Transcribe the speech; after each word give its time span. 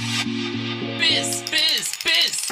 Biss, 0.00 1.42
Biss, 1.50 1.92
Biss. 2.02 2.48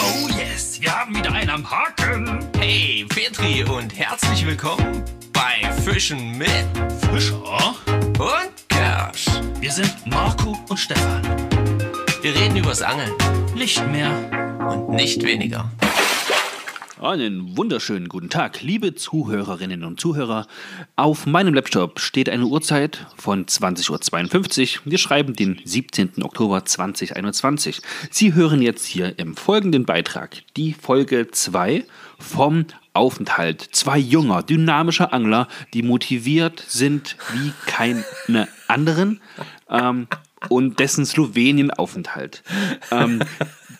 Oh 0.00 0.28
yes, 0.38 0.80
wir 0.80 0.90
haben 0.98 1.14
wieder 1.14 1.30
einen 1.32 1.50
am 1.50 1.70
Haken. 1.70 2.38
Hey, 2.58 3.04
Petri 3.08 3.62
und 3.64 3.94
herzlich 3.98 4.46
willkommen 4.46 5.04
bei 5.34 5.70
Fischen 5.82 6.38
mit 6.38 6.48
Fischer. 7.12 7.74
und 8.18 8.68
Kersch. 8.70 9.26
Wir 9.60 9.70
sind 9.70 9.94
Marco 10.06 10.56
und 10.70 10.78
Stefan. 10.78 11.22
Wir 12.22 12.34
reden 12.34 12.56
übers 12.56 12.80
Angeln 12.80 13.12
Nicht 13.54 13.86
mehr. 13.88 14.10
und 14.66 14.88
nicht 14.90 15.22
weniger. 15.22 15.70
Einen 17.00 17.56
wunderschönen 17.56 18.10
guten 18.10 18.28
Tag, 18.28 18.60
liebe 18.60 18.94
Zuhörerinnen 18.94 19.84
und 19.84 19.98
Zuhörer. 19.98 20.46
Auf 20.96 21.24
meinem 21.24 21.54
Laptop 21.54 21.98
steht 21.98 22.28
eine 22.28 22.44
Uhrzeit 22.44 23.06
von 23.16 23.46
20.52 23.46 24.80
Uhr. 24.80 24.82
Wir 24.84 24.98
schreiben 24.98 25.32
den 25.32 25.62
17. 25.64 26.22
Oktober 26.22 26.66
2021. 26.66 27.80
Sie 28.10 28.34
hören 28.34 28.60
jetzt 28.60 28.84
hier 28.84 29.18
im 29.18 29.34
folgenden 29.34 29.86
Beitrag 29.86 30.42
die 30.58 30.74
Folge 30.74 31.30
2 31.30 31.86
vom 32.18 32.66
Aufenthalt. 32.92 33.66
Zwei 33.72 33.96
junger, 33.96 34.42
dynamischer 34.42 35.14
Angler, 35.14 35.48
die 35.72 35.82
motiviert 35.82 36.62
sind 36.68 37.16
wie 37.32 37.52
keine 37.64 38.04
anderen. 38.68 39.22
Ähm, 39.70 40.06
und 40.48 40.80
dessen 40.80 41.04
Slowenien-Aufenthalt. 41.04 42.42
Ähm, 42.90 43.22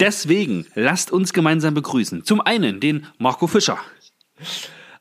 deswegen 0.01 0.67
lasst 0.75 1.13
uns 1.13 1.33
gemeinsam 1.33 1.75
begrüßen. 1.75 2.25
Zum 2.25 2.41
einen 2.41 2.81
den 2.81 3.07
Marco 3.19 3.47
Fischer. 3.47 3.79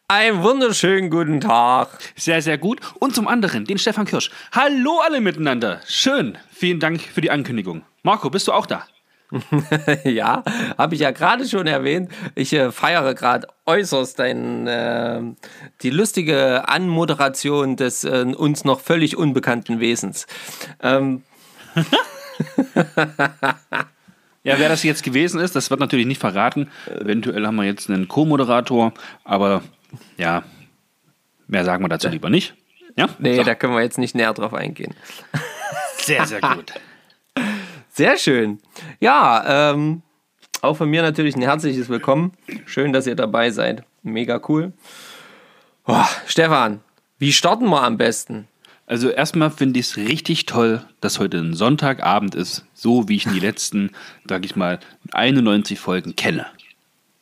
Einen 0.07 0.43
wunderschönen 0.43 1.09
guten 1.09 1.39
Tag. 1.39 1.99
Sehr, 2.15 2.41
sehr 2.41 2.57
gut. 2.57 2.81
Und 2.99 3.15
zum 3.15 3.27
anderen 3.27 3.65
den 3.65 3.77
Stefan 3.77 4.05
Kirsch. 4.05 4.31
Hallo 4.51 4.99
alle 5.05 5.21
miteinander. 5.21 5.81
Schön. 5.87 6.37
Vielen 6.51 6.79
Dank 6.79 7.01
für 7.01 7.21
die 7.21 7.31
Ankündigung. 7.31 7.83
Marco, 8.03 8.29
bist 8.29 8.47
du 8.47 8.53
auch 8.53 8.65
da? 8.65 8.85
Ja, 10.03 10.43
habe 10.77 10.95
ich 10.95 11.01
ja 11.01 11.11
gerade 11.11 11.47
schon 11.47 11.67
erwähnt. 11.67 12.11
Ich 12.33 12.51
äh, 12.53 12.71
feiere 12.71 13.13
gerade 13.13 13.47
äußerst 13.67 14.17
dein, 14.17 14.65
äh, 14.65 15.21
die 15.83 15.91
lustige 15.91 16.67
Anmoderation 16.67 17.75
des 17.75 18.03
äh, 18.03 18.25
uns 18.35 18.65
noch 18.65 18.79
völlig 18.79 19.15
unbekannten 19.17 19.79
Wesens. 19.79 20.25
Ähm, 20.81 21.21
Ja, 24.43 24.57
wer 24.57 24.69
das 24.69 24.83
jetzt 24.83 25.03
gewesen 25.03 25.39
ist, 25.41 25.55
das 25.55 25.69
wird 25.69 25.79
natürlich 25.79 26.05
nicht 26.05 26.19
verraten. 26.21 26.69
Eventuell 26.87 27.45
haben 27.45 27.55
wir 27.57 27.65
jetzt 27.65 27.89
einen 27.89 28.07
Co-Moderator, 28.07 28.93
aber 29.23 29.61
ja, 30.17 30.43
mehr 31.47 31.65
sagen 31.65 31.83
wir 31.83 31.89
dazu 31.89 32.07
lieber 32.07 32.29
nicht. 32.29 32.55
Ja? 32.95 33.07
nee, 33.19 33.35
So. 33.35 33.43
da 33.43 33.55
können 33.55 33.73
wir 33.73 33.81
jetzt 33.81 33.97
nicht 33.97 34.15
näher 34.15 34.33
drauf 34.33 34.53
eingehen. 34.53 34.95
Sehr, 35.97 36.25
sehr 36.25 36.41
gut. 36.41 36.73
Sehr 37.91 38.17
schön. 38.17 38.59
Ja, 39.01 39.71
ähm, 39.73 40.01
auch 40.61 40.77
von 40.77 40.89
mir 40.89 41.01
natürlich 41.01 41.35
ein 41.35 41.41
herzliches 41.41 41.89
Willkommen. 41.89 42.31
Schön, 42.65 42.93
dass 42.93 43.07
ihr 43.07 43.15
dabei 43.15 43.49
seid. 43.51 43.83
Mega 44.03 44.39
cool. 44.47 44.71
Oh, 45.85 46.05
Stefan, 46.25 46.79
wie 47.17 47.33
starten 47.33 47.67
wir 47.69 47.83
am 47.83 47.97
besten? 47.97 48.47
Also 48.89 49.09
erstmal 49.09 49.51
finde 49.51 49.79
ich 49.79 49.85
es 49.85 49.97
richtig 49.97 50.47
toll, 50.47 50.83
dass 50.99 51.19
heute 51.19 51.37
ein 51.37 51.53
Sonntagabend 51.53 52.33
ist, 52.33 52.65
so 52.73 53.07
wie 53.07 53.17
ich 53.17 53.25
die 53.25 53.39
letzten, 53.39 53.91
sag 54.27 54.43
ich 54.43 54.55
mal, 54.55 54.79
91 55.11 55.79
Folgen 55.79 56.15
kenne. 56.15 56.47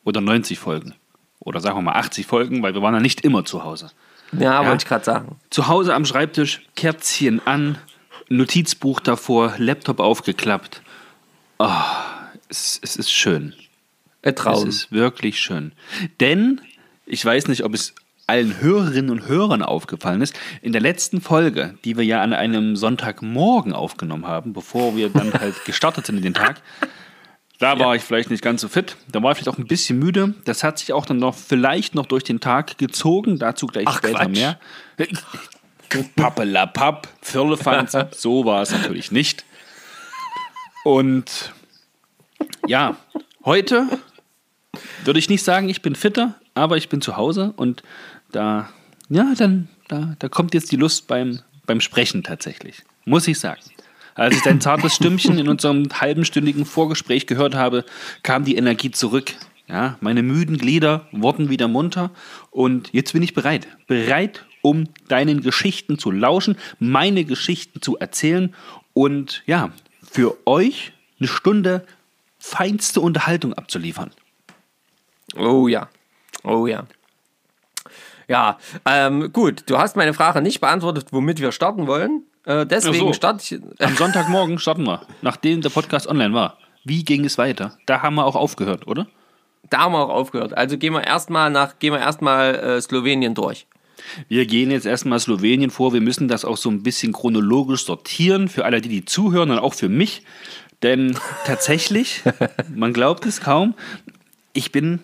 Oder 0.02 0.22
90 0.22 0.58
Folgen. 0.58 0.94
Oder 1.40 1.60
sagen 1.60 1.76
wir 1.76 1.82
mal 1.82 1.92
80 1.92 2.26
Folgen, 2.26 2.62
weil 2.62 2.72
wir 2.72 2.80
waren 2.80 2.94
ja 2.94 3.00
nicht 3.00 3.20
immer 3.20 3.44
zu 3.44 3.64
Hause. 3.64 3.90
Ja, 4.32 4.64
wollte 4.66 4.84
ich 4.84 4.88
gerade 4.88 5.04
sagen. 5.04 5.36
Zu 5.50 5.68
Hause 5.68 5.94
am 5.94 6.06
Schreibtisch, 6.06 6.62
Kerzchen 6.74 7.46
an, 7.46 7.76
Notizbuch 8.30 9.00
davor, 9.00 9.52
Laptop 9.58 10.00
aufgeklappt. 10.00 10.80
Ah, 11.58 12.28
es, 12.48 12.80
es 12.82 12.96
ist 12.96 13.10
schön. 13.12 13.52
Ein 14.22 14.32
Es 14.32 14.34
Traum. 14.36 14.68
ist 14.68 14.90
wirklich 14.90 15.38
schön. 15.38 15.72
Denn, 16.20 16.62
ich 17.04 17.22
weiß 17.22 17.48
nicht, 17.48 17.62
ob 17.64 17.74
es 17.74 17.94
allen 18.28 18.60
Hörerinnen 18.60 19.10
und 19.10 19.26
Hörern 19.26 19.62
aufgefallen 19.62 20.20
ist, 20.20 20.38
in 20.62 20.72
der 20.72 20.80
letzten 20.80 21.20
Folge, 21.20 21.74
die 21.84 21.96
wir 21.96 22.04
ja 22.04 22.22
an 22.22 22.32
einem 22.32 22.76
Sonntagmorgen 22.76 23.72
aufgenommen 23.72 24.26
haben, 24.26 24.52
bevor 24.52 24.96
wir 24.96 25.08
dann 25.08 25.32
halt 25.32 25.54
gestartet 25.64 26.06
sind 26.06 26.18
in 26.18 26.22
den 26.22 26.34
Tag, 26.34 26.60
da 27.58 27.78
war 27.80 27.96
ich 27.96 28.02
vielleicht 28.02 28.30
nicht 28.30 28.42
ganz 28.42 28.60
so 28.60 28.68
fit. 28.68 28.96
Da 29.10 29.20
war 29.22 29.32
ich 29.32 29.38
vielleicht 29.38 29.48
auch 29.48 29.58
ein 29.58 29.66
bisschen 29.66 29.98
müde. 29.98 30.34
Das 30.44 30.62
hat 30.62 30.78
sich 30.78 30.92
auch 30.92 31.06
dann 31.06 31.16
noch 31.16 31.34
vielleicht 31.34 31.94
noch 31.96 32.06
durch 32.06 32.22
den 32.22 32.38
Tag 32.38 32.78
gezogen. 32.78 33.38
Dazu 33.38 33.66
gleich 33.66 33.86
Ach, 33.88 33.98
später 33.98 34.26
Quatsch. 34.26 34.28
mehr. 34.28 34.58
Pappelapapp, 36.14 37.08
Firlefanz. 37.20 37.96
So 38.12 38.44
war 38.44 38.62
es 38.62 38.70
natürlich 38.70 39.10
nicht. 39.10 39.44
Und 40.84 41.52
ja, 42.66 42.96
heute 43.44 43.88
würde 45.04 45.18
ich 45.18 45.28
nicht 45.28 45.42
sagen, 45.42 45.68
ich 45.68 45.82
bin 45.82 45.96
fitter, 45.96 46.34
aber 46.54 46.76
ich 46.76 46.88
bin 46.88 47.00
zu 47.00 47.16
Hause 47.16 47.52
und 47.56 47.82
da, 48.32 48.68
ja, 49.08 49.34
dann, 49.36 49.68
da, 49.88 50.14
da 50.18 50.28
kommt 50.28 50.54
jetzt 50.54 50.72
die 50.72 50.76
Lust 50.76 51.06
beim, 51.06 51.40
beim 51.66 51.80
Sprechen 51.80 52.22
tatsächlich. 52.22 52.82
Muss 53.04 53.26
ich 53.28 53.38
sagen. 53.38 53.60
Als 54.14 54.36
ich 54.36 54.42
dein 54.42 54.60
zartes 54.60 54.96
Stimmchen 54.96 55.38
in 55.38 55.48
unserem 55.48 55.88
halbenstündigen 55.92 56.64
Vorgespräch 56.64 57.26
gehört 57.26 57.54
habe, 57.54 57.84
kam 58.22 58.44
die 58.44 58.56
Energie 58.56 58.90
zurück. 58.90 59.34
Ja, 59.68 59.96
meine 60.00 60.22
müden 60.22 60.58
Glieder 60.58 61.06
wurden 61.12 61.50
wieder 61.50 61.68
munter 61.68 62.10
und 62.50 62.88
jetzt 62.92 63.12
bin 63.12 63.22
ich 63.22 63.34
bereit. 63.34 63.68
Bereit, 63.86 64.46
um 64.62 64.88
deinen 65.08 65.42
Geschichten 65.42 65.98
zu 65.98 66.10
lauschen, 66.10 66.56
meine 66.78 67.24
Geschichten 67.24 67.80
zu 67.82 67.96
erzählen 67.98 68.54
und 68.92 69.42
ja, 69.46 69.70
für 70.02 70.36
euch 70.46 70.92
eine 71.20 71.28
Stunde 71.28 71.86
feinste 72.38 73.00
Unterhaltung 73.00 73.52
abzuliefern. 73.52 74.10
Oh 75.36 75.68
ja. 75.68 75.88
Oh 76.44 76.66
ja. 76.66 76.86
Ja, 78.28 78.58
ähm, 78.84 79.32
gut. 79.32 79.64
Du 79.66 79.78
hast 79.78 79.96
meine 79.96 80.14
Frage 80.14 80.42
nicht 80.42 80.60
beantwortet, 80.60 81.08
womit 81.12 81.40
wir 81.40 81.50
starten 81.50 81.86
wollen. 81.86 82.24
Äh, 82.44 82.66
deswegen 82.66 83.08
so. 83.08 83.12
starte 83.14 83.42
ich. 83.42 83.60
Am 83.80 83.96
Sonntagmorgen 83.96 84.58
starten 84.58 84.84
wir, 84.84 85.02
nachdem 85.22 85.62
der 85.62 85.70
Podcast 85.70 86.06
online 86.06 86.34
war. 86.34 86.58
Wie 86.84 87.04
ging 87.04 87.24
es 87.24 87.38
weiter? 87.38 87.76
Da 87.86 88.02
haben 88.02 88.14
wir 88.14 88.24
auch 88.24 88.36
aufgehört, 88.36 88.86
oder? 88.86 89.06
Da 89.70 89.80
haben 89.80 89.92
wir 89.92 90.04
auch 90.04 90.10
aufgehört. 90.10 90.56
Also 90.56 90.78
gehen 90.78 90.92
wir 90.92 91.04
erstmal 91.04 91.50
nach, 91.50 91.78
gehen 91.78 91.92
wir 91.92 92.00
erstmal 92.00 92.54
äh, 92.54 92.80
Slowenien 92.80 93.34
durch. 93.34 93.66
Wir 94.28 94.46
gehen 94.46 94.70
jetzt 94.70 94.86
erstmal 94.86 95.18
Slowenien 95.18 95.70
vor. 95.70 95.92
Wir 95.92 96.00
müssen 96.00 96.28
das 96.28 96.44
auch 96.44 96.56
so 96.56 96.70
ein 96.70 96.82
bisschen 96.82 97.12
chronologisch 97.12 97.84
sortieren 97.84 98.48
für 98.48 98.64
alle, 98.64 98.80
die, 98.80 98.88
die 98.88 99.04
zuhören 99.04 99.50
und 99.50 99.58
auch 99.58 99.74
für 99.74 99.88
mich. 99.88 100.22
Denn 100.82 101.18
tatsächlich, 101.44 102.22
man 102.74 102.92
glaubt 102.92 103.26
es 103.26 103.40
kaum, 103.40 103.74
ich 104.52 104.72
bin, 104.72 105.00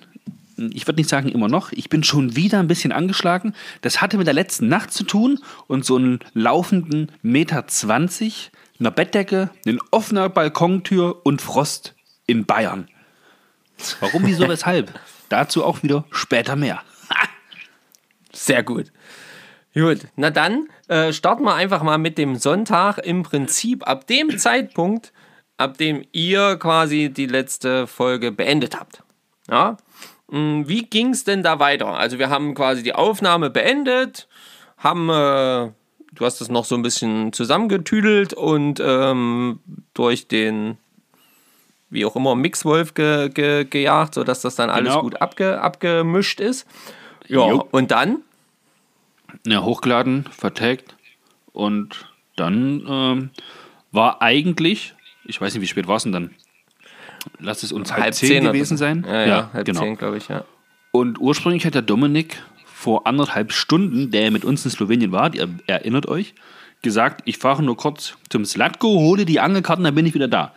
ich 0.57 0.87
würde 0.87 1.01
nicht 1.01 1.11
sagen 1.11 1.29
immer 1.29 1.49
noch, 1.49 1.73
ich 1.73 1.89
bin 1.89 2.05
schon 2.05 2.37
wieder 2.37 2.61
ein 2.61 2.69
bisschen 2.69 2.93
angeschlagen. 2.93 3.55
Das 3.81 4.01
hatte 4.01 4.19
mit 4.19 4.27
der 4.27 4.35
letzten 4.35 4.69
Nacht 4.69 4.93
zu 4.93 5.05
tun 5.05 5.41
und 5.67 5.85
so 5.85 5.97
einen 5.97 6.21
laufenden 6.33 7.13
Meter 7.23 7.67
20, 7.67 8.51
einer 8.81 8.91
Bettdecke, 8.91 9.51
ein 9.67 9.79
offener 9.91 10.29
Balkontür 10.29 11.25
und 11.25 11.43
Frost 11.43 11.95
in 12.27 12.45
Bayern. 12.45 12.89
Warum, 14.01 14.27
wieso, 14.27 14.49
weshalb? 14.49 14.99
Dazu 15.29 15.65
auch 15.65 15.83
wieder 15.83 16.05
später 16.11 16.57
mehr. 16.57 16.83
Sehr 18.33 18.63
gut. 18.63 18.93
Gut, 19.75 20.07
na 20.15 20.31
dann 20.31 20.69
äh, 20.87 21.13
starten 21.13 21.43
wir 21.43 21.55
einfach 21.55 21.83
mal 21.83 21.99
mit 21.99 22.17
dem 22.17 22.37
Sonntag. 22.37 22.99
Im 22.99 23.25
Prinzip 23.25 23.87
ab 23.89 24.07
dem 24.07 24.39
Zeitpunkt, 24.39 25.13
ab 25.57 25.79
dem 25.79 26.05
ihr 26.13 26.57
quasi 26.57 27.11
die 27.11 27.27
letzte 27.27 27.89
Folge 27.89 28.31
beendet 28.31 28.79
habt. 28.79 29.03
Ja? 29.49 29.77
Mm, 30.31 30.63
Wie 30.67 30.83
ging 30.83 31.11
es 31.11 31.25
denn 31.25 31.43
da 31.43 31.59
weiter? 31.59 31.89
Also 31.89 32.19
wir 32.19 32.31
haben 32.31 32.55
quasi 32.55 32.83
die 32.83 32.95
Aufnahme 32.95 33.51
beendet, 33.51 34.27
haben, 34.79 35.09
äh, 35.09 35.71
du 36.13 36.25
hast 36.25 36.41
es 36.41 36.49
noch 36.49 36.65
so 36.65 36.75
ein 36.75 36.83
bisschen 36.83 37.33
zusammengetüdelt 37.33 38.33
und 38.35 38.81
ähm, 38.85 39.61
durch 39.95 40.27
den, 40.29 40.79
wie 41.91 42.05
auch 42.05 42.17
immer, 42.17 42.35
Mixwolf 42.35 42.95
ge 42.95 43.29
ge 43.29 43.65
gejagt, 43.65 44.15
sodass 44.15 44.41
das 44.41 44.55
dann 44.57 44.71
alles 44.71 44.91
Genau. 44.91 45.03
gut 45.03 45.21
abge 45.21 45.61
abgemischt 45.61 46.41
ist. 46.41 46.67
Ja, 47.27 47.49
Jo. 47.49 47.69
und 47.71 47.91
dann? 47.91 48.23
Ja, 49.47 49.63
hochgeladen, 49.63 50.25
vertagt 50.31 50.97
und 51.53 52.07
dann 52.37 52.85
ähm, 52.89 53.31
war 53.93 54.23
eigentlich, 54.23 54.95
ich 55.25 55.41
weiß 55.41 55.55
nicht, 55.55 55.63
wie 55.63 55.67
spät 55.67 55.87
war 55.89 55.97
es 55.97 56.03
denn 56.05 56.13
dann? 56.13 56.35
Lass 57.39 57.63
es 57.63 57.73
uns 57.73 57.93
halb, 57.93 58.15
zehn, 58.15 58.43
oder 58.43 58.53
gewesen 58.53 58.77
sein. 58.77 59.05
Ja, 59.07 59.27
ja, 59.27 59.51
halb 59.53 59.65
genau. 59.65 59.81
zehn, 59.81 59.97
glaube 59.97 60.19
ich, 60.19 60.29
ja. 60.29 60.45
Und 60.91 61.19
ursprünglich 61.21 61.67
hat 61.67 61.75
der 61.75 61.83
Dominik 61.83 62.43
vor 62.65 63.07
anderthalb 63.07 63.53
Stunden, 63.53 64.11
der 64.11 64.31
mit 64.31 64.45
uns 64.45 64.65
in 64.65 64.71
Slowenien 64.71 65.11
war, 65.11 65.35
ihr 65.35 65.49
erinnert 65.67 66.07
euch, 66.07 66.35
gesagt, 66.83 67.23
ich 67.25 67.39
fahre 67.39 67.63
nur 67.63 67.77
kurz 67.77 68.15
zum 68.29 68.45
Slatko, 68.45 68.89
hole 68.89 69.25
die 69.25 69.41
Angelkarten, 69.41 69.85
dann 69.85 69.95
bin 69.95 70.07
ich 70.07 70.15
wieder 70.15 70.29
da. 70.29 70.53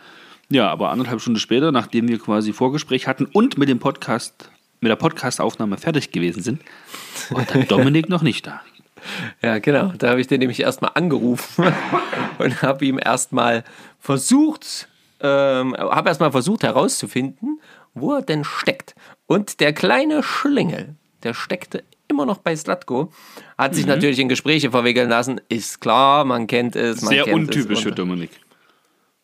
Ja, 0.50 0.70
aber 0.70 0.90
anderthalb 0.90 1.20
Stunden 1.20 1.40
später, 1.40 1.72
nachdem 1.72 2.08
wir 2.08 2.18
quasi 2.18 2.52
Vorgespräch 2.52 3.06
hatten 3.06 3.26
und 3.26 3.58
mit 3.58 3.68
dem 3.68 3.78
Podcast, 3.78 4.50
mit 4.80 4.90
der 4.90 4.96
Podcastaufnahme 4.96 5.76
fertig 5.76 6.12
gewesen 6.12 6.42
sind, 6.42 6.62
war 7.30 7.44
der 7.44 7.64
Dominik 7.68 8.08
noch 8.08 8.22
nicht 8.22 8.46
da. 8.46 8.62
Ja, 9.42 9.58
genau. 9.58 9.92
Da 9.98 10.10
habe 10.10 10.20
ich 10.20 10.26
den 10.26 10.40
nämlich 10.40 10.60
erstmal 10.60 10.92
angerufen 10.94 11.66
und 12.38 12.62
habe 12.62 12.84
ihm 12.84 12.98
erstmal 13.02 13.64
versucht, 14.00 14.88
ähm, 15.20 15.74
habe 15.76 16.08
erstmal 16.08 16.30
versucht 16.32 16.62
herauszufinden, 16.62 17.60
wo 17.94 18.14
er 18.14 18.22
denn 18.22 18.44
steckt. 18.44 18.94
Und 19.26 19.60
der 19.60 19.72
kleine 19.72 20.22
Schlingel, 20.22 20.96
der 21.22 21.34
steckte 21.34 21.84
immer 22.08 22.26
noch 22.26 22.38
bei 22.38 22.56
Slatko, 22.56 23.12
hat 23.56 23.74
sich 23.74 23.86
natürlich 23.86 24.18
in 24.18 24.28
Gespräche 24.28 24.70
verwickeln 24.70 25.08
lassen. 25.08 25.40
Ist 25.48 25.80
klar, 25.80 26.24
man 26.24 26.46
kennt 26.46 26.74
es. 26.76 27.02
Man 27.02 27.10
Sehr 27.10 27.24
kennt 27.24 27.36
untypisch 27.36 27.78
es 27.78 27.84
für 27.84 27.92
Dominik. 27.92 28.30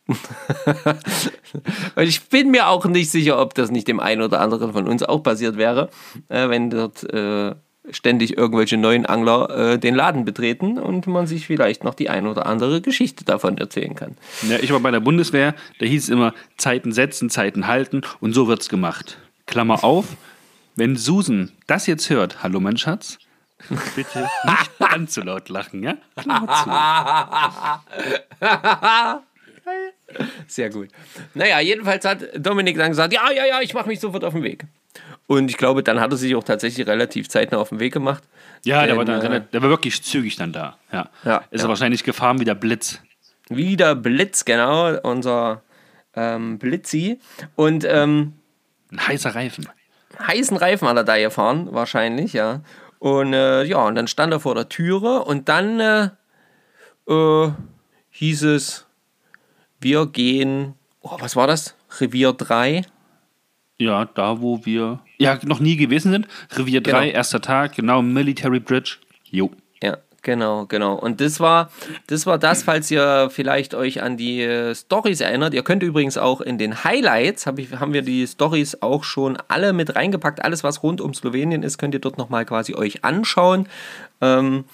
und 1.97 2.03
ich 2.03 2.29
bin 2.29 2.51
mir 2.51 2.69
auch 2.69 2.85
nicht 2.85 3.11
sicher, 3.11 3.41
ob 3.41 3.55
das 3.55 3.71
nicht 3.71 3.89
dem 3.89 4.01
einen 4.01 4.21
oder 4.21 4.43
anderen 4.43 4.75
von 4.75 4.87
uns 4.87 5.03
auch 5.03 5.23
passiert 5.23 5.57
wäre, 5.57 5.89
äh, 6.29 6.51
wenn 6.51 6.69
dort 6.69 7.05
äh, 7.05 7.55
ständig 7.91 8.37
irgendwelche 8.37 8.77
neuen 8.77 9.07
Angler 9.07 9.73
äh, 9.73 9.79
den 9.79 9.95
Laden 9.95 10.25
betreten 10.25 10.79
und 10.79 11.07
man 11.07 11.27
sich 11.27 11.47
vielleicht 11.47 11.85
noch 11.85 11.95
die 11.95 12.09
ein 12.09 12.27
oder 12.27 12.47
andere 12.47 12.81
Geschichte 12.81 13.25
davon 13.25 13.59
erzählen 13.59 13.95
kann. 13.95 14.17
Ja, 14.49 14.59
ich 14.59 14.73
war 14.73 14.81
bei 14.81 14.91
der 14.91 15.01
Bundeswehr, 15.01 15.55
da 15.79 15.87
hieß 15.87 16.05
es 16.05 16.09
immer 16.09 16.35
Zeiten 16.57 16.93
setzen, 16.93 17.31
Zeiten 17.31 17.67
halten 17.67 18.03
und 18.21 18.33
so 18.33 18.49
wird's 18.49 18.69
gemacht. 18.69 19.19
Klammer 19.47 19.85
auf, 19.85 20.17
wenn 20.77 20.97
Susan 20.97 21.53
das 21.67 21.87
jetzt 21.87 22.09
hört, 22.09 22.43
hallo 22.43 22.61
mein 22.61 22.79
Schatz, 22.79 23.19
bitte 23.97 24.21
nicht 24.21 24.79
ganz 24.79 25.15
so 25.15 25.23
laut 25.23 25.49
lachen, 25.49 25.83
ja? 25.83 25.97
Klammer 26.17 27.83
zu. 28.41 29.25
Sehr 30.47 30.71
gut. 30.71 30.89
Naja, 31.35 31.61
jedenfalls 31.61 32.05
hat 32.05 32.23
Dominik 32.37 32.77
dann 32.77 32.91
gesagt, 32.91 33.13
ja, 33.13 33.31
ja, 33.31 33.47
ja, 33.47 33.61
ich 33.61 33.75
mache 33.75 33.89
mich 33.89 34.01
sofort 34.01 34.25
auf 34.25 34.35
den 34.35 34.43
Weg. 34.43 34.65
Und 35.27 35.51
ich 35.51 35.57
glaube, 35.57 35.83
dann 35.83 36.01
hat 36.01 36.11
er 36.11 36.17
sich 36.17 36.35
auch 36.35 36.45
tatsächlich 36.45 36.87
relativ 36.87 37.29
zeitnah 37.29 37.59
auf 37.59 37.71
den 37.71 37.81
Weg 37.81 37.93
gemacht. 37.93 38.23
Ja, 38.65 38.87
der 38.87 38.97
war, 38.97 39.05
Denn, 39.05 39.21
dann, 39.21 39.33
äh, 39.33 39.43
der 39.53 39.63
war 39.63 39.71
wirklich 39.71 40.03
zügig 40.03 40.37
dann 40.37 40.53
da. 40.53 40.77
Ja. 40.93 41.09
Ja, 41.25 41.45
ist 41.51 41.61
ja. 41.61 41.67
er 41.67 41.69
wahrscheinlich 41.69 42.05
gefahren 42.05 42.41
wie 42.41 42.45
der 42.45 42.55
Blitz. 42.55 43.01
Wieder 43.49 43.95
Blitz, 43.95 44.45
genau, 44.45 44.99
unser 45.03 45.63
ähm, 46.15 46.59
Blitzi. 46.59 47.19
Und 47.57 47.85
ähm, 47.85 48.35
Ein 48.91 49.07
heißer 49.07 49.35
Reifen. 49.35 49.69
heißen 50.19 50.57
Reifen 50.57 50.89
hat 50.89 50.97
er 50.97 51.05
da 51.05 51.19
gefahren, 51.19 51.69
wahrscheinlich, 51.71 52.33
ja. 52.35 52.61
Und 52.99 53.33
äh, 53.35 53.65
ja, 53.65 53.79
und 53.79 53.97
dann 53.97 54.09
stand 54.09 54.33
er 54.33 54.41
vor 54.41 54.55
der 54.55 54.69
Türe 54.69 55.25
und 55.25 55.49
dann 55.49 55.81
äh, 55.81 56.09
äh, 57.07 57.51
hieß 58.11 58.45
es, 58.45 58.87
wir 59.81 60.07
gehen, 60.07 60.75
oh, 61.01 61.17
was 61.19 61.37
war 61.37 61.47
das? 61.47 61.77
Revier 62.01 62.33
3. 62.33 62.87
Ja, 63.85 64.07
da 64.07 64.41
wo 64.41 64.65
wir 64.65 65.01
ja 65.19 65.39
noch 65.45 65.61
nie 65.61 65.77
gewesen 65.77 66.13
sind. 66.13 66.29
Revier 66.57 66.81
3, 66.81 66.91
Genau. 67.07 67.13
erster 67.17 67.41
Tag, 67.41 67.75
genau, 67.77 68.03
Military 68.03 68.61
Bridge. 68.61 68.97
Jo. 69.31 69.51
Ja, 69.83 69.99
genau, 70.23 70.65
genau. 70.67 70.95
Und 70.95 71.21
das 71.21 71.39
war, 71.41 71.71
das 72.07 72.25
war 72.27 72.39
das, 72.39 72.63
falls 72.63 72.91
ihr 72.91 73.29
vielleicht 73.31 73.75
euch 73.75 74.03
an 74.03 74.17
die 74.17 74.41
äh, 74.43 74.75
Stories 74.75 75.21
erinnert. 75.21 75.53
Ihr 75.55 75.63
könnt 75.63 75.83
übrigens 75.83 76.17
auch 76.17 76.41
in 76.41 76.57
den 76.59 76.85
Highlights, 76.85 77.47
hab 77.47 77.59
ich, 77.59 77.73
haben 77.73 77.93
wir 77.93 78.03
die 78.03 78.27
Stories 78.27 78.81
auch 78.83 79.05
schon 79.05 79.37
alle 79.49 79.73
mit 79.73 79.95
reingepackt. 79.97 80.43
Alles, 80.45 80.65
was 80.65 80.83
rund 80.83 81.01
um 81.01 81.13
Slowenien 81.15 81.63
ist, 81.63 81.77
könnt 81.79 81.95
ihr 81.95 82.01
dort 82.01 82.17
nochmal 82.19 82.45
quasi 82.47 82.75
euch 82.75 83.05
anschauen. 83.05 83.69
Ähm, 84.21 84.65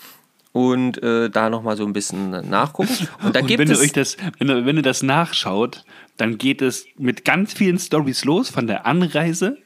und 0.52 1.00
äh, 1.02 1.30
da 1.30 1.48
nochmal 1.48 1.76
so 1.76 1.84
ein 1.84 1.92
bisschen 1.92 2.30
nachgucken. 2.50 3.06
Und 3.22 3.36
da 3.36 3.40
Und 3.40 3.46
gibt 3.46 3.60
wenn 3.60 3.70
es. 3.70 3.78
ihr 3.78 3.84
euch 3.84 3.92
das, 3.92 4.16
wenn 4.40 4.66
wenn 4.66 4.76
ihr 4.76 4.82
das 4.82 5.02
nachschaut, 5.04 5.84
dann 6.20 6.38
geht 6.38 6.62
es 6.62 6.86
mit 6.96 7.24
ganz 7.24 7.52
vielen 7.52 7.78
Stories 7.78 8.24
los 8.24 8.50
von 8.50 8.66
der 8.66 8.86
Anreise. 8.86 9.56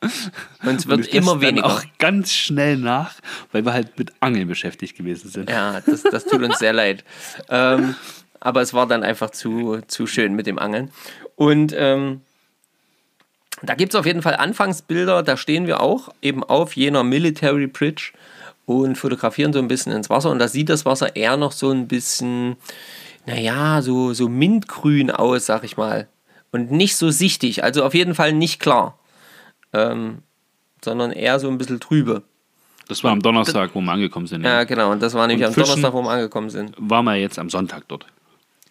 und 0.00 0.10
es 0.10 0.86
Und 0.86 0.88
wird 0.88 0.98
lässt 1.00 1.14
immer 1.14 1.32
dann 1.32 1.40
weniger. 1.42 1.66
auch 1.66 1.82
ganz 1.98 2.32
schnell 2.32 2.76
nach, 2.76 3.14
weil 3.52 3.64
wir 3.64 3.72
halt 3.72 3.96
mit 3.98 4.12
Angeln 4.20 4.48
beschäftigt 4.48 4.96
gewesen 4.96 5.30
sind. 5.30 5.48
Ja, 5.48 5.80
das, 5.80 6.02
das 6.02 6.24
tut 6.24 6.42
uns 6.42 6.58
sehr 6.58 6.72
leid. 6.72 7.04
Ähm, 7.48 7.94
aber 8.40 8.62
es 8.62 8.74
war 8.74 8.88
dann 8.88 9.04
einfach 9.04 9.30
zu, 9.30 9.80
zu 9.86 10.06
schön 10.08 10.34
mit 10.34 10.46
dem 10.48 10.58
Angeln. 10.58 10.90
Und 11.36 11.72
ähm, 11.76 12.22
da 13.62 13.74
gibt 13.74 13.94
es 13.94 13.98
auf 14.00 14.06
jeden 14.06 14.22
Fall 14.22 14.34
Anfangsbilder, 14.34 15.22
da 15.22 15.36
stehen 15.36 15.68
wir 15.68 15.80
auch 15.80 16.08
eben 16.20 16.42
auf 16.42 16.74
jener 16.74 17.04
Military 17.04 17.68
Bridge 17.68 18.10
und 18.66 18.96
fotografieren 18.98 19.52
so 19.52 19.60
ein 19.60 19.68
bisschen 19.68 19.92
ins 19.92 20.10
Wasser. 20.10 20.30
Und 20.30 20.40
da 20.40 20.48
sieht 20.48 20.68
das 20.68 20.84
Wasser 20.84 21.14
eher 21.14 21.36
noch 21.36 21.52
so 21.52 21.70
ein 21.70 21.86
bisschen, 21.86 22.56
naja, 23.26 23.82
so, 23.82 24.12
so 24.14 24.28
mintgrün 24.28 25.10
aus, 25.10 25.46
sag 25.46 25.64
ich 25.64 25.76
mal. 25.76 26.08
Und 26.50 26.70
nicht 26.70 26.96
so 26.96 27.10
sichtig, 27.10 27.64
also 27.64 27.84
auf 27.84 27.94
jeden 27.94 28.14
Fall 28.14 28.32
nicht 28.32 28.60
klar. 28.60 28.98
Ähm, 29.72 30.18
sondern 30.84 31.12
eher 31.12 31.38
so 31.40 31.48
ein 31.48 31.58
bisschen 31.58 31.80
trübe. 31.80 32.22
Das 32.88 33.02
war 33.04 33.12
am 33.12 33.22
Donnerstag, 33.22 33.70
wo 33.74 33.80
wir 33.80 33.92
angekommen 33.92 34.26
sind. 34.26 34.44
Ja, 34.44 34.58
Ja. 34.58 34.64
genau. 34.64 34.90
Und 34.90 35.00
das 35.00 35.14
war 35.14 35.26
nämlich 35.26 35.46
am 35.46 35.54
Donnerstag, 35.54 35.92
wo 35.94 36.02
wir 36.02 36.10
angekommen 36.10 36.50
sind. 36.50 36.74
Waren 36.78 37.04
wir 37.04 37.14
jetzt 37.14 37.38
am 37.38 37.48
Sonntag 37.48 37.84
dort. 37.88 38.06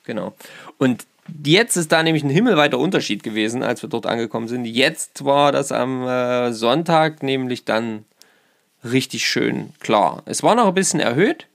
Genau. 0.04 0.36
Und 0.78 1.06
jetzt 1.44 1.78
ist 1.78 1.92
da 1.92 2.04
nämlich 2.04 2.24
ein 2.24 2.30
himmelweiter 2.30 2.78
Unterschied 2.78 3.24
gewesen, 3.24 3.64
als 3.64 3.82
wir 3.82 3.90
dort 3.90 4.06
angekommen 4.06 4.48
sind. 4.48 4.66
Jetzt 4.66 5.24
war 5.26 5.52
das 5.52 5.72
am 5.72 6.04
äh, 6.06 6.52
Sonntag 6.54 7.24
nämlich 7.24 7.66
dann 7.66 8.06
richtig 8.84 9.26
schön 9.26 9.74
klar. 9.80 10.22
Es 10.26 10.44
war 10.44 10.56
noch 10.56 10.68
ein 10.68 10.74
bisschen 10.74 11.00
erhöht, 11.00 11.48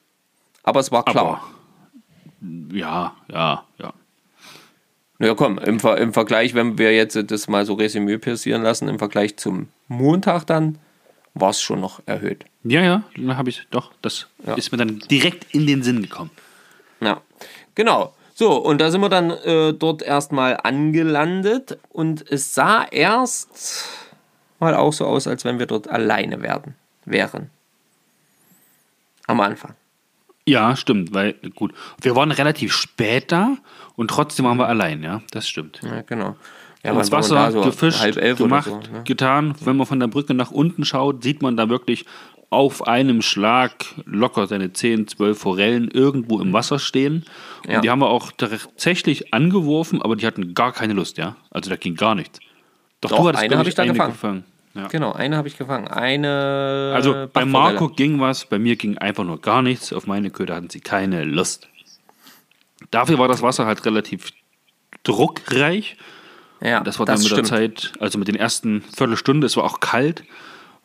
aber 0.63 0.81
es 0.81 0.91
war 0.91 1.05
klar. 1.05 1.25
Aber 1.25 1.41
ja, 2.73 3.15
ja, 3.33 3.65
ja. 3.79 3.93
Na 5.19 5.27
ja, 5.29 5.35
komm, 5.35 5.59
im, 5.59 5.81
Ver 5.81 5.97
im 5.99 6.13
Vergleich, 6.13 6.55
wenn 6.55 6.77
wir 6.79 6.95
jetzt 6.95 7.19
das 7.31 7.49
mal 7.49 7.65
so 7.65 7.75
Resümee 7.75 8.19
passieren 8.19 8.63
lassen, 8.63 8.89
im 8.89 8.99
Vergleich 8.99 9.37
zum 9.39 9.69
Montag 9.89 10.45
dann, 10.47 10.79
war 11.35 11.51
es 11.51 11.61
schon 11.63 11.81
noch 11.81 12.01
erhöht. 12.07 12.45
Ja, 12.65 12.83
ja, 12.83 13.03
da 13.17 13.37
habe 13.37 13.49
ich 13.51 13.67
doch, 13.71 13.93
das 14.03 14.27
Ja. 14.47 14.55
ist 14.55 14.73
mir 14.73 14.79
dann 14.79 14.99
direkt 15.11 15.55
in 15.55 15.67
den 15.67 15.83
Sinn 15.83 16.03
gekommen. 16.03 16.31
Ja, 17.01 17.21
genau. 17.75 18.15
So, 18.35 18.57
und 18.59 18.79
da 18.83 18.91
sind 18.91 19.01
wir 19.01 19.09
dann 19.09 19.31
äh, 19.31 19.73
dort 19.73 20.03
erstmal 20.03 20.59
angelandet 20.63 21.79
und 21.91 22.31
es 22.31 22.55
sah 22.55 22.85
erst 22.91 23.89
mal 24.59 24.75
auch 24.75 24.93
so 24.93 25.07
aus, 25.07 25.27
als 25.27 25.45
wenn 25.47 25.59
wir 25.59 25.65
dort 25.67 25.89
alleine 25.89 26.43
werden, 26.43 26.75
wären. 27.07 27.51
Am 29.27 29.41
Anfang. 29.41 29.75
Ja, 30.49 30.77
stimmt, 30.77 31.13
weil, 31.13 31.35
gut, 31.55 31.73
wir 32.01 32.15
waren 32.15 32.31
relativ 32.31 32.73
spät 32.73 33.33
da 33.33 33.57
und 33.97 34.09
trotzdem 34.09 34.47
waren 34.47 34.59
wir 34.59 34.69
allein, 34.69 35.03
ja, 35.03 35.23
das 35.33 35.49
stimmt. 35.49 35.81
Ja, 35.83 36.03
genau. 36.03 36.37
Ja, 36.85 36.95
waren 36.95 37.05
wir 37.05 37.13
Wasser 37.13 37.35
da? 37.35 37.51
So 37.51 37.63
gefischt, 37.63 38.01
halb 38.01 38.17
elf 38.17 38.39
gemacht, 38.39 38.69
so. 38.71 38.77
Ne? 38.77 39.03
getan. 39.05 39.55
Wenn 39.61 39.77
man 39.77 39.87
von 39.87 39.99
der 39.99 40.07
Brücke 40.07 40.35
nach 40.35 40.53
unten 40.53 40.85
schaut, 40.85 41.25
sieht 41.25 41.43
man 41.43 41.57
da 41.57 41.69
wirklich 41.69 42.05
auf 42.49 42.87
einem 42.87 43.23
Schlag 43.23 43.87
locker 44.05 44.47
seine 44.47 44.73
10, 44.73 45.09
12 45.09 45.37
Forellen 45.37 45.91
irgendwo 45.91 46.41
im 46.41 46.53
Wasser 46.53 46.79
stehen. 46.79 47.25
Und 47.65 47.73
Ja. 47.73 47.81
die 47.81 47.91
haben 47.91 47.99
wir 47.99 48.09
auch 48.09 48.31
tatsächlich 48.31 49.35
angeworfen, 49.35 50.01
aber 50.01 50.15
die 50.15 50.27
hatten 50.27 50.55
gar 50.55 50.73
keine 50.73 50.93
Lust, 50.93 51.19
ja. 51.19 51.35
Also 51.51 51.71
da 51.71 51.77
ging 51.77 51.97
gar 51.97 52.15
nichts. 52.15 52.39
Doch, 53.01 53.11
Doch, 53.11 53.27
eine 53.35 53.49
glaub 53.49 53.59
hab 53.59 53.67
ich 53.67 53.75
da 53.75 53.85
gefangen. 53.85 54.45
Ja. 54.77 54.89
Genau, 54.89 55.13
eine 55.13 55.37
habe 55.37 55.49
ich 55.49 55.57
gefangen. 55.57 55.89
Eine. 55.89 56.93
Also 56.95 57.27
bei. 57.33 57.45
Marco 57.45 57.89
ging 57.89 58.21
was, 58.21 58.45
bei 58.45 58.59
mir 58.59 58.77
ging 58.77 58.99
einfach 58.99 59.25
nur 59.25 59.41
gar 59.41 59.63
nichts. 59.63 59.93
Auf 59.93 60.07
meine 60.07 60.31
Köder 60.31 60.55
hatten 60.57 60.71
sie 60.71 60.81
keine 60.81 61.25
Lust. 61.25 61.69
Dafür 62.91 63.19
war 63.19 63.29
das 63.29 63.43
Wasser 63.43 63.67
halt 63.67 63.85
relativ 63.87 64.31
druckreich. 65.03 65.97
Ja, 66.61 66.81
Das 66.81 66.99
war 66.99 67.07
dann 67.07 67.19
mit 67.19 67.27
stimmt. 67.27 67.39
der 67.43 67.45
Zeit, 67.45 67.93
also 68.01 68.19
mit 68.19 68.29
den 68.29 68.37
ersten 68.37 68.83
Viertelstunde, 68.83 69.47
es 69.47 69.57
war 69.57 69.65
auch 69.65 69.81
kalt, 69.81 70.25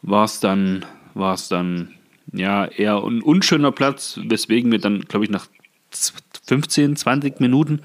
war 0.01 0.25
es 0.25 0.39
dann, 0.41 0.85
war 1.13 1.33
es 1.33 1.47
dann 1.47 1.93
ja 2.33 2.65
eher 2.65 2.97
ein 3.03 3.21
unschöner 3.21 3.71
Platz, 3.71 4.19
weswegen 4.23 4.71
wir 4.71 4.79
dann, 4.79 5.01
glaube 5.01 5.25
ich, 5.25 5.31
nach 5.31 5.47
z- 5.91 6.13
15, 6.47 6.95
20 6.97 7.39
Minuten 7.39 7.81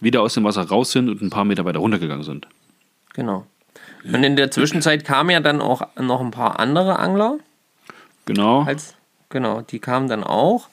wieder 0.00 0.22
aus 0.22 0.34
dem 0.34 0.44
Wasser 0.44 0.62
raus 0.68 0.92
sind 0.92 1.08
und 1.08 1.22
ein 1.22 1.30
paar 1.30 1.44
Meter 1.44 1.64
weiter 1.64 1.80
runtergegangen 1.80 2.24
sind. 2.24 2.46
Genau. 3.14 3.46
Und 4.12 4.22
in 4.24 4.36
der 4.36 4.50
Zwischenzeit 4.50 5.04
kamen 5.04 5.30
ja 5.30 5.40
dann 5.40 5.60
auch 5.60 5.82
noch 5.98 6.20
ein 6.20 6.30
paar 6.30 6.58
andere 6.60 6.98
Angler. 6.98 7.38
Genau. 8.26 8.62
als 8.62 8.94
genau, 9.28 9.60
die 9.62 9.80
kamen 9.80 10.08
dann 10.08 10.24
auch 10.24 10.68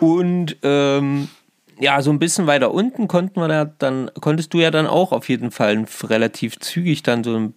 und 0.00 0.56
ähm, 0.62 1.28
ja, 1.78 2.02
so 2.02 2.10
ein 2.10 2.18
bisschen 2.18 2.46
weiter 2.46 2.70
unten 2.72 3.08
konnten 3.08 3.40
wir 3.40 3.48
da 3.48 3.64
dann 3.64 4.10
konntest 4.20 4.52
du 4.52 4.58
ja 4.58 4.70
dann 4.70 4.86
auch 4.86 5.12
auf 5.12 5.28
jeden 5.28 5.50
Fall 5.50 5.86
relativ 6.04 6.58
zügig 6.58 7.02
dann 7.02 7.24
so 7.24 7.36
ein, 7.36 7.54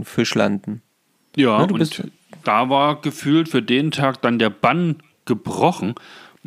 äh, 0.00 0.04
Fisch 0.04 0.34
landen. 0.34 0.80
Ja, 1.36 1.60
Ja, 1.60 1.66
du 1.66 1.74
und 1.74 1.80
bist- 1.80 2.02
da 2.44 2.70
war 2.70 3.00
gefühlt 3.02 3.48
für 3.48 3.60
den 3.62 3.90
Tag 3.90 4.22
dann 4.22 4.38
der 4.38 4.50
Bann 4.50 4.96
gebrochen. 5.26 5.94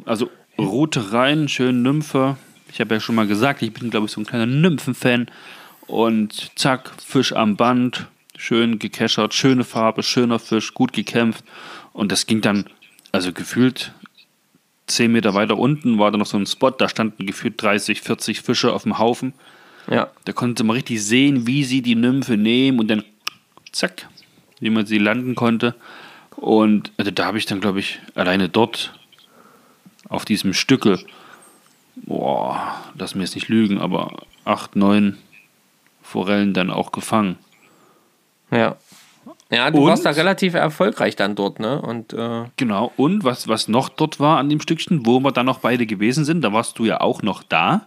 Also 0.06 0.30
Route 0.58 1.12
rein, 1.14 1.50
schön 1.50 1.84
Nymphe. 1.84 2.38
Ich 2.72 2.80
habe 2.80 2.96
ja 2.96 3.00
schon 3.00 3.16
mal 3.16 3.28
gesagt, 3.28 3.62
ich 3.62 3.74
bin, 3.74 3.90
glaube 3.92 4.06
ich, 4.08 4.12
so 4.12 4.22
ein 4.22 4.26
kleiner 4.26 4.46
Nymphen-Fan. 4.48 5.28
Und 5.92 6.52
zack, 6.56 6.90
Fisch 7.06 7.34
am 7.34 7.58
Band, 7.58 8.08
schön 8.38 8.80
gekeschert, 8.80 9.34
schöne 9.34 9.66
Farbe, 9.66 10.04
schöner 10.04 10.40
Fisch, 10.40 10.74
gut 10.74 10.94
gekämpft. 10.94 11.44
Und 11.92 12.14
das 12.14 12.28
ging 12.28 12.40
dann, 12.40 12.64
also 13.12 13.34
gefühlt 13.34 13.92
10 14.88 15.12
Meter 15.12 15.34
weiter 15.34 15.58
unten 15.58 16.00
war 16.00 16.10
da 16.10 16.18
noch 16.18 16.28
so 16.28 16.38
ein 16.38 16.46
Spot, 16.46 16.72
da 16.72 16.88
standen 16.88 17.26
gefühlt 17.26 17.62
30, 17.62 18.00
40 18.00 18.40
Fische 18.40 18.72
auf 18.72 18.84
dem 18.84 19.00
Haufen. 19.00 19.34
Ja, 19.90 20.10
Da 20.24 20.32
konnte 20.32 20.64
man 20.64 20.78
richtig 20.78 21.04
sehen, 21.04 21.46
wie 21.46 21.66
sie 21.66 21.82
die 21.82 21.96
Nymphe 21.96 22.38
nehmen 22.38 22.80
und 22.80 22.88
dann 22.88 23.04
zack, 23.74 24.08
wie 24.62 24.70
man 24.70 24.86
sie 24.86 24.98
landen 24.98 25.36
konnte. 25.36 25.76
Und 26.38 26.94
also 26.96 27.12
da 27.12 27.26
habe 27.26 27.38
ich 27.38 27.48
dann, 27.48 27.60
glaube 27.60 27.82
ich, 27.82 28.00
alleine 28.16 28.48
dort 28.48 28.94
auf 30.08 30.24
diesem 30.24 30.54
Stückel, 30.54 31.06
boah, 31.98 32.82
lass 32.98 33.14
mir 33.14 33.24
jetzt 33.24 33.36
nicht 33.36 33.50
lügen, 33.50 33.82
aber 33.82 34.24
acht, 34.46 34.78
neun 34.78 35.18
Forellen 36.12 36.54
dann 36.54 36.70
auch 36.72 36.92
gefangen. 36.92 37.38
Ja. 38.52 38.76
Ja, 39.50 39.70
du 39.70 39.80
Und? 39.80 39.88
warst 39.88 40.06
da 40.06 40.12
relativ 40.12 40.54
erfolgreich 40.54 41.16
dann 41.16 41.36
dort, 41.36 41.60
ne? 41.60 41.82
Und 41.82 42.14
äh, 42.14 42.46
Genau, 42.58 42.92
und 42.98 43.24
was, 43.24 43.48
was 43.48 43.68
noch 43.68 43.90
dort 43.90 44.20
war 44.20 44.38
an 44.40 44.50
dem 44.50 44.60
Stückchen, 44.62 45.06
wo 45.06 45.20
wir 45.20 45.32
dann 45.32 45.46
noch 45.46 45.60
beide 45.60 45.86
gewesen 45.86 46.26
sind, 46.26 46.42
da 46.42 46.52
warst 46.54 46.80
du 46.80 46.86
ja 46.86 47.02
auch 47.02 47.22
noch 47.22 47.44
da, 47.44 47.86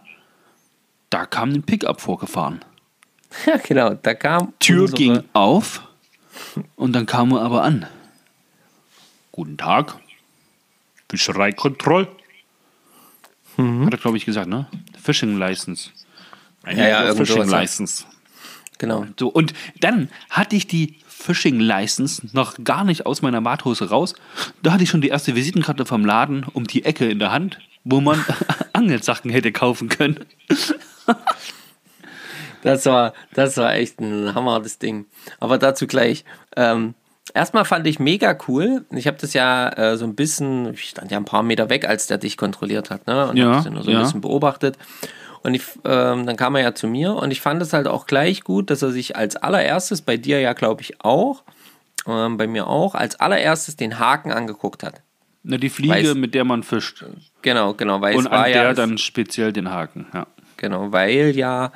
da 1.09 1.25
kam 1.25 1.49
ein 1.49 1.63
Pickup 1.63 2.01
vorgefahren. 2.01 2.63
ja, 3.45 3.57
genau, 3.57 3.93
da 3.95 4.13
kam 4.13 4.53
Tür 4.59 4.81
unsere- 4.83 4.97
ging 4.97 5.23
auf 5.33 5.81
und 6.75 6.93
dann 6.93 7.05
kam 7.05 7.31
er 7.33 7.41
aber 7.41 7.63
an. 7.63 7.85
Guten 9.31 9.57
Tag. 9.57 9.95
Fischereikontroll. 11.09 12.07
Hat 13.57 13.93
er, 13.93 13.97
glaube 13.99 14.17
ich, 14.17 14.25
gesagt, 14.25 14.47
ne? 14.47 14.67
Fishing 15.01 15.37
License. 15.37 15.89
Eine 16.63 16.79
Ja, 16.89 17.05
ja, 17.05 17.15
Fishing. 17.15 17.47
License. 17.47 18.05
Genau. 18.77 19.05
So, 19.19 19.27
und 19.29 19.53
dann 19.79 20.09
hatte 20.29 20.55
ich 20.55 20.67
die 20.67 20.95
Fishing 21.07 21.59
License 21.59 22.21
noch 22.33 22.55
gar 22.63 22.83
nicht 22.83 23.05
aus 23.05 23.21
meiner 23.21 23.43
Warthose 23.43 23.89
raus. 23.89 24.13
Da 24.61 24.73
hatte 24.73 24.83
ich 24.83 24.89
schon 24.89 25.01
die 25.01 25.07
erste 25.07 25.35
Visitenkarte 25.35 25.85
vom 25.85 26.05
Laden 26.05 26.45
um 26.53 26.65
die 26.67 26.85
Ecke 26.85 27.09
in 27.09 27.19
der 27.19 27.31
Hand, 27.31 27.59
wo 27.83 28.01
man 28.01 28.23
Angelsachen 28.73 29.31
hätte 29.31 29.51
kaufen 29.51 29.89
können. 29.89 30.19
Das 32.61 32.85
war, 32.85 33.13
das 33.33 33.57
war 33.57 33.75
echt 33.75 33.99
ein 33.99 34.33
Hammer, 34.33 34.59
das 34.59 34.79
Ding. 34.79 35.05
Aber 35.39 35.57
dazu 35.57 35.85
gleich. 35.85 36.25
Ähm, 36.55 36.95
erstmal 37.33 37.63
fand 37.65 37.85
ich 37.85 37.99
mega 37.99 38.35
cool. 38.47 38.85
Ich 38.91 39.07
habe 39.07 39.17
das 39.19 39.33
ja 39.33 39.69
äh, 39.69 39.97
so 39.97 40.05
ein 40.05 40.15
bisschen, 40.15 40.73
ich 40.73 40.89
stand 40.89 41.11
ja 41.11 41.17
ein 41.17 41.25
paar 41.25 41.43
Meter 41.43 41.69
weg, 41.69 41.87
als 41.87 42.07
der 42.07 42.17
dich 42.17 42.37
kontrolliert 42.37 42.89
hat, 42.89 43.05
ne? 43.07 43.27
Und 43.27 43.37
Ja, 43.37 43.47
hab 43.47 43.55
das 43.57 43.65
ja 43.65 43.71
nur 43.71 43.83
so 43.83 43.89
ein 43.91 43.97
ja. 43.97 44.01
bisschen 44.01 44.21
beobachtet. 44.21 44.77
Und 45.45 45.53
ich, 45.53 45.63
ähm, 45.83 46.25
dann 46.25 46.37
kam 46.37 46.55
er 46.55 46.63
ja 46.63 46.73
zu 46.73 46.87
mir 46.87 47.13
und 47.13 47.29
ich 47.29 47.39
fand 47.39 47.61
es 47.61 47.71
halt 47.71 47.87
auch 47.87 48.07
gleich 48.07 48.41
gut, 48.43 48.71
dass 48.71 48.81
er 48.81 48.89
sich 48.91 49.15
als 49.15 49.35
allererstes, 49.35 50.01
bei 50.01 50.17
dir 50.17 50.39
ja, 50.39 50.53
glaube 50.53 50.81
ich, 50.81 51.01
auch, 51.05 51.43
ähm, 52.07 52.37
bei 52.37 52.47
mir 52.47 52.65
auch, 52.65 52.95
als 52.95 53.19
allererstes 53.19 53.75
den 53.75 53.99
Haken 53.99 54.31
angeguckt 54.31 54.81
hat. 54.81 55.01
Na, 55.43 55.57
die 55.57 55.69
Fliege, 55.69 55.93
Weiß- 55.93 56.15
mit 56.15 56.33
der 56.33 56.45
man 56.45 56.63
fischt. 56.63 57.05
Genau, 57.43 57.75
genau, 57.75 58.01
weil 58.01 58.15
Und 58.15 58.25
es 58.25 58.31
war 58.31 58.45
an 58.45 58.49
ja. 58.51 58.57
der 58.63 58.67
das- 58.73 58.77
dann 58.77 58.97
speziell 58.97 59.53
den 59.53 59.69
Haken. 59.69 60.07
Ja. 60.15 60.25
Genau, 60.57 60.91
weil 60.91 61.35
ja 61.35 61.71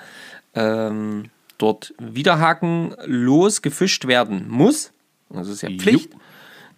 ähm, 0.55 1.25
dort 1.59 1.93
Widerhaken 1.99 2.95
los 3.05 3.61
gefischt 3.61 4.07
werden 4.07 4.49
muss. 4.49 4.91
Das 5.29 5.47
ist 5.47 5.61
ja 5.61 5.69
Pflicht. 5.69 6.09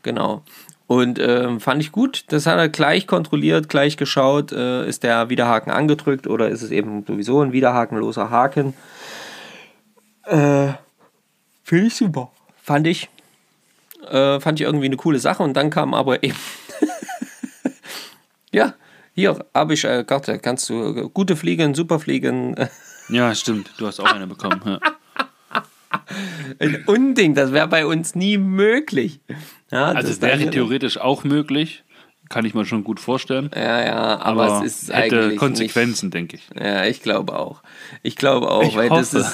Genau. 0.04 0.44
Und 0.92 1.20
ähm, 1.20 1.62
fand 1.62 1.82
ich 1.82 1.94
gut. 1.94 2.26
Das 2.28 2.46
hat 2.46 2.58
er 2.58 2.68
gleich 2.68 3.08
kontrolliert, 3.08 3.70
gleich 3.70 3.96
geschaut, 3.96 4.52
äh, 4.52 4.86
ist 4.86 5.04
der 5.04 5.30
Widerhaken 5.30 5.72
angedrückt 5.72 6.28
oder 6.28 6.50
ist 6.50 6.64
es 6.64 6.72
eben 6.72 7.06
sowieso 7.06 7.40
ein 7.40 7.54
widerhakenloser 7.54 8.30
Haken. 8.30 8.74
Äh, 10.26 10.74
Finde 11.64 11.88
ich 11.88 11.96
super. 11.96 12.30
Fand 12.62 12.88
ich. 12.88 13.08
Äh, 14.10 14.42
fand 14.42 14.60
ich 14.60 14.66
irgendwie 14.66 14.88
eine 14.88 14.98
coole 14.98 15.20
Sache. 15.20 15.44
Und 15.44 15.54
dann 15.54 15.70
kam 15.70 15.94
aber 15.94 16.24
eben. 16.24 16.36
ja, 18.52 18.74
hier 19.16 19.46
habe 19.54 19.76
ich 19.76 19.86
äh, 19.86 20.04
Karte. 20.04 20.40
Kannst 20.40 20.68
du 20.68 20.94
äh, 20.94 21.10
gute 21.14 21.38
Fliegen, 21.38 21.74
super 21.74 22.02
Fliegen. 22.02 22.54
ja, 23.08 23.34
stimmt. 23.34 23.72
Du 23.78 23.88
hast 23.88 24.02
auch 24.02 24.12
eine 24.12 24.28
bekommen. 24.28 24.60
Ja. 24.66 24.80
Ein 26.60 26.84
Unding, 26.88 27.36
das 27.36 27.52
wäre 27.52 27.68
bei 27.68 27.86
uns 27.86 28.16
nie 28.16 28.38
möglich. 28.38 29.20
Ja, 29.72 29.86
Also 29.88 30.02
das 30.08 30.18
es 30.18 30.22
wäre 30.22 30.50
theoretisch 30.50 30.98
auch 30.98 31.24
möglich. 31.24 31.84
Kann 32.30 32.46
ich 32.46 32.54
mir 32.54 32.66
schon 32.66 32.84
gut 32.86 33.00
vorstellen. 33.02 33.52
Ja, 33.54 33.84
ja, 33.84 33.96
aber, 34.22 34.44
Aber 34.46 34.66
es 34.66 34.84
ist 34.84 34.94
hätte 34.94 35.20
eigentlich 35.24 35.38
Konsequenzen, 35.38 36.12
denke 36.12 36.38
ich. 36.38 36.50
Nicht, 36.50 36.64
ja, 36.64 36.86
ich 36.86 37.02
glaube 37.02 37.38
auch. 37.38 37.62
Ich 38.04 38.16
glaube 38.16 38.50
auch, 38.50 38.64
Ich 38.64 38.76
weil 38.76 38.88
das 38.88 39.14
hoffe. 39.14 39.18
ist, 39.26 39.34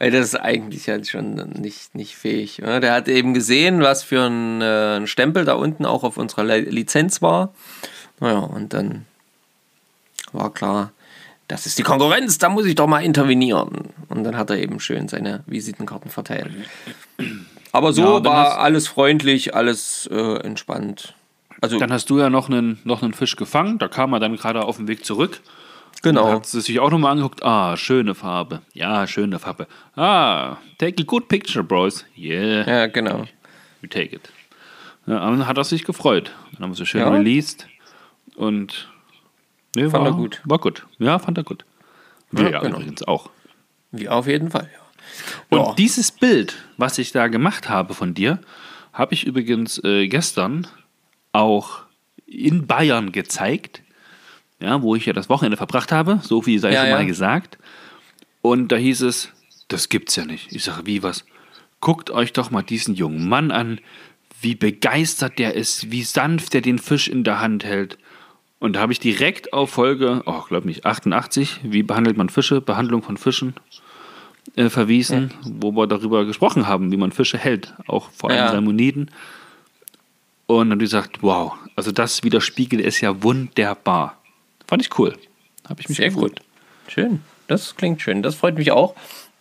weil 0.00 0.10
das 0.10 0.26
ist 0.26 0.34
eigentlich 0.34 0.88
halt 0.88 1.08
schon 1.08 1.34
nicht, 1.60 1.94
nicht 1.94 2.16
fähig. 2.16 2.58
Ja, 2.58 2.80
der 2.80 2.92
hat 2.92 3.06
eben 3.06 3.34
gesehen, 3.34 3.82
was 3.82 4.02
für 4.02 4.22
ein, 4.26 4.60
äh, 4.60 4.96
ein 4.96 5.06
Stempel 5.06 5.44
da 5.44 5.52
unten 5.54 5.86
auch 5.86 6.02
auf 6.02 6.16
unserer 6.16 6.42
Lizenz 6.58 7.22
war. 7.22 7.54
Naja, 8.18 8.38
und 8.38 8.72
dann 8.74 9.06
war 10.32 10.52
klar, 10.52 10.90
das 11.52 11.66
ist 11.66 11.78
die 11.78 11.82
Konkurrenz, 11.82 12.38
da 12.38 12.48
muss 12.48 12.66
ich 12.66 12.74
doch 12.74 12.86
mal 12.86 13.00
intervenieren. 13.04 13.88
Und 14.08 14.24
dann 14.24 14.36
hat 14.36 14.50
er 14.50 14.58
eben 14.58 14.80
schön 14.80 15.08
seine 15.08 15.42
Visitenkarten 15.46 16.10
verteilt. 16.10 16.50
Aber 17.72 17.92
so 17.92 18.02
Ja, 18.02 18.20
dann 18.20 18.32
war 18.32 18.58
alles 18.58 18.88
freundlich, 18.88 19.54
alles 19.54 20.08
äh, 20.12 20.36
entspannt. 20.40 21.14
Also 21.60 21.78
Dann 21.78 21.92
hast 21.92 22.10
du 22.10 22.18
ja 22.18 22.28
noch 22.28 22.48
einen, 22.48 22.80
noch 22.84 23.02
einen 23.02 23.14
Fisch 23.14 23.36
gefangen. 23.36 23.78
Da 23.78 23.88
kam 23.88 24.12
er 24.12 24.20
dann 24.20 24.36
gerade 24.36 24.64
auf 24.64 24.76
dem 24.76 24.88
Weg 24.88 25.04
zurück. 25.04 25.40
genau. 26.02 26.28
Hat 26.28 26.46
sie 26.46 26.60
sich 26.60 26.80
auch 26.80 26.90
nochmal 26.90 27.12
angeguckt. 27.12 27.42
Ah, 27.44 27.76
schöne 27.76 28.14
Farbe. 28.16 28.62
Ja, 28.74 29.06
schöne 29.06 29.38
Farbe. 29.38 29.68
Ah, 29.96 30.56
take 30.78 31.02
a 31.02 31.04
good 31.06 31.28
picture, 31.28 31.62
bros. 31.64 32.04
Yeah, 32.18 32.68
Ja, 32.68 32.86
genau. 32.88 33.26
we 33.80 33.88
take 33.88 34.14
it. 34.16 34.28
Ja, 35.06 35.18
dann 35.20 35.46
hat 35.46 35.56
er 35.56 35.64
sich 35.64 35.84
gefreut. 35.84 36.32
Dann 36.52 36.62
haben 36.64 36.70
wir 36.72 36.76
so 36.76 36.84
schön 36.84 37.00
Ja. 37.02 37.10
released. 37.10 37.66
Und 38.34 38.88
nee, 39.76 39.88
Fand 39.88 40.04
war, 40.04 40.12
er 40.12 40.16
gut. 40.16 40.40
War 40.44 40.58
gut. 40.58 40.86
Ja, 40.98 41.18
fand 41.18 41.38
er 41.38 41.44
gut. 41.44 41.64
Wir 42.30 42.50
Ja, 42.50 42.60
genau. 42.60 42.76
übrigens 42.78 43.02
auch. 43.02 43.30
Wie 43.90 44.08
auf 44.08 44.26
jeden 44.26 44.50
Fall, 44.50 44.70
ja. 44.72 44.78
Und 45.50 45.66
Ja. 45.66 45.74
dieses 45.74 46.10
Bild, 46.12 46.56
was 46.76 46.98
ich 46.98 47.12
da 47.12 47.28
gemacht 47.28 47.68
habe 47.68 47.92
von 47.94 48.14
dir, 48.14 48.38
habe 48.92 49.14
ich 49.14 49.24
übrigens 49.26 49.82
äh, 49.84 50.08
gestern 50.08 50.66
auch 51.32 51.80
in 52.26 52.66
Bayern 52.66 53.12
gezeigt, 53.12 53.82
ja, 54.60 54.80
wo 54.82 54.94
ich 54.94 55.06
ja 55.06 55.12
das 55.12 55.28
Wochenende 55.28 55.56
verbracht 55.56 55.92
habe, 55.92 56.20
so 56.22 56.40
viel 56.42 56.58
sei 56.60 56.72
Ja, 56.72 56.80
schon 56.82 56.90
ja. 56.90 56.96
mal 56.96 57.06
gesagt. 57.06 57.58
Und 58.40 58.68
da 58.72 58.76
hieß 58.76 59.02
es, 59.02 59.30
das 59.68 59.88
gibt's 59.88 60.16
ja 60.16 60.24
nicht. 60.24 60.52
Ich 60.52 60.64
sage, 60.64 60.86
wie 60.86 61.02
was? 61.02 61.24
Guckt 61.80 62.10
euch 62.10 62.32
doch 62.32 62.50
mal 62.50 62.62
diesen 62.62 62.94
jungen 62.94 63.28
Mann 63.28 63.50
an, 63.50 63.80
wie 64.40 64.54
begeistert 64.54 65.38
der 65.38 65.54
ist, 65.54 65.90
wie 65.90 66.02
sanft 66.02 66.54
er 66.54 66.60
den 66.60 66.78
Fisch 66.78 67.08
in 67.08 67.24
der 67.24 67.40
Hand 67.40 67.64
hält. 67.64 67.98
Und 68.62 68.74
da 68.74 68.80
habe 68.80 68.92
ich 68.92 69.00
direkt 69.00 69.52
auf 69.52 69.70
Folge, 69.70 70.22
oh, 70.24 70.42
glaub 70.46 70.64
nicht, 70.64 70.86
88, 70.86 71.62
wie 71.64 71.82
behandelt 71.82 72.16
man 72.16 72.28
Fische, 72.28 72.60
Behandlung 72.60 73.02
von 73.02 73.16
Fischen, 73.16 73.54
äh, 74.54 74.68
verwiesen, 74.68 75.34
wo 75.42 75.72
wir 75.72 75.88
darüber 75.88 76.24
gesprochen 76.24 76.68
haben, 76.68 76.92
wie 76.92 76.96
man 76.96 77.10
Fische 77.10 77.38
hält, 77.38 77.74
auch 77.88 78.10
vor 78.10 78.30
allem 78.30 78.38
Ja. 78.38 78.52
Salmoniden. 78.52 79.10
Und 80.46 80.68
dann 80.68 80.76
habe 80.76 80.84
ich 80.84 80.90
gesagt, 80.90 81.24
wow, 81.24 81.54
also 81.74 81.90
das 81.90 82.22
widerspiegelt 82.22 82.86
es 82.86 83.00
ja 83.00 83.24
wunderbar. 83.24 84.16
Fand 84.68 84.80
ich 84.80 84.96
cool. 84.96 85.16
Habe 85.68 85.80
ich 85.80 85.88
mich 85.88 85.98
Sehr 85.98 86.10
gefreut. 86.10 86.36
gut. 86.36 86.40
Schön. 86.86 87.20
Das 87.48 87.74
klingt 87.74 88.00
schön. 88.00 88.22
Das 88.22 88.36
freut 88.36 88.56
mich 88.56 88.70
auch. 88.70 88.94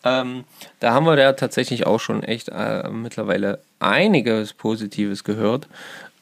Ähm, 0.04 0.46
da 0.80 0.94
haben 0.96 1.06
wir 1.06 1.16
ja 1.20 1.34
tatsächlich 1.34 1.86
auch 1.86 2.00
schon 2.00 2.24
echt 2.24 2.50
äh, 2.50 2.90
mittlerweile 2.90 3.60
einiges 3.80 4.54
Positives 4.54 5.24
gehört. 5.24 5.68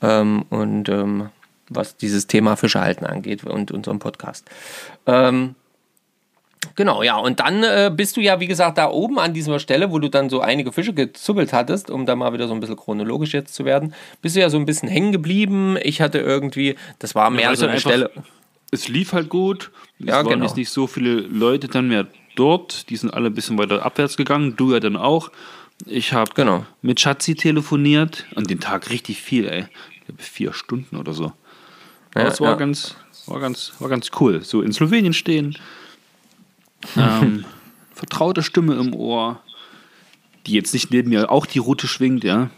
Ähm, 0.01 0.41
und 0.49 0.89
ähm, 0.89 1.29
was 1.69 1.97
dieses 1.97 2.27
Thema 2.27 2.55
Fischehalten 2.55 3.05
angeht 3.07 3.43
und 3.43 3.71
unseren 3.71 3.99
Podcast. 3.99 4.45
Ähm, 5.05 5.55
Genau, 6.75 7.03
ja, 7.03 7.15
und 7.17 7.39
dann 7.39 7.63
äh, 7.63 7.89
bist 7.93 8.17
du 8.17 8.21
ja, 8.21 8.41
wie 8.41 8.47
gesagt, 8.47 8.77
da 8.77 8.89
oben 8.89 9.17
an 9.17 9.33
dieser 9.33 9.59
Stelle, 9.59 9.91
wo 9.91 9.99
du 9.99 10.09
dann 10.09 10.29
so 10.29 10.41
einige 10.41 10.73
Fische 10.73 10.93
gezuppelt 10.93 11.53
hattest, 11.53 11.89
um 11.89 12.05
da 12.05 12.17
mal 12.17 12.33
wieder 12.33 12.49
so 12.49 12.53
ein 12.53 12.59
bisschen 12.59 12.75
chronologisch 12.75 13.33
jetzt 13.33 13.55
zu 13.55 13.63
werden, 13.63 13.93
bist 14.21 14.35
du 14.35 14.41
ja 14.41 14.49
so 14.49 14.57
ein 14.57 14.65
bisschen 14.65 14.89
hängen 14.89 15.13
geblieben. 15.13 15.77
Ich 15.81 16.01
hatte 16.01 16.17
irgendwie, 16.19 16.75
das 16.99 17.15
war 17.15 17.29
mehr 17.29 17.47
weil 17.49 17.55
so 17.55 17.61
dann 17.61 17.69
eine 17.69 17.77
einfach- 17.77 17.89
Stelle. 17.89 18.11
Es 18.71 18.89
lief 18.89 19.13
halt 19.13 19.29
gut. 19.29 19.71
Es 20.01 20.07
Ja, 20.07 20.15
waren 20.17 20.27
genau. 20.27 20.45
jetzt 20.45 20.57
nicht 20.57 20.69
so 20.69 20.85
viele 20.85 21.13
Leute 21.21 21.69
dann 21.69 21.87
mehr 21.87 22.07
dort. 22.35 22.89
Die 22.89 22.97
sind 22.97 23.13
alle 23.13 23.27
ein 23.27 23.33
bisschen 23.33 23.57
weiter 23.57 23.85
abwärts 23.85 24.17
gegangen. 24.17 24.55
Du 24.57 24.73
ja 24.73 24.81
dann 24.81 24.97
auch. 24.97 25.31
Ich 25.85 26.11
habe 26.11 26.31
Genau. 26.35 26.65
mit 26.81 26.99
Schatzi 26.99 27.35
telefoniert. 27.35 28.25
An 28.35 28.43
den 28.43 28.59
Tag 28.59 28.89
richtig 28.89 29.21
viel, 29.21 29.47
ey. 29.47 29.65
Ich 29.97 30.05
glaube, 30.05 30.21
vier 30.21 30.51
Stunden 30.53 30.97
oder 30.97 31.13
so. 31.13 31.31
Ja, 32.15 32.27
es 32.27 32.41
war, 32.41 32.51
ja. 32.51 32.55
ganz, 32.55 32.95
war, 33.27 33.39
ganz, 33.39 33.73
war 33.79 33.89
ganz 33.89 34.09
cool. 34.19 34.43
So 34.43 34.61
in 34.61 34.73
Slowenien 34.73 35.13
stehen. 35.13 35.57
Ähm, 36.95 37.43
vertraute 37.93 38.41
Stimme 38.41 38.75
im 38.75 38.93
Ohr. 38.93 39.41
Die 40.45 40.53
jetzt 40.53 40.73
nicht 40.73 40.91
neben 40.91 41.09
mir 41.09 41.29
auch 41.29 41.45
die 41.45 41.59
Route 41.59 41.89
schwingt, 41.89 42.23
ja. 42.23 42.51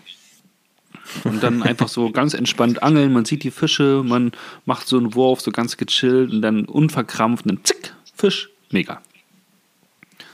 Und 1.23 1.41
dann 1.41 1.63
einfach 1.63 1.87
so 1.87 2.11
ganz 2.11 2.35
entspannt 2.35 2.83
angeln. 2.83 3.13
Man 3.13 3.25
sieht 3.25 3.43
die 3.43 3.49
Fische, 3.49 4.03
man 4.05 4.31
macht 4.65 4.87
so 4.87 4.99
einen 4.99 5.15
Wurf, 5.15 5.41
so 5.41 5.49
ganz 5.49 5.75
gechillt 5.75 6.31
und 6.31 6.43
dann 6.43 6.65
unverkrampft 6.65 7.47
und 7.47 7.55
dann 7.55 7.65
zick, 7.65 7.95
Fisch. 8.15 8.51
Mega. 8.69 9.01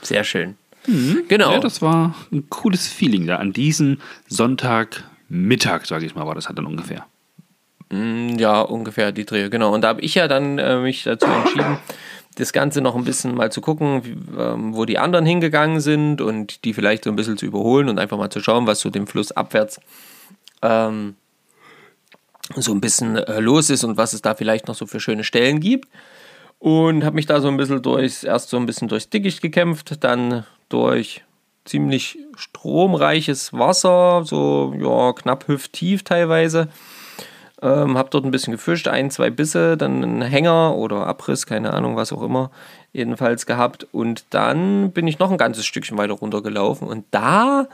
Sehr 0.02 0.22
schön. 0.22 0.56
Genau. 1.28 1.52
Ja, 1.52 1.58
das 1.60 1.82
war 1.82 2.14
ein 2.32 2.48
cooles 2.48 2.88
Feeling 2.88 3.26
da 3.26 3.36
an 3.36 3.52
diesem 3.52 3.98
Sonntagmittag, 4.28 5.86
sage 5.86 6.06
ich 6.06 6.14
mal, 6.14 6.26
war 6.26 6.34
das 6.34 6.48
halt 6.48 6.58
dann 6.58 6.66
ungefähr. 6.66 7.06
Ja, 7.90 8.60
ungefähr 8.60 9.12
die 9.12 9.24
Dreh, 9.24 9.48
genau. 9.48 9.72
Und 9.72 9.82
da 9.82 9.88
habe 9.88 10.02
ich 10.02 10.14
ja 10.14 10.28
dann 10.28 10.58
äh, 10.58 10.78
mich 10.78 11.04
dazu 11.04 11.26
entschieden, 11.26 11.78
das 12.34 12.52
Ganze 12.52 12.80
noch 12.80 12.94
ein 12.94 13.04
bisschen 13.04 13.34
mal 13.34 13.50
zu 13.50 13.60
gucken, 13.60 14.04
wie, 14.04 14.16
ähm, 14.38 14.74
wo 14.74 14.84
die 14.84 14.98
anderen 14.98 15.24
hingegangen 15.24 15.80
sind 15.80 16.20
und 16.20 16.64
die 16.64 16.74
vielleicht 16.74 17.04
so 17.04 17.10
ein 17.10 17.16
bisschen 17.16 17.38
zu 17.38 17.46
überholen 17.46 17.88
und 17.88 17.98
einfach 17.98 18.18
mal 18.18 18.30
zu 18.30 18.40
schauen, 18.40 18.66
was 18.66 18.80
so 18.80 18.90
dem 18.90 19.06
Fluss 19.06 19.32
abwärts 19.32 19.80
ähm, 20.62 21.16
so 22.56 22.72
ein 22.72 22.80
bisschen 22.80 23.16
äh, 23.16 23.40
los 23.40 23.70
ist 23.70 23.84
und 23.84 23.96
was 23.96 24.12
es 24.12 24.22
da 24.22 24.34
vielleicht 24.34 24.68
noch 24.68 24.74
so 24.74 24.86
für 24.86 25.00
schöne 25.00 25.24
Stellen 25.24 25.60
gibt. 25.60 25.88
Und 26.58 27.04
habe 27.04 27.16
mich 27.16 27.26
da 27.26 27.40
so 27.40 27.48
ein 27.48 27.56
bisschen 27.56 27.82
durchs, 27.82 28.24
erst 28.24 28.50
so 28.50 28.56
ein 28.56 28.66
bisschen 28.66 28.88
durchs 28.88 29.10
Dickicht 29.10 29.40
gekämpft, 29.40 30.02
dann 30.02 30.44
durch 30.68 31.22
ziemlich 31.64 32.18
stromreiches 32.36 33.52
Wasser, 33.52 34.22
so 34.24 34.74
ja, 34.76 35.12
knapp 35.12 35.46
hüfttief 35.46 36.02
teilweise. 36.02 36.68
Ähm, 37.60 37.98
habe 37.98 38.10
dort 38.10 38.24
ein 38.24 38.30
bisschen 38.30 38.52
gefischt, 38.52 38.86
ein, 38.86 39.10
zwei 39.10 39.30
Bisse, 39.30 39.76
dann 39.76 40.04
einen 40.04 40.22
Hänger 40.22 40.76
oder 40.76 41.06
Abriss, 41.06 41.44
keine 41.46 41.72
Ahnung, 41.74 41.96
was 41.96 42.12
auch 42.12 42.22
immer, 42.22 42.52
jedenfalls 42.92 43.46
gehabt. 43.46 43.86
Und 43.90 44.26
dann 44.30 44.92
bin 44.92 45.08
ich 45.08 45.18
noch 45.18 45.30
ein 45.30 45.38
ganzes 45.38 45.66
Stückchen 45.66 45.98
weiter 45.98 46.14
runtergelaufen 46.14 46.86
und 46.86 47.04
da, 47.10 47.66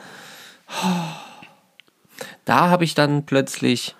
da 2.47 2.71
habe 2.71 2.85
ich 2.85 2.95
dann 2.95 3.26
plötzlich 3.26 3.95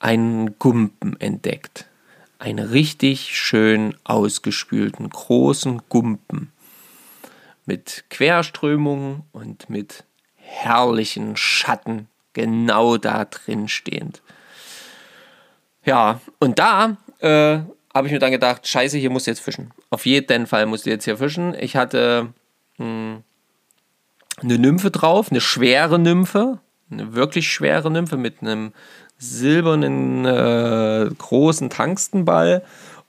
einen 0.00 0.58
Gumpen 0.58 1.18
entdeckt. 1.20 1.86
Einen 2.40 2.68
richtig 2.68 3.38
schön 3.38 3.94
ausgespülten, 4.04 5.08
großen 5.08 5.82
Gumpen. 5.88 6.52
Mit 7.64 8.04
Querströmungen 8.10 9.22
und 9.32 9.70
mit 9.70 10.04
herrlichen 10.34 11.36
Schatten 11.36 12.08
genau 12.34 12.98
da 12.98 13.24
drin 13.24 13.68
stehend. 13.68 14.20
Ja, 15.84 16.20
und 16.38 16.58
da 16.58 16.96
äh, 17.20 17.58
habe 17.94 18.06
ich 18.06 18.12
mir 18.12 18.18
dann 18.18 18.32
gedacht, 18.32 18.66
scheiße, 18.66 18.98
hier 18.98 19.10
musst 19.10 19.26
du 19.26 19.30
jetzt 19.30 19.40
fischen. 19.40 19.70
Auf 19.90 20.06
jeden 20.06 20.46
Fall 20.46 20.66
musst 20.66 20.86
du 20.86 20.90
jetzt 20.90 21.04
hier 21.04 21.18
fischen. 21.18 21.54
Ich 21.58 21.76
hatte 21.76 22.32
mh, 22.78 23.22
eine 24.42 24.58
Nymphe 24.58 24.90
drauf, 24.90 25.30
eine 25.30 25.40
schwere 25.40 25.98
Nymphe, 25.98 26.58
eine 26.90 27.14
wirklich 27.14 27.50
schwere 27.50 27.90
Nymphe 27.90 28.16
mit 28.16 28.42
einem 28.42 28.72
silbernen 29.18 30.24
äh, 30.24 31.08
großen 31.16 31.70
Tangstenball 31.70 32.62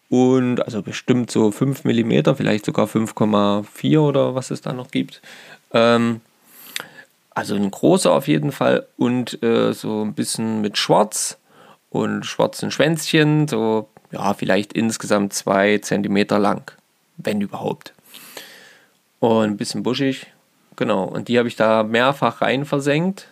und 0.10 0.64
also 0.64 0.82
bestimmt 0.82 1.32
so 1.32 1.52
5 1.52 1.84
mm, 1.84 2.36
vielleicht 2.36 2.66
sogar 2.66 2.86
5,4 2.88 4.00
oder 4.00 4.36
was 4.36 4.52
es 4.52 4.62
da 4.62 4.72
noch 4.72 4.92
gibt. 4.92 5.22
Ähm, 5.74 6.22
also 7.32 7.56
ein 7.56 7.72
großer 7.72 8.12
auf 8.12 8.28
jeden 8.28 8.52
Fall 8.52 8.88
und 8.98 9.42
äh, 9.44 9.74
so 9.74 10.04
ein 10.04 10.14
bisschen 10.14 10.62
mit 10.62 10.78
Schwarz 10.78 11.38
und 11.96 12.26
schwarzen 12.26 12.72
Schwänzchen, 12.72 13.48
so 13.48 13.90
ja, 14.12 14.34
vielleicht 14.34 14.74
insgesamt 14.74 15.34
2 15.34 15.80
cm 15.80 16.28
lang, 16.40 16.72
wenn 17.18 17.42
überhaupt. 17.42 17.94
Und 19.20 19.44
ein 19.44 19.58
bisschen 19.58 19.84
buschig, 19.84 20.28
genau. 20.76 21.06
Und 21.06 21.28
die 21.28 21.38
habe 21.38 21.48
ich 21.48 21.56
da 21.56 21.84
mehrfach 21.84 22.42
rein 22.42 22.66
versenkt 22.66 23.28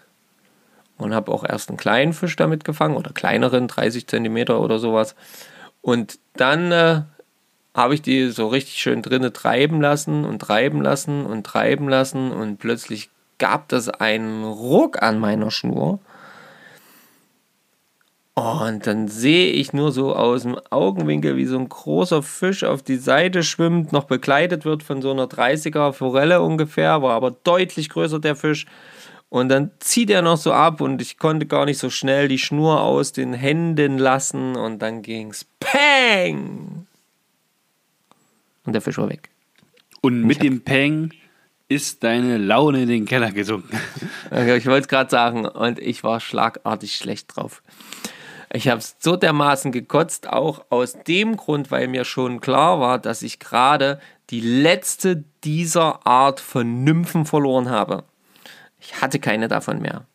und 0.98 1.14
habe 1.14 1.32
auch 1.32 1.44
erst 1.44 1.70
einen 1.70 1.78
kleinen 1.78 2.14
Fisch 2.14 2.36
damit 2.36 2.64
gefangen 2.64 2.96
oder 2.96 3.12
kleineren, 3.12 3.68
30 3.68 4.08
cm 4.08 4.50
oder 4.50 4.80
sowas. 4.80 5.16
Und 5.82 6.20
dann 6.36 6.72
äh, 6.72 7.02
habe 7.76 7.94
ich 7.94 8.02
die 8.02 8.30
so 8.30 8.48
richtig 8.48 8.76
schön 8.76 9.02
drinnen 9.02 9.34
treiben 9.34 9.82
lassen 9.82 10.26
und 10.26 10.40
treiben 10.40 10.82
lassen 10.82 11.26
und 11.26 11.46
treiben 11.46 11.90
lassen 11.90 12.32
und 12.32 12.58
plötzlich 12.58 13.10
gab 13.40 13.68
das 13.68 13.90
einen 13.90 14.44
Ruck 14.46 15.02
an 15.02 15.20
meiner 15.20 15.52
Schnur. 15.52 16.00
Und 18.36 18.88
dann 18.88 19.08
sehe 19.08 19.52
ich 19.52 19.74
nur 19.74 19.92
so 19.92 20.16
aus 20.16 20.42
dem 20.42 20.58
Augenwinkel, 20.72 21.38
wie 21.38 21.46
so 21.46 21.58
ein 21.58 21.70
großer 21.70 22.24
Fisch 22.24 22.64
auf 22.64 22.82
die 22.82 22.98
Seite 22.98 23.44
schwimmt, 23.44 23.92
noch 23.92 24.06
begleitet 24.06 24.66
wird 24.66 24.82
von 24.82 25.04
so 25.04 25.12
einer 25.12 25.28
30er 25.28 25.94
Forelle 25.94 26.42
ungefähr, 26.42 27.04
war 27.04 27.14
aber 27.14 27.30
deutlich 27.32 27.90
größer 27.90 28.20
der 28.20 28.36
Fisch. 28.36 28.66
Und 29.30 29.50
dann 29.50 29.72
zieht 29.80 30.10
er 30.10 30.24
noch 30.24 30.38
so 30.38 30.52
ab 30.52 30.82
und 30.82 31.02
ich 31.02 31.18
konnte 31.18 31.46
gar 31.46 31.66
nicht 31.66 31.78
so 31.78 31.90
schnell 31.92 32.28
die 32.28 32.40
Schnur 32.40 32.82
aus 32.82 33.14
den 33.14 33.34
Händen 33.34 34.00
lassen 34.00 34.56
und 34.56 34.80
dann 34.80 35.04
ging's 35.04 35.46
Peng! 35.60 36.88
Und 38.66 38.74
der 38.74 38.82
Fisch 38.82 38.98
war 38.98 39.10
weg. 39.10 39.30
Und 40.02 40.24
mit 40.24 40.42
dem 40.42 40.62
Peng 40.62 41.12
ist 41.68 42.04
deine 42.04 42.38
Laune 42.38 42.84
in 42.84 42.90
den 42.90 43.06
Keller 43.06 43.32
gesunken. 43.32 43.80
Ich 44.32 44.66
wollte 44.66 44.82
es 44.82 44.88
gerade 44.88 45.10
sagen 45.12 45.46
und 45.46 45.78
ich 45.78 46.04
war 46.04 46.20
schlagartig 46.20 46.96
schlecht 46.96 47.36
drauf. 47.36 47.62
Ich 48.56 48.68
habe 48.68 48.82
so 49.00 49.16
dermaßen 49.16 49.72
gekotzt, 49.72 50.30
auch 50.30 50.66
aus 50.70 50.94
dem 51.08 51.38
Grund, 51.38 51.72
weil 51.72 51.88
mir 51.88 52.06
schon 52.06 52.40
klar 52.40 52.80
war, 52.80 53.00
dass 53.00 53.24
ich 53.24 53.40
gerade 53.40 54.00
die 54.30 54.42
letzte 54.42 55.24
dieser 55.44 56.06
Art 56.06 56.40
von 56.40 56.84
Nymphen 56.84 57.26
verloren 57.26 57.72
habe. 57.72 58.04
Ich 58.80 59.02
hatte 59.02 59.18
keine 59.20 59.48
davon 59.48 59.82
mehr. 59.82 60.06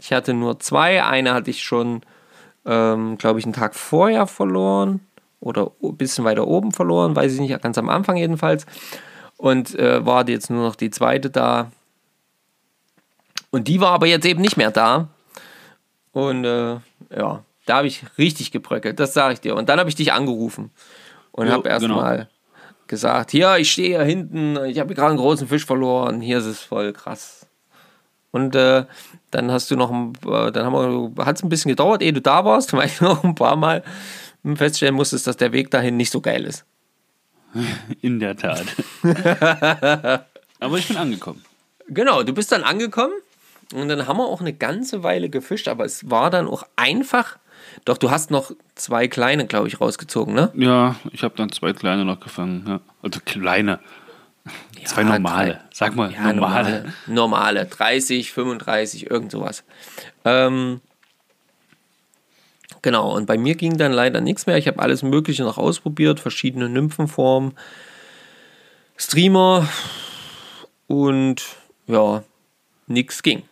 Ich 0.00 0.14
hatte 0.14 0.32
nur 0.32 0.58
zwei. 0.60 1.04
Eine 1.04 1.34
hatte 1.34 1.50
ich 1.50 1.62
schon, 1.62 2.00
ähm, 2.64 3.18
glaube 3.18 3.38
ich, 3.38 3.44
einen 3.44 3.52
Tag 3.52 3.74
vorher 3.74 4.26
verloren 4.26 5.00
oder 5.40 5.70
ein 5.82 5.96
bisschen 5.98 6.24
weiter 6.24 6.46
oben 6.46 6.72
verloren, 6.72 7.14
weiß 7.14 7.34
ich 7.34 7.40
nicht, 7.40 7.60
ganz 7.60 7.76
am 7.76 7.90
Anfang 7.90 8.16
jedenfalls. 8.16 8.64
Und 9.36 9.78
äh, 9.78 10.06
war 10.06 10.26
jetzt 10.26 10.48
nur 10.48 10.62
noch 10.62 10.74
die 10.74 10.90
zweite 10.90 11.28
da. 11.28 11.70
Und 13.50 13.68
die 13.68 13.80
war 13.82 13.90
aber 13.90 14.06
jetzt 14.06 14.24
eben 14.24 14.40
nicht 14.40 14.56
mehr 14.56 14.70
da. 14.70 15.08
Und 16.12 16.46
äh, 16.46 16.76
ja, 17.14 17.44
da 17.68 17.76
habe 17.76 17.86
ich 17.86 18.04
richtig 18.16 18.50
gebröckelt, 18.50 18.98
das 18.98 19.12
sage 19.12 19.34
ich 19.34 19.40
dir. 19.40 19.56
Und 19.56 19.68
dann 19.68 19.78
habe 19.78 19.88
ich 19.88 19.96
dich 19.96 20.12
angerufen 20.12 20.70
und 21.32 21.50
habe 21.50 21.68
erstmal 21.68 22.16
genau. 22.16 22.28
gesagt: 22.86 23.30
Hier, 23.30 23.56
ich 23.56 23.70
stehe 23.70 23.98
hier 23.98 24.02
hinten, 24.02 24.56
ich 24.64 24.78
habe 24.78 24.94
gerade 24.94 25.10
einen 25.10 25.18
großen 25.18 25.48
Fisch 25.48 25.66
verloren, 25.66 26.20
hier 26.20 26.38
ist 26.38 26.46
es 26.46 26.60
voll 26.60 26.92
krass. 26.92 27.46
Und 28.30 28.54
äh, 28.54 28.84
dann 29.30 29.50
hast 29.50 29.70
du 29.70 29.76
noch, 29.76 29.90
äh, 29.90 30.50
dann 30.52 30.66
haben 30.66 31.14
wir, 31.16 31.24
hat 31.24 31.36
es 31.36 31.42
ein 31.42 31.48
bisschen 31.48 31.70
gedauert, 31.70 32.02
ehe 32.02 32.12
du 32.12 32.20
da 32.20 32.44
warst, 32.44 32.72
weil 32.74 32.86
ich 32.86 33.00
noch 33.00 33.24
ein 33.24 33.34
paar 33.34 33.56
Mal 33.56 33.82
feststellen 34.54 34.94
musstest, 34.94 35.26
dass 35.26 35.36
der 35.36 35.52
Weg 35.52 35.70
dahin 35.70 35.96
nicht 35.96 36.10
so 36.10 36.20
geil 36.20 36.44
ist. 36.44 36.64
In 38.00 38.20
der 38.20 38.36
Tat. 38.36 38.66
aber 40.60 40.78
ich 40.78 40.88
bin 40.88 40.96
angekommen. 40.96 41.44
Genau, 41.88 42.22
du 42.22 42.34
bist 42.34 42.52
dann 42.52 42.62
angekommen 42.62 43.14
und 43.74 43.88
dann 43.88 44.06
haben 44.06 44.18
wir 44.18 44.26
auch 44.26 44.40
eine 44.40 44.52
ganze 44.52 45.02
Weile 45.02 45.30
gefischt, 45.30 45.68
aber 45.68 45.84
es 45.84 46.10
war 46.10 46.30
dann 46.30 46.46
auch 46.46 46.64
einfach. 46.76 47.38
Doch, 47.84 47.98
du 47.98 48.10
hast 48.10 48.30
noch 48.30 48.52
zwei 48.74 49.08
kleine, 49.08 49.46
glaube 49.46 49.68
ich, 49.68 49.80
rausgezogen, 49.80 50.34
ne? 50.34 50.50
Ja, 50.54 50.96
ich 51.12 51.22
habe 51.22 51.34
dann 51.36 51.50
zwei 51.52 51.72
kleine 51.72 52.04
noch 52.04 52.20
gefangen. 52.20 52.64
Ja. 52.66 52.80
Also 53.02 53.20
kleine. 53.24 53.80
Ja, 54.78 54.84
Zwei 54.86 55.02
normale, 55.04 55.54
drei, 55.54 55.60
sag 55.72 55.94
mal, 55.94 56.12
ja, 56.12 56.32
normale. 56.32 56.92
normale. 57.06 57.66
30, 57.66 58.32
35, 58.32 59.10
irgend 59.10 59.30
sowas. 59.30 59.64
Ähm, 60.24 60.80
genau, 62.80 63.14
und 63.14 63.26
bei 63.26 63.36
mir 63.36 63.56
ging 63.56 63.76
dann 63.76 63.92
leider 63.92 64.20
nichts 64.20 64.46
mehr. 64.46 64.56
Ich 64.56 64.66
habe 64.66 64.78
alles 64.78 65.02
Mögliche 65.02 65.42
noch 65.42 65.58
ausprobiert, 65.58 66.20
verschiedene 66.20 66.68
Nymphenformen, 66.68 67.52
Streamer 68.96 69.68
und 70.86 71.42
ja, 71.86 72.22
nichts 72.86 73.22
ging. 73.22 73.42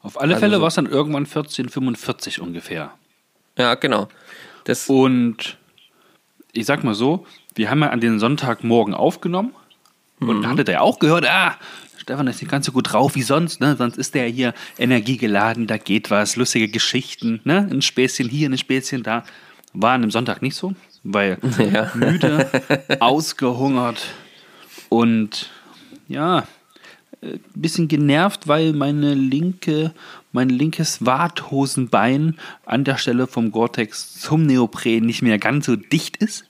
Auf 0.00 0.20
alle 0.20 0.34
also 0.34 0.40
Fälle 0.40 0.60
war 0.60 0.68
es 0.68 0.74
dann 0.74 0.86
irgendwann 0.86 1.24
1445 1.24 2.40
ungefähr. 2.40 2.92
Ja, 3.56 3.74
genau. 3.74 4.08
Das 4.64 4.88
und 4.88 5.58
ich 6.52 6.66
sag 6.66 6.84
mal 6.84 6.94
so, 6.94 7.26
wir 7.54 7.70
haben 7.70 7.80
ja 7.80 7.90
an 7.90 8.00
den 8.00 8.18
Sonntagmorgen 8.18 8.94
aufgenommen 8.94 9.54
und 10.20 10.40
mhm. 10.40 10.46
hatte 10.46 10.64
der 10.64 10.82
auch 10.82 10.98
gehört, 10.98 11.26
ah, 11.26 11.56
Stefan 11.96 12.26
ist 12.26 12.40
nicht 12.40 12.50
ganz 12.50 12.66
so 12.66 12.72
gut 12.72 12.92
drauf 12.92 13.14
wie 13.14 13.22
sonst, 13.22 13.60
ne? 13.60 13.76
Sonst 13.76 13.96
ist 13.96 14.14
der 14.14 14.26
hier 14.26 14.54
energiegeladen, 14.76 15.66
da 15.66 15.76
geht 15.78 16.10
was, 16.10 16.36
lustige 16.36 16.68
Geschichten, 16.68 17.40
ne? 17.44 17.68
Ein 17.70 17.82
Späßchen 17.82 18.28
hier, 18.28 18.48
ein 18.48 18.58
Späßchen 18.58 19.02
da. 19.02 19.24
War 19.72 19.92
an 19.92 20.02
einem 20.02 20.10
Sonntag 20.10 20.42
nicht 20.42 20.56
so, 20.56 20.74
weil 21.02 21.38
ja. 21.72 21.90
müde, 21.94 22.50
ausgehungert 23.00 24.04
und 24.88 25.50
ja, 26.08 26.46
ein 27.22 27.40
bisschen 27.54 27.88
genervt, 27.88 28.48
weil 28.48 28.72
meine 28.72 29.14
linke, 29.14 29.92
mein 30.32 30.48
linkes 30.48 31.06
Warthosenbein 31.06 32.36
an 32.66 32.84
der 32.84 32.96
Stelle 32.96 33.26
vom 33.26 33.52
Gore-Tex 33.52 34.18
zum 34.20 34.44
Neopren 34.44 35.06
nicht 35.06 35.22
mehr 35.22 35.38
ganz 35.38 35.66
so 35.66 35.76
dicht 35.76 36.16
ist. 36.16 36.44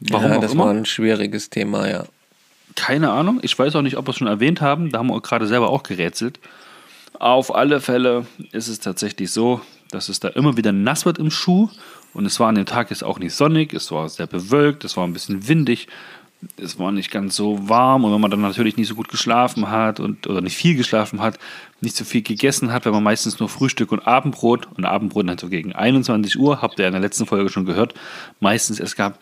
Warum 0.00 0.32
ja, 0.32 0.38
das 0.38 0.52
immer? 0.52 0.64
war 0.64 0.72
ein 0.72 0.86
schwieriges 0.86 1.50
Thema, 1.50 1.88
ja. 1.88 2.04
Keine 2.74 3.10
Ahnung. 3.10 3.38
Ich 3.42 3.56
weiß 3.58 3.76
auch 3.76 3.82
nicht, 3.82 3.96
ob 3.96 4.06
wir 4.06 4.10
es 4.10 4.16
schon 4.16 4.26
erwähnt 4.26 4.60
haben. 4.60 4.90
Da 4.90 4.98
haben 4.98 5.08
wir 5.08 5.20
gerade 5.20 5.46
selber 5.46 5.68
auch 5.68 5.82
gerätselt. 5.82 6.40
Auf 7.12 7.54
alle 7.54 7.80
Fälle 7.80 8.26
ist 8.50 8.68
es 8.68 8.80
tatsächlich 8.80 9.30
so, 9.30 9.60
dass 9.90 10.08
es 10.08 10.20
da 10.20 10.28
immer 10.28 10.56
wieder 10.56 10.72
nass 10.72 11.06
wird 11.06 11.18
im 11.18 11.30
Schuh. 11.30 11.68
Und 12.14 12.26
es 12.26 12.40
war 12.40 12.48
an 12.48 12.56
dem 12.56 12.66
Tag 12.66 12.90
jetzt 12.90 13.04
auch 13.04 13.18
nicht 13.18 13.34
sonnig, 13.34 13.72
es 13.74 13.90
war 13.90 14.08
sehr 14.08 14.26
bewölkt, 14.26 14.84
es 14.84 14.96
war 14.96 15.04
ein 15.04 15.12
bisschen 15.12 15.48
windig, 15.48 15.88
es 16.56 16.78
war 16.78 16.92
nicht 16.92 17.10
ganz 17.10 17.36
so 17.36 17.68
warm. 17.68 18.04
Und 18.04 18.12
wenn 18.12 18.20
man 18.20 18.30
dann 18.30 18.40
natürlich 18.40 18.76
nicht 18.76 18.88
so 18.88 18.94
gut 18.94 19.08
geschlafen 19.08 19.70
hat 19.70 20.00
und, 20.00 20.26
oder 20.26 20.40
nicht 20.40 20.56
viel 20.56 20.76
geschlafen 20.76 21.20
hat, 21.20 21.38
nicht 21.80 21.96
so 21.96 22.04
viel 22.04 22.22
gegessen 22.22 22.72
hat, 22.72 22.84
wenn 22.84 22.92
man 22.92 23.02
meistens 23.02 23.38
nur 23.38 23.48
Frühstück 23.48 23.92
und 23.92 24.06
Abendbrot 24.06 24.68
und 24.76 24.84
Abendbrot 24.84 25.28
dann 25.28 25.38
so 25.38 25.48
gegen 25.48 25.72
21 25.72 26.38
Uhr, 26.38 26.62
habt 26.62 26.78
ihr 26.78 26.86
in 26.86 26.92
der 26.92 27.00
letzten 27.00 27.26
Folge 27.26 27.50
schon 27.50 27.66
gehört, 27.66 27.94
meistens 28.40 28.80
es 28.80 28.96
gab 28.96 29.18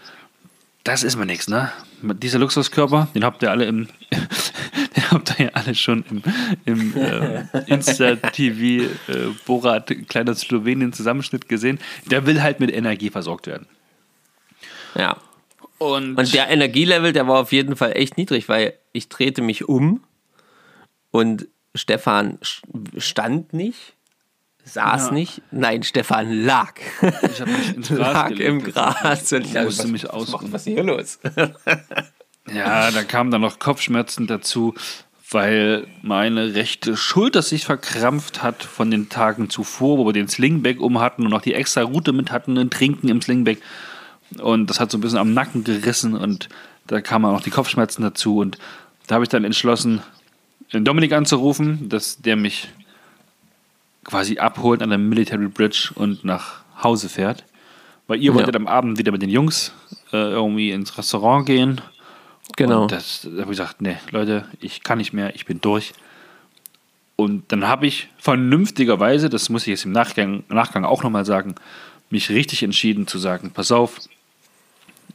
das 0.85 1.05
ist 1.05 1.17
mir 1.17 1.27
nichts, 1.27 1.49
ne? 1.49 1.71
Dieser 2.03 2.41
Luxuskörper, 2.41 3.07
den 3.15 3.25
habt 3.25 3.43
ihr 3.43 3.51
alle 3.51 3.67
im, 3.67 3.87
den 4.11 5.11
habt 5.13 5.39
ihr 5.39 5.47
ja 5.47 5.53
alle 5.53 5.75
schon 5.77 6.05
im, 6.11 6.23
im 6.65 6.97
äh, 6.97 7.45
Insta-TV 7.67 8.91
äh, 9.09 9.29
Borat, 9.47 9.93
kleiner 10.09 10.35
Slowenien-Zusammenschnitt 10.35 11.49
gesehen. 11.49 11.79
Der 12.07 12.27
will 12.27 12.43
halt 12.43 12.59
mit 12.59 12.73
Energie 12.75 13.11
versorgt 13.11 13.47
werden. 13.47 13.67
Ja. 14.97 15.17
Und, 15.83 16.17
Und 16.17 16.33
der 16.35 16.49
Energielevel, 16.49 17.13
der 17.13 17.27
war 17.27 17.41
auf 17.41 17.53
jeden 17.53 17.77
Fall 17.77 17.93
echt 17.97 18.17
niedrig, 18.17 18.49
weil 18.49 18.75
ich 18.93 19.09
drehte 19.09 19.43
mich 19.43 19.69
um 19.69 20.03
und 21.11 21.49
Stefan 21.75 22.39
stand 22.99 23.53
nicht, 23.53 23.95
saß 24.65 25.07
Ja. 25.07 25.13
nicht. 25.13 25.43
Nein, 25.51 25.83
Stefan 25.83 26.31
lag. 26.45 26.75
ich 27.01 27.41
habe 27.41 27.51
mich 27.51 27.75
ins 27.77 27.89
Gras 27.95 27.99
lag 28.13 28.29
gelegt. 28.29 28.49
im 28.49 28.63
Gras. 28.63 29.33
Und 29.33 29.47
ich 29.47 29.55
musste 29.55 29.89
mich 29.89 30.05
macht, 30.05 30.53
was 30.53 30.67
ist 30.67 30.73
hier 30.73 30.85
los? 30.85 31.19
Ja, 32.53 32.91
da 32.91 33.05
kamen 33.05 33.31
dann 33.31 33.41
noch 33.41 33.61
Kopfschmerzen 33.61 34.27
dazu, 34.27 34.75
weil 35.31 35.87
meine 36.03 36.55
rechte 36.57 36.97
Schulter 36.97 37.41
sich 37.41 37.65
verkrampft 37.65 38.43
hat 38.43 38.65
von 38.65 38.91
den 38.91 39.09
Tagen 39.09 39.49
zuvor, 39.49 39.99
wo 39.99 40.07
wir 40.07 40.13
den 40.13 40.27
Slingback 40.29 40.81
um 40.81 40.99
hatten 41.01 41.23
und 41.25 41.31
noch 41.31 41.41
die 41.43 41.55
extra 41.55 41.83
Route 41.83 42.13
mit 42.13 42.33
hatten, 42.33 42.59
ein 42.59 42.69
Trinken 42.69 43.09
im 43.09 43.23
Slingback. 43.23 43.63
Und 44.41 44.69
das 44.69 44.81
hat 44.81 44.91
so 44.91 44.99
ein 44.99 45.01
bisschen 45.01 45.19
am 45.19 45.35
Nacken 45.35 45.65
gerissen 45.65 46.15
und 46.15 46.49
da 46.87 47.01
kamen 47.01 47.25
auch 47.27 47.33
noch 47.33 47.43
die 47.43 47.51
Kopfschmerzen 47.51 48.03
dazu. 48.03 48.39
Und 48.39 48.59
da 49.07 49.17
habe 49.17 49.25
ich 49.25 49.29
dann 49.29 49.45
entschlossen, 49.45 50.03
den 50.73 50.85
Dominik 50.85 51.13
anzurufen, 51.13 51.89
dass 51.89 52.21
der 52.23 52.37
mich 52.37 52.69
quasi 54.05 54.39
abholt 54.39 54.83
an 54.83 54.89
der 54.89 54.99
Military 54.99 55.49
Bridge 55.49 55.91
und 55.95 56.25
nach 56.25 56.63
Hause 56.83 57.09
fährt. 57.09 57.45
Weil 58.09 58.19
ihr 58.21 58.31
Ja. 58.31 58.35
wolltet 58.35 58.57
am 58.57 58.67
Abend 58.67 58.99
wieder 58.99 59.13
mit 59.13 59.23
den 59.23 59.31
Jungs 59.31 59.73
äh, 60.13 60.17
irgendwie 60.17 60.71
ins 60.71 60.97
Restaurant 60.99 61.47
gehen. 61.47 61.81
Genau. 62.57 62.83
Und 62.83 62.93
das, 62.93 63.23
da 63.23 63.31
habe 63.31 63.53
ich 63.53 63.59
gesagt, 63.59 63.81
nee, 63.81 63.97
Leute, 64.11 64.47
ich 64.61 64.83
kann 64.83 64.99
nicht 64.99 65.13
mehr, 65.13 65.35
ich 65.35 65.47
bin 65.47 65.61
durch. 65.61 65.93
Und 67.17 67.53
dann 67.53 67.69
habe 67.69 67.87
ich 67.87 68.09
vernünftigerweise, 68.19 69.29
das 69.29 69.49
muss 69.49 69.63
ich 69.63 69.69
jetzt 69.69 69.85
im 69.85 69.93
Nachgang, 69.93 70.43
Nachgang 70.49 70.85
auch 70.85 71.03
nochmal 71.05 71.25
sagen, 71.25 71.55
mich 72.11 72.29
richtig 72.31 72.63
entschieden 72.63 73.07
zu 73.07 73.19
sagen, 73.19 73.53
pass 73.55 73.71
auf, 73.71 74.01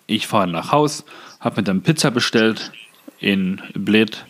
ich 0.07 0.27
fahre 0.27 0.47
nach 0.47 0.71
Haus, 0.71 1.05
habe 1.39 1.57
mir 1.57 1.63
dann 1.63 1.83
Pizza 1.83 2.09
bestellt 2.11 2.71
in 3.19 3.61
Bled 3.73 4.25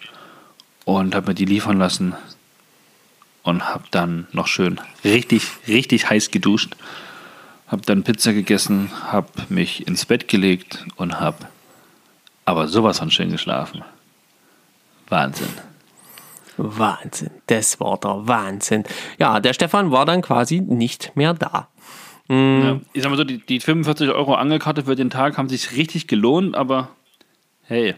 und 0.86 1.16
habe 1.16 1.28
mir 1.28 1.36
die 1.36 1.46
liefern 1.46 1.78
lassen 1.78 2.16
und 3.44 3.64
habe 3.64 3.86
dann 3.92 4.28
noch 4.34 4.48
schön 4.48 4.82
richtig, 5.04 5.44
richtig 5.68 6.10
heiß 6.10 6.32
geduscht, 6.32 6.76
habe 7.68 7.84
dann 7.86 8.04
Pizza 8.04 8.34
gegessen, 8.34 8.92
habe 9.12 9.30
mich 9.50 9.88
ins 9.88 10.06
Bett 10.06 10.28
gelegt 10.28 10.86
und 10.96 11.20
habe 11.20 11.48
aber 12.46 12.68
sowas 12.68 13.00
von 13.00 13.12
schön 13.12 13.32
geschlafen. 13.32 13.84
Wahnsinn. 15.10 15.50
Wahnsinn, 16.58 17.30
das 17.46 17.80
war 17.80 18.00
der 18.00 18.28
Wahnsinn. 18.28 18.84
Ja, 19.20 19.40
der 19.40 19.54
Stefan 19.54 19.92
war 19.92 20.06
dann 20.06 20.22
quasi 20.22 20.60
nicht 20.60 21.16
mehr 21.16 21.34
da. 21.34 21.68
Ja, 22.30 22.80
ich 22.94 23.02
sag 23.04 23.10
mal 23.10 23.18
so, 23.18 23.24
die, 23.24 23.38
die 23.40 23.60
45 23.60 24.10
Euro 24.10 24.36
Angelkarte 24.36 24.84
für 24.84 24.96
den 24.96 25.10
Tag 25.10 25.38
haben 25.38 25.48
sich 25.50 25.72
richtig 25.78 26.08
gelohnt, 26.08 26.56
aber 26.58 26.90
hey, 27.64 27.96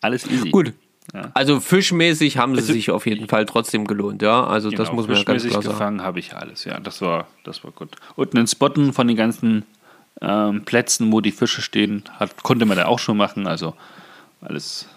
alles 0.00 0.30
easy. 0.30 0.50
Gut. 0.50 0.72
Ja. 1.12 1.30
Also 1.34 1.60
fischmäßig 1.60 2.38
haben 2.38 2.54
sie 2.56 2.62
sich 2.62 2.90
auf 2.90 3.06
jeden 3.06 3.28
Fall 3.28 3.46
trotzdem 3.46 3.86
gelohnt, 3.86 4.22
ja. 4.22 4.44
Also 4.44 4.70
das 4.70 4.88
Genau, 4.88 4.94
muss 4.94 5.06
man 5.08 5.16
ja 5.16 5.22
ganz 5.24 5.42
fischmäßig 5.42 5.50
klar 5.50 5.62
sagen. 5.62 5.74
gefangen 5.96 6.02
habe 6.02 6.18
ich 6.18 6.34
alles, 6.34 6.64
ja, 6.64 6.80
das 6.80 7.00
war, 7.02 7.26
das 7.44 7.62
war 7.64 7.72
gut. 7.72 7.90
Und 8.16 8.34
einen 8.34 8.46
Spotten 8.46 8.92
von 8.92 9.06
den 9.06 9.16
ganzen 9.16 9.64
ähm, 10.20 10.64
Plätzen, 10.64 11.12
wo 11.12 11.20
die 11.20 11.30
Fische 11.32 11.62
stehen, 11.62 12.04
hat, 12.18 12.42
konnte 12.42 12.64
man 12.64 12.76
da 12.76 12.86
auch 12.86 12.98
schon 12.98 13.16
machen, 13.16 13.46
also 13.46 13.74
alles 14.40 14.88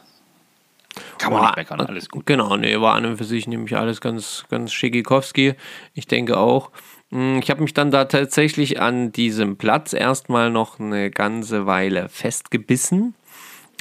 kann 1.20 1.32
man 1.32 1.42
War- 1.42 1.48
nicht 1.50 1.58
meckern, 1.58 1.82
alles 1.82 2.10
gut. 2.10 2.26
Genau, 2.26 2.56
nee, 2.58 2.80
war 2.80 2.96
an 2.96 3.06
und 3.06 3.18
für 3.18 3.24
sich 3.24 3.48
nämlich 3.48 3.76
alles 3.76 4.02
ganz, 4.02 4.46
ganz 4.50 4.72
schickikowski. 4.74 5.54
Ich 5.94 6.08
denke 6.08 6.38
auch. 6.38 6.72
Mm, 7.12 7.40
Ich 7.40 7.50
habe 7.50 7.62
mich 7.62 7.74
dann 7.74 7.92
da 7.92 8.06
tatsächlich 8.06 8.80
an 8.82 9.12
diesem 9.12 9.58
Platz 9.58 9.94
erstmal 9.94 10.50
noch 10.52 10.80
eine 10.80 11.12
ganze 11.12 11.66
Weile 11.66 12.10
festgebissen. 12.10 13.16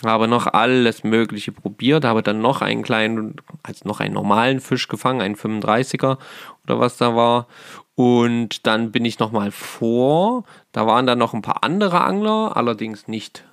Habe 0.05 0.29
noch 0.29 0.47
alles 0.47 1.05
Mögliche 1.05 1.53
probiert, 1.53 2.05
habe 2.05 2.23
dann 2.23 2.43
noch 2.43 2.61
einen 2.61 2.83
kleinen, 2.83 3.37
also 3.63 3.89
noch 3.89 4.01
einen 4.01 4.13
normalen 4.13 4.61
Fisch 4.61 4.89
gefangen, 4.89 5.23
einen 5.23 5.37
35er 5.37 6.19
oder 6.65 6.79
was 6.79 6.99
da 6.99 7.17
war. 7.17 7.47
Und 7.95 8.67
dann 8.67 8.93
bin 8.93 9.07
ich 9.07 9.19
nochmal 9.19 9.51
vor. 9.51 10.45
Da 10.73 10.87
waren 10.87 11.07
dann 11.07 11.19
noch 11.19 11.33
ein 11.33 11.41
paar 11.41 11.65
andere 11.65 12.03
Angler, 12.03 12.57
allerdings 12.57 13.09
nicht 13.09 13.45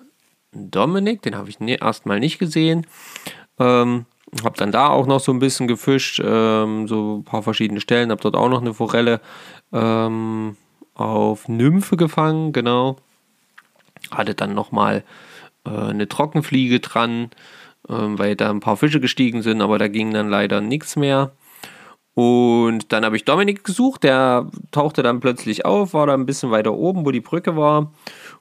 Dominik, 0.52 1.22
den 1.22 1.36
habe 1.38 1.50
ich 1.50 1.62
ne, 1.62 1.78
erstmal 1.82 2.20
nicht 2.20 2.40
gesehen. 2.40 2.86
Ähm, 3.58 4.06
habe 4.44 4.58
dann 4.58 4.72
da 4.72 4.90
auch 4.90 5.06
noch 5.06 5.20
so 5.20 5.32
ein 5.32 5.40
bisschen 5.40 5.68
gefischt, 5.68 6.22
ähm, 6.24 6.88
so 6.88 7.18
ein 7.18 7.24
paar 7.24 7.44
verschiedene 7.44 7.82
Stellen, 7.82 8.12
habe 8.12 8.22
dort 8.22 8.36
auch 8.36 8.50
noch 8.50 8.62
eine 8.62 8.74
Forelle 8.74 9.22
ähm, 9.72 10.58
auf 10.96 11.48
Nymphe 11.48 11.98
gefangen, 11.98 12.52
genau. 12.52 12.98
Hatte 14.12 14.34
dann 14.34 14.54
nochmal 14.54 15.04
äh, 15.66 15.70
eine 15.70 16.08
Trockenfliege 16.08 16.80
dran, 16.80 17.32
ähm, 17.90 18.18
weil 18.18 18.36
da 18.36 18.50
ein 18.50 18.60
paar 18.60 18.78
Fische 18.78 19.00
gestiegen 19.00 19.42
sind, 19.42 19.62
aber 19.62 19.78
da 19.78 19.88
ging 19.88 20.14
dann 20.14 20.30
leider 20.30 20.62
nichts 20.62 20.96
mehr. 20.96 21.32
Und 22.16 22.92
dann 22.92 23.06
habe 23.06 23.16
ich 23.16 23.26
Dominik 23.26 23.64
gesucht, 23.64 24.04
der 24.04 24.48
tauchte 24.72 25.02
dann 25.02 25.20
plötzlich 25.20 25.66
auf, 25.66 25.94
war 25.94 26.06
da 26.06 26.14
ein 26.14 26.28
bisschen 26.28 26.52
weiter 26.52 26.74
oben, 26.74 27.06
wo 27.06 27.12
die 27.12 27.22
Brücke 27.22 27.56
war. 27.58 27.92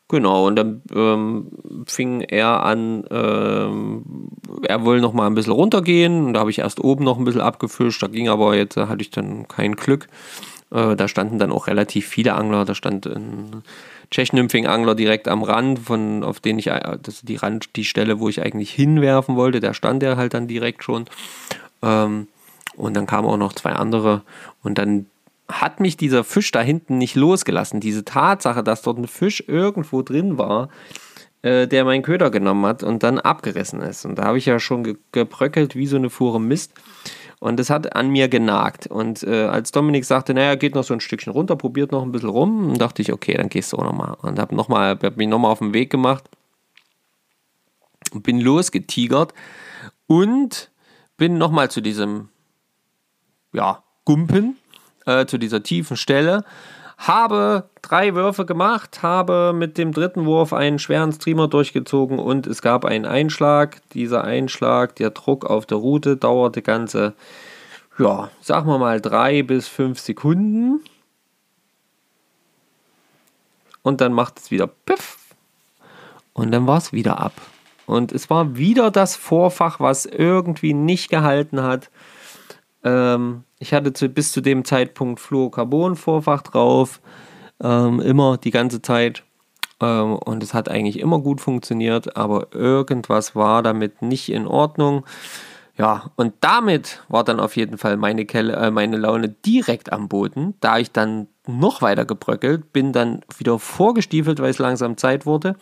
Genau, 0.09 0.47
und 0.47 0.57
dann 0.57 0.83
ähm, 0.95 1.49
fing 1.87 2.21
er 2.21 2.65
an, 2.67 3.05
ähm, 3.11 4.29
er 4.63 4.85
wollte 4.85 5.01
noch 5.01 5.15
mal 5.15 5.27
ein 5.27 5.35
bisschen 5.35 5.55
runtergehen. 5.55 6.27
Und 6.27 6.35
da 6.35 6.41
habe 6.41 6.51
ich 6.51 6.59
erst 6.59 6.81
oben 6.85 7.03
noch 7.03 7.19
ein 7.19 7.25
bisschen 7.25 7.41
abgefischt. 7.41 8.03
Da 8.03 8.09
ging 8.09 8.29
aber 8.29 8.55
jetzt, 8.55 8.77
da 8.77 8.89
hatte 8.89 9.01
ich 9.01 9.11
dann 9.11 9.49
kein 9.49 9.75
Glück. 9.75 10.09
Äh, 10.71 10.97
da 10.97 11.09
standen 11.09 11.39
dann 11.39 11.51
auch 11.51 11.67
relativ 11.67 12.07
viele 12.07 12.35
Angler. 12.35 12.67
Da 12.67 12.75
stand 12.75 13.07
ein 13.07 13.63
Tschechnymphing-Angler 14.11 14.95
direkt 14.95 15.29
am 15.29 15.43
Rand, 15.43 15.79
von, 15.79 16.25
auf 16.25 16.41
den 16.41 16.59
ich, 16.59 16.67
äh, 16.67 16.99
das 17.03 17.23
die 17.23 17.37
Rand, 17.37 17.75
die 17.77 17.85
Stelle, 17.85 18.21
wo 18.21 18.29
ich 18.29 18.43
eigentlich 18.43 18.71
hinwerfen 18.71 19.37
wollte. 19.37 19.61
Da 19.61 19.73
stand 19.73 20.03
er 20.03 20.19
halt 20.19 20.35
dann 20.35 20.47
direkt 20.47 20.85
schon. 20.85 21.07
Ähm, 21.83 22.29
und 22.77 22.95
dann 22.95 23.07
kamen 23.07 23.29
auch 23.29 23.37
noch 23.37 23.53
zwei 23.53 23.73
andere. 23.73 24.23
Und 24.63 24.79
dann 24.79 25.07
hat 25.49 25.81
mich 25.81 25.97
dieser 25.97 26.25
Fisch 26.25 26.51
da 26.51 26.61
hinten 26.61 26.99
nicht 26.99 27.15
losgelassen. 27.15 27.81
Diese 27.81 28.05
Tatsache, 28.05 28.63
dass 28.63 28.83
dort 28.83 28.99
ein 28.99 29.07
Fisch 29.07 29.45
irgendwo 29.47 30.03
drin 30.03 30.39
war, 30.39 30.69
äh, 31.43 31.67
der 31.67 31.85
meinen 31.85 32.03
Köder 32.03 32.31
genommen 32.31 32.65
hat 32.67 32.83
und 32.83 33.03
dann 33.03 33.19
abgerissen 33.19 33.81
ist. 33.81 34.05
Und 34.05 34.17
da 34.17 34.25
habe 34.25 34.39
ich 34.39 34.47
ja 34.47 34.59
schon 34.59 34.85
ge 34.85 34.97
gebröckelt 35.13 35.75
wie 35.77 35.87
so 35.87 35.97
eine 35.97 36.11
Fuhre 36.11 36.41
Mist. 36.41 36.73
Und 37.41 37.59
das 37.59 37.71
hat 37.71 37.97
an 37.97 38.09
mir 38.11 38.29
genagt. 38.29 38.87
Und 38.87 39.25
äh, 39.25 39.47
als 39.47 39.73
Dominik 39.73 40.05
sagte, 40.05 40.33
naja, 40.33 40.55
geht 40.55 40.77
noch 40.77 40.85
so 40.85 40.95
ein 40.95 41.01
Stückchen 41.01 41.33
runter, 41.33 41.57
probiert 41.57 41.91
noch 41.91 42.03
ein 42.03 42.13
bisschen 42.13 42.29
rum, 42.29 42.79
dachte 42.79 43.03
ich, 43.03 43.13
okay, 43.13 43.35
dann 43.35 43.49
gehst 43.49 43.73
du 43.73 43.79
auch 43.79 43.85
nochmal. 43.85 44.15
Und 44.23 44.39
habe 44.39 44.55
noch 44.55 44.69
hab 44.69 45.17
mich 45.17 45.29
nochmal 45.29 45.51
auf 45.51 45.59
den 45.59 45.75
Weg 45.75 45.91
gemacht 45.91 46.23
und 48.13 48.23
bin 48.23 48.41
losgetigert 48.41 49.35
und 50.07 50.71
bin 51.17 51.37
nochmal 51.37 51.71
zu 51.71 51.81
diesem 51.81 52.29
ja, 53.53 53.83
Gumpen, 54.05 54.57
äh, 55.07 55.27
zu 55.27 55.39
dieser 55.39 55.63
tiefen 55.63 55.97
Stelle. 55.97 56.45
Habe 56.99 57.69
drei 57.83 58.15
Würfe 58.15 58.47
gemacht, 58.47 59.03
habe 59.03 59.53
mit 59.53 59.77
dem 59.77 59.93
dritten 59.93 60.25
Wurf 60.25 60.53
einen 60.53 60.79
schweren 60.79 61.13
Streamer 61.13 61.49
durchgezogen 61.49 62.19
und 62.19 62.47
es 62.47 62.63
gab 62.63 62.85
einen 62.85 63.07
Einschlag. 63.07 63.81
Dieser 63.91 64.23
Einschlag, 64.23 64.95
der 64.97 65.11
Druck 65.11 65.45
auf 65.45 65.67
der 65.67 65.79
Route 65.79 66.17
dauerte 66.17 66.63
ganze, 66.63 67.15
ja, 67.99 68.31
sagen 68.41 68.69
wir 68.69 68.79
mal 68.79 69.01
drei 69.01 69.43
bis 69.43 69.67
fünf 69.67 69.99
Sekunden. 69.99 70.81
Und 73.83 74.01
dann 74.01 74.13
macht 74.13 74.39
es 74.39 74.51
wieder 74.53 74.69
Piff. 74.69 75.19
Und 76.35 76.53
dann 76.53 76.67
war 76.67 76.79
es 76.79 76.93
wieder 76.93 77.19
ab. 77.19 77.33
Und 77.87 78.13
es 78.13 78.31
war 78.31 78.57
wieder 78.57 78.91
das 78.91 79.17
Vorfach, 79.17 79.81
was 79.81 80.07
irgendwie 80.07 80.73
nicht 80.73 81.11
gehalten 81.11 81.63
hat. 81.63 81.91
Ähm, 82.85 83.45
ich 83.59 83.73
hatte 83.73 83.93
zu, 83.93 84.09
bis 84.09 84.33
zu 84.33 84.41
dem 84.41 84.65
Zeitpunkt 84.65 85.21
Fluorocarbon-Vorfach 85.21 86.43
drauf. 86.43 87.01
Ähm, 87.63 88.01
immer 88.01 88.39
die 88.39 88.51
ganze 88.51 88.83
Zeit. 88.83 89.23
Ähm, 89.81 90.17
und 90.17 90.43
es 90.43 90.55
hat 90.55 90.69
eigentlich 90.69 90.99
immer 90.99 91.21
gut 91.21 91.41
funktioniert, 91.41 92.17
aber 92.17 92.55
irgendwas 92.55 93.35
war 93.35 93.63
damit 93.63 94.03
nicht 94.03 94.31
in 94.31 94.47
Ordnung. 94.47 95.05
Ja, 95.79 96.11
und 96.17 96.35
damit 96.41 97.03
war 97.09 97.25
dann 97.25 97.41
auf 97.41 97.57
jeden 97.57 97.79
Fall 97.79 97.97
meine, 97.97 98.27
Kelle, 98.27 98.55
äh, 98.57 98.71
meine 98.71 98.99
Laune 98.99 99.31
direkt 99.31 99.93
am 99.93 100.09
Boden. 100.09 100.55
Da 100.61 100.79
ich 100.79 100.93
dann 100.93 101.29
noch 101.47 101.83
weiter 101.83 102.05
gebröckelt, 102.05 102.73
bin 102.73 102.93
dann 102.93 103.23
wieder 103.37 103.59
vorgestiefelt, 103.59 104.41
weil 104.41 104.51
es 104.51 104.59
langsam 104.59 104.97
Zeit 104.97 105.25
wurde. 105.25 105.57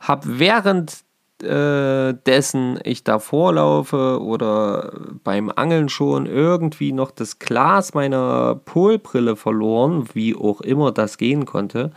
Habe 0.00 0.38
während 0.38 1.04
äh, 1.42 2.14
dessen 2.26 2.78
ich 2.84 3.04
da 3.04 3.18
vorlaufe 3.18 4.20
oder 4.20 4.92
beim 5.24 5.50
Angeln 5.54 5.88
schon 5.88 6.26
irgendwie 6.26 6.92
noch 6.92 7.10
das 7.10 7.38
Glas 7.38 7.94
meiner 7.94 8.54
Polbrille 8.64 9.36
verloren, 9.36 10.08
wie 10.14 10.34
auch 10.34 10.60
immer 10.60 10.92
das 10.92 11.18
gehen 11.18 11.46
konnte. 11.46 11.92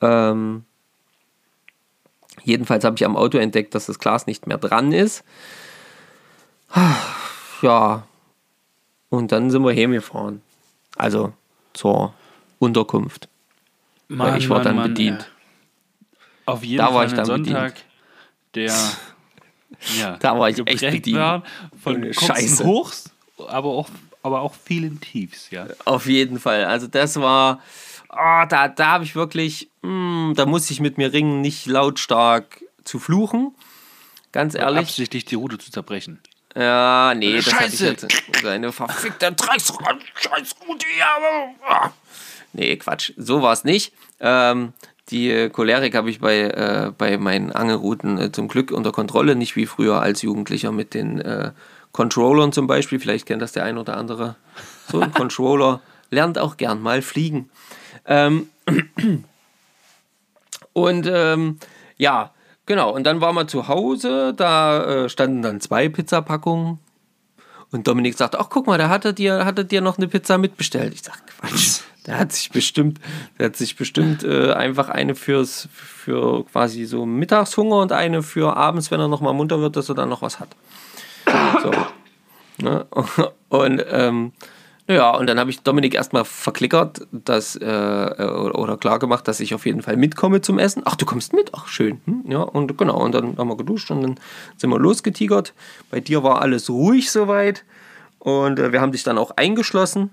Ähm, 0.00 0.64
jedenfalls 2.42 2.84
habe 2.84 2.96
ich 2.96 3.04
am 3.04 3.16
Auto 3.16 3.38
entdeckt, 3.38 3.74
dass 3.74 3.86
das 3.86 3.98
Glas 3.98 4.26
nicht 4.26 4.46
mehr 4.46 4.58
dran 4.58 4.92
ist. 4.92 5.24
Ja. 7.62 8.02
Und 9.08 9.32
dann 9.32 9.48
sind 9.50 9.64
wir 9.64 9.72
heimgefahren. 9.72 10.42
Also 10.96 11.32
zur 11.72 12.12
Unterkunft. 12.58 13.28
Weil 14.08 14.36
ich 14.38 14.50
war 14.50 14.60
dann 14.60 14.82
bedient. 14.82 15.20
ja. 15.20 15.26
Auf 16.46 16.62
jeden 16.62 16.78
Da 16.78 16.86
war 16.86 16.92
Fall 16.92 17.06
ich 17.06 17.12
ein 17.12 17.16
dann 17.16 17.26
Sonntag, 17.26 17.74
der 18.54 18.72
ja, 19.98 20.16
Da 20.18 20.38
war 20.38 20.48
ich 20.48 20.58
echt 20.66 20.80
bedient. 20.80 21.18
war 21.18 21.42
von 21.82 22.12
Scheiße. 22.12 22.64
Hochs, 22.64 23.10
aber 23.48 23.68
auch, 23.68 23.88
aber 24.22 24.40
auch 24.40 24.54
vielen 24.54 25.00
Tiefs, 25.00 25.50
ja. 25.50 25.66
Auf 25.84 26.06
jeden 26.06 26.38
Fall. 26.38 26.64
Also 26.64 26.86
das 26.86 27.20
war, 27.20 27.60
ah, 28.08 28.46
da, 28.46 28.68
da 28.68 28.86
habe 28.86 29.04
ich 29.04 29.14
wirklich, 29.14 29.68
mm, 29.82 30.32
da 30.34 30.46
musste 30.46 30.72
ich 30.72 30.80
mit 30.80 30.98
mir 30.98 31.12
ringen, 31.12 31.40
nicht 31.40 31.66
lautstark 31.66 32.62
zu 32.84 32.98
fluchen. 32.98 33.54
Ganz 34.32 34.54
ehrlich. 34.54 34.88
Absichtlich 34.88 35.24
die 35.24 35.36
Route 35.36 35.58
zu 35.58 35.70
zerbrechen. 35.70 36.20
Ja, 36.56 37.14
nee, 37.16 37.36
das 37.36 37.52
hatte 37.52 37.64
ich 37.66 37.70
Scheiße. 37.78 37.86
jetzt. 37.86 38.06
Seine 38.42 38.70
verfickte 38.72 39.32
Drecksrad, 39.32 39.96
scheiß 40.14 40.54
Rudi, 40.68 40.86
aber. 41.16 41.54
ah. 41.68 41.90
Nee, 42.52 42.76
Quatsch, 42.76 43.12
so 43.16 43.42
war 43.42 43.52
es 43.52 43.64
nicht. 43.64 43.92
Ähm, 44.20 44.72
die 45.10 45.30
äh, 45.30 45.50
Cholerik 45.50 45.94
habe 45.94 46.10
ich 46.10 46.20
bei, 46.20 46.40
äh, 46.40 46.92
bei 46.96 47.18
meinen 47.18 47.52
Angelrouten 47.52 48.18
äh, 48.18 48.32
zum 48.32 48.48
Glück 48.48 48.70
unter 48.70 48.92
Kontrolle, 48.92 49.36
nicht 49.36 49.56
wie 49.56 49.66
früher 49.66 50.00
als 50.00 50.22
Jugendlicher 50.22 50.72
mit 50.72 50.94
den 50.94 51.20
äh, 51.20 51.52
Controllern 51.92 52.52
zum 52.52 52.66
Beispiel. 52.66 52.98
Vielleicht 52.98 53.26
kennt 53.26 53.42
das 53.42 53.52
der 53.52 53.64
ein 53.64 53.78
oder 53.78 53.96
andere. 53.96 54.36
So 54.90 55.00
ein 55.00 55.12
Controller 55.14 55.80
lernt 56.10 56.38
auch 56.38 56.56
gern 56.56 56.80
mal 56.80 57.02
fliegen. 57.02 57.50
Ähm, 58.06 58.48
und 60.72 61.06
ähm, 61.06 61.58
ja, 61.98 62.32
genau. 62.64 62.90
Und 62.90 63.04
dann 63.04 63.20
waren 63.20 63.34
wir 63.34 63.46
zu 63.46 63.68
Hause, 63.68 64.32
da 64.34 65.04
äh, 65.04 65.08
standen 65.08 65.42
dann 65.42 65.60
zwei 65.60 65.88
Pizzapackungen. 65.88 66.78
Und 67.70 67.88
Dominik 67.88 68.16
sagt, 68.16 68.36
ach 68.36 68.48
guck 68.48 68.66
mal, 68.66 68.78
da 68.78 68.88
hatte 68.88 69.12
dir, 69.12 69.44
hatte 69.44 69.64
dir 69.64 69.80
noch 69.80 69.98
eine 69.98 70.08
Pizza 70.08 70.38
mitbestellt. 70.38 70.94
Ich 70.94 71.02
sag, 71.02 71.20
Quatsch. 71.26 71.80
Der 72.06 72.18
hat 72.18 72.32
sich 72.32 72.50
bestimmt, 72.50 73.00
der 73.38 73.46
hat 73.46 73.56
sich 73.56 73.76
bestimmt 73.76 74.24
äh, 74.24 74.52
einfach 74.52 74.88
eine 74.88 75.14
fürs, 75.14 75.68
für 75.72 76.44
quasi 76.44 76.84
so 76.84 77.06
Mittagshunger 77.06 77.78
und 77.78 77.92
eine 77.92 78.22
für 78.22 78.56
abends, 78.56 78.90
wenn 78.90 79.00
er 79.00 79.08
noch 79.08 79.20
mal 79.20 79.32
munter 79.32 79.60
wird, 79.60 79.76
dass 79.76 79.88
er 79.88 79.94
dann 79.94 80.10
noch 80.10 80.20
was 80.22 80.38
hat. 80.38 80.48
So. 81.62 81.72
Ne? 82.62 82.86
Und 83.48 83.84
ähm, 83.88 84.32
ja, 84.86 85.16
und 85.16 85.26
dann 85.28 85.38
habe 85.38 85.48
ich 85.48 85.60
Dominik 85.60 85.94
erstmal 85.94 86.26
verklickert, 86.26 87.06
dass, 87.10 87.56
äh, 87.56 87.64
oder, 87.64 88.58
oder 88.58 88.76
klar 88.76 88.98
gemacht, 88.98 89.26
dass 89.26 89.40
ich 89.40 89.54
auf 89.54 89.64
jeden 89.64 89.80
Fall 89.80 89.96
mitkomme 89.96 90.42
zum 90.42 90.58
Essen. 90.58 90.82
Ach, 90.84 90.94
du 90.94 91.06
kommst 91.06 91.32
mit? 91.32 91.52
Ach, 91.54 91.68
schön. 91.68 92.02
Hm? 92.04 92.24
Ja, 92.28 92.40
und 92.40 92.76
genau, 92.76 93.02
und 93.02 93.12
dann 93.14 93.38
haben 93.38 93.48
wir 93.48 93.56
geduscht 93.56 93.90
und 93.90 94.02
dann 94.02 94.20
sind 94.58 94.68
wir 94.68 94.78
losgetigert. 94.78 95.54
Bei 95.90 96.00
dir 96.00 96.22
war 96.22 96.42
alles 96.42 96.68
ruhig 96.68 97.10
soweit. 97.10 97.64
Und 98.18 98.58
äh, 98.58 98.72
wir 98.72 98.82
haben 98.82 98.92
dich 98.92 99.04
dann 99.04 99.16
auch 99.16 99.30
eingeschlossen, 99.36 100.10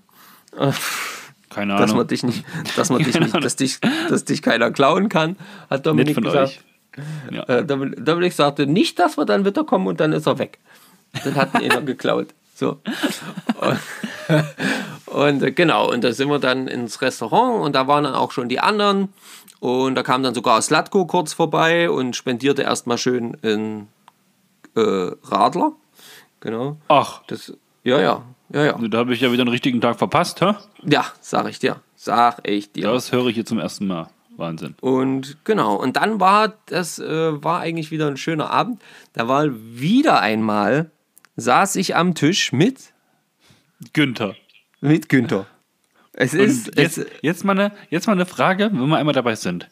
Keine 1.53 1.75
dass 1.75 1.89
man 1.91 1.97
Ahnung. 1.97 2.07
dich 2.07 2.23
nicht, 2.23 2.45
dass 2.75 2.89
man 2.89 3.03
dich 3.03 3.19
nicht, 3.19 3.43
dass 3.43 3.55
dich, 3.55 3.79
dass 4.09 4.25
dich 4.25 4.41
keiner 4.41 4.71
klauen 4.71 5.09
kann, 5.09 5.35
hat 5.69 5.85
Dominik 5.85 6.21
gesagt. 6.21 6.63
Ja. 7.31 7.43
Äh, 7.43 7.65
Dominik, 7.65 8.05
Dominik 8.05 8.33
sagte 8.33 8.67
nicht, 8.67 8.99
dass 8.99 9.17
wir 9.17 9.25
dann 9.25 9.45
wieder 9.45 9.63
kommen 9.63 9.87
und 9.87 9.99
dann 9.99 10.13
ist 10.13 10.27
er 10.27 10.39
weg. 10.39 10.59
Dann 11.23 11.35
hat 11.35 11.53
ihn 11.61 11.71
einer 11.71 11.81
geklaut. 11.81 12.27
So. 12.55 12.79
Und, 13.59 13.79
und 15.07 15.43
äh, 15.43 15.51
genau, 15.51 15.91
und 15.91 16.03
da 16.03 16.13
sind 16.13 16.29
wir 16.29 16.39
dann 16.39 16.67
ins 16.67 17.01
Restaurant 17.01 17.63
und 17.63 17.75
da 17.75 17.87
waren 17.87 18.03
dann 18.03 18.13
auch 18.13 18.31
schon 18.31 18.49
die 18.49 18.59
anderen. 18.59 19.09
Und 19.59 19.95
da 19.95 20.03
kam 20.03 20.23
dann 20.23 20.33
sogar 20.33 20.61
Slatko 20.61 21.05
kurz 21.05 21.33
vorbei 21.33 21.89
und 21.89 22.15
spendierte 22.15 22.63
erstmal 22.63 22.97
schön 22.97 23.37
einen 23.43 23.89
äh, 24.75 25.11
Radler. 25.23 25.73
Genau. 26.39 26.77
Ach, 26.87 27.21
Das, 27.27 27.53
ja, 27.83 27.99
ja, 27.99 28.23
ja, 28.53 28.65
ja. 28.65 28.87
da 28.87 28.97
habe 28.97 29.13
ich 29.13 29.21
ja 29.21 29.31
wieder 29.31 29.41
einen 29.41 29.51
richtigen 29.51 29.81
Tag 29.81 29.97
verpasst, 29.97 30.41
hä? 30.41 30.53
Ja, 30.83 31.05
sag 31.21 31.49
ich 31.49 31.59
dir. 31.59 31.81
Sag 31.95 32.47
ich 32.47 32.71
dir. 32.71 32.91
Das 32.91 33.11
höre 33.11 33.27
ich 33.27 33.35
hier 33.35 33.45
zum 33.45 33.59
ersten 33.59 33.87
Mal. 33.87 34.09
Wahnsinn. 34.37 34.75
Und 34.81 35.37
genau, 35.43 35.75
und 35.75 35.97
dann 35.97 36.19
war 36.19 36.53
das 36.65 36.99
äh, 36.99 37.43
war 37.43 37.59
eigentlich 37.59 37.91
wieder 37.91 38.07
ein 38.07 38.17
schöner 38.17 38.49
Abend. 38.49 38.81
Da 39.13 39.27
war 39.27 39.47
wieder 39.49 40.21
einmal, 40.21 40.89
saß 41.35 41.75
ich 41.75 41.95
am 41.95 42.15
Tisch 42.15 42.51
mit, 42.51 42.93
Günther. 43.93 44.35
mit 44.79 45.09
Günther. 45.09 45.45
Es 46.13 46.33
Und 46.33 46.39
ist, 46.39 46.77
jetzt, 46.77 46.97
es, 46.97 47.05
jetzt, 47.21 47.45
mal 47.45 47.57
eine, 47.57 47.71
jetzt 47.89 48.07
mal 48.07 48.13
eine 48.13 48.25
Frage, 48.25 48.69
wenn 48.73 48.87
wir 48.87 48.97
einmal 48.97 49.13
dabei 49.13 49.35
sind. 49.35 49.69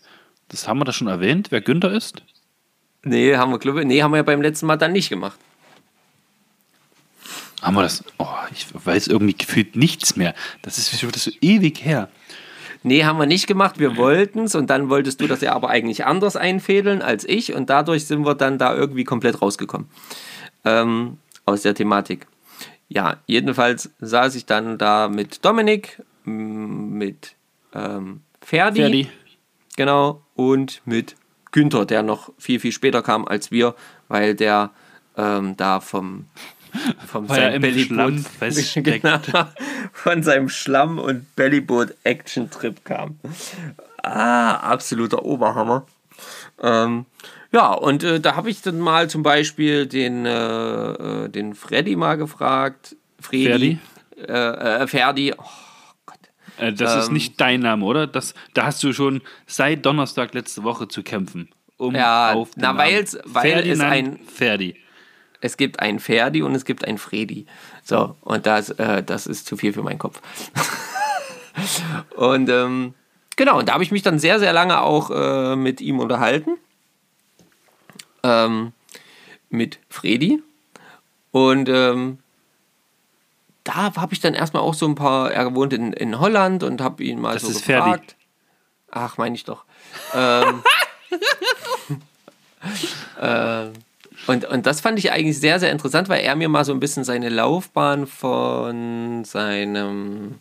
Das 0.49 0.67
haben 0.67 0.79
wir 0.79 0.85
das 0.85 0.95
schon 0.95 1.07
erwähnt, 1.07 1.51
wer 1.51 1.61
Günther 1.61 1.91
ist? 1.91 2.23
nee, 3.03 3.35
haben 3.35 3.51
wir, 3.51 3.59
glaube 3.59 3.85
nee, 3.85 4.01
haben 4.01 4.11
wir 4.11 4.17
ja 4.17 4.23
beim 4.23 4.41
letzten 4.41 4.65
Mal 4.65 4.77
dann 4.77 4.91
nicht 4.91 5.09
gemacht. 5.09 5.39
Haben 7.61 7.75
wir 7.75 7.83
das? 7.83 8.03
Oh, 8.17 8.27
ich 8.51 8.67
weiß 8.73 9.07
irgendwie 9.07 9.35
gefühlt 9.37 9.75
nichts 9.75 10.15
mehr. 10.15 10.33
Das 10.61 10.77
ist 10.77 10.93
das 10.93 11.03
ist 11.03 11.23
so 11.23 11.31
ewig 11.41 11.83
her. 11.83 12.09
Nee, 12.83 13.03
haben 13.03 13.19
wir 13.19 13.25
nicht 13.25 13.47
gemacht. 13.47 13.79
Wir 13.79 13.97
wollten 13.97 14.45
es 14.45 14.55
und 14.55 14.69
dann 14.69 14.89
wolltest 14.89 15.19
du 15.19 15.27
das 15.27 15.41
ja 15.41 15.53
aber 15.53 15.69
eigentlich 15.69 16.05
anders 16.05 16.37
einfädeln 16.37 17.01
als 17.01 17.25
ich 17.25 17.53
und 17.53 17.69
dadurch 17.69 18.05
sind 18.05 18.25
wir 18.25 18.35
dann 18.35 18.57
da 18.57 18.73
irgendwie 18.73 19.03
komplett 19.03 19.41
rausgekommen 19.41 19.89
ähm, 20.63 21.17
aus 21.45 21.63
der 21.63 21.75
Thematik. 21.75 22.27
Ja, 22.87 23.17
jedenfalls 23.27 23.91
saß 23.99 24.35
ich 24.35 24.45
dann 24.45 24.77
da 24.77 25.09
mit 25.09 25.43
Dominik, 25.43 26.01
mit 26.23 27.35
ähm, 27.73 28.21
Ferdi, 28.41 28.79
Ferdi. 28.79 29.09
genau, 29.75 30.23
und 30.35 30.81
mit 30.85 31.15
Günther, 31.51 31.85
der 31.85 32.01
noch 32.01 32.31
viel, 32.37 32.59
viel 32.59 32.71
später 32.71 33.01
kam 33.01 33.27
als 33.27 33.51
wir, 33.51 33.75
weil 34.07 34.35
der 34.35 34.71
ähm, 35.17 35.55
da 35.57 35.81
vom, 35.81 36.25
vom 37.07 37.27
Weil 37.29 37.37
seinem 37.59 37.63
Bellyboot- 37.63 38.27
feststeckt. 38.39 39.01
genau, 39.01 39.19
von 39.93 40.23
seinem 40.23 40.49
Schlamm- 40.49 40.99
und 40.99 41.35
Bellyboot-Action-Trip 41.35 42.83
kam. 42.85 43.19
Ah, 44.03 44.55
absoluter 44.55 45.23
Oberhammer. 45.25 45.85
Ähm, 46.61 47.05
ja, 47.51 47.71
und 47.73 48.03
äh, 48.03 48.19
da 48.19 48.35
habe 48.35 48.49
ich 48.49 48.61
dann 48.61 48.79
mal 48.79 49.09
zum 49.09 49.23
Beispiel 49.23 49.87
den, 49.87 50.25
äh, 50.25 50.31
äh, 51.25 51.29
den 51.29 51.55
Freddy 51.55 51.95
mal 51.95 52.15
gefragt. 52.15 52.95
Freddy. 53.19 53.79
Äh, 54.17 54.31
äh, 54.31 54.87
Ferdi. 54.87 55.33
Oh, 55.37 55.43
Gott. 56.05 56.17
Äh, 56.57 56.73
das 56.73 56.95
ist 56.97 57.07
Ähm. 57.07 57.13
nicht 57.13 57.39
dein 57.41 57.61
Name, 57.61 57.83
oder? 57.85 58.05
Das, 58.07 58.33
da 58.53 58.65
hast 58.65 58.83
du 58.83 58.93
schon 58.93 59.21
seit 59.47 59.85
Donnerstag 59.85 60.33
letzte 60.33 60.63
Woche 60.63 60.87
zu 60.87 61.01
kämpfen. 61.03 61.49
Um 61.77 61.95
Ja, 61.95 62.33
auf 62.33 62.51
den 62.51 62.61
na, 62.61 62.67
Namen. 62.73 62.79
weil's- 62.79 63.17
weil 63.25 63.67
es 63.67 63.79
ein- 63.79 64.19
Ferdi. 64.27 64.75
Es 65.41 65.57
gibt 65.57 65.79
einen 65.79 65.99
Ferdi 65.99 66.41
und 66.43 66.53
es 66.55 66.65
gibt 66.65 66.85
einen 66.85 66.97
Fredi. 66.97 67.45
So, 67.83 68.15
und 68.21 68.45
das, 68.45 68.71
äh, 68.71 69.03
das 69.03 69.27
ist 69.27 69.45
zu 69.45 69.55
viel 69.57 69.73
für 69.73 69.83
meinen 69.83 69.99
Kopf. 69.99 70.21
und 72.15 72.49
ähm, 72.49 72.93
genau, 73.35 73.57
und 73.59 73.69
da 73.69 73.73
habe 73.73 73.83
ich 73.83 73.91
mich 73.91 74.01
dann 74.01 74.19
sehr, 74.19 74.39
sehr 74.39 74.53
lange 74.53 74.81
auch 74.81 75.11
äh, 75.11 75.55
mit 75.55 75.81
ihm 75.81 75.99
unterhalten. 75.99 76.57
Ähm, 78.23 78.73
mit 79.49 79.79
Fredi. 79.89 80.43
Und 81.31 81.69
ähm, 81.69 82.19
da 83.63 83.95
habe 83.95 84.13
ich 84.13 84.19
dann 84.19 84.33
erstmal 84.33 84.63
auch 84.63 84.73
so 84.73 84.87
ein 84.87 84.95
paar, 84.95 85.31
er 85.31 85.53
wohnt 85.55 85.73
in, 85.73 85.93
in 85.93 86.19
Holland 86.19 86.63
und 86.63 86.81
habe 86.81 87.03
ihn 87.03 87.19
mal 87.19 87.33
Das 87.33 87.43
so 87.43 87.49
ist 87.49 87.63
Ferdi. 87.63 87.91
gefragt. 87.91 88.15
Ach, 88.91 89.17
meine 89.17 89.35
ich 89.35 89.45
doch. 89.45 89.63
Ähm, 90.13 90.63
äh, 93.21 93.67
und, 94.27 94.45
und 94.45 94.65
das 94.65 94.81
fand 94.81 94.99
ich 94.99 95.11
eigentlich 95.11 95.39
sehr, 95.39 95.59
sehr 95.59 95.71
interessant, 95.71 96.09
weil 96.09 96.21
er 96.21 96.35
mir 96.35 96.49
mal 96.49 96.65
so 96.65 96.73
ein 96.73 96.79
bisschen 96.79 97.03
seine 97.03 97.29
Laufbahn 97.29 98.07
von 98.07 99.23
seinem 99.25 100.35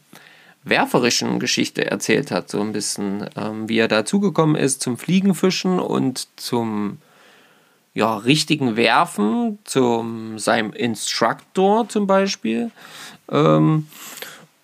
werferischen 0.65 1.41
Geschichte 1.41 1.91
erzählt 1.91 2.31
hat. 2.31 2.51
So 2.51 2.61
ein 2.61 2.73
bisschen, 2.73 3.29
ähm, 3.37 3.69
wie 3.69 3.79
er 3.79 3.89
dazugekommen 3.89 4.57
ist 4.57 4.83
zum 4.83 4.99
Fliegenfischen 4.99 5.79
und 5.79 6.29
zum 6.37 6.99
ja, 7.95 8.17
richtigen 8.17 8.77
Werfen, 8.77 9.59
zum 9.65 10.39
seinem 10.39 10.73
Instructor 10.73 11.89
zum 11.89 12.07
Beispiel. 12.07 12.71
Ähm, 13.31 13.89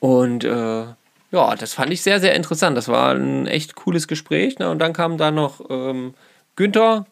und 0.01 0.45
äh, 0.45 0.85
ja, 1.31 1.57
das 1.57 1.75
fand 1.75 1.93
ich 1.93 2.03
sehr, 2.03 2.21
sehr 2.21 2.35
interessant. 2.35 2.77
Das 2.77 2.89
war 2.89 3.15
ein 3.15 3.47
echt 3.47 3.75
cooles 3.75 4.07
Gespräch. 4.07 4.59
Ne? 4.59 4.71
Und 4.71 4.79
dann 4.79 4.93
kam 4.93 5.19
da 5.19 5.31
noch 5.31 5.69
ähm, 5.69 6.15
Günther, 6.55 7.07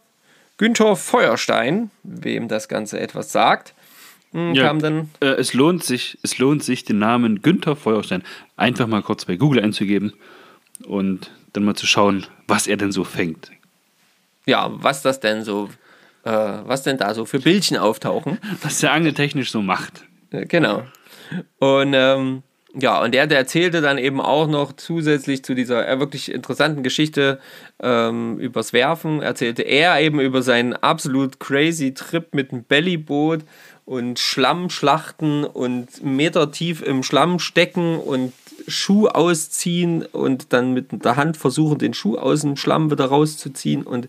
Günther 0.63 0.95
Feuerstein, 0.95 1.91
wem 2.05 2.47
das 2.47 2.69
Ganze 2.69 3.01
etwas 3.01 3.33
sagt. 3.33 3.75
Hm, 4.31 4.55
Ja, 4.55 4.69
Kam 4.69 4.79
dann, 4.81 5.11
äh, 5.21 5.27
es, 5.27 5.55
lohnt 5.55 5.83
sich, 5.83 6.19
es 6.23 6.39
lohnt 6.39 6.63
sich, 6.63 6.85
den 6.85 7.01
Namen 7.01 7.43
Günther 7.43 7.75
Feuerstein 7.75 8.23
einfach 8.57 8.87
mal 8.87 9.03
kurz 9.03 9.25
bei 9.25 9.35
Google 9.35 9.61
einzugeben 9.61 10.13
und 10.87 11.33
dann 11.53 11.65
mal 11.65 11.75
zu 11.75 11.87
schauen, 11.89 12.27
was 12.47 12.69
er 12.69 12.77
denn 12.77 12.93
so 12.93 13.03
fängt. 13.03 13.51
ja, 14.47 14.71
was 14.73 15.03
das 15.03 15.19
denn 15.19 15.43
so, 15.43 15.69
äh, 16.23 16.31
was 16.31 16.85
denn 16.85 16.97
da 16.97 17.13
so 17.13 17.25
für 17.25 17.41
Bildchen 17.41 17.77
auftauchen. 17.77 18.39
Was 18.63 18.81
er 18.85 18.93
angeltechnisch 18.93 19.51
so 19.51 19.63
macht. 19.63 20.05
Äh, 20.31 20.47
Genau. 20.47 20.85
Und 21.59 21.93
ähm, 21.95 22.45
ja, 22.75 23.03
und 23.03 23.13
der, 23.13 23.27
der 23.27 23.39
erzählte 23.39 23.83
dann 23.83 23.99
eben 23.99 24.21
auch 24.21 24.47
noch 24.49 24.73
zusätzlich 24.73 25.45
zu 25.45 25.55
dieser 25.55 25.87
äh, 25.87 26.01
wirklich 26.01 26.33
interessanten 26.33 26.83
Geschichte 26.83 27.39
ähm, 27.81 28.39
übers 28.39 28.73
Werfen, 28.73 29.21
erzählte 29.21 29.63
er 29.63 30.01
eben 30.01 30.21
über 30.21 30.43
seinen 30.43 30.73
absolut 30.73 31.39
crazy 31.39 31.93
Trip 31.93 32.35
mit 32.35 32.51
dem 32.51 32.65
Bellyboot 32.65 33.41
und 33.85 34.19
Schlammschlachten 34.19 35.45
und 35.45 36.03
Meter 36.03 36.51
tief 36.51 36.83
im 36.83 37.03
Schlamm 37.03 37.41
stecken 37.41 37.99
und 37.99 38.33
Schuh 38.69 39.09
ausziehen 39.09 40.07
und 40.07 40.55
dann 40.55 40.73
mit 40.73 41.05
der 41.05 41.17
Hand 41.17 41.37
versuchen, 41.37 41.79
den 41.79 41.93
Schuh 41.93 42.17
aus 42.17 42.41
dem 42.41 42.57
Schlamm 42.57 42.91
wieder 42.91 43.07
rauszuziehen 43.07 43.83
und 43.83 44.09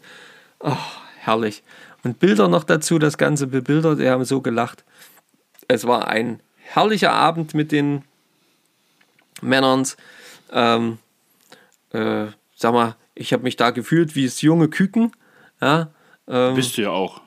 oh, 0.60 0.78
herrlich. 1.19 1.63
Und 2.04 2.19
Bilder 2.19 2.47
noch 2.47 2.63
dazu, 2.63 2.97
das 2.97 3.17
Ganze 3.17 3.47
bebildert, 3.47 3.99
wir 3.99 4.12
haben 4.12 4.23
so 4.23 4.39
gelacht. 4.39 4.86
Es 5.67 5.86
war 5.86 6.08
ein 6.08 6.39
herrlicher 6.56 7.12
Abend 7.12 7.54
mit 7.54 7.71
den 7.71 8.04
Männerns. 9.43 9.97
Ähm, 10.51 10.99
äh, 11.91 12.25
sag 12.56 12.73
mal, 12.73 12.95
ich 13.15 13.34
habe 13.34 13.43
mich 13.43 13.56
da 13.56 13.71
gefühlt 13.71 14.15
wie 14.15 14.25
das 14.25 14.41
junge 14.41 14.69
Küken. 14.69 15.12
Ja, 15.62 15.89
ähm, 16.27 16.56
Bist 16.56 16.77
du 16.77 16.84
ja 16.84 16.89
auch. 16.89 17.21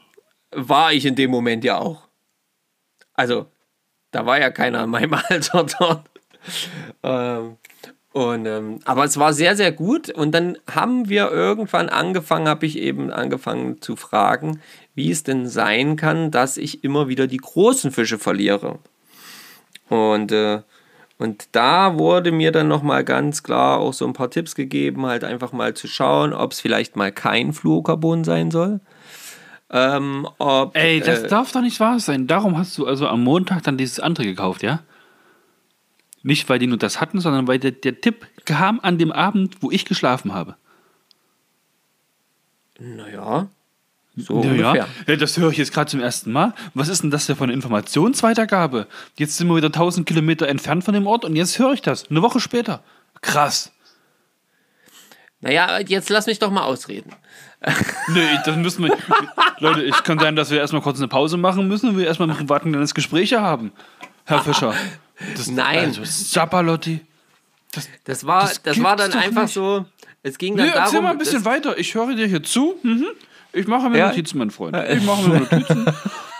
war 0.53 0.93
ich 0.93 1.07
in 1.07 1.15
dem 1.15 1.31
Moment 1.31 1.65
ja 1.65 1.79
auch. 1.79 2.09
Also, 3.15 3.47
da 4.11 4.27
war 4.27 4.39
ja 4.41 4.51
keiner 4.51 4.85
in 4.85 4.91
meinem 4.91 5.15
Alter 5.29 5.67
dort. 5.79 6.11
ähm, 7.03 7.57
und, 8.13 8.47
ähm, 8.47 8.81
aber 8.87 9.05
es 9.05 9.19
war 9.19 9.35
sehr, 9.35 9.57
sehr 9.57 9.73
gut. 9.73 10.09
Und 10.09 10.33
dann 10.33 10.57
haben 10.71 11.11
wir 11.11 11.31
irgendwann 11.31 11.91
angefangen, 11.91 12.49
habe 12.49 12.65
ich 12.65 12.79
eben 12.79 13.11
angefangen 13.11 13.83
zu 13.83 13.95
fragen, 13.95 14.61
wie 14.95 15.11
es 15.11 15.23
denn 15.23 15.47
sein 15.47 15.97
kann, 15.97 16.31
dass 16.31 16.57
ich 16.57 16.83
immer 16.83 17.09
wieder 17.09 17.27
die 17.27 17.37
großen 17.37 17.91
Fische 17.93 18.19
verliere. 18.19 18.79
Und, 19.91 20.33
äh, 20.33 20.63
und 21.19 21.49
da 21.53 21.99
wurde 21.99 22.31
mir 22.31 22.53
dann 22.53 22.69
nochmal 22.69 23.05
ganz 23.05 23.43
klar 23.43 23.79
auch 23.79 23.93
so 23.93 24.07
ein 24.07 24.13
paar 24.13 24.31
Tipps 24.31 24.55
gegeben, 24.55 25.07
halt 25.07 25.25
einfach 25.25 25.53
mal 25.53 25.75
zu 25.75 25.89
schauen, 25.89 26.33
ob 26.33 26.53
es 26.53 26.61
vielleicht 26.61 26.97
mal 26.97 27.11
kein 27.11 27.53
Fluorocarbon 27.53 28.25
sein 28.25 28.51
soll. 28.51 28.81
Ähm, 29.71 30.29
ob, 30.39 30.77
Ey, 30.77 31.01
das 31.01 31.23
äh, 31.23 31.29
darf 31.29 31.53
doch 31.53 31.63
nicht 31.63 31.81
wahr 31.81 31.99
sein. 32.01 32.27
Darum 32.27 32.57
hast 32.59 32.77
du 32.79 32.87
also 32.87 33.09
am 33.09 33.25
Montag 33.25 33.63
dann 33.63 33.79
dieses 33.79 33.99
andere 33.99 34.27
gekauft, 34.27 34.63
ja? 34.63 34.83
Nicht, 36.23 36.49
weil 36.49 36.59
die 36.59 36.67
nur 36.67 36.79
das 36.79 37.01
hatten, 37.01 37.21
sondern 37.21 37.49
weil 37.49 37.59
der, 37.59 37.73
der 37.73 38.01
Tipp 38.01 38.27
kam 38.45 38.79
an 38.81 38.99
dem 38.99 39.11
Abend, 39.11 39.63
wo 39.63 39.71
ich 39.71 39.85
geschlafen 39.85 40.35
habe. 40.35 40.57
Naja, 42.79 43.49
so 44.17 44.43
ja, 44.43 44.51
ungefähr. 44.51 44.89
ja. 45.07 45.17
das 45.17 45.37
höre 45.37 45.51
ich 45.51 45.59
jetzt 45.59 45.73
gerade 45.73 45.91
zum 45.91 46.01
ersten 46.01 46.33
Mal. 46.33 46.55
Was 46.75 46.89
ist 46.89 47.03
denn 47.03 47.11
das 47.11 47.27
für 47.27 47.39
eine 47.41 47.53
Informationsweitergabe? 47.53 48.87
Jetzt 49.17 49.37
sind 49.37 49.49
wir 49.49 49.57
wieder 49.57 49.67
1000 49.67 50.07
Kilometer 50.07 50.49
entfernt 50.49 50.85
von 50.85 50.95
dem 50.95 51.07
Ort 51.07 51.25
und 51.25 51.37
jetzt 51.37 51.59
höre 51.59 51.73
ich 51.73 51.83
das. 51.83 52.11
Eine 52.11 52.23
Woche 52.23 52.41
später. 52.41 52.83
Krass. 53.21 53.73
Naja, 55.41 55.79
jetzt 55.81 56.09
lass 56.09 56.27
mich 56.27 56.39
doch 56.39 56.51
mal 56.51 56.63
ausreden. 56.63 57.13
Nee, 58.09 58.39
das 58.45 58.57
müssen 58.57 58.85
wir. 58.85 58.97
Leute, 59.59 59.85
es 59.85 60.03
kann 60.05 60.19
sein, 60.19 60.37
dass 60.37 60.51
wir 60.51 60.59
erstmal 60.59 60.83
kurz 60.83 60.99
eine 60.99 61.09
Pause 61.09 61.37
machen 61.37 61.67
müssen 61.67 61.89
und 61.91 61.99
wir 61.99 62.07
erstmal 62.07 62.29
im 62.29 62.37
privaten 62.37 62.71
kleines 62.71 62.95
Gespräch 62.95 63.35
haben. 63.35 63.73
Herr 64.25 64.43
Fischer. 64.43 64.75
Das, 65.35 65.49
Nein. 65.49 65.79
Also, 65.87 66.05
Zappalotti. 66.05 67.01
Das, 67.73 67.89
Das 68.05 68.27
war, 68.27 68.43
Das 68.43 68.63
das, 68.63 68.83
war 68.83 68.95
dann 68.97 69.13
einfach 69.13 69.43
nicht. 69.43 69.55
so. 69.55 69.85
Es 70.23 70.39
ging 70.39 70.57
dann 70.57 70.67
nee, 70.67 70.73
erzähl 70.73 70.93
darum. 70.93 71.05
mal 71.05 71.11
ein 71.11 71.19
bisschen 71.19 71.43
das, 71.43 71.45
weiter. 71.45 71.79
Ich 71.79 71.95
höre 71.95 72.15
dir 72.15 72.27
hier 72.27 72.43
zu. 72.43 72.79
Mhm. 72.83 73.07
Ich 73.57 73.67
mache 73.67 73.89
mir 73.91 73.99
Ja. 73.99 74.09
Notizen, 74.09 74.39
mein 74.39 74.51
Freund. 74.51 74.77
Ich 74.91 75.03
mache 75.05 75.29
mir 75.29 75.41
Notizen. 75.51 75.87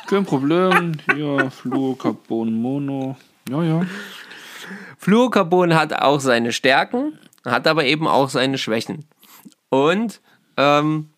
Kein 0.07 0.25
Problem. 0.25 0.93
Hier, 1.15 1.51
Fluorocarbon, 1.51 2.53
Mono. 2.53 3.17
Ja, 3.49 3.63
ja. 3.63 3.87
Fluorocarbon 4.99 5.75
hat 5.75 5.93
auch 5.95 6.21
seine 6.21 6.53
Stärken, 6.53 7.19
hat 7.45 7.67
aber 7.67 7.85
eben 7.85 8.07
auch 8.07 8.29
seine 8.29 8.59
Schwächen. 8.59 9.05
Und 9.69 10.21
ähm, 10.57 11.11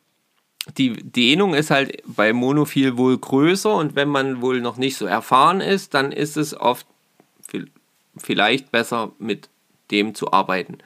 die 0.77 0.93
Dehnung 0.93 1.55
ist 1.55 1.71
halt 1.71 2.03
bei 2.07 2.33
Monophil 2.33 2.97
wohl 2.97 3.17
größer 3.19 3.75
und 3.75 3.95
wenn 3.97 4.09
man 4.09 4.43
wohl 4.43 4.61
noch 4.61 4.77
nicht 4.77 4.97
so 4.97 5.07
erfahren 5.07 5.61
ist, 5.61 5.95
dann 5.95 6.13
ist 6.13 6.37
es 6.37 6.59
oft 6.59 6.87
vi- 7.51 7.69
vielleicht 8.17 8.71
besser 8.71 9.13
mit 9.19 9.49
dem 9.91 10.15
zu 10.15 10.33
arbeiten. 10.33 10.79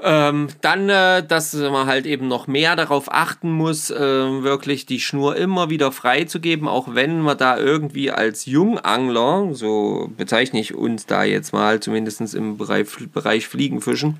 Ähm, 0.00 0.48
dann, 0.60 0.88
äh, 0.88 1.24
dass 1.24 1.54
man 1.54 1.86
halt 1.86 2.04
eben 2.04 2.26
noch 2.26 2.48
mehr 2.48 2.74
darauf 2.74 3.12
achten 3.12 3.52
muss, 3.52 3.90
äh, 3.90 3.96
wirklich 3.96 4.86
die 4.86 4.98
Schnur 4.98 5.36
immer 5.36 5.70
wieder 5.70 5.92
freizugeben, 5.92 6.66
auch 6.66 6.94
wenn 6.94 7.20
man 7.20 7.38
da 7.38 7.56
irgendwie 7.56 8.10
als 8.10 8.44
Jungangler, 8.44 9.54
so 9.54 10.10
bezeichne 10.16 10.58
ich 10.58 10.74
uns 10.74 11.06
da 11.06 11.22
jetzt 11.22 11.52
mal, 11.52 11.78
zumindest 11.78 12.34
im 12.34 12.56
Bereich, 12.56 12.88
Bereich 13.12 13.46
Fliegenfischen, 13.46 14.18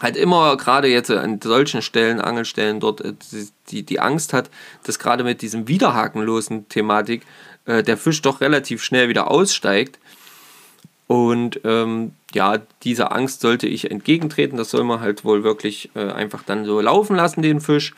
halt 0.00 0.16
immer 0.16 0.56
gerade 0.56 0.88
jetzt 0.88 1.10
an 1.10 1.40
solchen 1.42 1.82
Stellen, 1.82 2.20
Angelstellen 2.20 2.80
dort, 2.80 3.02
äh, 3.02 3.12
die, 3.68 3.82
die 3.84 4.00
Angst 4.00 4.32
hat, 4.32 4.50
dass 4.84 4.98
gerade 4.98 5.24
mit 5.24 5.42
diesem 5.42 5.68
wiederhakenlosen 5.68 6.68
Thematik 6.70 7.26
äh, 7.66 7.82
der 7.82 7.98
Fisch 7.98 8.22
doch 8.22 8.40
relativ 8.40 8.82
schnell 8.82 9.08
wieder 9.10 9.30
aussteigt. 9.30 9.98
Und 11.06 11.60
ähm, 11.64 12.12
ja, 12.34 12.58
dieser 12.82 13.12
Angst 13.12 13.40
sollte 13.40 13.66
ich 13.66 13.90
entgegentreten. 13.90 14.56
Das 14.56 14.70
soll 14.70 14.84
man 14.84 15.00
halt 15.00 15.24
wohl 15.24 15.42
wirklich 15.42 15.90
äh, 15.94 16.10
einfach 16.10 16.42
dann 16.42 16.64
so 16.64 16.80
laufen 16.80 17.16
lassen, 17.16 17.42
den 17.42 17.60
Fisch. 17.60 17.94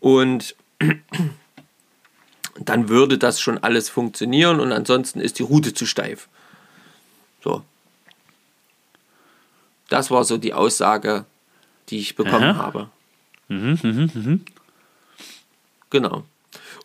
Und 0.00 0.54
dann 2.60 2.88
würde 2.88 3.18
das 3.18 3.40
schon 3.40 3.58
alles 3.58 3.88
funktionieren 3.88 4.60
und 4.60 4.72
ansonsten 4.72 5.20
ist 5.20 5.38
die 5.38 5.42
Route 5.42 5.74
zu 5.74 5.86
steif. 5.86 6.28
So. 7.42 7.62
Das 9.88 10.10
war 10.10 10.24
so 10.24 10.36
die 10.36 10.54
Aussage, 10.54 11.26
die 11.88 11.98
ich 11.98 12.16
bekommen 12.16 12.44
Aha. 12.44 12.56
habe. 12.56 12.90
Mhm, 13.48 14.44
Genau. 15.90 16.24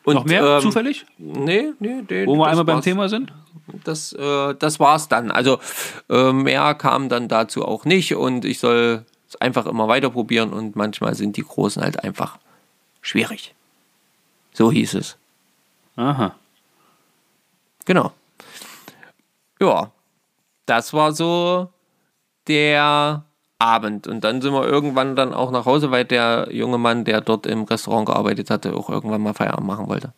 Und, 0.04 0.16
Noch 0.16 0.26
mehr 0.26 0.44
ähm, 0.44 0.62
zufällig? 0.62 1.06
Nee, 1.18 1.74
nee, 1.80 2.04
nee. 2.10 2.26
Wo 2.26 2.36
wir 2.36 2.48
einmal 2.48 2.66
beim. 2.66 2.82
Thema 2.82 3.08
sind? 3.08 3.32
Das, 3.84 4.14
äh, 4.14 4.56
das 4.56 4.80
war's 4.80 5.08
dann. 5.08 5.32
Also 5.32 5.60
äh, 6.10 6.32
mehr 6.32 6.74
kam 6.74 7.10
dann 7.10 7.28
dazu 7.28 7.66
auch 7.66 7.86
nicht 7.86 8.16
und 8.16 8.44
ich 8.46 8.60
soll 8.60 9.06
es 9.28 9.40
einfach 9.40 9.68
immer 9.68 9.88
weiter 9.88 10.10
probieren 10.10 10.52
und 10.52 10.76
manchmal 10.76 11.16
sind 11.16 11.38
die 11.38 11.44
Großen 11.44 11.82
halt 11.82 12.04
einfach 12.04 12.40
schwierig. 13.02 13.54
So 14.54 14.72
hieß 14.72 14.96
es. 14.96 15.18
Aha. 15.96 16.36
Genau. 17.86 18.12
Ja, 19.60 19.92
das 20.66 20.94
war 20.94 21.14
so 21.14 21.70
der 22.48 23.24
Abend. 23.62 24.08
Und 24.08 24.24
dann 24.24 24.42
sind 24.42 24.54
wir 24.54 24.66
irgendwann 24.68 25.16
dann 25.16 25.34
auch 25.34 25.52
nach 25.52 25.66
Hause, 25.66 25.92
weil 25.92 26.06
der 26.06 26.50
junge 26.52 26.78
Mann, 26.78 27.06
der 27.06 27.22
dort 27.22 27.46
im 27.46 27.64
Restaurant 27.64 28.08
gearbeitet 28.08 28.50
hatte, 28.50 28.76
auch 28.76 28.90
irgendwann 28.90 29.22
mal 29.22 29.34
Feierabend 29.34 29.68
machen 29.68 29.88
wollte. 29.88 30.14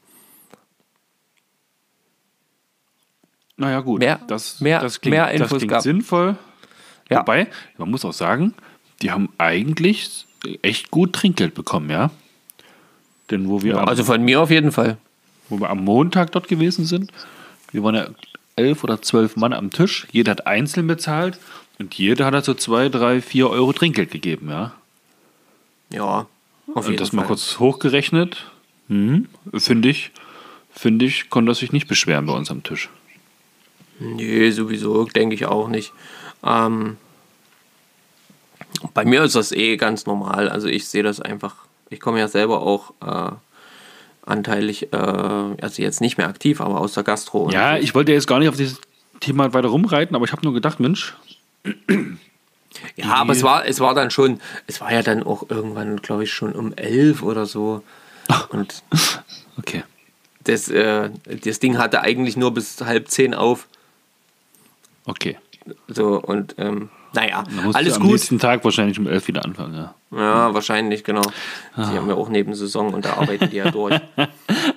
Naja, 3.58 3.82
gut. 3.82 4.00
Mehr- 4.00 4.20
das, 4.28 4.60
mehr- 4.62 4.80
das 4.80 5.00
klingt, 5.02 5.16
mehr 5.16 5.26
das 5.32 5.42
Infos 5.42 5.58
klingt 5.60 5.72
gab. 5.72 5.82
sinnvoll. 5.82 6.38
Ja. 7.10 7.20
Wobei, 7.20 7.48
man 7.78 7.92
muss 7.92 8.04
auch 8.06 8.14
sagen, 8.14 8.54
die 9.02 9.12
haben 9.12 9.30
eigentlich 9.38 10.26
echt 10.62 10.90
gut 10.92 11.14
Trinkgeld 11.14 11.54
bekommen, 11.54 11.90
ja? 11.90 12.10
Denn 13.30 13.48
wo 13.50 13.62
wir, 13.62 13.78
am, 13.80 13.88
Also 13.88 14.04
von 14.04 14.24
mir 14.24 14.42
auf 14.42 14.50
jeden 14.50 14.72
Fall. 14.72 14.98
wo 15.50 15.60
wir 15.60 15.70
am 15.70 15.84
Montag 15.84 16.32
dort 16.32 16.48
gewesen 16.48 16.86
sind, 16.86 17.12
wir 17.72 17.84
waren 17.84 17.96
ja 17.96 18.08
elf 18.56 18.84
oder 18.84 19.02
zwölf 19.02 19.36
Mann 19.36 19.54
am 19.54 19.70
Tisch, 19.72 20.08
jeder 20.12 20.32
hat 20.32 20.48
einzeln 20.48 20.88
bezahlt 20.88 21.40
und 21.80 21.94
jeder 21.96 22.26
hat 22.26 22.36
also 22.36 22.54
zwei, 22.54 22.90
drei, 22.90 23.22
vier 23.22 23.50
Euro 23.50 23.74
Trinkgeld 23.74 24.12
gegeben, 24.12 24.50
ja? 24.50 24.74
Ja, 25.90 26.28
auf 26.68 26.86
Und 26.86 26.86
jeden 26.86 26.98
das 26.98 27.10
Fall. 27.10 27.18
mal 27.18 27.26
kurz 27.28 27.60
hochgerechnet, 27.60 28.46
hm, 28.88 29.28
finde 29.56 29.90
ich, 29.90 30.12
finde 30.72 31.06
ich, 31.06 31.30
konnte 31.30 31.52
er 31.52 31.56
sich 31.56 31.72
nicht 31.72 31.88
beschweren 31.88 32.26
bei 32.26 32.34
uns 32.34 32.50
am 32.52 32.64
Tisch. 32.64 32.90
Nee, 34.00 34.50
sowieso, 34.52 35.06
denke 35.06 35.36
ich 35.36 35.46
auch 35.46 35.68
nicht. 35.68 35.94
Ähm, 36.44 36.98
bei 38.94 39.06
mir 39.06 39.24
ist 39.24 39.36
das 39.36 39.52
eh 39.52 39.78
ganz 39.78 40.06
normal. 40.06 40.50
Also 40.50 40.68
ich 40.68 40.88
sehe 40.88 41.04
das 41.04 41.20
einfach. 41.22 41.56
Ich 41.90 42.00
komme 42.00 42.20
ja 42.20 42.28
selber 42.28 42.62
auch 42.62 42.94
äh, 43.06 43.32
anteilig, 44.26 44.92
äh, 44.92 44.98
also 44.98 45.82
jetzt 45.82 46.02
nicht 46.02 46.18
mehr 46.18 46.28
aktiv, 46.28 46.60
aber 46.60 46.80
aus 46.82 46.94
der 46.94 47.04
Gastro. 47.04 47.44
und 47.44 47.54
Ja, 47.54 47.78
ich 47.78 47.94
wollte 47.94 48.12
jetzt 48.12 48.28
gar 48.28 48.40
nicht 48.40 48.50
auf 48.50 48.58
dieses 48.58 48.82
Thema 49.20 49.54
weiter 49.54 49.68
rumreiten, 49.70 50.16
aber 50.16 50.26
ich 50.26 50.32
habe 50.32 50.44
nur 50.44 50.54
gedacht, 50.54 50.80
Mensch, 50.80 51.14
ja, 52.96 53.14
aber 53.14 53.34
es 53.34 53.44
war, 53.44 53.66
es 53.66 53.80
war 53.80 53.94
dann 53.94 54.12
schon, 54.12 54.40
es 54.68 54.82
war 54.82 54.92
ja 54.92 55.02
dann 55.02 55.24
auch 55.24 55.50
irgendwann, 55.50 55.98
glaube 56.02 56.24
ich, 56.24 56.34
schon 56.34 56.54
um 56.54 56.74
elf 56.74 57.24
oder 57.24 57.46
so. 57.46 57.84
Und 58.50 58.84
okay. 59.58 59.84
das, 60.44 60.70
äh, 60.70 61.10
das 61.44 61.60
Ding 61.60 61.78
hatte 61.78 62.02
eigentlich 62.02 62.38
nur 62.38 62.54
bis 62.54 62.82
halb 62.82 63.10
zehn 63.10 63.34
auf. 63.34 63.68
Okay. 65.06 65.38
So, 65.88 66.22
und 66.22 66.56
ähm, 66.58 66.90
naja, 67.14 67.44
alles 67.74 67.96
am 67.96 68.02
gut. 68.02 68.12
nächsten 68.12 68.40
Tag 68.40 68.64
wahrscheinlich 68.66 68.98
um 68.98 69.08
elf 69.08 69.28
wieder 69.28 69.46
anfangen, 69.46 69.76
ja. 69.76 69.94
Ja, 70.12 70.54
wahrscheinlich, 70.54 71.04
genau. 71.04 71.22
Ah. 71.76 71.90
Die 71.90 71.98
haben 71.98 72.10
ja 72.10 72.16
auch 72.16 72.30
neben 72.30 72.54
Saison 72.56 72.94
und 72.94 73.06
da 73.06 73.14
arbeiten 73.14 73.50
die 73.50 73.58
ja 73.58 73.70
durch. 73.72 74.00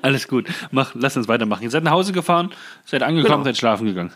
Alles 0.02 0.28
gut. 0.28 0.46
Mach, 0.70 0.92
lass 0.94 1.16
uns 1.16 1.28
weitermachen. 1.28 1.62
Ihr 1.62 1.70
seid 1.70 1.82
nach 1.82 1.92
Hause 1.92 2.12
gefahren, 2.12 2.52
seid 2.84 3.02
angekommen, 3.02 3.36
Genau. 3.36 3.44
seid 3.44 3.56
schlafen 3.56 3.86
gegangen. 3.86 4.12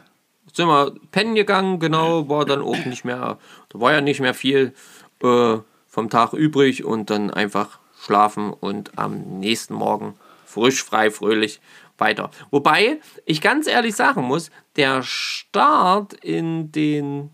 Sind 0.54 0.68
wir 0.68 0.94
pennen 1.12 1.34
gegangen, 1.34 1.78
genau, 1.78 2.28
war 2.28 2.44
dann 2.44 2.62
auch 2.62 2.84
nicht 2.84 3.04
mehr, 3.04 3.38
da 3.68 3.80
war 3.80 3.92
ja 3.92 4.00
nicht 4.00 4.20
mehr 4.20 4.34
viel 4.34 4.74
äh, 5.22 5.58
vom 5.88 6.10
Tag 6.10 6.32
übrig 6.32 6.84
und 6.84 7.10
dann 7.10 7.30
einfach 7.30 7.78
schlafen 8.00 8.52
und 8.52 8.98
am 8.98 9.38
nächsten 9.40 9.74
Morgen 9.74 10.14
frisch, 10.46 10.82
frei, 10.82 11.10
fröhlich 11.10 11.60
weiter. 11.98 12.30
Wobei 12.50 13.00
ich 13.26 13.40
ganz 13.40 13.66
ehrlich 13.66 13.94
sagen 13.94 14.22
muss, 14.22 14.50
der 14.76 15.02
Start 15.02 16.14
in 16.14 16.72
den 16.72 17.30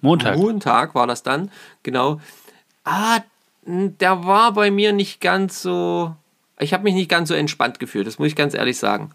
Montag. 0.00 0.36
Montag 0.36 0.94
war 0.94 1.06
das 1.06 1.22
dann, 1.22 1.50
genau. 1.82 2.20
Ah, 2.84 3.20
der 3.64 4.26
war 4.26 4.52
bei 4.52 4.70
mir 4.70 4.92
nicht 4.92 5.20
ganz 5.20 5.62
so. 5.62 6.14
Ich 6.58 6.72
habe 6.72 6.84
mich 6.84 6.94
nicht 6.94 7.08
ganz 7.08 7.28
so 7.28 7.34
entspannt 7.34 7.78
gefühlt, 7.78 8.06
das 8.06 8.18
muss 8.18 8.28
ich 8.28 8.36
ganz 8.36 8.54
ehrlich 8.54 8.78
sagen. 8.78 9.10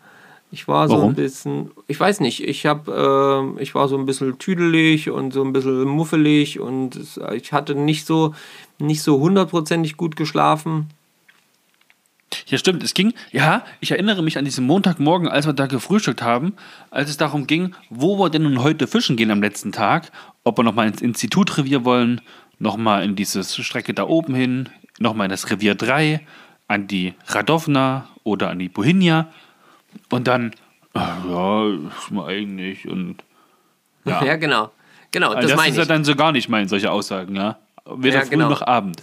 Ich 0.52 0.68
war 0.68 0.88
so 0.88 0.95
Warum? 0.95 1.10
ein 1.12 1.16
bisschen, 1.16 1.72
ich 1.88 2.00
weiß 2.00 2.22
nicht, 2.22 2.43
ich 2.43 2.66
habe, 2.66 3.56
äh, 3.58 3.62
ich 3.62 3.76
war 3.76 3.88
so 3.88 3.97
ein 3.97 4.08
bisschen 4.08 4.39
tüdelig 4.39 5.10
und 5.10 5.32
so 5.32 5.43
ein 5.43 5.54
bisschen 5.54 5.84
muffelig 5.86 6.60
und 6.60 6.95
es, 6.95 7.20
ich 7.34 7.54
hatte 7.54 7.76
nicht 7.76 8.08
so, 8.08 8.34
nicht 8.80 9.04
so 9.04 9.20
hundertprozentig 9.20 9.95
gut 9.95 10.16
geschlafen. 10.16 10.88
Ja, 12.47 12.58
stimmt. 12.58 12.84
Es 12.84 12.93
ging, 12.93 13.14
ja, 13.32 13.64
ich 13.80 13.91
erinnere 13.91 14.24
mich 14.24 14.38
an 14.38 14.45
diesen 14.45 14.66
Montagmorgen, 14.66 15.28
als 15.28 15.45
wir 15.45 15.54
da 15.54 15.68
gefrühstückt 15.68 16.22
haben, 16.22 16.54
als 16.89 17.10
es 17.10 17.18
darum 17.18 17.47
ging, 17.47 17.76
wo 17.89 18.18
wir 18.18 18.30
denn 18.30 18.43
nun 18.43 18.64
heute 18.64 18.88
fischen 18.88 19.18
gehen 19.18 19.32
am 19.32 19.41
letzten 19.41 19.72
Tag, 19.72 20.12
ob 20.43 20.58
wir 20.58 20.64
nochmal 20.64 20.88
ins 20.88 21.02
Institutrevier 21.02 21.86
wollen, 21.86 22.22
nochmal 22.58 23.04
in 23.04 23.16
diese 23.16 23.43
Strecke 23.43 23.93
da 23.93 24.08
oben 24.08 24.34
hin, 24.34 24.70
nochmal 25.00 25.26
in 25.26 25.32
das 25.32 25.50
Revier 25.50 25.76
3, 25.76 26.22
an 26.68 26.88
die 26.88 27.14
Radovna 27.28 28.08
oder 28.24 28.50
an 28.50 28.60
die 28.60 28.70
Bohinia. 28.70 29.28
Und 30.10 30.28
dann, 30.28 30.56
ja, 30.96 31.68
ist 31.68 32.12
mir 32.12 32.26
eigentlich 32.26 32.88
und 32.88 33.18
ja. 34.06 34.24
Ja, 34.24 34.36
genau. 34.38 34.72
Genau, 35.12 35.30
Also 35.30 35.42
das 35.42 35.52
das 35.52 35.58
meine 35.58 35.70
ist 35.70 35.74
ich. 35.82 35.88
ja 35.88 35.94
dann 35.94 36.04
so 36.06 36.16
gar 36.16 36.32
nicht 36.32 36.50
mein, 36.50 36.68
solche 36.68 36.92
Aussagen, 36.92 37.36
ja. 37.36 37.58
Weder 37.86 38.20
Ja, 38.20 38.22
früh 38.26 38.32
genau. 38.32 38.50
noch 38.50 38.62
Abend. 38.62 39.02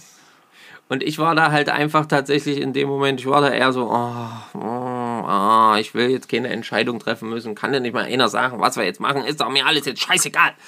Und 0.89 1.03
ich 1.03 1.17
war 1.19 1.35
da 1.35 1.51
halt 1.51 1.67
einfach 1.67 2.05
tatsächlich 2.05 2.61
in 2.61 2.71
dem 2.71 2.87
Moment, 2.87 3.19
ich 3.19 3.25
war 3.27 3.41
da 3.41 3.49
eher 3.49 3.73
so, 3.73 3.91
oh, 3.91 4.27
oh, 4.53 4.57
ah, 4.59 5.75
ich 5.81 5.93
will 5.93 6.09
jetzt 6.09 6.29
keine 6.29 6.47
Entscheidung 6.47 6.99
treffen 6.99 7.27
müssen, 7.29 7.55
kann 7.55 7.73
ja 7.73 7.81
nicht 7.81 7.93
mal 7.93 8.05
einer 8.05 8.29
sagen, 8.29 8.61
was 8.61 8.77
wir 8.77 8.85
jetzt 8.85 9.01
machen, 9.01 9.25
ist 9.25 9.41
doch 9.41 9.49
mir 9.49 9.65
alles 9.65 9.85
jetzt 9.85 10.01
scheißegal. 10.01 10.53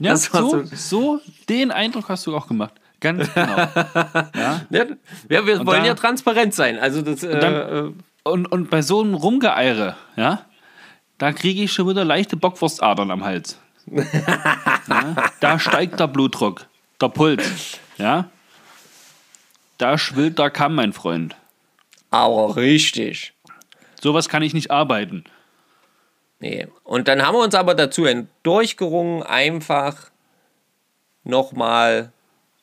Ja, 0.00 0.12
Das 0.12 0.32
war 0.34 0.42
so, 0.42 0.62
so- 0.64 0.74
so 0.74 1.20
den 1.48 1.70
Eindruck 1.70 2.08
hast 2.08 2.26
du 2.26 2.36
auch 2.36 2.48
gemacht. 2.48 2.74
Ganz 3.00 3.32
genau. 3.34 3.56
ja. 4.34 4.60
Ja, 4.70 4.86
wir 5.46 5.60
Und 5.60 5.66
wollen 5.66 5.82
da- 5.82 5.86
ja 5.86 5.94
transparent 5.94 6.54
sein. 6.54 6.78
Also 6.78 7.02
das, 7.02 7.22
äh, 7.22 7.38
dann- 7.38 7.54
äh, 7.54 8.28
Und, 8.28 8.46
und 8.46 8.70
bei 8.70 8.82
so 8.82 9.00
einem 9.02 9.14
Rumgeeire, 9.14 9.96
ja, 10.16 10.44
da 11.18 11.32
kriege 11.32 11.62
ich 11.62 11.72
schon 11.72 11.88
wieder 11.88 12.04
leichte 12.04 12.36
Bockwurstadern 12.36 13.10
am 13.10 13.24
Hals. 13.24 13.58
ja, 13.86 15.14
da 15.40 15.58
steigt 15.58 16.00
der 16.00 16.08
Blutdruck, 16.08 16.66
der 17.00 17.08
Puls, 17.08 17.78
ja. 17.98 18.28
Da 19.78 19.96
schwillt 19.98 20.38
der 20.38 20.50
Kamm, 20.50 20.74
mein 20.74 20.92
Freund. 20.92 21.36
aber 22.10 22.56
richtig. 22.56 23.32
Sowas 24.00 24.28
kann 24.28 24.42
ich 24.42 24.54
nicht 24.54 24.70
arbeiten. 24.70 25.24
Nee. 26.40 26.66
Und 26.84 27.08
dann 27.08 27.22
haben 27.24 27.34
wir 27.34 27.42
uns 27.44 27.54
aber 27.54 27.74
dazu 27.74 28.06
durchgerungen, 28.42 29.22
einfach 29.22 30.10
nochmal, 31.24 32.12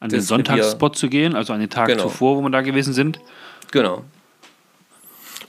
An 0.04 0.10
den 0.10 0.22
Sonntagsspot 0.22 0.98
zu 0.98 1.08
gehen, 1.10 1.34
also 1.36 1.54
an 1.54 1.62
den 1.62 1.70
Tag 1.70 1.88
Genau. 1.88 2.04
zuvor, 2.04 2.38
wo 2.38 2.42
wir 2.42 2.50
da 2.50 2.62
gewesen 2.62 2.94
sind. 2.94 3.20
genau. 3.72 4.04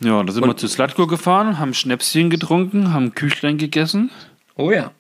Ja, 0.01 0.23
da 0.23 0.33
sind 0.33 0.45
wir 0.45 0.57
zu 0.57 0.67
Slatko 0.69 1.07
gefahren, 1.07 1.59
haben 1.59 1.73
Schnäpschen 1.73 2.29
getrunken, 2.29 2.93
haben 2.93 3.15
Küchlein 3.15 3.59
gegessen. 3.59 4.11
Oh 4.57 4.71
ja. 4.73 4.91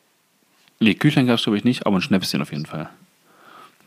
Nee, 0.80 0.94
Küchlein 0.94 1.26
gab 1.26 1.38
es 1.38 1.42
glaube 1.44 1.58
ich 1.58 1.64
nicht, 1.64 1.84
aber 1.86 1.96
ein 1.98 2.02
Schnäpschen 2.02 2.40
auf 2.42 2.52
jeden 2.52 2.64
Fall. 2.66 2.88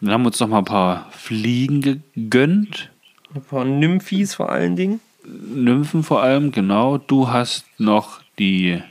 Dann 0.01 0.11
haben 0.11 0.21
wir 0.23 0.27
uns 0.27 0.39
noch 0.39 0.47
mal 0.49 0.59
ein 0.59 0.65
paar 0.65 1.09
Fliegen 1.11 1.81
gegönnt. 2.15 2.91
Ein 3.33 3.41
paar 3.41 3.65
Nymphis 3.65 4.35
vor 4.35 4.49
allen 4.51 4.75
Dingen. 4.75 4.99
Nymphen 5.25 6.03
vor 6.03 6.21
allem, 6.23 6.51
genau. 6.51 6.97
Du 6.97 7.29
hast 7.29 7.65
noch 7.77 8.21
die, 8.37 8.81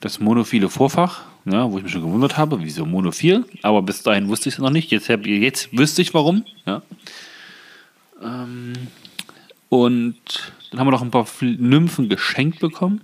das 0.00 0.18
monophile 0.20 0.68
Vorfach, 0.68 1.22
ja, 1.44 1.70
wo 1.70 1.78
ich 1.78 1.82
mich 1.82 1.92
schon 1.92 2.02
gewundert 2.02 2.36
habe, 2.36 2.60
wieso 2.60 2.86
monophil, 2.86 3.44
aber 3.62 3.82
bis 3.82 4.02
dahin 4.02 4.28
wusste 4.28 4.48
ich 4.48 4.56
es 4.56 4.58
noch 4.60 4.70
nicht. 4.70 4.90
Jetzt, 4.90 5.08
hab, 5.08 5.26
jetzt 5.26 5.76
wüsste 5.76 6.02
ich 6.02 6.14
warum. 6.14 6.44
Ja. 6.66 6.82
Ähm, 8.22 8.74
und 9.68 10.16
dann 10.70 10.80
haben 10.80 10.86
wir 10.86 10.92
noch 10.92 11.02
ein 11.02 11.10
paar 11.10 11.26
Nymphen 11.40 12.08
geschenkt 12.08 12.60
bekommen. 12.60 13.02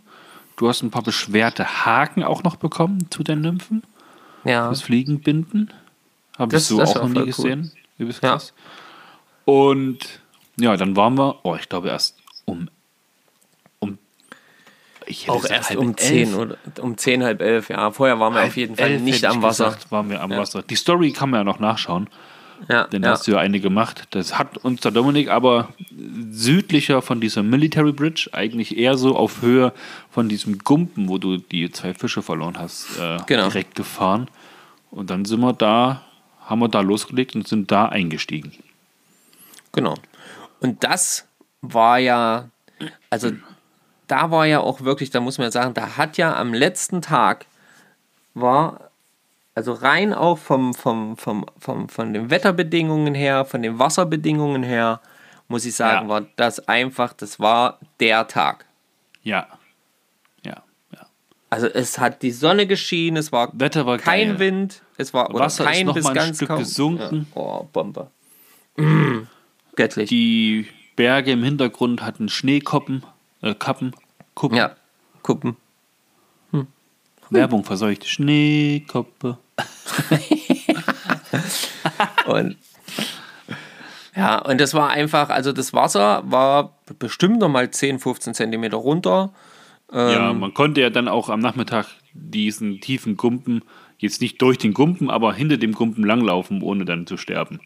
Du 0.57 0.69
hast 0.69 0.83
ein 0.83 0.91
paar 0.91 1.03
beschwerte 1.03 1.85
Haken 1.85 2.23
auch 2.23 2.43
noch 2.43 2.57
bekommen 2.57 3.11
zu 3.11 3.23
den 3.23 3.41
Nymphen. 3.41 3.83
Ja. 4.45 4.69
Das 4.69 4.83
Fliegenbinden. 4.83 5.73
Habe 6.37 6.57
ich 6.57 6.65
so 6.65 6.81
auch 6.81 6.95
noch 6.95 7.09
nie 7.09 7.21
cool. 7.21 7.27
gesehen. 7.27 7.73
Ja. 8.23 8.39
Und 9.45 9.99
ja, 10.57 10.77
dann 10.77 10.95
waren 10.95 11.17
wir, 11.17 11.41
oh, 11.43 11.57
ich 11.57 11.69
glaube 11.69 11.89
erst 11.89 12.19
um 12.45 12.69
ich 15.09 15.23
hätte 15.23 15.33
Auch 15.33 15.45
erst 15.45 15.71
halb 15.71 15.79
um 15.81 15.89
elf. 15.89 15.97
10 15.97 16.35
oder 16.35 16.57
um 16.81 16.97
10, 16.97 17.25
halb 17.25 17.41
11, 17.41 17.71
ja. 17.71 17.91
Vorher 17.91 18.21
waren 18.21 18.35
wir 18.35 18.43
auf 18.45 18.57
jeden 18.57 18.77
Fall 18.77 18.91
Elf 18.91 19.03
nicht 19.03 19.25
am 19.25 19.43
Wasser. 19.43 19.67
Gesagt, 19.67 19.91
waren 19.91 20.11
wir 20.11 20.21
am 20.23 20.31
Ja. 20.33 20.39
Wasser. 20.39 20.63
Die 20.63 20.77
Story 20.77 21.13
kann 21.13 21.31
man 21.31 21.41
ja 21.41 21.45
noch 21.45 21.59
nachschauen, 21.59 22.09
Ja, 22.69 22.85
denn 22.85 23.03
ja. 23.03 23.09
da 23.09 23.15
hast 23.15 23.27
du 23.27 23.33
ja 23.33 23.39
eine 23.39 23.61
gemacht. 23.61 24.05
Das 24.11 24.39
hat 24.39 24.59
uns 24.59 24.81
der 24.81 24.91
Dominik 24.91 25.29
aber 25.31 25.69
südlicher 26.31 27.03
von 27.03 27.21
dieser 27.21 27.43
Military 27.43 27.93
Bridge, 27.93 28.29
eigentlich 28.33 28.77
eher 28.77 28.97
so 28.99 29.17
auf 29.17 29.43
Höhe 29.43 29.73
von 30.11 30.29
diesem 30.29 30.59
Gumpen, 30.59 31.09
wo 31.09 31.19
du 31.19 31.37
die 31.39 31.71
zwei 31.71 31.95
Fische 31.95 32.23
verloren 32.23 32.59
hast, 32.59 32.99
äh, 32.99 33.19
Genau. 33.27 33.49
direkt 33.49 33.75
gefahren. 33.75 34.29
Und 34.91 35.11
dann 35.11 35.25
sind 35.25 35.41
wir 35.41 35.53
da, 35.53 36.03
haben 36.47 36.61
wir 36.61 36.69
da 36.69 36.81
losgelegt 36.81 37.35
und 37.35 37.47
sind 37.47 37.71
da 37.71 37.87
eingestiegen. 37.87 38.53
Genau. 39.73 39.95
Und 40.61 40.83
das 40.83 41.27
war 41.61 41.99
ja, 41.99 42.49
also 43.11 43.33
da 44.09 44.31
war 44.31 44.47
ja 44.47 44.61
auch 44.61 44.81
wirklich, 44.83 45.11
da 45.11 45.21
muss 45.21 45.39
man 45.39 45.47
ja 45.47 45.51
sagen, 45.53 45.75
da 45.75 45.97
hat 45.97 46.17
ja 46.17 46.35
am 46.37 46.53
letzten 46.55 47.01
Tag 47.03 47.47
war, 48.35 48.91
also 49.55 49.73
rein 49.73 50.13
auch 50.15 50.39
vom, 50.39 50.75
vom, 50.75 51.17
vom, 51.17 51.47
vom, 51.59 51.89
von 51.89 52.13
den 52.13 52.31
Wetterbedingungen 52.31 53.15
her, 53.15 53.45
von 53.45 53.63
den 53.63 53.79
Wasserbedingungen 53.79 54.63
her, 54.63 55.01
muss 55.49 55.65
ich 55.65 55.75
sagen, 55.75 56.09
Ja. 56.09 56.15
war 56.15 56.27
das 56.37 56.69
einfach, 56.69 57.13
das 57.13 57.41
war 57.41 57.79
der 58.01 58.27
Tag. 58.29 58.65
Ja. 59.23 59.47
Ja, 60.45 60.63
ja. 60.93 61.07
Also 61.51 61.67
es 61.67 61.99
hat 61.99 62.23
die 62.23 62.31
Sonne 62.33 62.67
geschienen, 62.67 63.17
es 63.17 63.33
war 63.33 63.51
Wetter 63.55 63.87
war 63.87 63.99
kein 63.99 64.29
geil. 64.31 64.39
Wind, 64.39 64.83
es 64.97 65.13
war 65.15 65.31
oder 65.31 65.45
Wasser 65.47 65.65
ist 65.65 65.77
kein 65.77 65.87
noch 65.87 65.95
bis 65.95 66.05
mal 66.05 66.11
ein 66.11 66.15
ganz 66.17 66.37
Stück 66.37 66.49
kaum. 66.49 66.59
gesunken. 66.59 67.27
Ja. 67.35 67.41
Oh, 67.43 67.69
Bombe. 67.73 68.11
Mm, 68.77 69.27
göttlich. 69.75 70.09
Die 70.09 70.67
Berge 70.97 71.33
im 71.33 71.43
Hintergrund 71.43 72.03
hatten 72.03 72.29
Schneekoppen, 72.29 73.03
äh, 73.43 73.55
Kappen, 73.55 73.95
Kuppen. 74.35 74.57
ja, 74.57 74.75
Kuppen. 75.23 75.57
Werbung 77.31 77.63
verseucht. 77.63 78.07
Schneekoppe. 78.07 79.37
Und 82.27 82.57
ja, 84.17 84.39
und 84.41 84.61
das 84.61 84.75
war 84.75 84.91
einfach, 84.91 85.29
also 85.29 85.53
das 85.53 85.73
Wasser 85.73 86.25
war 86.27 86.77
bestimmt 86.99 87.39
noch 87.39 87.49
mal 87.49 87.71
10, 87.71 88.01
15 88.01 88.35
Zentimeter 88.35 88.79
runter. 88.79 89.31
ja, 89.93 90.31
Ähm. 90.31 90.41
man 90.41 90.55
konnte 90.55 90.81
ja 90.81 90.91
dann 90.91 91.07
auch 91.07 91.29
am 91.29 91.39
Nachmittag 91.39 91.87
diesen 92.15 92.81
tiefen 92.81 93.17
Gumpen, 93.17 93.63
jetzt 93.99 94.21
nicht 94.21 94.43
durch 94.43 94.59
den 94.59 94.75
Gumpen, 94.75 95.09
aber 95.09 95.35
hinter 95.35 95.57
dem 95.57 95.73
Gumpen 95.73 96.05
langlaufen, 96.05 96.63
ohne 96.63 96.85
dann 96.85 97.07
zu 97.07 97.17
sterben. 97.17 97.61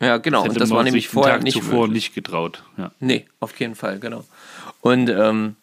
Ja, 0.00 0.16
genau. 0.16 0.44
Hätte 0.44 0.52
Und 0.52 0.60
das 0.60 0.70
war 0.70 0.82
nämlich 0.84 1.08
vorher 1.08 1.34
Tag 1.34 1.42
nicht 1.42 1.58
zuvor 1.58 1.88
möglich. 1.88 2.04
nicht 2.04 2.14
getraut. 2.14 2.62
Ja. 2.78 2.92
Nee, 3.00 3.26
auf 3.40 3.54
keinen 3.54 3.74
Fall, 3.74 3.98
genau. 3.98 4.24
Und, 4.88 5.10
ähm, 5.10 5.56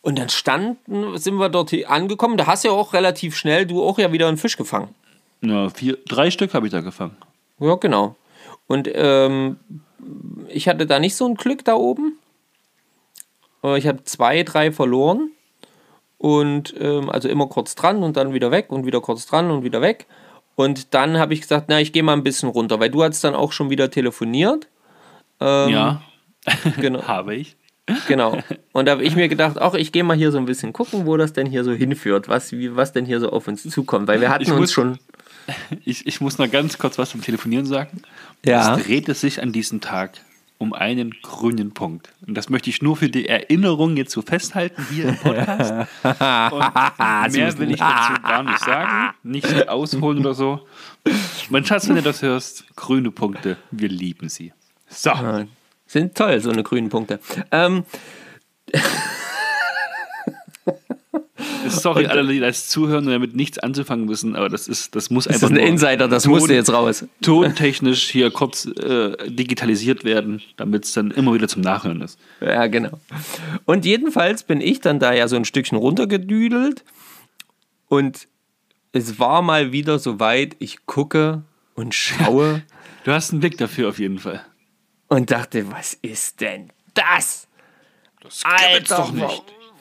und 0.00 0.18
dann 0.18 0.30
standen, 0.30 1.18
sind 1.18 1.34
wir 1.36 1.50
dort 1.50 1.72
angekommen. 1.86 2.38
Da 2.38 2.46
hast 2.46 2.64
ja 2.64 2.70
auch 2.70 2.94
relativ 2.94 3.36
schnell 3.36 3.66
du 3.66 3.82
auch 3.82 3.98
ja 3.98 4.10
wieder 4.10 4.26
einen 4.26 4.38
Fisch 4.38 4.56
gefangen. 4.56 4.94
Ja, 5.42 5.68
vier, 5.68 5.98
drei 6.06 6.30
Stück 6.30 6.54
habe 6.54 6.66
ich 6.66 6.72
da 6.72 6.80
gefangen. 6.80 7.16
Ja, 7.60 7.74
genau. 7.74 8.16
Und 8.68 8.88
ähm, 8.92 9.58
ich 10.48 10.66
hatte 10.66 10.86
da 10.86 10.98
nicht 10.98 11.14
so 11.14 11.26
ein 11.26 11.34
Glück 11.34 11.64
da 11.64 11.74
oben. 11.74 12.18
Ich 13.76 13.86
habe 13.86 14.02
zwei, 14.04 14.42
drei 14.44 14.72
verloren. 14.72 15.30
Und 16.16 16.74
ähm, 16.80 17.10
also 17.10 17.28
immer 17.28 17.46
kurz 17.46 17.74
dran 17.74 18.02
und 18.02 18.16
dann 18.16 18.32
wieder 18.32 18.50
weg 18.50 18.70
und 18.70 18.86
wieder 18.86 19.02
kurz 19.02 19.26
dran 19.26 19.50
und 19.50 19.62
wieder 19.62 19.82
weg. 19.82 20.06
Und 20.56 20.94
dann 20.94 21.18
habe 21.18 21.34
ich 21.34 21.42
gesagt, 21.42 21.66
na, 21.68 21.80
ich 21.80 21.92
gehe 21.92 22.02
mal 22.02 22.14
ein 22.14 22.24
bisschen 22.24 22.48
runter, 22.48 22.80
weil 22.80 22.90
du 22.90 23.04
hast 23.04 23.22
dann 23.22 23.34
auch 23.34 23.52
schon 23.52 23.68
wieder 23.70 23.90
telefoniert. 23.90 24.68
Ähm, 25.38 25.68
ja, 25.70 26.02
Genau. 26.80 27.02
habe 27.06 27.34
ich. 27.34 27.56
Genau. 28.06 28.38
Und 28.72 28.86
da 28.86 28.92
habe 28.92 29.02
ich 29.04 29.16
mir 29.16 29.28
gedacht, 29.30 29.58
auch 29.60 29.74
ich 29.74 29.92
gehe 29.92 30.04
mal 30.04 30.16
hier 30.16 30.30
so 30.30 30.38
ein 30.38 30.44
bisschen 30.46 30.72
gucken, 30.72 31.06
wo 31.06 31.16
das 31.16 31.32
denn 31.32 31.46
hier 31.46 31.64
so 31.64 31.72
hinführt, 31.72 32.28
was, 32.28 32.52
wie, 32.52 32.76
was 32.76 32.92
denn 32.92 33.06
hier 33.06 33.20
so 33.20 33.30
auf 33.30 33.48
uns 33.48 33.62
zukommt. 33.62 34.08
Weil 34.08 34.20
wir 34.20 34.28
hatten 34.30 34.42
Ich 34.42 34.50
uns 34.50 34.60
muss- 34.60 34.72
schon. 34.72 34.98
ich. 35.84 36.06
Ich 36.06 36.20
muss 36.20 36.38
noch 36.38 36.50
ganz 36.50 36.76
kurz 36.78 36.98
was 36.98 37.10
zum 37.10 37.22
Telefonieren 37.22 37.64
sagen. 37.66 38.02
Ja. 38.44 38.76
Es 38.76 38.84
drehte 38.84 39.14
sich 39.14 39.42
an 39.42 39.52
diesem 39.52 39.80
Tag 39.80 40.12
um 40.60 40.72
einen 40.72 41.14
grünen 41.22 41.72
Punkt. 41.72 42.10
Und 42.26 42.34
das 42.34 42.48
möchte 42.50 42.68
ich 42.68 42.82
nur 42.82 42.96
für 42.96 43.08
die 43.08 43.28
Erinnerung 43.28 43.96
jetzt 43.96 44.10
so 44.12 44.22
festhalten 44.22 44.84
hier 44.90 45.10
im 45.10 45.16
Podcast. 45.16 45.72
Und 46.02 47.32
mehr 47.32 47.58
will 47.58 47.70
ich 47.70 47.78
dazu 47.78 48.20
gar 48.22 48.42
nicht 48.42 48.58
sagen, 48.58 49.14
nicht 49.22 49.68
ausholen 49.68 50.18
oder 50.18 50.34
so. 50.34 50.66
Mein 51.48 51.64
Schatz, 51.64 51.88
wenn 51.88 51.94
du 51.94 52.02
das 52.02 52.22
hörst, 52.22 52.64
grüne 52.74 53.12
Punkte, 53.12 53.56
wir 53.70 53.88
lieben 53.88 54.28
sie. 54.28 54.52
So, 54.88 55.12
Sind 55.88 56.14
toll, 56.14 56.38
so 56.40 56.50
eine 56.50 56.62
grünen 56.62 56.88
Punkte. 56.90 57.18
Ähm, 57.50 57.82
sorry 61.68 62.06
alle, 62.06 62.26
die 62.26 62.40
das 62.40 62.68
zuhören 62.68 63.06
und 63.06 63.12
damit 63.12 63.34
nichts 63.36 63.58
anzufangen 63.58 64.08
wissen, 64.08 64.36
aber 64.36 64.48
das 64.48 64.68
ist, 64.68 64.94
das 64.94 65.10
muss 65.10 65.24
das 65.24 65.34
einfach 65.36 65.50
ist 65.50 65.56
ein 65.58 65.66
Insider, 65.66 66.08
das 66.08 66.24
Ton- 66.24 66.32
musste 66.32 66.54
jetzt 66.54 66.72
raus. 66.72 67.04
tontechnisch 67.22 68.10
hier 68.10 68.30
kurz 68.30 68.66
äh, 68.66 69.16
digitalisiert 69.30 70.04
werden, 70.04 70.42
damit 70.56 70.84
es 70.84 70.92
dann 70.92 71.10
immer 71.10 71.34
wieder 71.34 71.48
zum 71.48 71.62
Nachhören 71.62 72.00
ist. 72.02 72.18
Ja, 72.40 72.66
genau. 72.66 73.00
Und 73.64 73.84
jedenfalls 73.84 74.42
bin 74.42 74.60
ich 74.60 74.80
dann 74.80 74.98
da 74.98 75.12
ja 75.12 75.28
so 75.28 75.36
ein 75.36 75.44
Stückchen 75.44 75.78
runtergedüdelt 75.78 76.84
und 77.88 78.28
es 78.92 79.18
war 79.18 79.42
mal 79.42 79.72
wieder 79.72 79.98
so 79.98 80.20
weit, 80.20 80.56
ich 80.58 80.86
gucke 80.86 81.42
und 81.74 81.94
schaue 81.94 82.62
Du 83.04 83.12
hast 83.12 83.30
einen 83.30 83.40
Blick 83.40 83.56
dafür 83.56 83.88
auf 83.88 83.98
jeden 83.98 84.18
Fall. 84.18 84.44
Und 85.08 85.30
dachte, 85.30 85.70
was 85.70 85.94
ist 85.94 86.40
denn 86.40 86.70
das? 86.94 87.48
Das 88.22 88.42
Alter, 88.44 89.10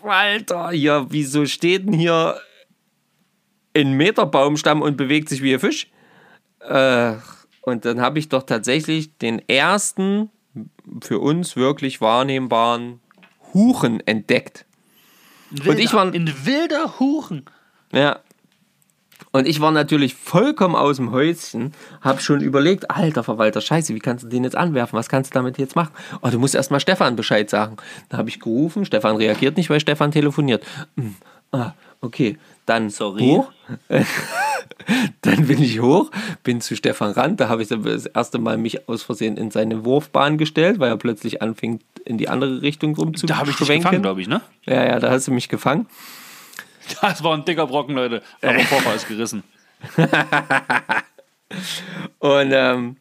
Alter, 0.03 0.71
ja, 0.71 1.05
wieso 1.11 1.45
steht 1.45 1.85
denn 1.87 1.93
hier 1.93 2.39
ein 3.75 3.93
Meter 3.93 4.25
Baumstamm 4.25 4.81
und 4.81 4.95
bewegt 4.97 5.29
sich 5.29 5.41
wie 5.41 5.53
ein 5.53 5.59
Fisch? 5.59 5.87
Äh, 6.61 7.15
und 7.61 7.85
dann 7.85 7.99
habe 8.01 8.19
ich 8.19 8.29
doch 8.29 8.43
tatsächlich 8.43 9.17
den 9.17 9.39
ersten 9.49 10.29
für 11.01 11.19
uns 11.19 11.55
wirklich 11.55 11.99
wahrnehmbaren 11.99 13.01
Huchen 13.53 14.05
entdeckt. 14.07 14.65
Und 15.51 15.79
ich 15.79 15.93
war- 15.93 16.05
ein 16.05 16.45
wilder 16.45 16.99
Huchen. 16.99 17.45
Ja. 17.91 18.19
Und 19.31 19.47
ich 19.47 19.59
war 19.59 19.71
natürlich 19.71 20.15
vollkommen 20.15 20.75
aus 20.75 20.97
dem 20.97 21.11
Häuschen, 21.11 21.73
hab 22.01 22.21
schon 22.21 22.41
überlegt, 22.41 22.89
alter 22.89 23.23
Verwalter, 23.23 23.61
scheiße, 23.61 23.93
wie 23.93 23.99
kannst 23.99 24.23
du 24.23 24.29
den 24.29 24.43
jetzt 24.43 24.55
anwerfen? 24.55 24.97
Was 24.97 25.09
kannst 25.09 25.33
du 25.33 25.37
damit 25.37 25.57
jetzt 25.57 25.75
machen? 25.75 25.91
Oh, 26.21 26.29
du 26.29 26.39
musst 26.39 26.55
erst 26.55 26.71
mal 26.71 26.79
Stefan 26.79 27.15
Bescheid 27.15 27.49
sagen. 27.49 27.77
Da 28.09 28.17
habe 28.17 28.29
ich 28.29 28.39
gerufen, 28.39 28.85
Stefan 28.85 29.17
reagiert 29.17 29.57
nicht, 29.57 29.69
weil 29.69 29.79
Stefan 29.79 30.11
telefoniert. 30.11 30.65
Hm, 30.95 31.15
Ah, 31.51 31.73
okay, 32.01 32.37
dann 32.65 32.89
Sorry. 32.89 33.21
hoch. 33.21 33.51
dann 35.21 35.47
bin 35.47 35.61
ich 35.61 35.81
hoch, 35.81 36.11
bin 36.43 36.61
zu 36.61 36.75
Stefan 36.75 37.11
ran. 37.11 37.37
Da 37.37 37.47
habe 37.49 37.61
ich 37.61 37.69
dann 37.69 37.83
das 37.83 38.05
erste 38.05 38.37
Mal 38.37 38.57
mich 38.57 38.89
aus 38.89 39.03
Versehen 39.03 39.37
in 39.37 39.51
seine 39.51 39.85
Wurfbahn 39.85 40.37
gestellt, 40.37 40.79
weil 40.79 40.89
er 40.89 40.97
plötzlich 40.97 41.41
anfing, 41.41 41.79
in 42.05 42.17
die 42.17 42.27
andere 42.29 42.61
Richtung 42.61 42.95
rum 42.95 43.15
zu 43.15 43.27
Da 43.27 43.37
habe 43.37 43.49
ich 43.49 43.57
dich 43.57 43.67
gefangen, 43.67 44.01
glaube 44.01 44.21
ich, 44.21 44.27
ne? 44.27 44.41
Ja, 44.65 44.85
ja, 44.85 44.99
da 44.99 45.09
hast 45.11 45.27
du 45.27 45.31
mich 45.31 45.47
gefangen. 45.49 45.87
Das 47.01 47.23
war 47.23 47.33
ein 47.33 47.45
dicker 47.45 47.67
Brocken, 47.67 47.95
Leute. 47.95 48.21
Aber 48.41 48.59
Vorfall 48.61 48.95
ist 48.95 49.07
gerissen. 49.07 49.43
Und 52.19 52.51
ähm, 52.51 52.97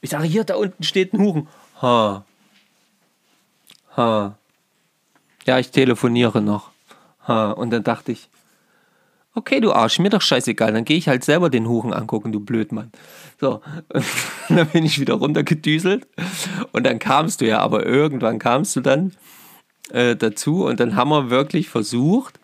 ich 0.00 0.10
sage, 0.10 0.24
hier, 0.24 0.44
da 0.44 0.54
unten 0.56 0.82
steht 0.82 1.12
ein 1.12 1.20
Huchen. 1.20 1.48
Ha. 1.82 2.24
Ha. 3.96 4.36
Ja, 5.46 5.58
ich 5.58 5.70
telefoniere 5.70 6.40
noch. 6.40 6.70
Ha. 7.26 7.50
Und 7.52 7.70
dann 7.70 7.84
dachte 7.84 8.12
ich, 8.12 8.28
okay, 9.34 9.60
du 9.60 9.72
Arsch, 9.72 9.98
mir 9.98 10.10
doch 10.10 10.22
scheißegal. 10.22 10.72
Dann 10.72 10.84
gehe 10.84 10.96
ich 10.96 11.08
halt 11.08 11.24
selber 11.24 11.50
den 11.50 11.68
Huchen 11.68 11.92
angucken, 11.92 12.32
du 12.32 12.40
Blödmann. 12.40 12.90
So, 13.40 13.60
und 13.92 14.56
dann 14.56 14.68
bin 14.68 14.84
ich 14.84 15.00
wieder 15.00 15.14
runtergedüselt. 15.14 16.06
Und 16.72 16.84
dann 16.84 16.98
kamst 16.98 17.40
du 17.40 17.46
ja, 17.46 17.60
aber 17.60 17.86
irgendwann 17.86 18.38
kamst 18.38 18.76
du 18.76 18.80
dann 18.80 19.12
äh, 19.90 20.16
dazu. 20.16 20.64
Und 20.64 20.80
dann 20.80 20.96
haben 20.96 21.10
wir 21.10 21.30
wirklich 21.30 21.68
versucht, 21.68 22.39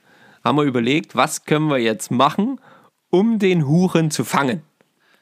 haben 0.47 0.57
wir 0.57 0.65
überlegt, 0.65 1.15
was 1.17 1.45
können 1.45 1.69
wir 1.69 1.79
jetzt 1.79 2.11
machen, 2.11 2.61
um 3.11 3.39
den 3.39 3.67
Huchen 3.67 4.11
zu 4.11 4.25
fangen 4.25 4.63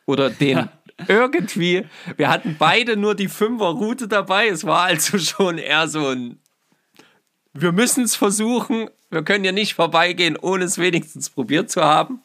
oder 0.07 0.31
den 0.31 0.69
irgendwie. 1.09 1.85
Wir 2.17 2.29
hatten 2.29 2.57
beide 2.59 2.97
nur 2.97 3.15
die 3.15 3.29
Fünfer-Route 3.29 4.07
dabei. 4.09 4.49
Es 4.49 4.65
war 4.65 4.83
also 4.85 5.19
schon 5.19 5.59
eher 5.59 5.89
so 5.89 6.09
ein. 6.09 6.39
Wir 7.53 7.73
müssen 7.73 8.05
es 8.05 8.17
versuchen. 8.17 8.89
Wir 9.11 9.23
können 9.23 9.45
ja 9.45 9.53
nicht 9.53 9.75
vorbeigehen, 9.75 10.37
ohne 10.37 10.65
es 10.65 10.79
wenigstens 10.79 11.31
probiert 11.31 11.71
zu 11.71 11.83
haben. 11.83 12.21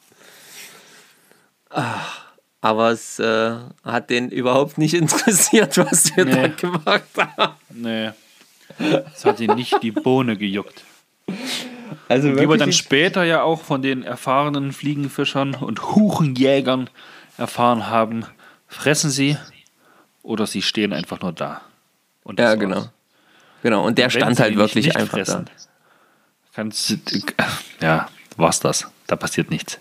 Ah, 1.70 2.00
Aber 2.60 2.90
es 2.90 3.18
äh, 3.20 3.56
hat 3.84 4.10
den 4.10 4.28
überhaupt 4.30 4.76
nicht 4.76 4.94
interessiert, 5.04 5.78
was 5.78 6.16
wir 6.16 6.24
da 6.24 6.48
Nee. 6.48 6.54
gemacht 6.56 7.04
haben. 7.16 7.54
Nee. 7.70 8.10
Das 8.78 9.24
hat 9.24 9.40
ihn 9.40 9.54
nicht 9.54 9.82
die 9.82 9.92
Bohne 9.92 10.36
gejuckt. 10.36 10.84
Also 12.10 12.36
Wie 12.36 12.48
wir 12.48 12.56
dann 12.56 12.72
später 12.72 13.22
ja 13.22 13.42
auch 13.44 13.62
von 13.62 13.82
den 13.82 14.02
erfahrenen 14.02 14.72
Fliegenfischern 14.72 15.54
und 15.54 15.94
Huchenjägern 15.94 16.90
erfahren 17.38 17.86
haben, 17.86 18.26
fressen 18.66 19.10
sie 19.10 19.36
oder 20.24 20.48
sie 20.48 20.60
stehen 20.60 20.92
einfach 20.92 21.20
nur 21.20 21.30
da. 21.30 21.60
Und 22.24 22.40
ja, 22.40 22.50
das 22.50 22.58
genau. 22.58 22.76
war's. 22.78 22.90
Genau, 23.62 23.86
und 23.86 23.96
der 23.96 24.06
Wenn 24.06 24.22
stand 24.22 24.40
halt 24.40 24.56
wirklich 24.56 24.96
einfach 24.96 25.18
fressen, 25.18 25.44
da. 25.44 25.52
Kannst, 26.52 26.96
ja, 27.80 28.08
war's 28.36 28.58
das. 28.58 28.90
Da 29.06 29.14
passiert 29.14 29.52
nichts. 29.52 29.78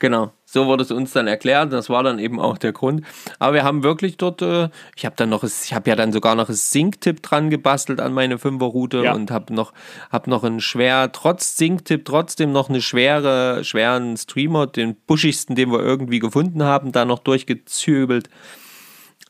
Genau, 0.00 0.32
so 0.46 0.66
wurde 0.66 0.82
es 0.82 0.90
uns 0.90 1.12
dann 1.12 1.26
erklärt. 1.26 1.72
Das 1.74 1.90
war 1.90 2.02
dann 2.02 2.18
eben 2.18 2.40
auch 2.40 2.56
der 2.56 2.72
Grund. 2.72 3.04
Aber 3.38 3.52
wir 3.52 3.64
haben 3.64 3.82
wirklich 3.82 4.16
dort, 4.16 4.40
äh, 4.40 4.70
ich 4.96 5.04
habe 5.04 5.14
dann 5.14 5.28
noch, 5.28 5.44
ich 5.44 5.74
habe 5.74 5.90
ja 5.90 5.94
dann 5.94 6.10
sogar 6.12 6.34
noch 6.34 6.48
ein 6.48 6.54
Sinktipp 6.54 7.22
dran 7.22 7.50
gebastelt 7.50 8.00
an 8.00 8.14
meine 8.14 8.38
Fünferroute 8.38 9.02
Ja. 9.04 9.12
und 9.14 9.30
habe 9.30 9.52
noch, 9.54 9.74
hab 10.10 10.26
noch 10.26 10.42
einen 10.42 10.60
schwer, 10.60 11.12
trotz 11.12 11.56
Sinktipp 11.58 12.06
trotzdem 12.06 12.50
noch 12.50 12.70
eine 12.70 12.80
schwere, 12.80 13.62
schweren 13.62 14.16
Streamer, 14.16 14.66
den 14.66 14.96
buschigsten, 15.06 15.54
den 15.54 15.70
wir 15.70 15.80
irgendwie 15.80 16.18
gefunden 16.18 16.62
haben, 16.62 16.92
da 16.92 17.04
noch 17.04 17.18
durchgezübelt. 17.18 18.30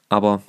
Aber 0.09 0.41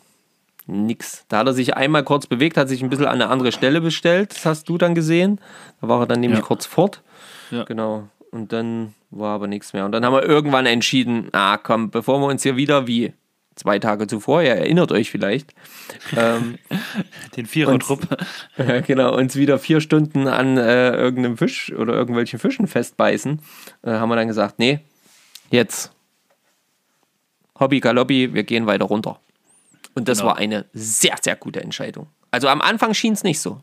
nix. 0.67 1.26
Da 1.30 1.39
hat 1.39 1.47
er 1.47 1.53
sich 1.53 1.76
einmal 1.76 2.03
kurz 2.03 2.28
bewegt, 2.28 2.57
hat 2.57 2.69
sich 2.69 2.84
ein 2.84 2.89
bisschen 2.89 3.07
an 3.07 3.13
eine 3.22 3.30
andere 3.30 3.51
Stelle 3.51 3.82
bestellt. 3.82 4.32
Das 4.36 4.45
hast 4.45 4.69
du 4.69 4.78
dann 4.78 4.93
gesehen. 4.95 5.41
Da 5.82 5.88
war 5.88 6.01
er 6.01 6.05
dann 6.05 6.19
nämlich 6.19 6.39
Ja. 6.41 6.45
kurz 6.45 6.67
fort. 6.67 7.01
Ja. 7.49 7.63
Genau. 7.63 8.07
Und 8.32 8.53
dann 8.53 8.93
war 9.09 9.36
aber 9.36 9.47
nichts 9.47 9.73
mehr. 9.73 9.86
Und 9.86 9.91
dann 9.91 10.05
haben 10.05 10.13
wir 10.13 10.23
irgendwann 10.23 10.65
entschieden, 10.65 11.27
ah 11.34 11.57
komm, 11.57 11.91
bevor 11.91 12.19
wir 12.19 12.27
uns 12.27 12.43
hier 12.43 12.55
wieder 12.55 12.88
wie 12.88 13.13
zwei 13.55 13.77
Tage 13.77 14.07
zuvor, 14.07 14.41
ihr 14.41 14.51
erinnert 14.55 14.91
euch 14.93 15.11
vielleicht, 15.11 15.53
ähm, 16.15 16.57
Den 17.36 17.45
Vierertrupp. 17.45 18.07
genau, 18.88 19.15
uns 19.15 19.36
wieder 19.36 19.59
vier 19.59 19.82
Stunden 19.82 20.27
an 20.27 20.57
äh, 20.57 20.91
irgendeinem 20.91 21.38
Fisch 21.38 21.71
oder 21.73 21.93
irgendwelchen 21.93 22.39
Fischen 22.39 22.67
festbeißen, 22.67 23.41
äh, 23.84 23.91
haben 23.91 24.09
wir 24.09 24.15
dann 24.15 24.29
gesagt, 24.29 24.57
nee, 24.59 24.79
jetzt 25.49 25.91
Hobby 27.59 27.82
Galoppi, 27.82 28.34
wir 28.34 28.43
gehen 28.43 28.65
weiter 28.65 28.86
runter. 28.86 29.19
Und 29.93 30.07
das 30.07 30.19
Genau. 30.19 30.32
war 30.32 30.38
eine 30.38 30.65
sehr, 30.73 31.17
sehr 31.21 31.36
gute 31.36 31.61
Entscheidung. 31.61 32.07
Also 32.32 32.47
am 32.47 32.61
Anfang 32.61 32.93
schien 32.93 33.11
es 33.13 33.23
nicht 33.23 33.41
so. 33.41 33.61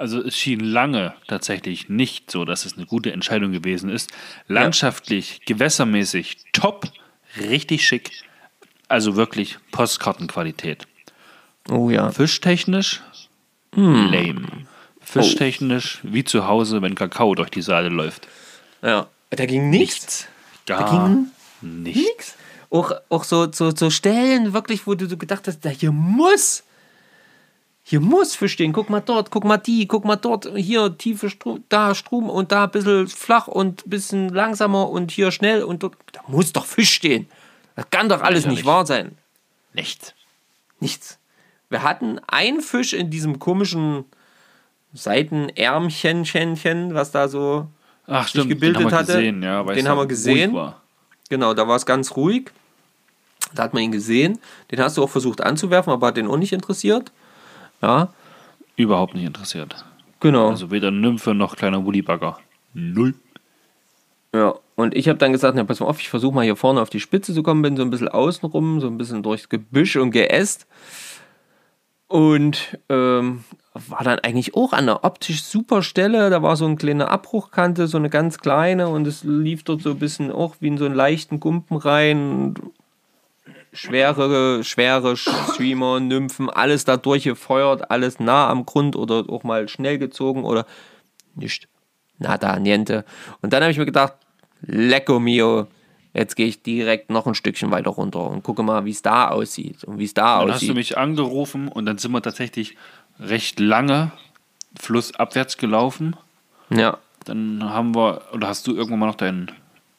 Also 0.00 0.22
es 0.22 0.34
schien 0.34 0.60
lange 0.60 1.12
tatsächlich 1.28 1.90
nicht 1.90 2.30
so, 2.30 2.46
dass 2.46 2.64
es 2.64 2.74
eine 2.74 2.86
gute 2.86 3.12
Entscheidung 3.12 3.52
gewesen 3.52 3.90
ist. 3.90 4.10
Landschaftlich, 4.48 5.42
gewässermäßig, 5.44 6.38
top, 6.54 6.90
richtig 7.38 7.86
schick. 7.86 8.10
Also 8.88 9.16
wirklich 9.16 9.58
Postkartenqualität. 9.72 10.86
Oh 11.68 11.90
ja. 11.90 12.10
Fischtechnisch, 12.12 13.02
lame. 13.74 14.48
Fischtechnisch, 15.02 15.98
wie 16.02 16.24
zu 16.24 16.46
Hause, 16.46 16.80
wenn 16.80 16.94
Kakao 16.94 17.34
durch 17.34 17.50
die 17.50 17.60
Saale 17.62 17.90
läuft. 17.90 18.26
ja. 18.82 19.06
Da 19.28 19.44
ging 19.44 19.68
nichts. 19.68 20.28
Gar 20.64 20.90
ging 20.90 21.30
nichts. 21.60 22.08
Nix. 22.08 22.36
Auch, 22.70 22.92
auch 23.10 23.24
so, 23.24 23.52
so, 23.52 23.70
so 23.76 23.90
Stellen, 23.90 24.54
wirklich, 24.54 24.86
wo 24.86 24.94
du 24.94 25.06
so 25.06 25.18
gedacht 25.18 25.46
hast, 25.46 25.62
da 25.62 25.68
hier 25.68 25.92
muss, 25.92 26.64
hier 27.90 27.98
muss 27.98 28.36
Fisch 28.36 28.52
stehen. 28.52 28.72
Guck 28.72 28.88
mal 28.88 29.00
dort, 29.00 29.32
guck 29.32 29.42
mal 29.42 29.56
die, 29.56 29.88
guck 29.88 30.04
mal 30.04 30.14
dort, 30.14 30.48
hier 30.54 30.96
tiefe 30.96 31.28
Strom, 31.28 31.64
da 31.70 31.96
Strom 31.96 32.30
und 32.30 32.52
da 32.52 32.64
ein 32.64 32.70
bisschen 32.70 33.08
flach 33.08 33.48
und 33.48 33.84
ein 33.84 33.90
bisschen 33.90 34.28
langsamer 34.28 34.88
und 34.90 35.10
hier 35.10 35.32
schnell 35.32 35.64
und 35.64 35.82
dort. 35.82 35.96
Da 36.12 36.20
muss 36.28 36.52
doch 36.52 36.66
Fisch 36.66 36.92
stehen. 36.92 37.26
Das 37.74 37.90
kann 37.90 38.08
doch 38.08 38.22
alles 38.22 38.46
nicht 38.46 38.64
wahr 38.64 38.86
sein. 38.86 39.18
Nichts. 39.72 40.14
Nichts. 40.78 41.18
Wir 41.68 41.82
hatten 41.82 42.20
einen 42.28 42.60
Fisch 42.60 42.92
in 42.92 43.10
diesem 43.10 43.40
komischen 43.40 44.04
Seitenärmchen, 44.92 46.94
was 46.94 47.10
da 47.10 47.26
so 47.26 47.66
Ach 48.06 48.28
stimmt, 48.28 48.50
gebildet 48.50 48.84
den 48.84 48.92
hatte. 48.92 49.14
gesehen. 49.14 49.42
Ja, 49.42 49.64
Den 49.64 49.88
haben 49.88 49.98
wir 49.98 50.06
gesehen. 50.06 50.56
Genau, 51.28 51.54
da 51.54 51.66
war 51.66 51.74
es 51.74 51.86
ganz 51.86 52.14
ruhig. 52.14 52.52
Da 53.52 53.64
hat 53.64 53.74
man 53.74 53.82
ihn 53.82 53.90
gesehen. 53.90 54.38
Den 54.70 54.78
hast 54.78 54.96
du 54.96 55.02
auch 55.02 55.10
versucht 55.10 55.40
anzuwerfen, 55.40 55.92
aber 55.92 56.06
hat 56.06 56.16
den 56.16 56.28
auch 56.28 56.36
nicht 56.36 56.52
interessiert. 56.52 57.10
Ja, 57.82 58.08
Überhaupt 58.76 59.14
nicht 59.14 59.24
interessiert. 59.24 59.84
genau. 60.20 60.48
Also 60.48 60.70
weder 60.70 60.90
Nymphe 60.90 61.34
noch 61.34 61.56
kleiner 61.56 61.84
Woolibagger. 61.84 62.38
Null. 62.74 63.14
ja. 64.34 64.54
Und 64.76 64.96
ich 64.96 65.08
habe 65.10 65.18
dann 65.18 65.32
gesagt, 65.32 65.54
na, 65.56 65.64
pass 65.64 65.80
mal 65.80 65.86
auf, 65.86 66.00
ich 66.00 66.08
versuche 66.08 66.34
mal 66.34 66.44
hier 66.44 66.56
vorne 66.56 66.80
auf 66.80 66.88
die 66.88 67.00
Spitze 67.00 67.34
zu 67.34 67.42
kommen, 67.42 67.60
bin 67.60 67.76
so 67.76 67.82
ein 67.82 67.90
bisschen 67.90 68.08
außenrum, 68.08 68.80
so 68.80 68.86
ein 68.86 68.96
bisschen 68.96 69.22
durchs 69.22 69.50
Gebüsch 69.50 69.96
und 69.96 70.10
Geäst. 70.12 70.66
Und 72.08 72.78
ähm, 72.88 73.44
war 73.74 74.02
dann 74.02 74.18
eigentlich 74.20 74.54
auch 74.56 74.72
an 74.72 74.80
einer 74.88 75.04
optisch 75.04 75.42
super 75.44 75.82
Stelle. 75.82 76.30
Da 76.30 76.42
war 76.42 76.56
so 76.56 76.64
eine 76.64 76.76
kleine 76.76 77.08
Abbruchkante, 77.08 77.86
so 77.86 77.98
eine 77.98 78.08
ganz 78.08 78.38
kleine 78.38 78.88
und 78.88 79.06
es 79.06 79.22
lief 79.22 79.62
dort 79.64 79.82
so 79.82 79.90
ein 79.90 79.98
bisschen 79.98 80.32
auch 80.32 80.56
wie 80.60 80.68
in 80.68 80.78
so 80.78 80.86
einen 80.86 80.94
leichten 80.94 81.38
Gumpen 81.38 81.76
rein. 81.76 82.30
Und 82.32 82.54
schwere, 83.72 84.64
schwere 84.64 85.16
Streamer, 85.16 86.00
Nymphen, 86.00 86.50
alles 86.50 86.84
da 86.84 86.96
durchgefeuert, 86.96 87.90
alles 87.90 88.18
nah 88.20 88.48
am 88.48 88.66
Grund 88.66 88.96
oder 88.96 89.24
auch 89.28 89.44
mal 89.44 89.68
schnell 89.68 89.98
gezogen 89.98 90.44
oder 90.44 90.66
nicht. 91.34 91.68
Nada, 92.18 92.58
niente. 92.58 93.04
Und 93.40 93.52
dann 93.52 93.62
habe 93.62 93.72
ich 93.72 93.78
mir 93.78 93.86
gedacht, 93.86 94.14
lecco 94.62 95.20
mio, 95.20 95.68
jetzt 96.12 96.34
gehe 96.36 96.46
ich 96.46 96.62
direkt 96.62 97.10
noch 97.10 97.26
ein 97.26 97.34
Stückchen 97.34 97.70
weiter 97.70 97.90
runter 97.90 98.28
und 98.28 98.42
gucke 98.42 98.62
mal, 98.62 98.84
wie 98.84 98.90
es 98.90 99.02
da 99.02 99.28
aussieht 99.28 99.84
und 99.84 99.98
wie 99.98 100.04
es 100.04 100.14
da 100.14 100.40
Dann 100.40 100.48
hast 100.48 100.56
aussieht. 100.56 100.70
du 100.70 100.74
mich 100.74 100.98
angerufen 100.98 101.68
und 101.68 101.86
dann 101.86 101.98
sind 101.98 102.12
wir 102.12 102.20
tatsächlich 102.22 102.76
recht 103.18 103.60
lange 103.60 104.12
flussabwärts 104.78 105.56
gelaufen. 105.56 106.16
ja, 106.70 106.98
Dann 107.24 107.62
haben 107.64 107.94
wir, 107.94 108.22
oder 108.32 108.48
hast 108.48 108.66
du 108.66 108.74
irgendwann 108.74 108.98
mal 109.00 109.06
noch 109.06 109.14
deinen 109.14 109.50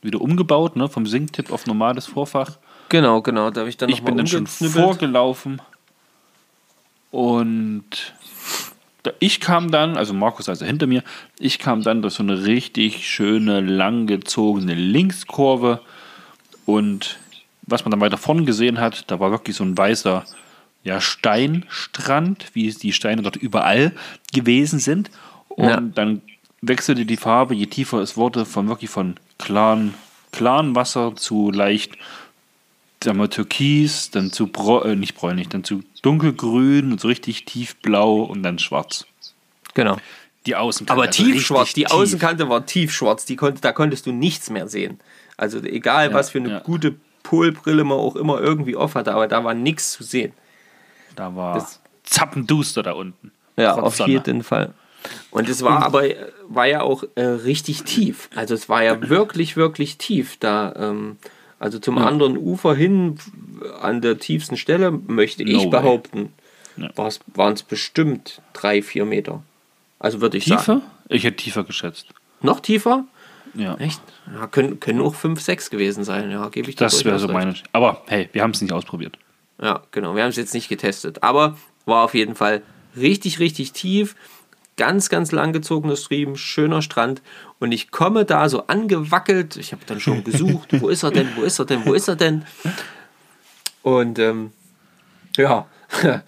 wieder 0.01 0.19
umgebaut, 0.22 0.76
ne? 0.76 0.88
Vom 0.89 1.05
Sinktipp 1.05 1.51
auf 1.51 1.67
normales 1.67 2.05
Vorfach. 2.07 2.57
Genau, 2.91 3.21
genau. 3.21 3.49
Da 3.49 3.61
habe 3.61 3.69
ich 3.69 3.77
dann 3.77 3.89
Ich 3.89 4.03
bin 4.03 4.17
dann 4.17 4.27
schon 4.27 4.45
vorgelaufen 4.45 5.61
und 7.09 8.13
ich 9.19 9.39
kam 9.39 9.71
dann, 9.71 9.97
also 9.97 10.13
Markus 10.13 10.47
also 10.47 10.65
hinter 10.65 10.85
mir, 10.85 11.03
ich 11.39 11.57
kam 11.57 11.81
dann 11.81 12.01
durch 12.03 12.13
so 12.13 12.23
eine 12.23 12.45
richtig 12.45 13.07
schöne, 13.09 13.61
langgezogene 13.61 14.75
Linkskurve 14.75 15.81
und 16.65 17.17
was 17.63 17.83
man 17.83 17.91
dann 17.91 18.01
weiter 18.01 18.17
vorne 18.17 18.43
gesehen 18.43 18.79
hat, 18.79 19.09
da 19.09 19.19
war 19.19 19.31
wirklich 19.31 19.55
so 19.55 19.63
ein 19.63 19.77
weißer 19.77 20.25
ja, 20.83 20.99
Steinstrand, 20.99 22.47
wie 22.53 22.71
die 22.71 22.93
Steine 22.93 23.21
dort 23.21 23.35
überall 23.35 23.93
gewesen 24.33 24.79
sind. 24.79 25.11
Und 25.49 25.69
Ja. 25.69 25.79
dann 25.79 26.21
wechselte 26.61 27.05
die 27.05 27.17
Farbe, 27.17 27.55
je 27.55 27.67
tiefer 27.67 27.99
es 27.99 28.17
wurde, 28.17 28.45
von 28.45 28.67
wirklich 28.67 28.89
von 28.89 29.15
klaren, 29.37 29.93
klaren 30.31 30.75
Wasser 30.75 31.15
zu 31.15 31.51
leicht 31.51 31.97
sagen 33.03 33.17
wir, 33.17 33.29
türkis, 33.29 34.11
dann 34.11 34.31
zu 34.31 34.47
bräu 34.47 34.91
äh, 34.91 34.95
nicht 34.95 35.15
bräunlich, 35.15 35.49
dann 35.49 35.63
zu 35.63 35.83
dunkelgrün 36.01 36.91
und 36.91 37.01
so 37.01 37.07
richtig 37.07 37.45
tiefblau 37.45 38.21
und 38.23 38.43
dann 38.43 38.59
schwarz. 38.59 39.05
Genau. 39.73 39.97
Die 40.45 40.55
Außenkante. 40.55 40.93
Aber 40.99 41.07
also 41.07 41.23
tiefschwarz, 41.23 41.73
die 41.73 41.87
Außenkante 41.87 42.49
war 42.49 42.65
tiefschwarz, 42.65 43.25
die 43.25 43.35
konnte, 43.35 43.61
da 43.61 43.71
konntest 43.71 44.05
du 44.07 44.11
nichts 44.11 44.49
mehr 44.49 44.67
sehen. 44.67 44.99
Also 45.37 45.59
egal, 45.63 46.09
Ja, 46.09 46.13
was 46.15 46.31
für 46.31 46.39
eine 46.39 46.49
ja. 46.49 46.59
gute 46.59 46.95
Polbrille 47.23 47.83
man 47.83 47.97
auch 47.99 48.15
immer 48.15 48.39
irgendwie 48.39 48.75
auf 48.75 48.95
hatte, 48.95 49.13
aber 49.13 49.27
da 49.27 49.43
war 49.43 49.53
nichts 49.53 49.91
zu 49.93 50.03
sehen. 50.03 50.33
Da 51.15 51.35
war 51.35 51.55
Das- 51.55 51.79
zappenduster 52.03 52.83
da 52.83 52.93
unten. 52.93 53.31
Ja, 53.57 53.75
auf 53.75 53.95
Sonne. 53.95 54.13
jeden 54.13 54.43
Fall. 54.43 54.73
Und 55.29 55.49
es 55.49 55.61
war 55.63 55.83
aber 55.83 56.03
war 56.47 56.65
ja 56.67 56.81
auch 56.81 57.03
äh, 57.15 57.21
richtig 57.23 57.83
tief. 57.83 58.29
Also 58.35 58.53
es 58.53 58.69
war 58.69 58.83
ja 58.83 59.09
wirklich, 59.09 59.55
wirklich 59.57 59.97
tief 59.97 60.37
da. 60.39 60.73
Ähm, 60.75 61.17
also 61.62 61.80
zum 61.80 61.97
anderen 61.99 62.38
Ufer 62.38 62.74
hin, 62.76 63.18
an 63.82 64.01
der 64.01 64.18
tiefsten 64.18 64.57
Stelle, 64.57 64.91
möchte 64.91 65.43
ich 65.43 65.53
No 65.53 65.59
way. 65.64 65.70
behaupten, 65.70 66.34
Ja. 66.76 66.89
waren 67.36 67.53
es 67.53 67.64
bestimmt 67.64 68.41
drei, 68.53 68.82
vier 68.82 69.05
Meter. 69.05 69.43
Also 69.99 70.22
würde 70.22 70.38
ich 70.38 70.45
sagen. 70.45 70.59
Tiefer? 70.59 70.82
Ich 71.09 71.24
hätte 71.24 71.38
tiefer 71.38 71.64
geschätzt. 71.64 72.07
Noch 72.41 72.59
tiefer? 72.62 73.05
Ja. 73.53 73.76
Echt? 73.76 74.01
Ja, 74.34 74.47
können, 74.47 74.80
können 74.80 75.01
auch 75.01 75.14
5, 75.14 75.39
6 75.39 75.70
gewesen 75.70 76.03
sein, 76.03 76.32
ja, 76.32 76.47
gebe 76.49 76.70
ich 76.70 76.76
dir 76.78 76.86
Das 76.86 77.05
wäre 77.05 77.20
so 77.20 77.28
meine. 77.28 77.53
Aber 77.74 78.01
hey, 78.07 78.30
wir 78.32 78.41
haben 78.41 78.51
es 78.51 78.62
nicht 78.62 78.72
ausprobiert. 78.74 79.18
Ja, 79.62 79.84
genau. 79.91 80.16
Wir 80.16 80.24
haben 80.24 80.30
es 80.30 80.38
jetzt 80.38 80.53
nicht 80.55 80.70
getestet. 80.70 81.22
Aber 81.22 81.57
war 81.86 82.05
auf 82.05 82.16
jeden 82.16 82.34
Fall 82.36 82.64
richtig, 82.97 83.39
richtig 83.39 83.74
tief. 83.74 84.16
Ganz, 84.78 85.09
ganz 85.09 85.32
langgezogener 85.32 85.95
Stream, 85.95 86.36
schöner 86.36 86.82
Strand. 86.82 87.22
Und 87.59 87.72
ich 87.72 87.91
komme 87.91 88.26
da 88.26 88.49
so 88.49 88.67
angewackelt. 88.67 89.57
Ich 89.57 89.72
habe 89.72 89.84
dann 89.86 89.99
schon 89.99 90.24
gesucht, 90.26 90.69
wo 90.82 90.89
ist 90.89 91.03
er 91.03 91.11
denn, 91.11 91.30
wo 91.36 91.43
ist 91.43 91.59
er 91.59 91.65
denn, 91.65 91.86
wo 91.86 91.93
ist 91.93 92.07
er 92.07 92.15
denn? 92.15 92.45
Und 93.84 94.19
ähm, 94.19 94.51
ja. 95.38 95.67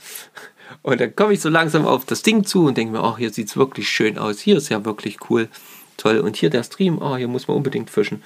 Und 0.82 1.00
dann 1.00 1.16
komme 1.16 1.34
ich 1.34 1.40
so 1.40 1.50
langsam 1.50 1.86
auf 1.86 2.06
das 2.06 2.24
Ding 2.24 2.44
zu 2.44 2.66
und 2.66 2.78
denke 2.78 2.94
mir, 2.94 3.04
ach, 3.04 3.18
hier 3.18 3.32
sieht 3.32 3.48
es 3.48 3.56
wirklich 3.56 3.88
schön 3.88 4.18
aus. 4.18 4.40
Hier 4.40 4.58
ist 4.58 4.70
ja 4.70 4.84
wirklich 4.84 5.30
cool. 5.30 5.48
Toll. 5.96 6.20
Und 6.20 6.36
hier 6.36 6.50
der 6.50 6.64
Stream, 6.64 7.02
oh, 7.02 7.16
hier 7.16 7.30
muss 7.30 7.48
man 7.48 7.56
unbedingt 7.56 7.90
fischen. 7.90 8.22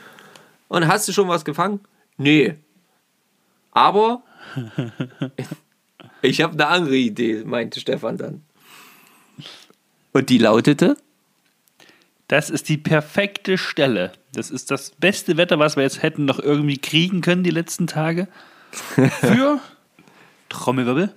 Und 0.68 0.88
hast 0.88 1.08
du 1.08 1.14
schon 1.14 1.28
was 1.28 1.46
gefangen? 1.46 1.82
Nee. 2.18 2.56
Aber 3.72 4.24
ich 6.24 6.42
habe 6.42 6.54
eine 6.54 6.68
andere 6.68 6.96
Idee, 6.96 7.44
meinte 7.46 7.80
Stefan 7.80 8.18
dann. 8.18 8.44
Und 10.18 10.30
die 10.30 10.40
lautete? 10.40 10.98
Das 12.28 12.50
ist 12.50 12.70
die 12.70 12.78
perfekte 12.78 13.60
Stelle. 13.60 14.14
Das 14.34 14.50
ist 14.50 14.72
das 14.72 14.90
beste 14.90 15.38
Wetter, 15.38 15.60
was 15.60 15.76
wir 15.76 15.84
jetzt 15.84 16.02
hätten 16.02 16.26
noch 16.26 16.40
irgendwie 16.40 16.80
kriegen 16.80 17.22
können 17.22 17.44
die 17.44 17.52
letzten 17.52 17.86
Tage. 17.86 18.28
Für 18.72 19.60
Trommelwirbel 20.50 21.14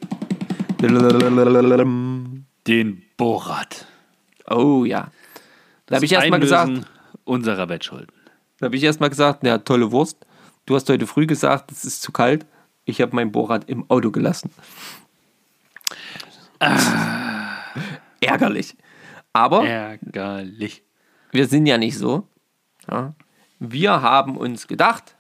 den 2.67 3.03
Borat. 3.17 3.87
Oh 4.47 4.85
ja. 4.85 5.11
Da 5.87 5.97
habe 5.97 6.05
ich 6.05 6.13
erstmal 6.13 6.41
gesagt, 6.41 6.71
unserer 7.25 7.71
Wettschulden. 7.71 8.15
da 8.59 8.67
habe 8.67 8.77
ich 8.77 8.83
erstmal 8.83 9.09
gesagt, 9.09 9.45
ja, 9.45 9.57
tolle 9.57 9.93
Wurst. 9.93 10.19
Du 10.67 10.75
hast 10.75 10.91
heute 10.91 11.07
früh 11.07 11.27
gesagt, 11.27 11.73
es 11.73 11.87
ist 11.87 12.03
zu 12.03 12.13
kalt. 12.13 12.45
Ich 12.85 13.01
habe 13.01 13.17
mein 13.17 13.33
Bohrrad 13.33 13.67
im 13.67 13.89
Auto 13.89 14.11
gelassen. 14.11 14.51
Ärgerlich. 18.21 18.77
Aber 19.33 19.65
Ärgerlich. 19.67 20.83
wir 21.33 21.47
sind 21.47 21.67
ja 21.67 21.79
nicht 21.79 21.97
so. 21.99 22.27
Ja. 22.91 23.15
Wir 23.59 24.03
haben 24.03 24.37
uns 24.37 24.67
gedacht, 24.67 25.17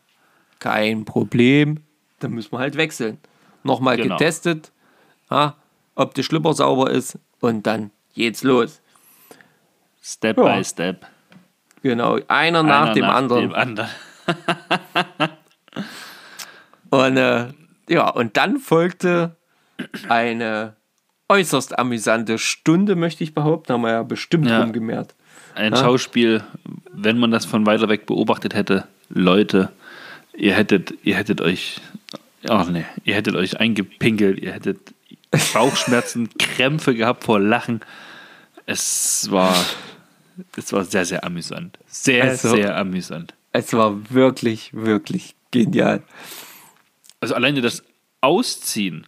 kein 0.59 1.05
Problem, 1.05 1.85
dann 2.19 2.33
müssen 2.33 2.53
wir 2.53 2.59
halt 2.59 2.77
wechseln. 2.77 3.19
Nochmal 3.63 3.97
Genau. 3.97 4.17
getestet, 4.17 4.73
ja, 5.31 5.57
ob 5.95 6.15
der 6.15 6.23
Schlipper 6.23 6.55
sauber 6.55 6.91
ist 6.91 7.19
und 7.41 7.67
dann 7.67 7.91
geht's 8.15 8.43
los. 8.43 8.81
Step 10.03 10.39
Ja. 10.39 10.57
by 10.57 10.65
step. 10.65 11.07
Genau, 11.83 12.19
einer 12.29 12.63
nach 12.63 12.87
Einer 12.87 12.95
dem 12.95 13.05
anderen. 13.05 13.43
Dem 13.51 13.55
anderen. 13.55 13.91
Und 16.91 17.17
äh, 17.17 17.49
ja, 17.89 18.09
und 18.09 18.37
dann 18.37 18.59
folgte 18.59 19.37
eine 20.09 20.75
äußerst 21.31 21.79
amüsante 21.79 22.39
Stunde, 22.39 22.97
möchte 22.97 23.25
ich 23.25 23.33
behaupten, 23.35 23.73
haben 23.73 23.83
wir 23.83 23.93
ja 23.93 24.03
bestimmt 24.03 24.47
Ja. 24.49 24.61
rumgemehrt. 24.63 25.15
Ein 25.55 25.75
Schauspiel, 25.77 26.43
wenn 26.93 27.19
man 27.19 27.31
das 27.31 27.45
von 27.45 27.67
weiter 27.67 27.89
weg 27.89 28.07
beobachtet 28.07 28.55
hätte, 28.55 28.87
Leute, 29.09 29.71
ihr 30.35 30.55
hättet, 30.55 30.95
ihr 31.03 31.17
hättet 31.17 31.41
euch, 31.41 31.81
ach 32.49 32.69
nee, 32.69 32.85
ihr 33.05 33.15
hättet 33.15 33.35
euch 33.37 33.59
eingepinkelt, 33.61 34.39
ihr 34.39 34.53
hättet 34.53 34.79
Bauchschmerzen, 35.55 36.29
Krämpfe 36.39 36.95
gehabt 36.95 37.25
vor 37.25 37.39
Lachen. 37.41 37.81
Es 38.67 39.29
war, 39.31 39.55
es 40.57 40.73
war 40.73 40.85
sehr, 40.85 41.05
sehr 41.05 41.25
amüsant. 41.25 41.79
Sehr, 41.87 42.25
Also- 42.25 42.55
sehr 42.55 42.77
amüsant. 42.77 43.35
Es 43.53 43.73
war 43.73 43.99
wirklich, 44.11 44.71
wirklich 44.73 45.35
genial. 45.51 46.03
Also 47.21 47.35
alleine 47.35 47.61
das 47.61 47.83
Ausziehen 48.21 49.07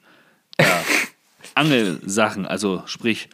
der 0.59 0.67
Angelsachen, 1.55 2.47
also 2.47 2.83
sprich 2.87 3.29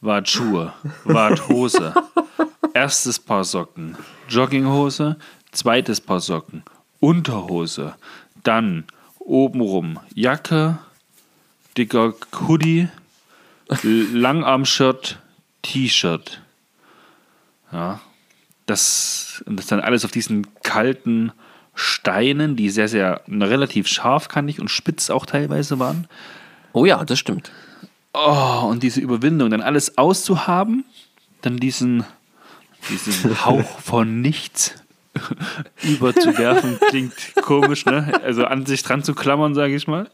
Wartschuhe, 0.00 0.72
Warthose, 1.04 1.94
erstes 2.74 3.18
Paar 3.18 3.44
Socken, 3.44 3.96
Jogginghose, 4.28 5.16
zweites 5.52 6.00
Paar 6.00 6.20
Socken, 6.20 6.62
Unterhose, 7.00 7.94
dann 8.42 8.84
obenrum 9.18 10.00
Jacke, 10.14 10.78
dicker 11.76 12.14
Hoodie, 12.48 12.88
Langarm-Shirt, 13.82 15.18
T-Shirt. 15.62 16.40
Ja, 17.72 18.00
das, 18.66 19.44
das 19.46 19.66
dann 19.66 19.80
alles 19.80 20.04
auf 20.04 20.10
diesen 20.10 20.46
kalten 20.62 21.32
Steinen, 21.74 22.56
die 22.56 22.68
sehr, 22.70 22.88
sehr 22.88 23.22
relativ 23.28 23.86
scharfkantig 23.86 24.60
und 24.60 24.68
spitz 24.68 25.10
auch 25.10 25.24
teilweise 25.24 25.78
waren. 25.78 26.08
Oh 26.72 26.84
ja, 26.84 27.04
das 27.04 27.18
stimmt. 27.18 27.50
Oh, 28.12 28.66
und 28.68 28.82
diese 28.82 29.00
Überwindung, 29.00 29.50
dann 29.50 29.60
alles 29.60 29.96
auszuhaben, 29.96 30.84
dann 31.42 31.58
diesen, 31.58 32.04
diesen 32.88 33.44
Hauch 33.44 33.80
von 33.80 34.20
nichts 34.20 34.74
überzuwerfen, 35.82 36.78
klingt 36.88 37.34
komisch, 37.42 37.84
ne? 37.86 38.20
Also 38.24 38.44
an 38.44 38.66
sich 38.66 38.82
dran 38.82 39.04
zu 39.04 39.14
klammern, 39.14 39.54
sage 39.54 39.74
ich 39.74 39.86
mal. 39.86 40.10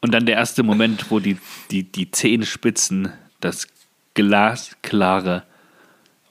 Und 0.00 0.12
dann 0.12 0.26
der 0.26 0.36
erste 0.36 0.62
Moment, 0.64 1.10
wo 1.10 1.20
die, 1.20 1.38
die, 1.70 1.84
die 1.84 2.10
Zehenspitzen 2.10 3.12
das 3.40 3.68
glasklare 4.14 5.44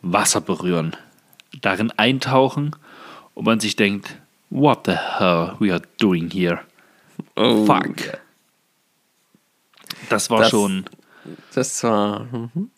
Wasser 0.01 0.41
berühren, 0.41 0.95
darin 1.61 1.91
eintauchen 1.91 2.75
und 3.33 3.45
man 3.45 3.59
sich 3.59 3.75
denkt, 3.75 4.17
what 4.49 4.85
the 4.85 4.91
hell 4.91 5.55
we 5.59 5.71
are 5.71 5.81
doing 5.99 6.29
here? 6.29 6.59
Oh, 7.35 7.65
Fuck. 7.65 8.19
Das 10.09 10.29
war 10.29 10.39
Das- 10.39 10.49
schon. 10.49 10.85
Das 11.53 11.83
war. 11.83 12.21
Mhm. 12.31 12.71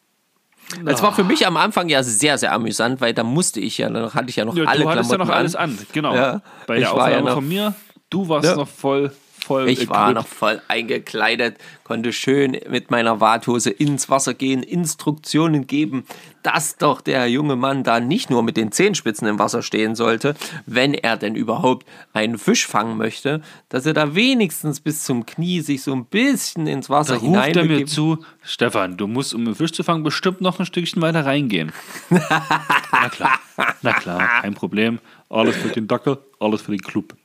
Das 0.86 1.04
war 1.04 1.14
für 1.14 1.24
mich 1.24 1.46
am 1.46 1.58
Anfang 1.58 1.90
ja 1.90 2.02
sehr, 2.04 2.38
sehr 2.38 2.52
amüsant, 2.54 3.00
weil 3.02 3.14
da 3.14 3.24
musste 3.24 3.60
ich 3.60 3.78
ja, 3.78 3.90
noch 3.90 4.16
hatte 4.16 4.30
ich 4.30 4.38
ja 4.38 4.46
noch 4.46 4.56
Ja, 4.56 4.64
alle 4.66 4.84
du 4.84 4.90
hattest 4.90 5.12
ja 5.12 5.18
Klamotten 5.18 5.30
noch 5.32 5.38
alles 5.38 5.56
an. 5.56 5.72
an, 5.72 5.88
genau. 5.92 6.16
Ja. 6.16 6.42
Bei 6.68 6.80
der 6.80 6.92
war 6.94 7.10
ja 7.12 7.18
Aufnahme 7.18 7.26
noch- 7.30 7.34
von 7.36 7.48
mir, 7.48 7.76
du 8.10 8.28
warst 8.30 8.48
Ja. 8.50 8.56
noch 8.56 8.68
voll, 8.68 9.12
voll. 9.44 9.70
Ich 9.70 9.90
war 9.90 10.10
equipped. 10.10 10.16
noch 10.16 10.28
voll 10.28 10.62
eingekleidet, 10.68 11.58
konnte 11.84 12.14
schön 12.14 12.58
mit 12.70 12.92
meiner 12.92 13.20
Warthose 13.20 13.70
ins 13.70 14.10
Wasser 14.10 14.34
gehen, 14.34 14.64
Instruktionen 14.64 15.68
geben, 15.68 16.06
dass 16.42 16.78
doch 16.78 17.02
der 17.02 17.28
junge 17.28 17.56
Mann 17.56 17.84
da 17.84 18.00
nicht 18.00 18.30
nur 18.30 18.44
mit 18.44 18.58
den 18.58 18.72
Zehenspitzen 18.72 19.28
im 19.28 19.40
Wasser 19.40 19.62
stehen 19.62 19.96
sollte, 19.96 20.36
wenn 20.66 20.94
er 20.94 21.18
denn 21.18 21.36
überhaupt 21.36 21.88
einen 22.14 22.38
Fisch 22.38 22.68
fangen 22.68 22.98
möchte, 22.98 23.42
dass 23.70 23.86
er 23.86 23.94
da 23.94 24.16
wenigstens 24.16 24.80
bis 24.80 25.04
zum 25.04 25.26
Knie 25.26 25.62
sich 25.62 25.84
so 25.84 25.94
ein 25.94 26.06
bisschen 26.06 26.68
ins 26.68 26.90
Wasser 26.90 27.16
Da 27.16 27.20
ruft 27.20 27.56
er 27.56 27.66
mir 27.66 27.86
zu, 27.86 28.24
Stefan, 28.44 28.98
du 28.98 29.08
musst, 29.08 29.34
um 29.34 29.42
einen 29.46 29.56
Fisch 29.56 29.72
zu 29.72 29.84
fangen, 29.84 30.04
bestimmt 30.04 30.42
noch 30.42 30.60
ein 30.60 30.66
Stückchen 30.66 31.02
weiter 31.02 31.26
reingehen. 31.26 31.72
na 32.10 33.10
klar, 33.10 33.40
na 33.82 33.94
klar, 33.94 34.42
kein 34.42 34.54
Problem. 34.54 35.00
Alles 35.30 35.56
für 35.56 35.70
den 35.70 35.88
Dackel, 35.88 36.18
alles 36.40 36.62
für 36.62 36.72
den 36.72 36.82
Club. 36.82 37.16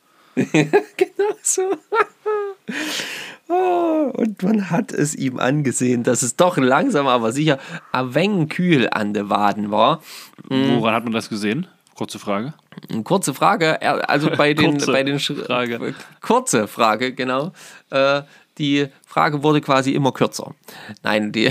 Genau 0.96 1.34
so. 1.42 1.62
Oh, 3.50 4.10
und 4.14 4.42
man 4.42 4.68
hat 4.70 4.92
es 4.92 5.14
ihm 5.14 5.38
angesehen, 5.38 6.02
dass 6.02 6.20
es 6.22 6.36
doch 6.36 6.58
langsam, 6.58 7.06
aber 7.06 7.32
sicher 7.32 7.58
ein 7.92 8.14
wenig 8.14 8.50
kühl 8.50 8.88
an 8.90 9.14
den 9.14 9.30
Waden 9.30 9.70
war. 9.70 10.02
Woran 10.48 10.94
hat 10.94 11.04
man 11.04 11.14
das 11.14 11.30
gesehen? 11.30 11.66
Kurze 11.94 12.18
Frage. 12.18 12.52
Eine 12.90 13.02
Kurze 13.04 13.32
Frage, 13.32 13.80
also 14.06 14.30
bei 14.36 14.52
den, 14.52 14.72
Kurze 14.72 14.92
bei 14.92 15.02
den 15.02 15.18
Sch- 15.18 15.46
Frage. 15.46 15.94
Kurze 16.20 16.68
Frage, 16.68 17.14
genau. 17.14 17.52
Äh, 17.88 18.20
die 18.58 18.88
Frage 19.06 19.42
wurde 19.42 19.62
quasi 19.62 19.92
immer 19.92 20.12
kürzer. 20.12 20.54
Nein, 21.02 21.32
die, 21.32 21.50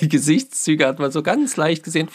die 0.00 0.08
Gesichtszüge 0.08 0.84
hat 0.84 0.98
man 0.98 1.12
so 1.12 1.22
ganz 1.22 1.56
leicht 1.56 1.84
gesehen. 1.84 2.08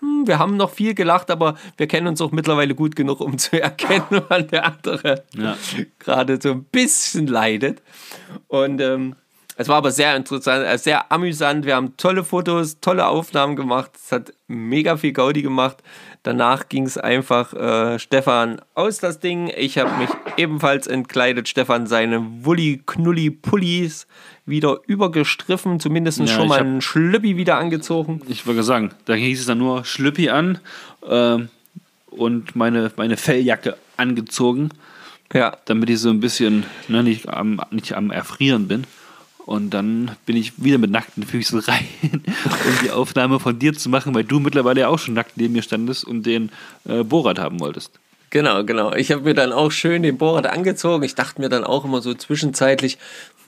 Hm, 0.00 0.26
Wir 0.26 0.38
haben 0.38 0.56
noch 0.56 0.70
viel 0.70 0.94
gelacht, 0.94 1.30
aber 1.30 1.56
wir 1.76 1.86
kennen 1.86 2.06
uns 2.06 2.20
auch 2.20 2.30
mittlerweile 2.32 2.74
gut 2.74 2.94
genug, 2.96 3.20
um 3.20 3.38
zu 3.38 3.60
erkennen, 3.60 4.04
wann 4.28 4.46
der 4.48 4.64
andere 4.66 5.24
Ja. 5.34 5.56
gerade 5.98 6.38
so 6.40 6.50
ein 6.52 6.64
bisschen 6.64 7.26
leidet. 7.26 7.82
Und 8.48 8.80
ähm, 8.80 9.14
es 9.60 9.66
war 9.66 9.76
aber 9.76 9.90
sehr 9.90 10.14
interessant, 10.14 10.64
äh, 10.64 10.78
sehr 10.78 11.10
amüsant. 11.10 11.66
Wir 11.66 11.74
haben 11.74 11.96
tolle 11.96 12.22
Fotos, 12.22 12.78
tolle 12.80 13.08
Aufnahmen 13.08 13.56
gemacht. 13.56 13.90
Es 13.96 14.12
hat 14.12 14.32
mega 14.46 14.96
viel 14.96 15.12
Gaudi 15.12 15.42
gemacht. 15.42 15.78
Danach 16.22 16.68
ging 16.68 16.84
es 16.84 16.96
einfach 16.96 17.52
äh, 17.54 17.98
Stefan 17.98 18.60
aus 18.74 18.98
das 18.98 19.18
Ding. 19.18 19.50
Ich 19.56 19.78
habe 19.78 19.90
mich 19.96 20.10
ebenfalls 20.36 20.86
entkleidet. 20.86 21.48
Stefan 21.48 21.86
seine 21.88 22.20
Wulli-Knulli-Pullis 22.44 24.06
wieder 24.48 24.80
übergestriffen, 24.86 25.80
zumindest 25.80 26.20
Ja, 26.20 26.26
schon 26.26 26.48
mal 26.48 26.60
einen 26.60 26.80
Schlüppi 26.80 27.36
wieder 27.36 27.58
angezogen. 27.58 28.22
Ich 28.28 28.46
würde 28.46 28.62
sagen, 28.62 28.90
da 29.04 29.14
hieß 29.14 29.40
es 29.40 29.46
dann 29.46 29.58
nur 29.58 29.84
Schlüppi 29.84 30.30
an 30.30 30.58
ähm, 31.08 31.48
und 32.06 32.56
meine, 32.56 32.90
meine 32.96 33.16
Felljacke 33.16 33.76
angezogen, 33.96 34.70
Ja, 35.32 35.56
damit 35.66 35.90
ich 35.90 36.00
so 36.00 36.10
ein 36.10 36.20
bisschen 36.20 36.64
ne, 36.88 37.02
nicht, 37.02 37.28
am, 37.28 37.60
nicht 37.70 37.94
am 37.94 38.10
Erfrieren 38.10 38.68
bin. 38.68 38.84
Und 39.44 39.70
dann 39.70 40.10
bin 40.26 40.36
ich 40.36 40.62
wieder 40.62 40.76
mit 40.76 40.90
nackten 40.90 41.22
Füßen 41.22 41.58
rein, 41.66 41.86
um 42.02 42.84
die 42.84 42.90
Aufnahme 42.90 43.40
von 43.40 43.58
dir 43.58 43.72
zu 43.72 43.88
machen, 43.88 44.14
weil 44.14 44.24
du 44.24 44.40
mittlerweile 44.40 44.80
ja 44.80 44.88
auch 44.88 44.98
schon 44.98 45.14
nackt 45.14 45.36
neben 45.36 45.54
mir 45.54 45.62
standest 45.62 46.04
und 46.04 46.24
den 46.24 46.50
äh, 46.86 47.02
Borat 47.02 47.38
haben 47.38 47.58
wolltest. 47.60 47.98
Genau, 48.30 48.62
genau. 48.64 48.92
Ich 48.92 49.10
habe 49.10 49.22
mir 49.22 49.34
dann 49.34 49.52
auch 49.52 49.72
schön 49.72 50.02
den 50.02 50.18
Borat 50.18 50.46
angezogen. 50.46 51.02
Ich 51.02 51.14
dachte 51.14 51.40
mir 51.40 51.48
dann 51.48 51.64
auch 51.64 51.84
immer 51.86 52.02
so 52.02 52.12
zwischenzeitlich, 52.12 52.98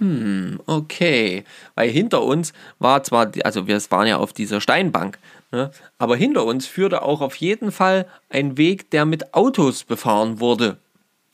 hm, 0.01 0.61
okay. 0.66 1.44
Weil 1.74 1.90
hinter 1.90 2.22
uns 2.22 2.53
war 2.78 3.03
zwar, 3.05 3.30
also 3.44 3.66
wir 3.66 3.80
waren 3.90 4.07
ja 4.07 4.16
auf 4.16 4.32
dieser 4.32 4.61
Steinbank, 4.61 5.18
ne? 5.53 5.70
aber 5.98 6.16
hinter 6.16 6.44
uns 6.44 6.66
führte 6.66 7.03
auch 7.03 7.20
auf 7.20 7.36
jeden 7.36 7.70
Fall 7.70 8.07
ein 8.28 8.57
Weg, 8.57 8.90
der 8.90 9.05
mit 9.05 9.34
Autos 9.34 9.84
befahren 9.84 10.40
wurde. 10.40 10.78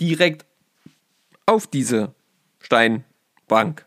Direkt 0.00 0.44
auf 1.46 1.66
diese 1.66 2.12
Steinbank. 2.60 3.84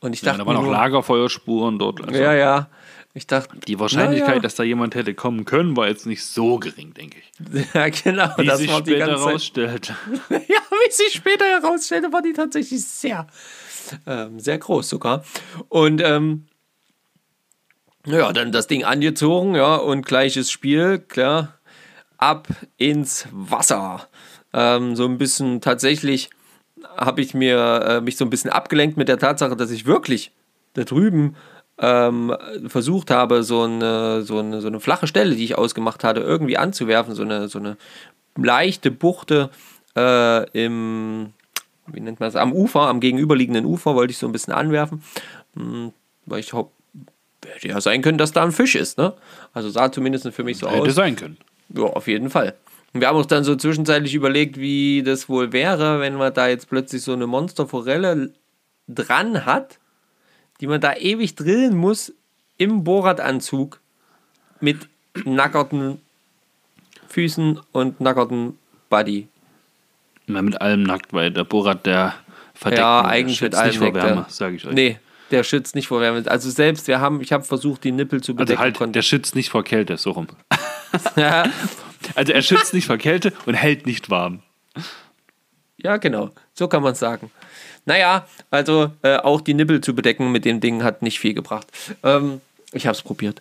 Und 0.00 0.12
ich 0.14 0.22
Ja, 0.22 0.32
dachte 0.32 0.38
da 0.40 0.46
waren 0.46 0.54
mir 0.54 0.60
auch 0.60 0.64
nur, 0.64 0.72
Lagerfeuerspuren 0.72 1.78
dort. 1.78 2.02
Also 2.06 2.20
ja, 2.20 2.34
ja. 2.34 2.68
Ich 3.16 3.28
dachte, 3.28 3.56
Die 3.68 3.78
Wahrscheinlichkeit, 3.78 4.28
naja. 4.30 4.40
dass 4.40 4.56
da 4.56 4.64
jemand 4.64 4.96
hätte 4.96 5.14
kommen 5.14 5.44
können, 5.44 5.76
war 5.76 5.86
jetzt 5.86 6.04
nicht 6.04 6.24
so 6.24 6.58
gering, 6.58 6.94
denke 6.94 7.18
ich. 7.20 7.66
ja, 7.74 7.88
genau, 7.88 8.30
Wie 8.38 8.46
das 8.46 8.58
sich 8.58 8.68
war 8.72 8.80
später 8.80 9.14
rausstellt. 9.14 9.94
Ja, 10.30 10.38
wie 10.38 10.90
sich 10.90 11.12
später 11.14 11.44
herausstellte, 11.44 12.12
war 12.12 12.22
die 12.22 12.32
tatsächlich 12.32 12.84
sehr, 12.84 13.28
ähm, 14.06 14.40
sehr 14.40 14.58
groß 14.58 14.88
sogar. 14.88 15.24
Und 15.68 16.02
ähm, 16.02 16.46
ja, 18.06 18.32
dann 18.32 18.52
das 18.52 18.66
Ding 18.66 18.84
angezogen, 18.84 19.54
ja, 19.54 19.76
und 19.76 20.04
gleiches 20.04 20.50
Spiel, 20.50 20.98
klar, 20.98 21.58
ab 22.18 22.48
ins 22.76 23.26
Wasser. 23.32 24.08
Ähm, 24.52 24.94
so 24.94 25.04
ein 25.06 25.18
bisschen 25.18 25.60
tatsächlich 25.60 26.30
habe 26.96 27.22
ich 27.22 27.34
mir 27.34 27.58
äh, 27.86 28.00
mich 28.00 28.16
so 28.16 28.24
ein 28.24 28.30
bisschen 28.30 28.50
abgelenkt 28.50 28.96
mit 28.96 29.08
der 29.08 29.18
Tatsache, 29.18 29.56
dass 29.56 29.70
ich 29.70 29.86
wirklich 29.86 30.32
da 30.74 30.84
drüben 30.84 31.34
ähm, 31.78 32.36
versucht 32.66 33.10
habe, 33.10 33.42
so 33.42 33.62
eine, 33.62 34.22
so, 34.22 34.38
eine, 34.38 34.60
so 34.60 34.68
eine 34.68 34.80
flache 34.80 35.06
Stelle, 35.06 35.34
die 35.34 35.44
ich 35.44 35.58
ausgemacht 35.58 36.04
hatte, 36.04 36.20
irgendwie 36.20 36.56
anzuwerfen, 36.56 37.14
so 37.14 37.22
eine, 37.22 37.48
so 37.48 37.58
eine 37.58 37.76
leichte 38.36 38.90
Buchte 38.90 39.50
äh, 39.96 40.48
im, 40.50 41.32
wie 41.86 42.00
nennt 42.00 42.20
man 42.20 42.26
das, 42.28 42.36
am 42.36 42.52
Ufer, 42.52 42.82
am 42.82 43.00
gegenüberliegenden 43.00 43.64
Ufer 43.64 43.94
wollte 43.94 44.10
ich 44.12 44.18
so 44.18 44.26
ein 44.26 44.32
bisschen 44.32 44.52
anwerfen, 44.54 45.02
Hm, 45.56 45.92
weil 46.26 46.40
ich 46.40 46.52
hoffe, 46.52 46.70
hätte 47.46 47.68
ja 47.68 47.80
sein 47.80 48.02
können, 48.02 48.18
dass 48.18 48.32
da 48.32 48.42
ein 48.42 48.52
Fisch 48.52 48.74
ist, 48.74 48.98
ne? 48.98 49.12
Also 49.52 49.68
sah 49.70 49.92
zumindest 49.92 50.28
für 50.32 50.44
mich 50.44 50.58
so 50.58 50.68
Hätte 50.68 50.88
aus. 50.88 50.94
sein 50.94 51.14
können. 51.16 51.36
Ja, 51.68 51.84
auf 51.84 52.08
jeden 52.08 52.30
Fall. 52.30 52.54
Und 52.92 53.00
wir 53.00 53.08
haben 53.08 53.16
uns 53.18 53.26
dann 53.26 53.44
so 53.44 53.54
zwischenzeitlich 53.56 54.14
überlegt, 54.14 54.56
wie 54.58 55.02
das 55.02 55.28
wohl 55.28 55.52
wäre, 55.52 56.00
wenn 56.00 56.14
man 56.14 56.32
da 56.32 56.48
jetzt 56.48 56.68
plötzlich 56.68 57.02
so 57.02 57.12
eine 57.12 57.26
Monsterforelle 57.26 58.32
dran 58.88 59.44
hat, 59.44 59.78
die 60.60 60.66
man 60.66 60.80
da 60.80 60.94
ewig 60.94 61.34
drillen 61.34 61.76
muss 61.76 62.12
im 62.56 62.84
Bohrradanzug 62.84 63.80
mit 64.60 64.88
nackerten 65.24 66.00
Füßen 67.08 67.60
und 67.72 68.00
nackerten 68.00 68.58
Body. 68.88 69.28
Immer 70.26 70.42
mit 70.42 70.60
allem 70.60 70.82
nackt, 70.82 71.12
weil 71.12 71.30
der 71.30 71.44
Borat, 71.44 71.84
der 71.86 72.14
verdeckt 72.54 72.80
Ja, 72.80 73.02
der 73.02 73.10
eigentlich 73.10 73.40
mit 73.40 73.52
schützt 73.52 73.58
allem 73.60 73.68
nicht 73.70 73.78
vor 73.78 73.94
Wärme, 73.94 74.22
der- 74.22 74.26
sage 74.30 74.56
ich 74.56 74.66
euch. 74.66 74.72
Nee, 74.74 74.98
der 75.30 75.42
schützt 75.44 75.74
nicht 75.74 75.88
vor 75.88 76.00
Wärme. 76.00 76.22
Also 76.26 76.48
selbst, 76.50 76.86
wir 76.88 77.00
haben, 77.00 77.20
ich 77.20 77.32
habe 77.32 77.44
versucht, 77.44 77.84
die 77.84 77.92
Nippel 77.92 78.22
zu 78.22 78.32
Also 78.32 78.38
bedecken. 78.38 78.60
halt, 78.60 78.76
konnte- 78.78 78.92
der 78.92 79.02
schützt 79.02 79.34
nicht 79.34 79.50
vor 79.50 79.64
Kälte, 79.64 79.96
so 79.96 80.12
rum. 80.12 80.26
ja, 81.16 81.44
Also 82.14 82.32
er 82.32 82.42
schützt 82.42 82.74
nicht 82.74 82.86
vor 82.86 82.98
Kälte 82.98 83.32
und 83.46 83.54
hält 83.54 83.86
nicht 83.86 84.10
warm. 84.10 84.40
Ja, 85.76 85.96
genau. 85.96 86.30
So 86.54 86.68
kann 86.68 86.82
man 86.82 86.92
es 86.92 86.98
sagen. 86.98 87.30
Naja, 87.86 88.26
also 88.50 88.92
äh, 89.02 89.16
auch 89.16 89.40
die 89.40 89.54
Nippel 89.54 89.80
zu 89.80 89.94
bedecken 89.94 90.32
mit 90.32 90.44
dem 90.44 90.60
Ding 90.60 90.82
hat 90.82 91.02
nicht 91.02 91.18
viel 91.18 91.34
gebracht. 91.34 91.66
Ähm, 92.02 92.40
ich 92.72 92.86
habe 92.86 92.94
es 92.96 93.02
probiert. 93.02 93.40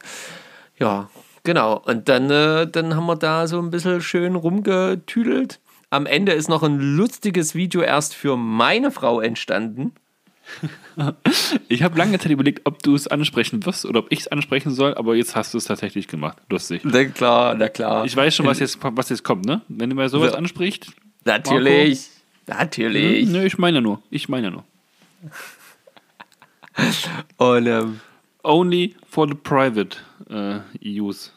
Ja, 0.77 1.09
genau. 1.43 1.77
Und 1.85 2.09
dann, 2.09 2.29
äh, 2.29 2.67
dann 2.67 2.95
haben 2.95 3.05
wir 3.05 3.15
da 3.15 3.47
so 3.47 3.59
ein 3.59 3.69
bisschen 3.71 4.01
schön 4.01 4.35
rumgetüdelt. 4.35 5.59
Am 5.93 6.07
Ende 6.07 6.31
ist 6.31 6.49
noch 6.49 6.63
ein 6.63 6.79
lustiges 6.79 7.53
Video 7.53 7.83
erst 7.83 8.15
für 8.15 8.35
meine 8.35 8.89
Frau 8.89 9.21
entstanden. 9.21 9.93
Ich 11.69 11.83
habe 11.83 11.95
lange 11.99 12.17
Zeit 12.17 12.31
überlegt, 12.31 12.61
ob 12.65 12.81
du 12.81 12.95
es 12.95 13.07
ansprechen 13.07 13.63
wirst 13.67 13.85
oder 13.85 13.99
ob 13.99 14.11
ich 14.11 14.21
es 14.21 14.27
ansprechen 14.27 14.71
soll, 14.71 14.95
aber 14.95 15.15
jetzt 15.15 15.35
hast 15.35 15.53
du 15.53 15.59
es 15.59 15.65
tatsächlich 15.65 16.07
gemacht. 16.07 16.39
Lustig. 16.49 16.81
Na 16.83 17.05
klar, 17.05 17.53
na 17.53 17.69
klar. 17.69 18.05
Ich 18.05 18.17
weiß 18.17 18.35
schon, 18.35 18.47
was 18.47 18.57
jetzt, 18.57 18.79
was 18.81 19.09
jetzt 19.09 19.23
kommt, 19.23 19.45
ne? 19.45 19.61
Wenn 19.67 19.91
du 19.91 19.95
mal 19.95 20.09
sowas 20.09 20.31
Ja. 20.31 20.37
ansprichst. 20.39 20.87
natürlich. 21.25 22.09
Natürlich. 22.47 23.29
Nö, 23.29 23.45
ich 23.45 23.59
meine 23.59 23.79
nur. 23.79 24.01
Ich 24.09 24.27
meine 24.29 24.49
nur. 24.49 24.63
Und 27.37 27.67
ähm, 27.67 27.99
Only 28.43 28.95
for 29.07 29.27
the 29.27 29.35
private 29.35 29.97
äh, 30.27 30.59
use. 30.99 31.29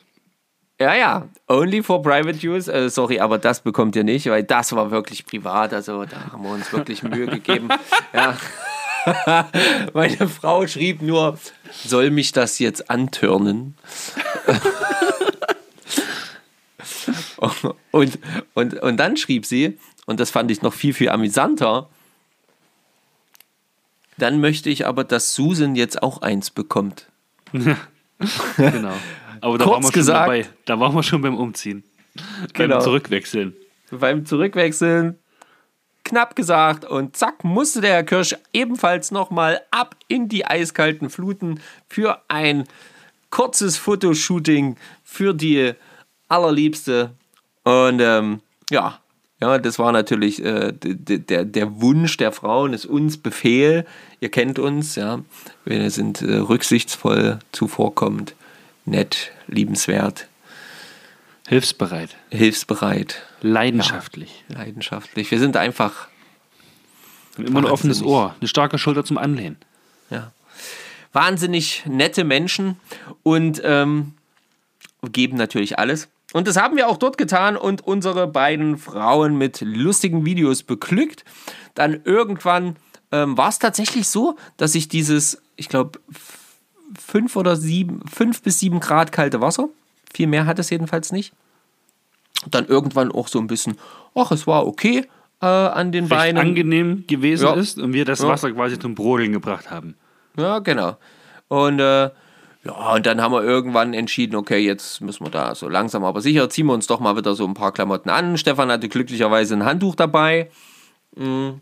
Ja, 0.79 0.95
ja, 0.95 1.29
only 1.49 1.83
for 1.83 2.03
private 2.03 2.47
use. 2.47 2.71
Äh, 2.71 2.91
sorry, 2.91 3.19
aber 3.19 3.39
das 3.39 3.61
bekommt 3.61 3.97
ihr 3.97 4.05
nicht, 4.05 4.27
weil 4.27 4.43
das 4.43 4.73
war 4.73 4.91
wirklich 4.91 5.25
privat. 5.25 5.73
Also 5.73 6.05
da 6.05 6.33
haben 6.33 6.43
wir 6.43 6.51
uns 6.51 6.71
wirklich 6.73 7.03
Mühe 7.03 7.27
gegeben. 7.27 7.69
Ja. 8.13 8.37
Meine 9.95 10.29
Frau 10.29 10.67
schrieb 10.67 11.01
nur, 11.01 11.39
soll 11.85 12.11
mich 12.11 12.33
das 12.33 12.59
jetzt 12.59 12.91
antörnen? 12.91 13.77
und, 17.93 18.19
und, 18.55 18.75
und 18.75 18.97
dann 18.97 19.17
schrieb 19.17 19.47
sie, 19.47 19.79
und 20.07 20.19
das 20.19 20.31
fand 20.31 20.51
ich 20.51 20.63
noch 20.63 20.73
viel, 20.73 20.93
viel 20.93 21.11
amüsanter, 21.11 21.89
dann 24.19 24.41
möchte 24.41 24.71
ich 24.71 24.87
aber, 24.87 25.05
dass 25.05 25.35
Susan 25.35 25.77
jetzt 25.77 26.03
auch 26.03 26.23
eins 26.23 26.51
bekommt. 26.51 27.07
Genau. 27.53 28.95
Aber 29.41 29.59
da 29.59 29.65
Kurz 29.65 29.75
waren 29.75 29.83
wir 29.83 29.87
schon 29.87 29.93
gesagt- 30.01 30.21
dabei. 30.27 30.47
Da 30.65 30.81
waren 30.81 30.95
wir 30.95 31.03
schon 31.03 31.23
beim 31.23 31.37
Umziehen. 31.37 31.83
Genau. 32.53 32.77
Beim 32.77 32.85
Zurückwechseln. 32.85 33.55
Beim 33.91 34.25
Zurückwechseln 34.27 35.19
knapp 36.05 36.37
gesagt 36.37 36.85
und 36.85 37.17
zack 37.17 37.43
musste 37.43 37.81
der 37.81 37.95
Herr 37.95 38.05
Kirsch 38.05 38.37
ebenfalls 38.53 39.11
nochmal 39.11 39.61
ab 39.73 39.97
in 40.09 40.29
die 40.29 40.47
eiskalten 40.47 41.11
Fluten 41.11 41.61
für 41.89 42.21
ein 42.29 42.65
kurzes 43.31 43.77
Fotoshooting 43.77 44.77
für 45.03 45.35
die 45.35 45.73
allerliebste. 46.29 47.11
Und 47.65 48.01
ähm, 48.01 48.41
ja, 48.71 49.01
ja, 49.41 49.59
das 49.59 49.79
war 49.79 49.91
natürlich 49.93 50.43
äh, 50.45 50.73
der, 50.75 51.45
der 51.45 51.81
Wunsch 51.81 52.17
der 52.17 52.33
Frauen, 52.33 52.73
ist 52.73 52.87
uns 52.87 53.17
Befehl. 53.19 53.85
Ihr 54.21 54.31
kennt 54.31 54.59
uns, 54.59 54.95
ja. 54.95 55.21
Wir 55.65 55.91
sind 55.91 56.23
äh, 56.23 56.37
rücksichtsvoll, 56.37 57.41
zuvorkommend, 57.53 58.35
nett, 58.87 59.33
liebenswert, 59.47 60.29
Hilfsbereit, 61.49 62.17
hilfsbereit, 62.31 63.23
leidenschaftlich. 63.41 64.45
leidenschaftlich. 64.49 65.31
Wir 65.31 65.39
sind 65.39 65.57
einfach 65.57 66.09
Und 67.39 67.47
immer 67.47 67.61
ein 67.61 67.67
offenes. 67.67 68.03
Ohr, 68.03 68.35
eine 68.41 68.49
starke 68.49 68.79
Schulter 68.79 69.05
zum 69.05 69.17
Anlehnen. 69.17 69.57
ja, 70.11 70.33
wahnsinnig 71.13 71.85
nette 71.87 72.25
Menschen 72.25 72.81
und 73.23 73.61
ähm, 73.65 74.15
geben 75.13 75.37
natürlich 75.37 75.79
alles. 75.79 76.09
Und 76.33 76.49
das 76.49 76.57
haben 76.57 76.77
wir 76.77 76.89
auch 76.89 76.97
dort 76.97 77.17
getan 77.17 77.57
und 77.57 77.87
unsere 77.87 78.27
beiden 78.27 78.77
Frauen 78.77 79.39
mit 79.39 79.61
lustigen 79.61 80.25
Videos 80.27 80.65
beglückt. 80.65 81.25
Dann 81.75 82.01
irgendwann 82.05 82.77
ähm, 83.13 83.39
war 83.39 83.49
es 83.49 83.59
tatsächlich 83.61 84.09
so, 84.09 84.37
dass 84.57 84.75
ich 84.75 84.89
dieses, 84.89 85.41
ich 85.55 85.69
glaube, 85.69 86.01
fünf 86.99 87.37
oder 87.37 87.57
sieben, 87.57 88.01
fünf 88.09 88.43
bis 88.43 88.59
sieben 88.61 88.81
Grad 88.81 89.13
kalte 89.13 89.41
Wasser, 89.41 89.69
viel 90.13 90.27
mehr 90.27 90.47
hat 90.47 90.59
es 90.59 90.71
jedenfalls 90.71 91.13
nicht. 91.13 91.33
Dann 92.51 92.67
irgendwann 92.67 93.11
auch 93.13 93.29
so 93.29 93.39
ein 93.39 93.47
bisschen, 93.47 93.77
ach, 94.15 94.31
es 94.31 94.47
war 94.47 94.67
okay 94.67 95.07
äh, 95.43 95.47
an 95.47 95.91
den 95.93 96.05
Recht 96.05 96.11
Beinen. 96.17 96.39
angenehm 96.39 97.05
gewesen 97.07 97.45
Ja. 97.47 97.55
ist 97.55 97.79
und 97.79 97.93
wir 97.93 98.05
das 98.05 98.21
Ja. 98.21 98.29
Wasser 98.29 98.53
quasi 98.53 98.79
zum 98.79 98.95
Brodeln 98.95 99.33
gebracht 99.33 99.71
haben. 99.71 99.95
Ja, 100.37 100.59
genau. 100.61 100.97
Und 101.49 101.81
äh, 101.81 102.11
ja, 102.65 102.93
und 102.95 103.07
dann 103.07 103.21
haben 103.23 103.33
wir 103.33 103.43
irgendwann 103.45 103.95
entschieden, 103.95 104.35
okay, 104.37 104.59
jetzt 104.59 105.01
müssen 105.01 105.25
wir 105.25 105.31
da 105.31 105.55
so 105.55 105.69
langsam 105.69 106.05
aber 106.05 106.21
sicher, 106.21 106.49
ziehen 106.51 106.67
wir 106.67 106.75
uns 106.75 106.87
doch 106.87 107.01
mal 107.01 107.17
wieder 107.17 107.35
so 107.35 107.45
ein 107.47 107.55
paar 107.55 107.73
Klamotten 107.73 108.11
an. 108.11 108.37
Stefan 108.39 108.71
hatte 108.71 108.89
glücklicherweise 108.89 109.55
ein 109.55 109.65
Handtuch 109.65 109.95
dabei. 109.95 110.51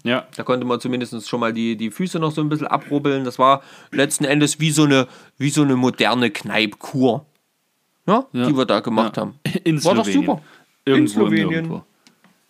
Ja, 0.02 0.26
Da 0.36 0.42
konnte 0.42 0.66
man 0.66 0.80
zumindest 0.80 1.28
schon 1.28 1.38
mal 1.40 1.52
die, 1.52 1.76
die 1.76 1.90
Füße 1.92 2.18
noch 2.18 2.32
so 2.32 2.40
ein 2.40 2.48
bisschen 2.48 2.66
abrubbeln. 2.66 3.24
Das 3.24 3.38
war 3.38 3.62
letzten 3.92 4.24
Endes 4.24 4.59
wie 4.59 4.72
so 4.72 4.82
eine, 4.84 5.07
wie 5.38 5.50
so 5.50 5.62
eine 5.62 5.76
moderne 5.76 6.30
Kneipkur, 6.30 7.24
ja, 8.07 8.26
Ja. 8.32 8.46
die 8.46 8.57
wir 8.57 8.64
da 8.66 8.80
gemacht 8.80 9.16
Ja. 9.16 9.22
haben. 9.22 9.38
in 9.64 9.82
War 9.84 9.94
doch 9.94 10.05
Slowenien. 10.05 10.26
super. 10.26 10.42
Irgendwo 10.84 11.00
im 11.02 11.09
Slowenien. 11.09 11.48
Nirgendwo. 11.48 11.82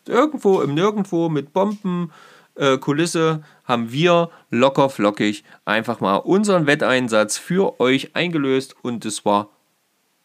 irgendwo 0.07 0.61
im 0.63 0.75
Nirgendwo 0.75 1.29
mit 1.29 1.53
Bomben, 1.53 2.11
äh, 2.57 2.79
Kulisse 2.79 3.43
haben 3.65 3.93
wir 3.93 4.31
locker 4.51 4.89
flockig 4.89 5.45
einfach 5.67 6.01
mal 6.01 6.17
unseren 6.17 6.67
Wetteinsatz 6.67 7.37
für 7.37 7.81
euch 7.81 8.15
eingelöst 8.17 8.77
und 8.83 9.05
es 9.05 9.25
war 9.27 9.49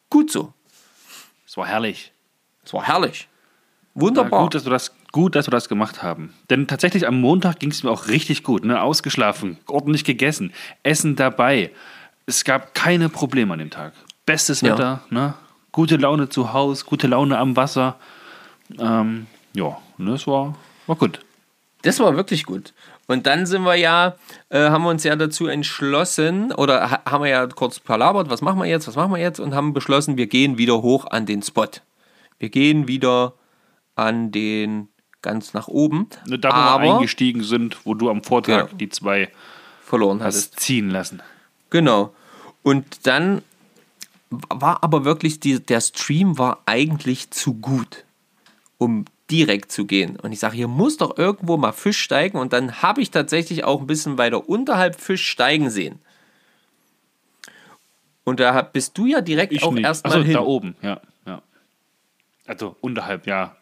gut 0.10 0.32
so. 0.32 0.54
Es 1.46 1.58
war 1.58 1.66
herrlich. 1.68 2.14
Es 2.64 2.74
war 2.74 2.84
herrlich. 2.88 3.28
Wunderbar. 3.96 4.44
gut, 4.44 4.56
dass 4.56 4.66
wir 4.66 4.70
das, 4.72 4.94
gut, 5.12 5.36
dass 5.36 5.48
wir 5.48 5.52
das 5.52 5.70
gemacht 5.70 6.04
haben. 6.04 6.34
Denn 6.50 6.68
tatsächlich 6.68 7.08
am 7.08 7.20
Montag 7.20 7.60
ging 7.60 7.72
es 7.72 7.84
mir 7.84 7.92
auch 7.92 8.08
richtig 8.08 8.44
gut. 8.44 8.66
Ne? 8.66 8.82
Ausgeschlafen, 8.82 9.58
ordentlich 9.68 10.04
gegessen, 10.04 10.54
Essen 10.84 11.16
dabei. 11.16 11.72
Es 12.26 12.44
gab 12.44 12.74
keine 12.76 13.10
Probleme 13.10 13.54
an 13.54 13.60
dem 13.60 13.70
Tag. 13.70 13.94
Bestes 14.26 14.62
Ja. 14.62 14.74
Wetter, 14.74 15.04
ne? 15.10 15.34
gute 15.72 15.98
Laune 15.98 16.30
zu 16.30 16.54
Hause, 16.54 16.86
gute 16.86 17.08
Laune 17.08 17.38
am 17.38 17.56
Wasser. 17.56 17.96
Ähm, 18.78 19.28
ja, 19.54 19.78
ne, 19.98 20.14
es 20.14 20.28
war, 20.28 20.56
war 20.88 20.96
gut. 20.96 21.20
Das 21.82 22.00
war 22.00 22.16
wirklich 22.16 22.46
gut. 22.46 22.74
Und 23.08 23.26
dann 23.26 23.48
sind 23.48 23.64
wir 23.64 23.76
ja, 23.76 24.16
äh, 24.50 24.70
haben 24.70 24.84
wir 24.84 24.90
uns 24.90 25.04
ja 25.04 25.16
dazu 25.16 25.48
entschlossen, 25.48 26.52
oder 26.52 26.92
ha 26.92 27.02
haben 27.10 27.24
wir 27.24 27.32
ja 27.32 27.48
kurz 27.48 27.80
palabert, 27.80 28.30
was 28.30 28.42
machen 28.42 28.60
wir 28.60 28.68
jetzt, 28.68 28.88
was 28.88 28.96
machen 28.96 29.12
wir 29.12 29.20
jetzt, 29.20 29.40
und 29.40 29.56
haben 29.56 29.74
beschlossen, 29.74 30.18
wir 30.18 30.28
gehen 30.28 30.58
wieder 30.58 30.82
hoch 30.82 31.08
an 31.10 31.26
den 31.26 31.42
Spot. 31.42 31.70
Wir 32.38 32.50
gehen 32.50 32.88
wieder 32.88 33.34
an 33.96 34.32
den 34.32 34.90
ganz 35.22 35.54
nach 35.54 35.68
oben. 35.68 36.08
Da, 36.26 36.50
wo 36.50 36.54
wir 36.54 36.54
aber 36.54 36.94
eingestiegen 36.96 37.44
sind, 37.44 37.86
wo 37.86 37.94
du 37.94 38.10
am 38.10 38.24
Vortag 38.24 38.68
Genau. 38.68 38.78
die 38.78 38.90
zwei 38.90 39.30
verloren 39.84 40.22
hattest. 40.22 40.54
hast 40.56 40.60
ziehen 40.62 40.90
lassen. 40.90 41.22
Genau. 41.70 42.14
Und 42.64 43.08
dann 43.08 43.42
war 44.30 44.84
aber 44.84 45.06
wirklich, 45.06 45.40
die, 45.40 45.60
der 45.60 45.82
Stream 45.82 46.38
war 46.38 46.60
eigentlich 46.66 47.32
zu 47.32 47.56
gut, 47.56 48.06
um 48.78 49.06
direkt 49.32 49.72
zu 49.72 49.86
gehen. 49.86 50.20
Und 50.20 50.32
ich 50.32 50.40
sage, 50.40 50.56
hier 50.56 50.68
muss 50.68 50.98
doch 50.98 51.18
irgendwo 51.18 51.58
mal 51.58 51.72
Fisch 51.72 52.00
steigen. 52.00 52.38
Und 52.38 52.54
dann 52.54 52.82
habe 52.82 53.02
ich 53.02 53.12
tatsächlich 53.12 53.64
auch 53.64 53.82
ein 53.82 53.88
bisschen 53.88 54.18
weiter 54.18 54.48
unterhalb 54.50 55.00
Fisch 55.00 55.28
steigen 55.28 55.70
sehen. 55.70 56.00
Und 58.24 58.40
da 58.40 58.62
bist 58.62 58.98
du 58.98 59.06
ja 59.08 59.22
direkt 59.22 59.54
Ich 59.54 59.64
auch 59.64 59.76
erstmal 59.76 60.14
Achso, 60.14 60.24
hin. 60.24 60.34
da 60.34 60.42
oben, 60.42 60.76
ja, 60.82 61.02
ja. 61.26 61.42
Also 62.46 62.76
unterhalb, 62.82 63.26
ja. 63.26 63.56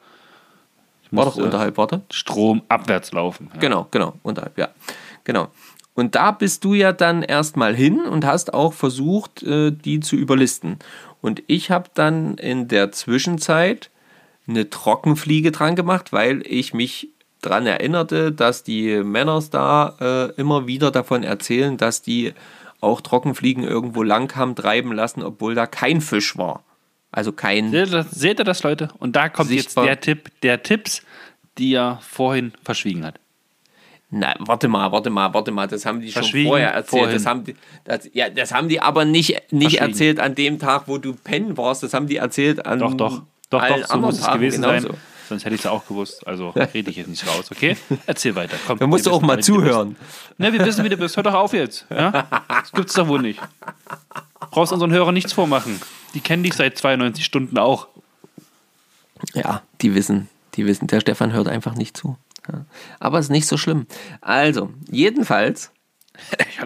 War 1.11 1.25
doch 1.25 1.35
musste 1.35 1.43
unterhalb, 1.45 1.77
warte. 1.77 2.01
Strom 2.11 2.61
abwärts 2.67 3.11
laufen. 3.11 3.49
Ja. 3.53 3.59
Genau, 3.59 3.87
genau, 3.91 4.13
unterhalb, 4.23 4.57
ja. 4.57 4.69
Genau. 5.23 5.47
Und 5.93 6.15
da 6.15 6.31
bist 6.31 6.63
du 6.63 6.73
ja 6.73 6.93
dann 6.93 7.23
erstmal 7.23 7.75
hin 7.75 8.01
und 8.01 8.23
hast 8.23 8.53
auch 8.53 8.73
versucht, 8.73 9.41
äh, 9.43 9.71
die 9.71 9.99
zu 9.99 10.15
überlisten. 10.15 10.77
Und 11.21 11.41
ich 11.47 11.71
habe 11.71 11.89
dann 11.93 12.35
in 12.35 12.67
der 12.67 12.91
Zwischenzeit 12.91 13.89
eine 14.47 14.69
Trockenfliege 14.69 15.51
dran 15.51 15.75
gemacht, 15.75 16.13
weil 16.13 16.43
ich 16.45 16.73
mich 16.73 17.09
daran 17.41 17.65
erinnerte, 17.65 18.31
dass 18.31 18.63
die 18.63 19.03
Männer 19.03 19.43
da 19.49 19.95
äh, 19.99 20.39
immer 20.39 20.67
wieder 20.67 20.91
davon 20.91 21.23
erzählen, 21.23 21.77
dass 21.77 22.01
die 22.01 22.33
auch 22.79 23.01
Trockenfliegen 23.01 23.63
irgendwo 23.63 24.03
lang 24.03 24.35
haben 24.35 24.55
treiben 24.55 24.91
lassen, 24.91 25.23
obwohl 25.23 25.55
da 25.55 25.65
kein 25.65 26.01
Fisch 26.01 26.37
war. 26.37 26.63
Also 27.17 27.31
kein. 27.31 27.71
Seht 27.71 27.87
ihr, 27.87 27.91
das, 27.91 28.11
seht 28.11 28.37
ihr 28.39 28.45
das, 28.45 28.61
Leute? 28.61 28.89
Und 28.99 29.15
da 29.15 29.27
kommt 29.27 29.49
Sichtbar. 29.49 29.85
jetzt 29.87 30.05
der 30.05 30.15
Tipp, 30.15 30.31
der 30.43 30.61
Tipps, 30.61 31.01
die 31.57 31.73
er 31.73 31.97
vorhin 32.07 32.53
verschwiegen 32.63 33.03
hat. 33.03 33.19
Na, 34.11 34.35
warte 34.37 34.67
mal, 34.67 34.91
warte 34.91 35.09
mal, 35.09 35.33
warte 35.33 35.49
mal, 35.49 35.67
das 35.67 35.87
haben 35.87 35.99
die 35.99 36.11
schon 36.11 36.21
vorher 36.21 36.69
erzählt. 36.75 36.89
vorhin. 36.89 37.13
Das 37.13 37.25
haben 37.25 37.43
die, 37.43 37.55
das, 37.85 38.07
ja, 38.13 38.29
das 38.29 38.53
haben 38.53 38.69
die 38.69 38.81
aber 38.81 39.03
nicht, 39.03 39.51
nicht 39.51 39.79
erzählt 39.79 40.19
an 40.19 40.35
dem 40.35 40.59
Tag, 40.59 40.83
wo 40.85 40.99
du 40.99 41.15
pennen 41.15 41.57
warst. 41.57 41.81
Das 41.81 41.95
haben 41.95 42.05
die 42.05 42.17
erzählt 42.17 42.63
an 42.67 42.77
Doch, 42.77 42.93
doch. 42.93 43.23
Doch, 43.49 43.67
doch, 43.67 43.87
so 43.87 43.97
muss 43.97 44.19
es 44.19 44.21
Tagen 44.21 44.39
gewesen 44.39 44.61
genauso. 44.61 44.87
sein. 44.89 44.97
Sonst 45.27 45.45
hätte 45.45 45.55
ich 45.55 45.61
es 45.61 45.67
auch 45.67 45.87
gewusst. 45.87 46.27
Also 46.27 46.49
rede 46.75 46.91
ich 46.91 46.97
jetzt 46.97 47.07
nicht 47.07 47.25
raus, 47.27 47.49
okay? 47.51 47.77
Erzähl 48.05 48.35
weiter. 48.35 48.57
Komm, 48.67 48.77
Da 48.77 48.85
musst 48.85 49.05
wir 49.05 49.09
du 49.09 49.17
auch 49.17 49.23
mal 49.23 49.41
zuhören. 49.41 49.95
Ne, 50.37 50.53
wir 50.53 50.63
wissen, 50.63 50.85
wie 50.85 50.89
du 50.89 50.97
bist. 50.97 51.15
Hör 51.17 51.23
doch 51.23 51.33
auf 51.33 51.53
jetzt. 51.53 51.87
Ja? 51.89 52.27
Das 52.47 52.71
gibt's 52.71 52.93
doch 52.93 53.07
wohl 53.07 53.23
nicht. 53.23 53.39
Brauchst 54.51 54.71
unseren 54.71 54.91
Hörern 54.91 55.15
nichts 55.15 55.33
vormachen. 55.33 55.81
Die 56.13 56.21
kennen 56.21 56.43
dich 56.43 56.53
seit 56.53 56.77
92 56.77 57.23
Stunden 57.23 57.57
auch. 57.57 57.87
Ja, 59.33 59.63
die 59.81 59.95
wissen, 59.95 60.29
die 60.55 60.65
wissen, 60.65 60.87
der 60.87 61.01
Stefan 61.01 61.33
hört 61.33 61.47
einfach 61.47 61.75
nicht 61.75 61.97
zu. 61.97 62.17
Ja. 62.47 62.65
Aber 62.99 63.19
ist 63.19 63.29
nicht 63.29 63.47
so 63.47 63.57
schlimm. 63.57 63.87
Also, 64.21 64.71
jedenfalls 64.89 65.71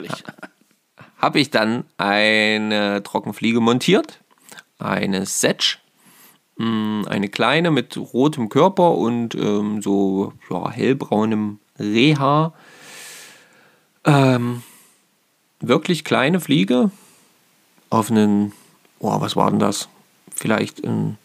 habe 1.18 1.40
ich 1.40 1.50
dann 1.50 1.86
eine 1.98 3.02
Trockenfliege 3.04 3.60
montiert, 3.60 4.20
eine 4.80 5.26
Setsch, 5.26 5.80
mh, 6.58 7.08
eine 7.08 7.30
kleine 7.30 7.72
mit 7.72 7.98
rotem 7.98 8.50
Körper 8.50 8.92
und 8.92 9.36
ähm, 9.36 9.82
so 9.82 10.34
ja, 10.50 10.70
hellbraunem 10.70 11.60
Rehhaar. 11.80 12.54
Ähm, 14.04 14.64
wirklich 15.60 16.04
kleine 16.04 16.40
Fliege 16.40 16.92
auf 17.90 18.10
einen, 18.10 18.54
oh, 19.02 19.20
was 19.20 19.36
war 19.36 19.50
denn 19.50 19.60
das? 19.60 19.90
Vielleicht 20.34 20.84
ein 20.84 21.18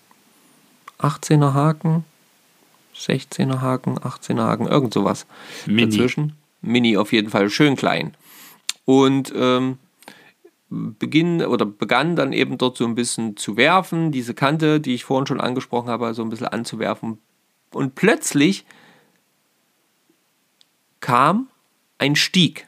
18er 0.99 1.53
Haken, 1.53 2.05
16er 2.95 3.61
Haken, 3.61 3.99
18er 3.99 4.43
Haken, 4.43 4.67
irgend 4.67 4.95
sowas 4.95 5.27
Mini. 5.67 5.91
dazwischen. 5.91 6.33
Mini 6.63 6.97
auf 6.97 7.13
jeden 7.13 7.31
Fall, 7.31 7.51
schön 7.51 7.77
klein. 7.77 8.17
Und 8.87 9.33
ähm, 9.37 9.79
beginn 10.69 11.45
oder 11.45 11.67
begann 11.67 12.17
dann 12.17 12.33
eben 12.33 12.59
dort 12.59 12.77
so 12.77 12.87
ein 12.87 12.95
bisschen 12.95 13.37
zu 13.37 13.57
werfen, 13.57 14.11
diese 14.11 14.35
Kante, 14.35 14.81
die 14.81 14.95
ich 14.95 15.05
vorhin 15.05 15.27
schon 15.27 15.41
angesprochen 15.41 15.89
habe, 15.89 16.13
so 16.15 16.23
ein 16.23 16.31
bisschen 16.31 16.49
anzuwerfen. 16.49 17.19
Und 17.73 17.95
plötzlich 17.95 18.65
kam 21.01 21.49
ein 21.99 22.17
Stieg. 22.17 22.66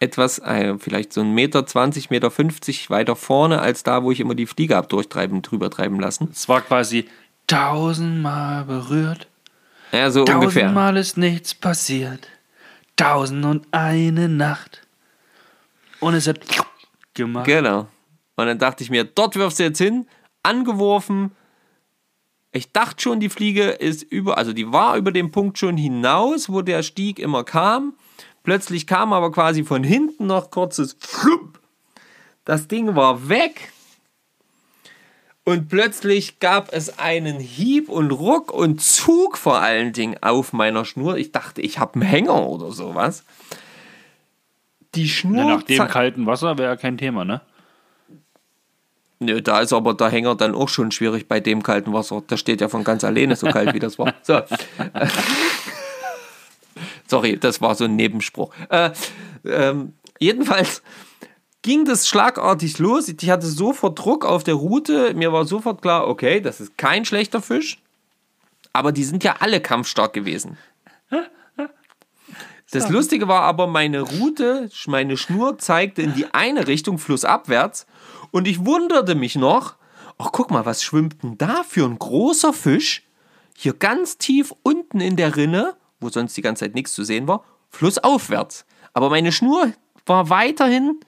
Etwas, 0.00 0.38
äh, 0.38 0.78
vielleicht 0.78 1.12
so 1.12 1.22
ein 1.22 1.32
Meter 1.34 1.66
20, 1.66 2.10
Meter 2.10 2.30
50 2.30 2.88
weiter 2.88 3.16
vorne 3.16 3.60
als 3.60 3.82
da, 3.82 4.04
wo 4.04 4.12
ich 4.12 4.20
immer 4.20 4.34
die 4.34 4.46
Fliege 4.46 4.76
habe 4.76 4.86
durchtreiben, 4.86 5.42
drüber 5.42 5.70
treiben 5.70 5.98
lassen. 5.98 6.28
Es 6.32 6.48
war 6.48 6.60
quasi 6.60 7.08
tausendmal 7.48 8.64
berührt. 8.64 9.26
Ja, 9.92 10.10
so 10.10 10.20
ungefähr. 10.20 10.62
Tausendmal 10.62 10.96
ist 10.96 11.16
nichts 11.16 11.54
passiert. 11.54 12.28
Tausend 12.96 13.44
und 13.44 13.66
eine 13.72 14.28
Nacht. 14.28 14.86
Und 16.00 16.14
es 16.14 16.28
hat 16.28 16.40
gemacht. 17.14 17.46
Genau. 17.46 17.88
Und 18.36 18.46
dann 18.46 18.58
dachte 18.58 18.84
ich 18.84 18.90
mir, 18.90 19.04
dort 19.04 19.34
wirfst 19.34 19.58
du 19.58 19.64
jetzt 19.64 19.78
hin, 19.78 20.06
angeworfen. 20.44 21.32
Ich 22.52 22.72
dachte 22.72 23.02
schon, 23.02 23.20
die 23.20 23.28
Fliege 23.28 23.64
ist 23.64 24.02
über, 24.04 24.38
also 24.38 24.52
die 24.52 24.72
war 24.72 24.96
über 24.96 25.10
den 25.10 25.30
Punkt 25.32 25.58
schon 25.58 25.76
hinaus, 25.76 26.48
wo 26.48 26.62
der 26.62 26.82
Stieg 26.82 27.18
immer 27.18 27.44
kam. 27.44 27.94
Plötzlich 28.48 28.86
kam 28.86 29.12
aber 29.12 29.30
quasi 29.30 29.62
von 29.62 29.84
hinten 29.84 30.24
noch 30.24 30.50
kurzes 30.50 30.96
Flupp. 30.98 31.60
Das 32.46 32.66
Ding 32.66 32.96
war 32.96 33.28
weg. 33.28 33.74
Und 35.44 35.68
plötzlich 35.68 36.40
gab 36.40 36.72
es 36.72 36.98
einen 36.98 37.40
Hieb 37.40 37.90
und 37.90 38.10
Ruck 38.10 38.50
und 38.50 38.80
Zug 38.80 39.36
vor 39.36 39.58
allen 39.58 39.92
Dingen 39.92 40.16
auf 40.22 40.54
meiner 40.54 40.86
Schnur. 40.86 41.18
Ich 41.18 41.30
dachte, 41.30 41.60
ich 41.60 41.78
habe 41.78 41.96
einen 41.96 42.08
Hänger 42.08 42.46
oder 42.48 42.72
sowas. 42.72 43.22
Die 44.94 45.10
Schnur. 45.10 45.36
Ja, 45.36 45.56
nach 45.56 45.62
dem 45.64 45.86
kalten 45.86 46.24
Wasser 46.24 46.56
wäre 46.56 46.70
ja 46.70 46.76
kein 46.76 46.96
Thema, 46.96 47.26
ne? 47.26 47.42
Nö, 49.18 49.42
da 49.42 49.60
ist 49.60 49.74
aber 49.74 49.92
der 49.92 50.08
Hänger 50.08 50.36
dann 50.36 50.54
auch 50.54 50.70
schon 50.70 50.90
schwierig 50.90 51.28
bei 51.28 51.40
dem 51.40 51.62
kalten 51.62 51.92
Wasser. 51.92 52.22
Das 52.26 52.40
steht 52.40 52.62
ja 52.62 52.70
von 52.70 52.82
ganz 52.82 53.04
alleine 53.04 53.36
so 53.36 53.48
kalt, 53.48 53.74
wie 53.74 53.78
das 53.78 53.98
war. 53.98 54.14
So. 54.22 54.40
Sorry, 57.08 57.38
das 57.38 57.60
war 57.60 57.74
so 57.74 57.84
ein 57.84 57.96
Nebenspruch. 57.96 58.52
Äh, 58.68 58.90
ähm, 59.44 59.94
jedenfalls 60.18 60.82
ging 61.62 61.84
das 61.84 62.06
schlagartig 62.06 62.78
los. 62.78 63.08
Ich 63.08 63.30
hatte 63.30 63.46
sofort 63.46 63.98
Druck 63.98 64.24
auf 64.24 64.44
der 64.44 64.54
Route. 64.54 65.14
Mir 65.14 65.32
war 65.32 65.44
sofort 65.44 65.82
klar, 65.82 66.06
okay, 66.06 66.40
das 66.40 66.60
ist 66.60 66.76
kein 66.78 67.04
schlechter 67.04 67.42
Fisch. 67.42 67.78
Aber 68.72 68.92
die 68.92 69.04
sind 69.04 69.24
ja 69.24 69.36
alle 69.40 69.60
kampfstark 69.60 70.12
gewesen. 70.12 70.58
Das 72.70 72.90
Lustige 72.90 73.28
war 73.28 73.42
aber, 73.42 73.66
meine 73.66 74.02
Route, 74.02 74.68
meine 74.86 75.16
Schnur 75.16 75.56
zeigte 75.56 76.02
in 76.02 76.14
die 76.14 76.26
eine 76.34 76.66
Richtung 76.66 76.98
flussabwärts 76.98 77.86
und 78.30 78.46
ich 78.46 78.66
wunderte 78.66 79.14
mich 79.14 79.36
noch, 79.36 79.76
ach 80.18 80.28
guck 80.32 80.50
mal, 80.50 80.66
was 80.66 80.82
schwimmt 80.82 81.22
denn 81.22 81.38
da 81.38 81.62
für 81.66 81.86
ein 81.86 81.98
großer 81.98 82.52
Fisch? 82.52 83.04
Hier 83.56 83.72
ganz 83.72 84.18
tief 84.18 84.54
unten 84.62 85.00
in 85.00 85.16
der 85.16 85.34
Rinne, 85.36 85.76
wo 86.00 86.08
sonst 86.08 86.36
die 86.36 86.42
ganze 86.42 86.64
Zeit 86.64 86.74
nichts 86.74 86.92
zu 86.94 87.04
sehen 87.04 87.26
war, 87.28 87.44
flussaufwärts. 87.70 88.64
Aber 88.92 89.10
meine 89.10 89.32
Schnur 89.32 89.72
war 90.06 90.30
weiterhin 90.30 91.00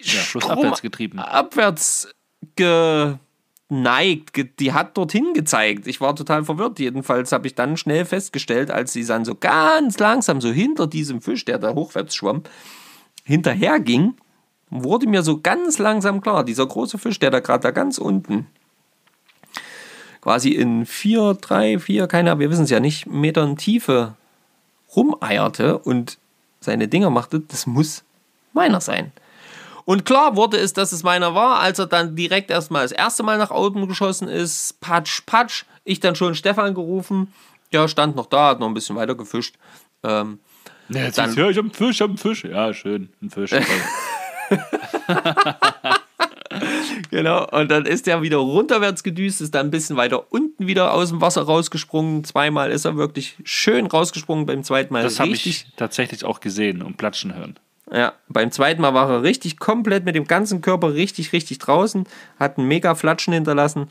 Ja, 0.00 0.20
flussabwärts 0.20 0.80
getrieben. 0.82 1.18
abwärts 1.18 2.08
geneigt. 2.56 4.32
Ge- 4.32 4.48
Die 4.58 4.72
hat 4.72 4.96
dorthin 4.96 5.34
gezeigt. 5.34 5.86
Ich 5.86 6.00
war 6.00 6.16
total 6.16 6.44
verwirrt. 6.44 6.78
Jedenfalls 6.78 7.32
habe 7.32 7.46
ich 7.46 7.54
dann 7.54 7.76
schnell 7.76 8.04
festgestellt, 8.06 8.70
als 8.70 8.92
sie 8.94 9.04
dann 9.04 9.24
so 9.24 9.34
ganz 9.34 9.98
langsam 9.98 10.40
so 10.40 10.50
hinter 10.50 10.86
diesem 10.86 11.20
Fisch, 11.20 11.44
der 11.44 11.58
da 11.58 11.74
hochwärts 11.74 12.14
schwamm, 12.16 12.42
hinterher 13.24 13.78
ging, 13.78 14.14
wurde 14.70 15.06
mir 15.06 15.22
so 15.22 15.40
ganz 15.40 15.78
langsam 15.78 16.20
klar, 16.22 16.44
dieser 16.44 16.66
große 16.66 16.96
Fisch, 16.98 17.18
der 17.18 17.30
da 17.30 17.40
gerade 17.40 17.62
da 17.62 17.70
ganz 17.70 17.98
unten 17.98 18.46
quasi 20.20 20.50
in 20.50 20.86
vier, 20.86 21.34
drei, 21.34 21.78
vier, 21.78 22.06
keiner, 22.06 22.38
wir 22.38 22.50
wissen 22.50 22.64
es 22.64 22.70
ja 22.70 22.80
nicht, 22.80 23.06
Metern 23.06 23.56
Tiefe 23.56 24.14
rumeierte 24.94 25.78
und 25.78 26.18
seine 26.60 26.88
Dinger 26.88 27.10
machte, 27.10 27.40
das 27.40 27.66
muss 27.66 28.04
meiner 28.52 28.80
sein. 28.80 29.12
Und 29.84 30.04
klar 30.04 30.36
wurde 30.36 30.58
es, 30.58 30.72
dass 30.72 30.92
es 30.92 31.02
meiner 31.02 31.34
war, 31.34 31.58
als 31.60 31.78
er 31.78 31.86
dann 31.86 32.14
direkt 32.14 32.50
erstmal 32.50 32.82
das 32.82 32.92
erste 32.92 33.22
Mal 33.22 33.38
nach 33.38 33.50
oben 33.50 33.88
geschossen 33.88 34.28
ist. 34.28 34.80
Patsch, 34.80 35.22
patsch. 35.26 35.64
Ich 35.84 36.00
dann 36.00 36.14
schon 36.14 36.34
Stefan 36.34 36.74
gerufen. 36.74 37.32
Ja, 37.72 37.88
stand 37.88 38.14
noch 38.14 38.26
da, 38.26 38.50
hat 38.50 38.60
noch 38.60 38.68
ein 38.68 38.74
bisschen 38.74 38.96
weiter 38.96 39.14
gefischt. 39.14 39.56
Ähm, 40.02 40.38
Ja, 40.88 41.04
jetzt 41.04 41.18
dann, 41.18 41.34
ja, 41.34 41.48
ich 41.48 41.56
hab 41.56 41.64
einen 41.64 41.72
Fisch, 41.72 41.96
ich 41.96 42.02
hab 42.02 42.08
einen 42.10 42.18
Fisch. 42.18 42.44
Ja, 42.44 42.74
schön, 42.74 43.08
ein 43.22 43.30
Fisch. 43.30 43.52
genau. 47.10 47.46
Und 47.50 47.70
dann 47.70 47.86
ist 47.86 48.08
er 48.08 48.22
wieder 48.22 48.38
runterwärts 48.38 49.02
gedüst, 49.02 49.40
ist 49.40 49.54
dann 49.54 49.68
ein 49.68 49.70
bisschen 49.70 49.96
weiter 49.96 50.32
unten 50.32 50.66
wieder 50.66 50.94
aus 50.94 51.10
dem 51.10 51.20
Wasser 51.20 51.42
rausgesprungen. 51.42 52.24
Zweimal 52.24 52.70
ist 52.70 52.84
er 52.84 52.96
wirklich 52.96 53.36
schön 53.44 53.86
rausgesprungen. 53.86 54.46
Beim 54.46 54.64
zweiten 54.64 54.92
Mal 54.92 55.02
das 55.02 55.20
habe 55.20 55.30
richtig. 55.30 55.66
ich 55.66 55.76
tatsächlich 55.76 56.24
auch 56.24 56.40
gesehen 56.40 56.82
und 56.82 56.96
platschen 56.96 57.34
hören. 57.34 57.58
Ja, 57.92 58.12
beim 58.28 58.52
zweiten 58.52 58.82
Mal 58.82 58.94
war 58.94 59.10
er 59.10 59.22
richtig 59.22 59.58
komplett 59.58 60.04
mit 60.04 60.14
dem 60.14 60.26
ganzen 60.26 60.60
Körper 60.60 60.94
richtig, 60.94 61.32
richtig 61.32 61.58
draußen, 61.58 62.06
hat 62.38 62.56
einen 62.56 62.68
mega 62.68 62.94
Flatschen 62.94 63.32
hinterlassen. 63.32 63.88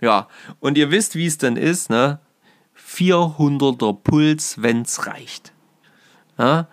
Ja, 0.00 0.28
und 0.60 0.76
ihr 0.76 0.90
wisst, 0.90 1.14
wie 1.14 1.26
es 1.26 1.38
dann 1.38 1.56
ist, 1.56 1.88
ne? 1.90 2.18
400er 2.76 3.94
Puls, 3.94 4.60
wenn's 4.62 5.06
reicht. 5.06 5.52
Ja? 6.38 6.68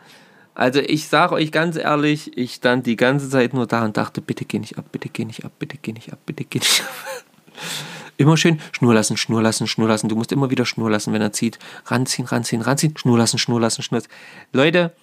Also 0.55 0.79
ich 0.79 1.07
sage 1.07 1.35
euch 1.35 1.51
ganz 1.51 1.75
ehrlich, 1.75 2.37
ich 2.37 2.55
stand 2.55 2.87
die 2.87 2.95
ganze 2.95 3.29
Zeit 3.29 3.53
nur 3.53 3.67
da 3.67 3.83
und 3.83 3.97
dachte, 3.97 4.21
bitte 4.21 4.45
geh 4.45 4.57
nicht 4.57 4.77
ab, 4.77 4.85
bitte 4.91 5.09
geh 5.09 5.25
nicht 5.25 5.43
ab, 5.43 5.51
bitte 5.59 5.77
geh 5.81 5.91
nicht 5.91 6.13
ab, 6.13 6.19
bitte 6.25 6.45
geh 6.45 6.59
nicht 6.59 6.81
ab. 6.81 6.89
Immer 8.17 8.37
schön 8.37 8.61
Schnur 8.71 8.93
lassen, 8.93 9.17
Schnur 9.17 9.41
lassen, 9.41 9.67
Schnur 9.67 9.89
lassen. 9.89 10.07
Du 10.07 10.15
musst 10.15 10.31
immer 10.31 10.49
wieder 10.49 10.65
Schnur 10.65 10.89
lassen, 10.89 11.11
wenn 11.11 11.21
er 11.21 11.33
zieht. 11.33 11.59
Ranziehen, 11.85 12.25
ranziehen, 12.25 12.61
ranziehen, 12.61 12.95
Schnur 12.95 13.17
lassen, 13.17 13.37
Schnur 13.37 13.59
lassen, 13.59 13.81
Schnur 13.81 13.99
lassen. 13.99 14.09
Leute, 14.53 14.93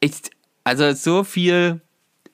ich, 0.00 0.14
also 0.64 0.92
so 0.92 1.22
viel 1.22 1.80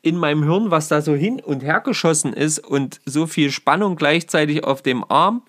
in 0.00 0.16
meinem 0.16 0.44
Hirn, 0.44 0.70
was 0.70 0.88
da 0.88 1.02
so 1.02 1.14
hin 1.14 1.40
und 1.40 1.62
her 1.62 1.80
geschossen 1.80 2.32
ist 2.32 2.60
und 2.60 3.02
so 3.04 3.26
viel 3.26 3.50
Spannung 3.50 3.96
gleichzeitig 3.96 4.64
auf 4.64 4.80
dem 4.80 5.04
Arm 5.04 5.42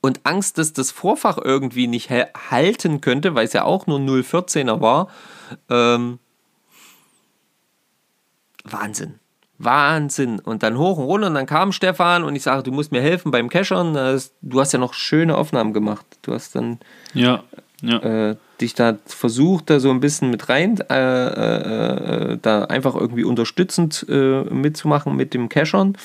und 0.00 0.20
Angst, 0.24 0.58
dass 0.58 0.72
das 0.72 0.90
Vorfach 0.90 1.38
irgendwie 1.38 1.86
nicht 1.86 2.10
halten 2.10 3.00
könnte, 3.00 3.34
weil 3.34 3.46
es 3.46 3.52
ja 3.52 3.64
auch 3.64 3.86
nur 3.86 3.98
0,14er 3.98 4.80
war. 4.80 5.08
Ähm, 5.70 6.18
Wahnsinn. 8.64 9.20
Wahnsinn. 9.58 10.40
Und 10.40 10.62
dann 10.62 10.78
hoch 10.78 10.98
und 10.98 11.04
runter 11.04 11.26
und 11.28 11.34
dann 11.34 11.46
kam 11.46 11.72
Stefan 11.72 12.24
und 12.24 12.34
ich 12.34 12.42
sage, 12.42 12.62
du 12.62 12.72
musst 12.72 12.92
mir 12.92 13.00
helfen 13.00 13.30
beim 13.30 13.48
Cachern. 13.48 13.94
Du 14.42 14.60
hast 14.60 14.72
ja 14.72 14.78
noch 14.78 14.94
schöne 14.94 15.36
Aufnahmen 15.36 15.72
gemacht. 15.72 16.04
Du 16.22 16.32
hast 16.32 16.54
dann 16.56 16.80
Ja, 17.12 17.44
ja. 17.82 17.98
äh, 18.30 18.36
dich 18.60 18.74
da 18.74 18.98
versucht, 19.06 19.70
da 19.70 19.80
so 19.80 19.90
ein 19.90 20.00
bisschen 20.00 20.30
mit 20.30 20.48
rein, 20.48 20.78
äh, 20.90 20.94
äh, 20.94 22.32
äh, 22.32 22.38
da 22.40 22.64
einfach 22.64 22.94
irgendwie 22.94 23.24
unterstützend 23.24 24.06
äh, 24.08 24.42
mitzumachen 24.44 25.14
mit 25.14 25.34
dem 25.34 25.48
Cachern. 25.48 25.96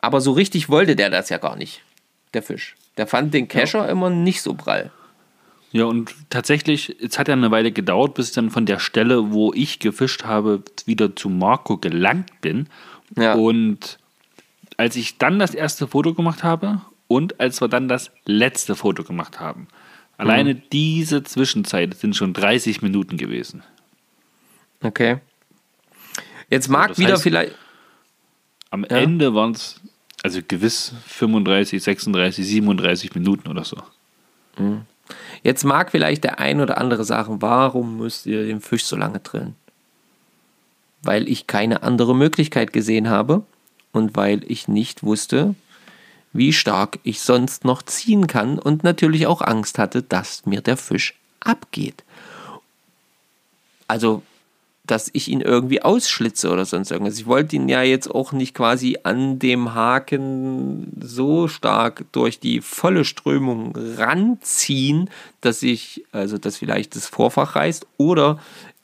Aber 0.00 0.20
so 0.20 0.32
richtig 0.32 0.68
wollte 0.68 0.94
der 0.94 1.10
das 1.10 1.28
ja 1.30 1.38
gar 1.38 1.56
nicht, 1.56 1.82
der 2.34 2.42
Fisch. 2.42 2.76
Der 2.96 3.06
fand 3.06 3.34
den 3.34 3.48
Cacher 3.48 3.88
immer 3.88 4.10
nicht 4.10 4.42
so 4.42 4.54
prall. 4.54 4.90
Ja, 5.72 5.84
und 5.84 6.14
tatsächlich, 6.30 6.96
es 7.02 7.18
hat 7.18 7.28
ja 7.28 7.34
eine 7.34 7.50
Weile 7.50 7.70
gedauert, 7.72 8.14
bis 8.14 8.28
ich 8.28 8.34
dann 8.34 8.50
von 8.50 8.64
der 8.66 8.78
Stelle, 8.78 9.32
wo 9.32 9.52
ich 9.52 9.78
gefischt 9.78 10.24
habe, 10.24 10.62
wieder 10.86 11.14
zu 11.14 11.28
Marco 11.28 11.76
gelangt 11.76 12.40
bin. 12.40 12.68
Ja. 13.16 13.34
Und 13.34 13.98
als 14.78 14.96
ich 14.96 15.18
dann 15.18 15.38
das 15.38 15.54
erste 15.54 15.86
Foto 15.86 16.14
gemacht 16.14 16.42
habe 16.42 16.80
und 17.08 17.40
als 17.40 17.60
wir 17.60 17.68
dann 17.68 17.88
das 17.88 18.10
letzte 18.24 18.74
Foto 18.74 19.04
gemacht 19.04 19.38
haben, 19.40 19.68
alleine 20.16 20.54
Mhm. 20.54 20.62
diese 20.72 21.22
Zwischenzeit 21.24 21.94
sind 21.94 22.16
schon 22.16 22.32
30 22.32 22.80
Minuten 22.80 23.16
gewesen. 23.18 23.62
Okay. 24.82 25.18
Jetzt 26.48 26.68
mag 26.68 26.88
das 26.88 26.98
wieder 26.98 27.14
heißt- 27.16 27.22
vielleicht. 27.22 27.54
Am 28.70 28.84
Ende 28.84 29.34
waren 29.34 29.52
es 29.52 29.80
also 30.22 30.40
gewiss 30.46 30.92
35, 31.06 31.82
36, 31.82 32.46
37 32.46 33.14
Minuten 33.14 33.48
oder 33.48 33.64
so. 33.64 33.76
Jetzt 35.42 35.64
mag 35.64 35.90
vielleicht 35.90 36.24
der 36.24 36.40
ein 36.40 36.60
oder 36.60 36.78
andere 36.78 37.04
sagen, 37.04 37.42
warum 37.42 37.98
müsst 37.98 38.26
ihr 38.26 38.46
den 38.46 38.60
Fisch 38.60 38.84
so 38.84 38.96
lange 38.96 39.20
drillen? 39.20 39.54
Weil 41.02 41.28
ich 41.28 41.46
keine 41.46 41.82
andere 41.82 42.16
Möglichkeit 42.16 42.72
gesehen 42.72 43.08
habe 43.08 43.44
und 43.92 44.16
weil 44.16 44.40
ich 44.50 44.66
nicht 44.66 45.02
wusste, 45.02 45.54
wie 46.32 46.52
stark 46.52 46.98
ich 47.02 47.20
sonst 47.20 47.64
noch 47.64 47.82
ziehen 47.82 48.26
kann 48.26 48.58
und 48.58 48.82
natürlich 48.84 49.26
auch 49.26 49.40
Angst 49.40 49.78
hatte, 49.78 50.02
dass 50.02 50.46
mir 50.46 50.60
der 50.60 50.76
Fisch 50.76 51.14
abgeht. 51.40 52.02
Also, 53.88 54.22
dass 54.86 55.10
ich 55.12 55.28
ihn 55.28 55.40
irgendwie 55.40 55.82
ausschlitze 55.82 56.50
oder 56.50 56.64
sonst 56.64 56.90
irgendwas. 56.90 57.18
Ich 57.18 57.26
wollte 57.26 57.56
ihn 57.56 57.68
ja 57.68 57.82
jetzt 57.82 58.08
auch 58.08 58.32
nicht 58.32 58.54
quasi 58.54 58.98
an 59.02 59.38
dem 59.38 59.74
Haken 59.74 60.92
so 61.00 61.48
stark 61.48 62.04
durch 62.12 62.38
die 62.38 62.60
volle 62.60 63.04
Strömung 63.04 63.74
ranziehen, 63.76 65.10
dass 65.40 65.62
ich, 65.62 66.04
also 66.12 66.38
dass 66.38 66.58
vielleicht 66.58 66.94
das 66.94 67.06
Vorfach 67.06 67.56
reißt 67.56 67.86
oder 67.96 68.38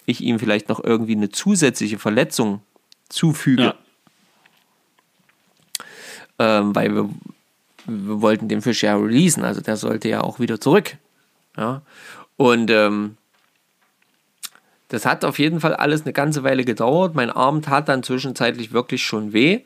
ich 0.06 0.20
ihm 0.20 0.38
vielleicht 0.38 0.68
noch 0.68 0.82
irgendwie 0.82 1.14
eine 1.14 1.30
zusätzliche 1.30 1.98
Verletzung 1.98 2.60
zufüge. 3.08 3.62
Ja. 3.62 3.74
Ähm, 6.38 6.74
weil 6.74 6.94
wir, 6.94 7.08
wir 7.86 8.20
wollten 8.20 8.48
den 8.48 8.62
Fisch 8.62 8.82
ja 8.82 8.96
releasen, 8.96 9.44
also 9.44 9.60
der 9.60 9.76
sollte 9.76 10.08
ja 10.08 10.22
auch 10.22 10.40
wieder 10.40 10.60
zurück. 10.60 10.96
Ja. 11.56 11.82
Und 12.36 12.70
ähm, 12.70 13.16
das 14.92 15.06
hat 15.06 15.24
auf 15.24 15.38
jeden 15.38 15.58
Fall 15.60 15.74
alles 15.74 16.02
eine 16.02 16.12
ganze 16.12 16.44
Weile 16.44 16.64
gedauert. 16.64 17.14
Mein 17.14 17.30
Arm 17.30 17.62
tat 17.62 17.88
dann 17.88 18.02
zwischenzeitlich 18.02 18.72
wirklich 18.72 19.02
schon 19.02 19.32
weh. 19.32 19.60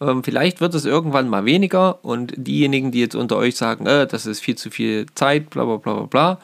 Ähm, 0.00 0.24
vielleicht 0.24 0.60
wird 0.60 0.74
es 0.74 0.84
irgendwann 0.84 1.28
mal 1.28 1.44
weniger 1.44 2.04
und 2.04 2.34
diejenigen, 2.36 2.90
die 2.90 2.98
jetzt 3.00 3.14
unter 3.14 3.36
euch 3.36 3.56
sagen, 3.56 3.86
äh, 3.86 4.06
das 4.08 4.26
ist 4.26 4.40
viel 4.40 4.56
zu 4.56 4.70
viel 4.70 5.06
Zeit, 5.14 5.50
bla 5.50 5.64
bla 5.64 5.76
bla 5.76 5.94
bla 5.94 6.06
bla. 6.06 6.38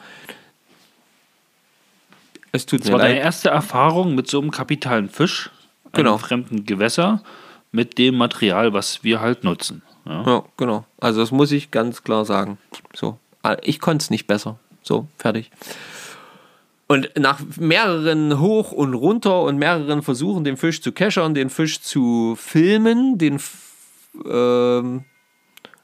Es 2.51 2.65
tut 2.65 2.79
Das 2.81 2.87
mir 2.87 2.93
war 2.93 2.99
deine 2.99 3.19
erste 3.19 3.49
Erfahrung 3.49 4.15
mit 4.15 4.27
so 4.29 4.39
einem 4.39 4.51
kapitalen 4.51 5.09
Fisch, 5.09 5.49
Genau. 5.93 6.11
einem 6.11 6.19
fremden 6.19 6.65
Gewässer. 6.65 7.21
mit 7.71 7.99
dem 7.99 8.15
Material, 8.15 8.73
was 8.73 9.03
wir 9.03 9.21
halt 9.21 9.43
nutzen. 9.43 9.83
Ja. 10.05 10.23
Ja, 10.25 10.43
genau. 10.57 10.85
Also 10.99 11.19
das 11.19 11.29
muss 11.29 11.51
ich 11.51 11.69
ganz 11.69 12.03
klar 12.03 12.25
sagen. 12.25 12.57
So, 12.95 13.19
Ah, 13.43 13.57
ich 13.61 13.79
konnte 13.79 14.01
es 14.03 14.09
nicht 14.09 14.25
besser. 14.25 14.57
So, 14.81 15.07
fertig. 15.19 15.51
Und 16.91 17.11
nach 17.15 17.39
mehreren 17.59 18.39
Hoch 18.39 18.71
und 18.71 18.95
Runter 18.95 19.43
und 19.43 19.59
mehreren 19.59 20.01
Versuchen, 20.01 20.43
den 20.43 20.57
Fisch 20.57 20.81
zu 20.81 20.91
keschern, 20.91 21.35
den 21.35 21.51
Fisch 21.51 21.81
zu 21.81 22.35
filmen, 22.35 23.19
den 23.19 23.39
ähm, 24.25 25.05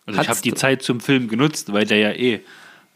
Also 0.08 0.22
ich 0.22 0.30
habe 0.30 0.42
die 0.42 0.56
Zeit 0.56 0.82
zum 0.82 1.00
Film 1.00 1.28
genutzt, 1.28 1.72
weil 1.72 1.86
der 1.86 2.00
ja 2.00 2.12
eh 2.12 2.42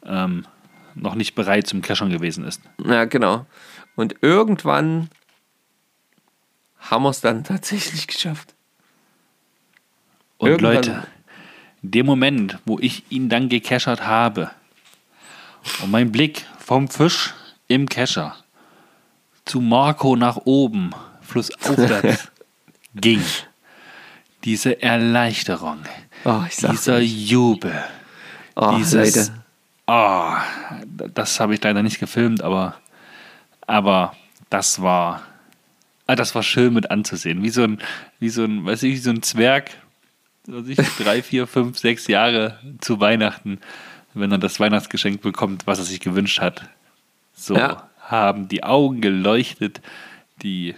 ähm, 0.07 0.47
noch 0.95 1.13
nicht 1.13 1.35
bereit 1.35 1.67
zum 1.67 1.83
Keschern 1.83 2.09
gewesen 2.09 2.45
ist. 2.45 2.63
Ja, 2.83 3.05
genau. 3.05 3.45
Und 3.95 4.15
irgendwann 4.21 5.09
haben 6.79 7.03
wir 7.03 7.11
es 7.11 7.21
dann 7.21 7.43
tatsächlich 7.43 8.07
geschafft. 8.07 8.55
Und 10.39 10.49
Irgendwann- 10.49 10.75
Leute, 10.77 11.07
dem 11.83 12.07
Moment, 12.07 12.57
wo 12.65 12.79
ich 12.79 13.03
ihn 13.11 13.29
dann 13.29 13.49
gekeschert 13.49 14.07
habe 14.07 14.49
und 15.83 15.91
mein 15.91 16.11
Blick 16.11 16.47
vom 16.57 16.87
Fisch 16.87 17.35
im 17.69 17.87
Kescher 17.87 18.35
zu 19.45 19.61
Marco 19.61 20.15
nach 20.17 20.35
oben, 20.43 20.91
flussaufwärts, 21.21 22.29
ging, 22.95 23.21
diese 24.43 24.81
Erleichterung, 24.81 25.79
Oh, 26.25 26.41
dieser 26.69 26.99
Jubel, 26.99 27.81
oh, 28.55 28.75
dieses, 28.77 29.29
Leute. 29.29 29.43
oh, 29.87 30.33
das 31.13 31.39
habe 31.39 31.53
ich 31.53 31.63
leider 31.63 31.81
nicht 31.81 31.99
gefilmt, 31.99 32.41
aber, 32.41 32.75
aber 33.65 34.15
das 34.49 34.81
war, 34.81 35.21
ah, 36.07 36.15
das 36.15 36.35
war 36.35 36.43
schön 36.43 36.73
mit 36.73 36.91
anzusehen, 36.91 37.41
wie 37.41 37.49
so 37.49 37.63
ein, 37.63 37.79
wie 38.19 38.29
so 38.29 38.43
ein, 38.43 38.65
weiß 38.65 38.83
ich, 38.83 38.93
wie 38.95 38.97
so 38.97 39.11
ein 39.11 39.21
Zwerg, 39.23 39.71
weiß 40.47 40.67
ich, 40.67 40.77
drei, 40.97 41.23
vier, 41.23 41.47
fünf, 41.47 41.77
sechs 41.79 42.07
Jahre 42.07 42.59
zu 42.81 42.99
Weihnachten, 42.99 43.59
wenn 44.13 44.31
er 44.31 44.39
das 44.39 44.59
Weihnachtsgeschenk 44.59 45.21
bekommt, 45.21 45.67
was 45.67 45.79
er 45.79 45.85
sich 45.85 46.01
gewünscht 46.01 46.41
hat. 46.41 46.67
So 47.39 47.55
Ja. 47.55 47.89
haben 48.01 48.47
die 48.49 48.63
Augen 48.63 49.01
geleuchtet, 49.01 49.81
die 50.41 50.75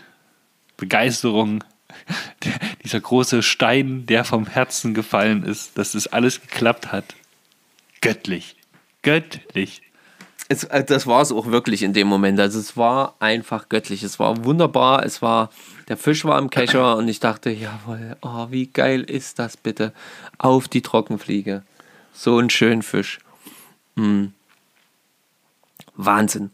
Begeisterung, 0.77 1.63
dieser 2.83 2.99
große 2.99 3.43
Stein, 3.43 4.05
der 4.05 4.23
vom 4.23 4.45
Herzen 4.47 4.93
gefallen 4.93 5.43
ist, 5.43 5.77
dass 5.77 5.93
das 5.93 6.07
alles 6.07 6.41
geklappt 6.41 6.91
hat. 6.91 7.15
Göttlich. 8.01 8.55
Göttlich. 9.01 9.81
Es, 10.49 10.63
äh, 10.65 10.83
das 10.83 11.07
war 11.07 11.21
es 11.21 11.31
auch 11.31 11.47
wirklich 11.47 11.81
in 11.83 11.93
dem 11.93 12.07
Moment. 12.07 12.39
Also 12.39 12.59
es 12.59 12.75
war 12.77 13.15
einfach 13.19 13.69
göttlich. 13.69 14.03
Es 14.03 14.19
war 14.19 14.43
wunderbar. 14.43 15.05
Es 15.05 15.21
war, 15.21 15.49
der 15.87 15.97
Fisch 15.97 16.25
war 16.25 16.37
im 16.39 16.49
Kescher 16.49 16.97
und 16.97 17.07
ich 17.07 17.19
dachte, 17.19 17.49
jawohl, 17.49 18.17
oh, 18.21 18.47
wie 18.49 18.67
geil 18.67 19.01
ist 19.01 19.39
das 19.39 19.55
bitte? 19.57 19.93
Auf 20.37 20.67
die 20.67 20.81
Trockenfliege. 20.81 21.63
So 22.13 22.37
ein 22.37 22.49
schönen 22.49 22.81
Fisch. 22.81 23.19
Mm. 23.95 24.27
Wahnsinn. 25.95 26.51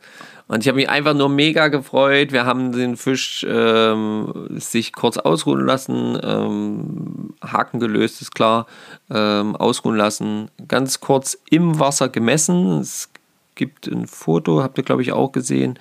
Und 0.47 0.61
ich 0.61 0.67
habe 0.69 0.77
mich 0.77 0.89
einfach 0.89 1.13
nur 1.13 1.29
mega 1.29 1.67
gefreut. 1.67 2.31
Wir 2.31 2.45
haben 2.45 2.71
den 2.71 2.95
Fisch 2.95 3.45
ähm, 3.47 4.47
sich 4.51 4.93
kurz 4.93 5.17
ausruhen 5.17 5.65
lassen, 5.65 6.17
ähm, 6.23 7.33
Haken 7.41 7.79
gelöst, 7.79 8.21
ist 8.21 8.33
klar, 8.33 8.65
ähm, 9.09 9.55
ausruhen 9.55 9.97
lassen, 9.97 10.49
ganz 10.67 11.01
kurz 11.01 11.37
im 11.49 11.79
Wasser 11.79 12.07
gemessen. 12.07 12.79
Es 12.79 13.09
gibt 13.55 13.87
ein 13.87 14.07
Foto, 14.07 14.63
habt 14.63 14.77
ihr 14.77 14.85
glaube 14.85 15.01
ich 15.01 15.11
auch 15.11 15.33
gesehen, 15.33 15.77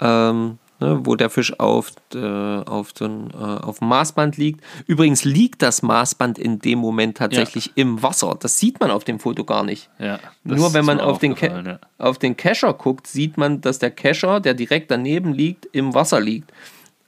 ähm, 0.00 0.58
ne, 0.80 1.00
wo 1.04 1.14
der 1.16 1.30
Fisch 1.30 1.58
auf, 1.58 1.92
äh, 2.14 2.18
auf, 2.18 2.92
ein, 3.00 3.30
äh, 3.30 3.36
auf 3.36 3.78
dem 3.78 3.88
Maßband 3.88 4.36
liegt. 4.36 4.64
Übrigens 4.86 5.24
liegt 5.24 5.62
das 5.62 5.82
Maßband 5.82 6.38
in 6.38 6.58
dem 6.58 6.78
Moment 6.78 7.18
tatsächlich 7.18 7.72
im 7.76 8.02
Wasser. 8.02 8.36
Das 8.40 8.58
sieht 8.58 8.80
man 8.80 8.90
auf 8.90 9.04
dem 9.04 9.20
Foto 9.20 9.44
gar 9.44 9.62
nicht. 9.62 9.88
Ja, 9.98 10.18
Nur 10.44 10.74
wenn 10.74 10.84
man 10.84 11.00
auf 11.00 11.18
den, 11.18 11.36
ja. 11.36 11.78
auf 11.98 12.18
den 12.18 12.36
Kescher 12.36 12.72
guckt, 12.74 13.06
sieht 13.06 13.36
man, 13.36 13.60
dass 13.60 13.78
der 13.78 13.90
Kescher, 13.90 14.40
der 14.40 14.54
direkt 14.54 14.90
daneben 14.90 15.32
liegt, 15.32 15.66
im 15.66 15.94
Wasser 15.94 16.20
liegt. 16.20 16.52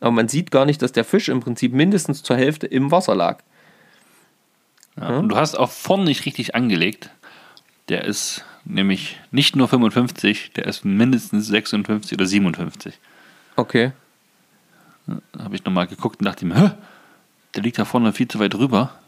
Aber 0.00 0.12
man 0.12 0.28
sieht 0.28 0.50
gar 0.50 0.64
nicht, 0.64 0.82
dass 0.82 0.92
der 0.92 1.04
Fisch 1.04 1.28
im 1.28 1.40
Prinzip 1.40 1.72
mindestens 1.72 2.22
zur 2.22 2.36
Hälfte 2.36 2.66
im 2.66 2.90
Wasser 2.90 3.14
lag. 3.14 3.38
Ja, 4.96 5.18
und 5.18 5.30
du 5.30 5.36
hast 5.36 5.58
auch 5.58 5.70
vorne 5.70 6.04
nicht 6.04 6.26
richtig 6.26 6.54
angelegt. 6.54 7.10
Der 7.88 8.04
ist 8.04 8.44
nämlich 8.64 9.18
nicht 9.30 9.56
nur 9.56 9.68
55, 9.68 10.52
der 10.52 10.66
ist 10.66 10.84
mindestens 10.84 11.46
56 11.46 12.12
oder 12.14 12.26
57. 12.26 12.98
Okay. 13.62 13.92
Da 15.06 15.44
habe 15.44 15.54
ich 15.54 15.64
nochmal 15.64 15.86
geguckt 15.86 16.18
und 16.18 16.26
dachte 16.26 16.44
mir, 16.44 16.56
Hä? 16.56 16.70
der 17.54 17.62
liegt 17.62 17.78
da 17.78 17.84
vorne 17.84 18.12
viel 18.12 18.26
zu 18.26 18.40
weit 18.40 18.56
rüber. 18.56 18.98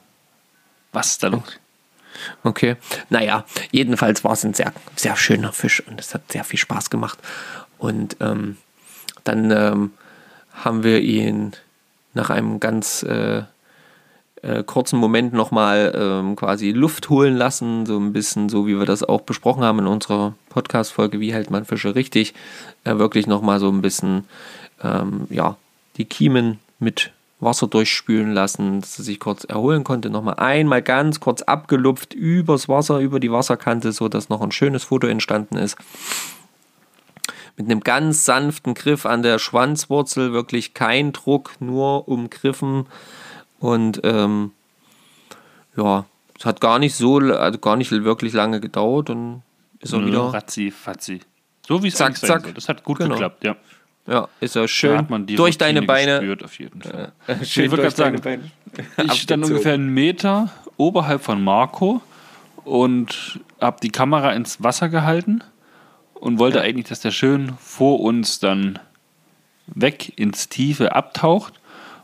Was 0.93 1.09
ist 1.09 1.25
da 1.25 1.29
los? 1.29 1.59
Okay. 2.45 2.77
Naja, 3.11 3.45
jedenfalls 3.73 4.23
war 4.23 4.31
es 4.33 4.45
ein 4.45 4.55
sehr, 4.55 4.73
sehr 4.95 5.17
schöner 5.17 5.53
Fisch 5.53 5.81
und 5.81 5.99
es 5.99 6.15
hat 6.15 6.31
sehr 6.31 6.45
viel 6.45 6.61
Spaß 6.61 6.89
gemacht. 6.89 7.19
Und 7.79 8.17
ähm, 8.21 8.59
dann 9.25 9.51
ähm, 9.51 9.93
haben 10.53 10.85
wir 10.85 11.01
ihn 11.01 11.55
nach 12.13 12.31
einem 12.31 12.61
ganz 12.61 13.03
äh, 13.03 13.43
äh, 14.45 14.63
kurzen 14.63 14.99
Moment 14.99 15.33
nochmal 15.33 15.93
ähm, 15.97 16.37
quasi 16.37 16.71
Luft 16.71 17.09
holen 17.09 17.37
lassen, 17.37 17.87
so 17.87 17.99
ein 17.99 18.13
bisschen 18.13 18.49
so, 18.49 18.67
wie 18.67 18.79
wir 18.79 18.87
das 18.87 19.03
auch 19.03 19.23
besprochen 19.23 19.65
haben 19.65 19.79
in 19.79 19.87
unserer 19.87 20.35
Podcast-Folge, 20.51 21.19
wie 21.21 21.33
hält 21.33 21.51
man 21.51 21.65
Fische 21.65 21.95
richtig, 21.95 22.35
äh, 22.85 22.99
wirklich 22.99 23.27
nochmal 23.27 23.59
so 23.59 23.71
ein 23.71 23.81
bisschen, 23.81 24.25
ähm, 24.83 25.27
ja, 25.31 25.57
die 25.97 26.05
Kiemen 26.05 26.59
mit 26.79 27.13
Wasser 27.41 27.67
durchspülen 27.67 28.33
lassen, 28.33 28.81
dass 28.81 28.99
er 28.99 29.05
sich 29.05 29.19
kurz 29.21 29.45
erholen 29.45 29.85
konnte. 29.85 30.11
Nochmal 30.11 30.35
einmal 30.35 30.83
ganz 30.83 31.21
kurz 31.21 31.43
abgelupft 31.43 32.15
übers 32.15 32.69
Wasser, 32.69 32.99
über 32.99 33.21
die 33.21 33.33
Wasserkante, 33.33 33.93
so 33.93 34.09
dass 34.09 34.29
noch 34.29 34.41
ein 34.41 34.53
schönes 34.53 34.85
Foto 34.85 35.07
entstanden 35.07 35.57
ist. 35.57 35.77
Mit 37.57 37.67
einem 37.67 37.81
ganz 37.81 38.25
sanften 38.25 38.75
Griff 38.75 39.07
an 39.07 39.23
der 39.23 39.39
Schwanzwurzel, 39.39 40.33
wirklich 40.33 40.75
kein 40.75 41.13
Druck, 41.13 41.53
nur 41.61 42.09
umgriffen. 42.09 42.87
Und 43.65 44.03
ähm, 44.05 44.51
ja, 45.75 46.05
es 46.39 46.45
hat 46.45 46.61
gar 46.61 46.79
nicht 46.79 46.95
so, 46.95 47.17
also 47.17 47.59
gar 47.59 47.77
nicht 47.77 47.91
wirklich 47.93 48.35
lange 48.35 48.61
gedauert 48.61 49.09
und 49.09 49.41
ist 49.81 49.95
er 49.95 50.01
Nö, 50.01 50.07
wieder, 50.09 50.21
Ratzi, 50.35 50.71
fatzi. 50.71 51.21
So 51.67 51.83
wie 51.83 51.89
es 51.89 51.95
Zack, 51.95 52.19
zack. 52.19 52.43
soll. 52.43 52.53
Das 52.53 52.69
hat 52.69 52.85
gut 52.85 52.99
Genau. 52.99 53.15
geklappt, 53.15 53.43
ja. 53.43 53.57
ja, 54.07 54.29
ist 54.41 54.55
er 54.55 54.63
Da 54.63 54.69
schön 54.69 54.99
hat 54.99 55.09
man 55.09 55.25
die 55.25 55.37
durch 55.37 55.55
Routine 55.55 55.77
deine 55.81 55.87
Beine. 55.87 56.19
gespürt, 56.19 56.45
auf 56.45 56.59
jeden 56.59 56.83
Fall. 56.83 57.13
Schön 57.43 57.65
Ich 57.65 57.71
würd 57.71 57.81
durch 57.85 57.95
grad 57.97 57.99
deine 58.01 58.19
sagen, 58.19 58.43
Beine. 58.99 59.07
Ich 59.15 59.23
stand 59.23 59.43
ungefähr 59.47 59.73
einen 59.75 59.89
Meter 59.95 60.51
oberhalb 60.77 61.23
von 61.23 61.43
Marco 61.43 62.03
und 62.65 63.41
habe 63.63 63.79
die 63.83 63.89
Kamera 63.91 64.33
ins 64.33 64.63
Wasser 64.63 64.91
gehalten 64.91 65.43
und 66.13 66.39
wollte 66.39 66.61
eigentlich, 66.61 66.89
dass 66.89 67.01
der 67.01 67.13
schön 67.13 67.55
vor 67.59 68.01
uns 68.01 68.41
dann 68.41 68.79
weg 69.69 70.13
ins 70.19 70.51
Tiefe 70.51 70.95
abtaucht. 70.95 71.55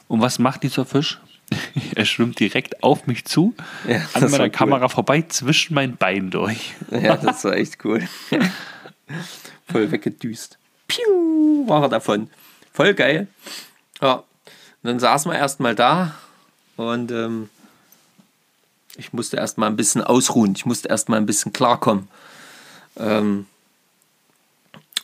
Und 0.09 0.23
was 0.23 0.39
macht 0.39 0.63
dieser 0.63 0.87
Fisch? 0.87 1.21
er 1.95 2.05
schwimmt 2.05 2.39
direkt 2.41 2.83
auf 2.83 3.07
mich 3.07 3.25
zu, 3.25 3.55
Ja, 3.87 4.01
an 4.15 4.31
meiner 4.31 4.45
cool. 4.45 4.51
Kamera 4.51 4.89
vorbei, 4.89 5.25
zwischen 5.29 5.75
mein 5.75 5.97
Bein 5.97 6.31
durch. 6.31 6.75
Ja, 6.91 7.17
das 7.17 7.45
war 7.45 7.55
echt 7.55 7.85
cool. 7.85 8.09
Voll 9.71 9.91
weggedüst. 9.91 10.59
Piu, 10.89 11.69
war 11.69 11.83
er 11.83 11.89
davon. 11.89 12.31
Voll 12.73 12.95
geil. 12.95 13.29
Ja, 14.01 14.15
und 14.15 14.25
dann 14.83 14.99
saßen 14.99 15.31
wir 15.31 15.39
erstmal 15.39 15.75
da 15.75 16.15
und 16.77 17.11
ähm, 17.11 17.51
ich 18.97 19.13
musste 19.13 19.37
erstmal 19.37 19.69
ein 19.69 19.77
bisschen 19.77 20.03
ausruhen. 20.03 20.55
Ich 20.57 20.67
musste 20.67 20.89
erstmal 20.89 21.19
ein 21.19 21.27
bisschen 21.27 21.53
klarkommen. 21.53 22.09
Ähm, 22.97 23.47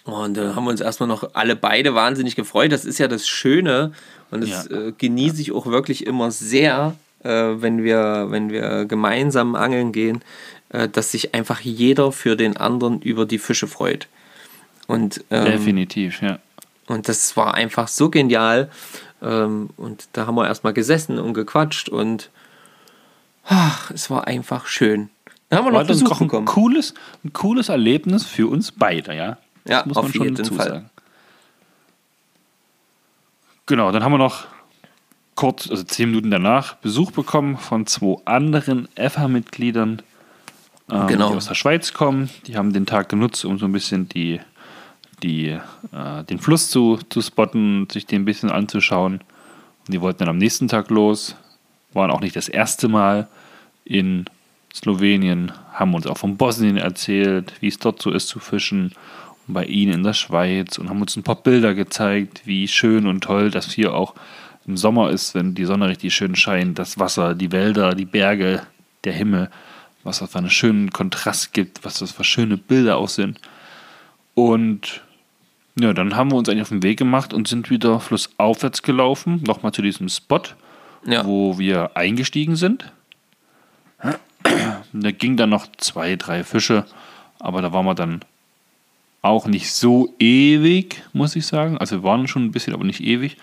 und 0.07 0.37
dann 0.37 0.55
haben 0.57 0.65
wir 0.65 0.71
uns 0.71 0.81
erstmal 0.81 1.09
noch 1.09 1.35
alle 1.35 1.57
beide 1.57 1.95
wahnsinnig 1.95 2.37
gefreut. 2.37 2.73
Das 2.73 2.85
ist 2.85 2.99
ja 2.99 3.09
das 3.09 3.27
Schöne 3.29 3.93
und 4.31 4.41
das 4.43 4.69
Ja. 4.71 4.77
äh, 4.77 4.93
genieße 4.97 5.41
ich 5.43 5.53
auch 5.53 5.67
wirklich 5.67 6.07
immer 6.07 6.31
sehr, 6.31 6.95
äh, 7.25 7.29
wenn, 7.29 7.83
wir, 7.83 8.27
wenn 8.31 8.51
wir 8.51 8.85
gemeinsam 8.87 9.55
angeln 9.57 9.93
gehen, 9.93 10.23
äh, 10.71 10.89
dass 10.89 11.11
sich 11.13 11.35
einfach 11.35 11.61
jeder 11.61 12.13
für 12.13 12.37
den 12.37 12.57
anderen 12.57 13.03
über 13.03 13.27
die 13.27 13.39
Fische 13.39 13.67
freut. 13.67 14.07
Und, 14.87 15.25
ähm, 15.31 15.45
Definitiv, 15.47 16.23
ja. 16.23 16.39
und 16.87 17.09
das 17.09 17.37
war 17.37 17.55
einfach 17.55 17.89
so 17.89 18.09
genial. 18.09 18.71
Ähm, 19.23 19.71
und 19.77 20.07
da 20.13 20.27
haben 20.27 20.37
wir 20.37 20.47
erstmal 20.47 20.73
gesessen 20.73 21.19
und 21.19 21.35
gequatscht 21.35 21.89
und 21.89 22.31
ach, 23.45 23.91
es 23.91 24.09
war 24.11 24.27
einfach 24.29 24.67
schön. 24.67 25.11
Dann 25.49 25.59
haben 25.61 25.67
wir 25.67 25.73
noch 25.73 25.87
das 25.87 25.99
Besuch 26.01 26.13
auch 26.13 26.21
ein 26.21 26.27
bekommen. 26.29 26.47
cooles, 26.47 26.95
ein 27.25 27.33
cooles 27.33 27.69
Erlebnis 27.69 28.25
für 28.25 28.47
uns 28.49 28.73
beide, 28.73 29.15
ja. 29.15 29.39
Das 29.67 29.71
Ja, 29.81 29.83
muss 29.87 29.97
auf 29.97 30.05
man 30.05 30.13
schon 30.13 30.23
jeden 30.25 30.37
dazu 30.37 30.55
Fall. 30.55 30.69
sagen. 30.69 30.91
Genau, 33.67 33.91
dann 33.91 34.05
haben 34.05 34.13
wir 34.13 34.19
noch 34.19 34.45
kurz, 35.35 35.69
also 35.71 35.83
zehn 35.83 36.11
Minuten 36.11 36.31
danach, 36.31 36.75
Besuch 36.77 37.11
bekommen 37.11 37.59
von 37.59 37.87
zwei 37.87 38.17
anderen 38.25 38.89
FH-Mitgliedern, 38.97 40.03
ähm, 40.91 41.07
Genau. 41.09 41.31
die 41.31 41.37
aus 41.37 41.47
der 41.49 41.55
Schweiz 41.55 41.93
kommen. 41.93 42.31
Die 42.47 42.57
haben 42.57 42.73
den 42.73 42.87
Tag 42.87 43.09
genutzt, 43.09 43.45
um 43.45 43.59
so 43.59 43.67
ein 43.67 43.73
bisschen 43.73 44.09
die, 44.09 44.41
die, 45.23 45.49
äh, 45.93 46.25
den 46.25 46.39
Fluss 46.39 46.71
zu, 46.71 46.99
zu 47.09 47.21
spotten, 47.21 47.89
sich 47.91 48.07
den 48.07 48.23
ein 48.23 48.25
bisschen 48.25 48.51
anzuschauen. 48.51 49.15
Und 49.87 49.93
die 49.93 50.01
wollten 50.01 50.21
dann 50.21 50.29
am 50.29 50.39
nächsten 50.39 50.69
Tag 50.69 50.91
los. 50.91 51.37
waren 51.93 52.11
auch 52.11 52.21
nicht 52.21 52.37
das 52.37 52.49
erste 52.49 52.89
Mal 52.89 53.27
in 53.85 54.27
Slowenien, 54.75 55.53
haben 55.73 55.95
uns 55.95 56.07
auch 56.07 56.19
von 56.19 56.37
Bosnien 56.37 56.77
erzählt, 56.77 57.55
wie 57.61 57.69
es 57.69 57.79
dort 57.79 58.03
so 58.03 58.11
ist 58.11 58.29
zu 58.29 58.39
fischen 58.39 58.93
bei 59.47 59.65
ihnen 59.65 59.93
in 59.95 60.03
der 60.03 60.13
Schweiz 60.15 60.79
und 60.79 60.89
haben 60.91 61.01
uns 61.01 61.17
ein 61.17 61.23
paar 61.23 61.37
Bilder 61.43 61.75
gezeigt, 61.75 62.43
wie 62.47 62.67
schön 62.69 63.07
und 63.07 63.23
toll 63.23 63.51
das 63.51 63.73
hier 63.73 63.95
auch 63.95 64.15
im 64.67 64.77
Sommer 64.77 65.11
ist, 65.11 65.35
wenn 65.35 65.55
die 65.55 65.65
Sonne 65.65 65.89
richtig 65.89 66.15
schön 66.15 66.35
scheint, 66.35 66.79
das 66.79 66.99
Wasser, 66.99 67.35
die 67.35 67.53
Wälder, 67.53 67.95
die 67.95 68.05
Berge, 68.05 68.63
der 69.05 69.13
Himmel, 69.13 69.51
was 70.03 70.19
das 70.19 70.31
für 70.33 70.39
einen 70.39 70.51
schönen 70.51 70.91
Kontrast 70.91 71.53
gibt, 71.53 71.85
was 71.85 71.99
das 72.01 72.11
für 72.13 72.25
schöne 72.25 72.57
Bilder 72.57 72.97
auch 72.97 73.09
sind. 73.09 73.39
Und 74.35 75.03
ja, 75.79 75.93
dann 75.93 76.17
haben 76.17 76.33
wir 76.33 76.37
uns 76.37 76.49
eigentlich 76.49 76.63
auf 76.63 76.69
den 76.71 76.83
Weg 76.83 76.99
gemacht 76.99 77.33
und 77.33 77.47
sind 77.47 77.71
wieder 77.71 78.01
flussaufwärts 78.01 78.83
gelaufen, 78.83 79.43
nochmal 79.47 79.73
zu 79.73 79.83
diesem 79.83 80.09
Spot, 80.09 80.41
Ja. 81.07 81.25
wo 81.25 81.59
wir 81.59 81.97
eingestiegen 81.97 82.57
sind. 82.57 82.93
Da 84.93 85.11
ging 85.11 85.37
dann 85.37 85.51
noch 85.51 85.67
zwei, 85.79 86.17
drei 86.17 86.45
Fische, 86.45 86.85
aber 87.39 87.63
da 87.63 87.73
waren 87.73 87.85
wir 87.87 87.95
dann 87.95 88.21
auch 89.27 89.47
nicht 89.47 89.73
so 89.73 90.15
ewig, 90.19 91.03
muss 91.13 91.37
ich 91.37 91.47
sagen. 91.47 91.79
Also 91.79 91.97
wir 91.97 92.03
waren 92.03 92.29
schon 92.29 92.45
ein 92.45 92.53
bisschen, 92.53 92.75
aber 92.75 92.85
nicht 92.85 93.01
ewig. 93.01 93.37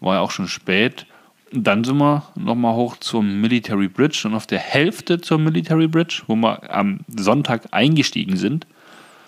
War 0.00 0.16
ja 0.16 0.20
auch 0.20 0.30
schon 0.30 0.48
spät. 0.48 1.06
Und 1.52 1.64
dann 1.66 1.84
sind 1.84 1.96
wir 1.96 2.24
nochmal 2.34 2.74
hoch 2.74 2.96
zum 2.98 3.40
Military 3.40 3.88
Bridge 3.88 4.22
und 4.24 4.34
auf 4.34 4.46
der 4.46 4.58
Hälfte 4.58 5.20
zur 5.20 5.38
Military 5.38 5.88
Bridge, 5.88 6.22
wo 6.26 6.36
wir 6.36 6.74
am 6.74 7.00
Sonntag 7.08 7.68
eingestiegen 7.70 8.36
sind. 8.36 8.66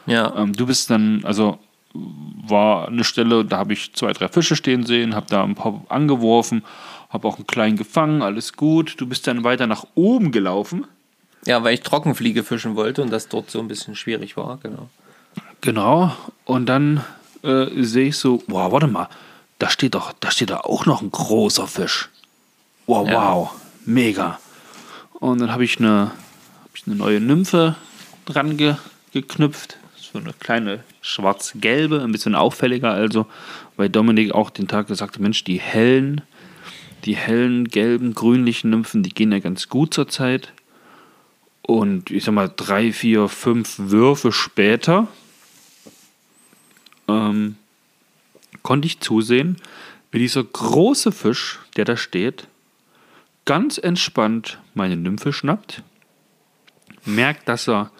Ja. 0.06 0.34
Ähm, 0.36 0.52
du 0.52 0.66
bist 0.66 0.90
dann, 0.90 1.24
also 1.24 1.58
war 1.92 2.88
eine 2.88 3.04
Stelle, 3.04 3.44
da 3.44 3.58
habe 3.58 3.72
ich 3.72 3.92
zwei, 3.94 4.12
drei 4.12 4.28
Fische 4.28 4.54
stehen 4.54 4.84
sehen, 4.84 5.14
habe 5.14 5.26
da 5.28 5.42
ein 5.42 5.54
paar 5.54 5.84
angeworfen, 5.88 6.62
habe 7.08 7.26
auch 7.26 7.36
einen 7.36 7.46
kleinen 7.46 7.76
gefangen, 7.76 8.22
alles 8.22 8.52
gut. 8.52 9.00
Du 9.00 9.06
bist 9.06 9.26
dann 9.26 9.42
weiter 9.42 9.66
nach 9.66 9.86
oben 9.94 10.30
gelaufen. 10.30 10.86
ja, 11.46 11.64
weil 11.64 11.74
ich 11.74 11.80
Trockenfliege 11.80 12.44
fischen 12.44 12.76
wollte 12.76 13.02
und 13.02 13.10
das 13.10 13.28
dort 13.28 13.50
so 13.50 13.58
ein 13.60 13.68
bisschen 13.68 13.96
schwierig 13.96 14.36
war, 14.36 14.58
genau. 14.62 14.88
Genau. 15.60 16.14
Und 16.44 16.66
dann 16.66 17.04
äh, 17.42 17.66
sehe 17.82 18.08
ich 18.08 18.16
so, 18.16 18.42
wow, 18.46 18.72
warte 18.72 18.86
mal, 18.86 19.08
da 19.58 19.68
steht 19.70 19.94
doch, 19.94 20.12
da 20.20 20.30
steht 20.30 20.50
da 20.50 20.58
auch 20.58 20.86
noch 20.86 21.02
ein 21.02 21.10
großer 21.10 21.66
Fisch. 21.66 22.08
Wow, 22.86 23.08
Ja. 23.08 23.14
wow, 23.14 23.50
mega. 23.84 24.40
Und 25.14 25.40
dann 25.40 25.52
habe 25.52 25.64
ich 25.64 25.78
eine, 25.78 26.12
hab 26.64 26.70
ich 26.74 26.86
eine 26.86 26.96
neue 26.96 27.20
Nymphe 27.20 27.76
dran 28.24 28.56
ge, 28.56 28.74
geknüpft. 29.12 29.76
So 30.12 30.18
eine 30.18 30.32
kleine 30.32 30.82
schwarz-gelbe, 31.02 32.02
ein 32.02 32.10
bisschen 32.10 32.34
auffälliger 32.34 32.90
also, 32.90 33.26
weil 33.76 33.88
Dominik 33.88 34.32
auch 34.32 34.50
den 34.50 34.66
Tag 34.66 34.88
gesagt 34.88 35.14
hat, 35.14 35.20
Mensch, 35.20 35.44
die 35.44 35.60
hellen, 35.60 36.22
die 37.04 37.16
hellen, 37.16 37.68
gelben, 37.68 38.14
grünlichen 38.14 38.70
Nymphen, 38.70 39.02
die 39.02 39.10
gehen 39.10 39.30
ja 39.30 39.38
ganz 39.38 39.68
gut 39.68 39.94
zur 39.94 40.08
Zeit. 40.08 40.52
Und 41.62 42.10
ich 42.10 42.24
sag 42.24 42.34
mal, 42.34 42.50
drei, 42.54 42.92
vier, 42.92 43.28
fünf 43.28 43.74
Würfe 43.78 44.32
später 44.32 45.06
ähm, 47.10 47.56
konnte 48.62 48.86
ich 48.86 49.00
zusehen, 49.00 49.56
wie 50.10 50.18
dieser 50.18 50.42
große 50.44 51.12
Fisch, 51.12 51.60
der 51.76 51.84
da 51.84 51.96
steht, 51.96 52.48
ganz 53.44 53.78
entspannt 53.78 54.58
meine 54.74 54.96
Nymphe 54.96 55.32
schnappt, 55.32 55.82
merkt, 57.04 57.48
dass 57.48 57.68
er 57.68 57.90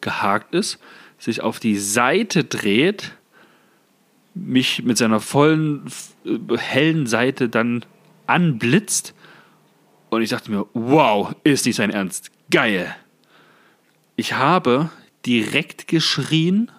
gehakt 0.00 0.54
ist, 0.54 0.78
sich 1.18 1.42
auf 1.42 1.60
die 1.60 1.78
Seite 1.78 2.44
dreht, 2.44 3.12
mich 4.34 4.82
mit 4.82 4.96
seiner 4.96 5.20
vollen, 5.20 5.86
äh, 6.24 6.56
hellen 6.56 7.06
Seite 7.06 7.48
dann 7.48 7.84
anblitzt 8.26 9.14
und 10.10 10.22
ich 10.22 10.30
dachte 10.30 10.50
mir, 10.50 10.66
wow, 10.74 11.34
ist 11.44 11.66
nicht 11.66 11.76
sein 11.76 11.90
Ernst, 11.90 12.30
geil. 12.50 12.94
Ich 14.16 14.34
habe 14.34 14.90
direkt 15.24 15.88
geschrien 15.88 16.70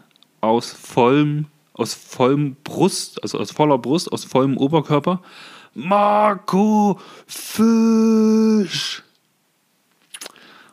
aus 0.41 0.71
vollem, 0.71 1.47
aus 1.73 1.93
vollem 1.93 2.55
Brust, 2.63 3.21
also 3.23 3.39
aus 3.39 3.51
voller 3.51 3.77
Brust, 3.77 4.11
aus 4.11 4.25
vollem 4.25 4.57
Oberkörper. 4.57 5.21
Marco, 5.73 6.99
Fisch! 7.27 9.03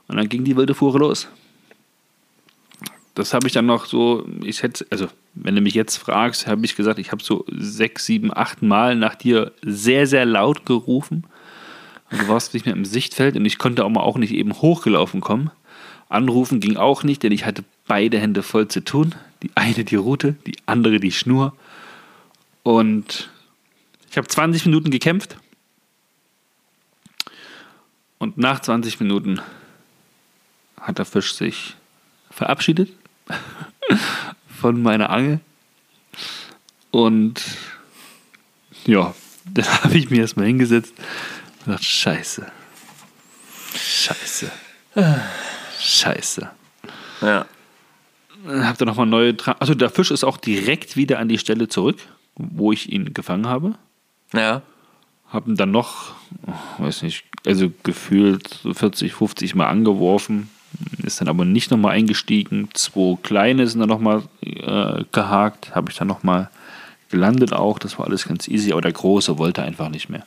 Und 0.08 0.16
dann 0.16 0.28
ging 0.28 0.44
die 0.44 0.56
wilde 0.56 0.74
Fuhre 0.74 0.98
los. 0.98 1.28
Das 3.14 3.34
habe 3.34 3.46
ich 3.46 3.52
dann 3.52 3.66
noch 3.66 3.84
so, 3.84 4.26
ich 4.42 4.62
hätte, 4.62 4.86
also 4.90 5.08
wenn 5.34 5.54
du 5.54 5.60
mich 5.60 5.74
jetzt 5.74 5.96
fragst, 5.96 6.46
habe 6.46 6.64
ich 6.64 6.76
gesagt, 6.76 6.98
ich 6.98 7.10
habe 7.12 7.22
so 7.22 7.44
sechs, 7.48 8.06
sieben, 8.06 8.30
acht 8.36 8.62
Mal 8.62 8.94
nach 8.96 9.16
dir 9.16 9.52
sehr, 9.62 10.06
sehr 10.06 10.24
laut 10.24 10.64
gerufen. 10.66 11.24
Und 12.10 12.22
Du 12.22 12.28
warst 12.28 12.54
nicht 12.54 12.64
mehr 12.64 12.74
im 12.74 12.84
Sichtfeld 12.84 13.36
und 13.36 13.44
ich 13.44 13.58
konnte 13.58 13.84
auch 13.84 13.90
mal 13.90 14.00
auch 14.00 14.18
nicht 14.18 14.32
eben 14.32 14.52
hochgelaufen 14.52 15.20
kommen. 15.20 15.50
Anrufen 16.08 16.60
ging 16.60 16.76
auch 16.76 17.02
nicht, 17.02 17.22
denn 17.22 17.32
ich 17.32 17.44
hatte 17.44 17.64
beide 17.86 18.18
Hände 18.18 18.42
voll 18.42 18.68
zu 18.68 18.82
tun. 18.82 19.14
Die 19.42 19.50
eine 19.54 19.84
die 19.84 19.96
Route, 19.96 20.34
die 20.46 20.56
andere 20.66 21.00
die 21.00 21.12
Schnur. 21.12 21.56
Und 22.62 23.30
ich 24.10 24.16
habe 24.16 24.26
20 24.26 24.66
Minuten 24.66 24.90
gekämpft. 24.90 25.36
Und 28.18 28.36
nach 28.36 28.60
20 28.60 28.98
Minuten 29.00 29.40
hat 30.80 30.98
der 30.98 31.04
Fisch 31.04 31.34
sich 31.34 31.76
verabschiedet 32.30 32.90
von 34.60 34.82
meiner 34.82 35.10
Angel. 35.10 35.40
Und 36.90 37.44
ja, 38.86 39.14
dann 39.44 39.66
habe 39.84 39.98
ich 39.98 40.10
mir 40.10 40.20
erstmal 40.20 40.46
hingesetzt 40.46 40.94
und 41.60 41.64
gedacht, 41.66 41.84
scheiße. 41.84 42.50
Scheiße. 43.74 44.50
Scheiße. 45.80 46.50
Ja. 47.20 47.46
Dann 48.46 48.66
habt 48.66 48.80
ihr 48.80 48.86
nochmal 48.86 49.06
neue. 49.06 49.36
Tra 49.36 49.56
also 49.58 49.74
der 49.74 49.90
Fisch 49.90 50.10
ist 50.10 50.24
auch 50.24 50.36
direkt 50.36 50.96
wieder 50.96 51.18
an 51.18 51.28
die 51.28 51.38
Stelle 51.38 51.68
zurück, 51.68 51.98
wo 52.36 52.72
ich 52.72 52.92
ihn 52.92 53.14
gefangen 53.14 53.46
habe. 53.46 53.74
Ja. 54.32 54.62
Haben 55.28 55.56
dann 55.56 55.70
noch, 55.70 56.12
weiß 56.78 57.02
nicht, 57.02 57.24
also 57.46 57.70
gefühlt 57.82 58.60
so 58.62 58.72
40, 58.72 59.12
50 59.12 59.54
Mal 59.54 59.66
angeworfen. 59.66 60.48
Ist 61.02 61.20
dann 61.20 61.28
aber 61.28 61.44
nicht 61.44 61.70
nochmal 61.70 61.92
eingestiegen. 61.92 62.68
Zwei 62.74 63.16
kleine 63.22 63.66
sind 63.66 63.80
dann 63.80 63.88
nochmal 63.88 64.22
äh, 64.42 65.04
gehakt. 65.12 65.74
Habe 65.74 65.90
ich 65.90 65.96
dann 65.96 66.08
nochmal 66.08 66.50
gelandet 67.10 67.52
auch. 67.52 67.78
Das 67.78 67.98
war 67.98 68.06
alles 68.06 68.26
ganz 68.26 68.48
easy. 68.48 68.72
Aber 68.72 68.80
der 68.80 68.92
große 68.92 69.38
wollte 69.38 69.62
einfach 69.62 69.88
nicht 69.88 70.08
mehr. 70.08 70.24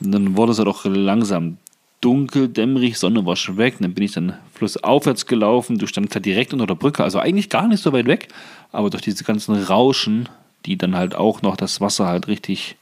Und 0.00 0.12
dann 0.12 0.36
wurde 0.36 0.52
es 0.52 0.58
halt 0.58 0.68
auch 0.68 0.84
langsam 0.84 1.58
dunkel, 2.06 2.46
dämmerig, 2.46 2.98
Sonne 2.98 3.26
war 3.26 3.34
schon 3.34 3.56
weg. 3.56 3.74
Dann 3.80 3.92
bin 3.92 4.04
ich 4.04 4.12
dann 4.12 4.34
flussaufwärts 4.54 5.26
gelaufen. 5.26 5.76
Du 5.76 5.88
standst 5.88 6.14
halt 6.14 6.24
direkt 6.24 6.52
unter 6.52 6.68
der 6.68 6.76
Brücke, 6.76 7.02
also 7.02 7.18
eigentlich 7.18 7.50
gar 7.50 7.66
nicht 7.66 7.82
so 7.82 7.92
weit 7.92 8.06
weg, 8.06 8.28
aber 8.70 8.90
durch 8.90 9.02
diese 9.02 9.24
ganzen 9.24 9.56
Rauschen, 9.56 10.28
die 10.66 10.78
dann 10.78 10.94
halt 10.94 11.16
auch 11.16 11.42
noch 11.42 11.56
das 11.56 11.80
Wasser 11.80 12.06
halt 12.06 12.28
richtig 12.28 12.76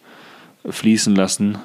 fließen 0.69 1.17
lassen, 1.17 1.57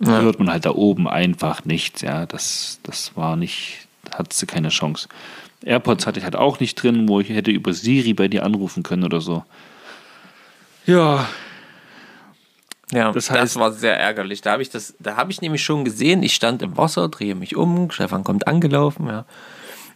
hört 0.00 0.38
man 0.38 0.50
halt 0.50 0.64
da 0.64 0.70
oben 0.70 1.06
einfach 1.06 1.66
nichts. 1.66 2.00
Ja, 2.00 2.24
das, 2.24 2.80
das 2.82 3.14
war 3.16 3.36
nicht, 3.36 3.86
hattest 4.10 4.40
du 4.40 4.46
keine 4.46 4.70
Chance. 4.70 5.08
AirPods 5.62 6.06
hatte 6.06 6.20
ich 6.20 6.24
halt 6.24 6.36
auch 6.36 6.58
nicht 6.58 6.74
drin, 6.76 7.06
wo 7.06 7.20
ich 7.20 7.28
hätte 7.28 7.50
über 7.50 7.74
Siri 7.74 8.14
bei 8.14 8.28
dir 8.28 8.44
anrufen 8.44 8.82
können 8.82 9.04
oder 9.04 9.20
so. 9.20 9.44
Ja, 10.86 11.28
Ja, 12.92 13.12
Das 13.12 13.26
das, 13.26 13.56
heißt- 13.56 13.58
war 13.60 13.72
sehr 13.72 13.98
ärgerlich. 13.98 14.40
Da 14.42 14.52
habe 14.52 14.62
ich 14.62 14.70
das, 14.70 14.94
da 14.98 15.16
habe 15.16 15.30
ich 15.32 15.40
nämlich 15.40 15.62
schon 15.64 15.84
gesehen, 15.84 16.22
ich 16.22 16.34
stand 16.34 16.62
im 16.62 16.76
Wasser, 16.76 17.08
drehe 17.08 17.34
mich 17.34 17.56
um, 17.56 17.90
Stefan 17.90 18.24
kommt 18.24 18.46
angelaufen, 18.46 19.06
ja. 19.06 19.24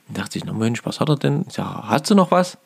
Dann 0.08 0.14
dachte 0.22 0.38
ich, 0.38 0.44
na 0.44 0.52
Mensch, 0.54 0.84
was 0.86 1.00
hat 1.00 1.08
er 1.10 1.16
denn? 1.16 1.44
Ich 1.48 1.54
sage, 1.54 1.88
hast 1.88 2.08
du 2.10 2.14
noch 2.14 2.30
was? 2.30 2.56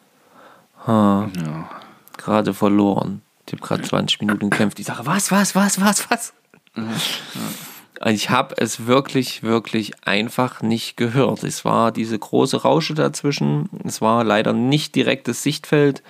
Ha, 0.86 1.28
ja. 1.44 1.70
gerade 2.16 2.54
verloren. 2.54 3.22
Ich 3.46 3.52
habe 3.52 3.62
gerade 3.62 3.82
20 3.82 4.20
Minuten 4.20 4.48
gekämpft. 4.50 4.78
Ich 4.78 4.86
sage, 4.86 5.04
was, 5.04 5.30
was, 5.32 5.54
was, 5.54 5.80
was, 5.80 6.08
was? 6.10 6.32
Und 6.74 8.10
ich 8.10 8.30
habe 8.30 8.54
es 8.58 8.86
wirklich, 8.86 9.42
wirklich 9.42 9.92
einfach 10.06 10.62
nicht 10.62 10.96
gehört. 10.96 11.42
Es 11.44 11.64
war 11.64 11.92
diese 11.92 12.18
große 12.18 12.62
Rausche 12.62 12.94
dazwischen. 12.94 13.68
Es 13.84 14.00
war 14.00 14.24
leider 14.24 14.52
nicht 14.52 14.94
direktes 14.94 15.42
Sichtfeld. 15.42 16.02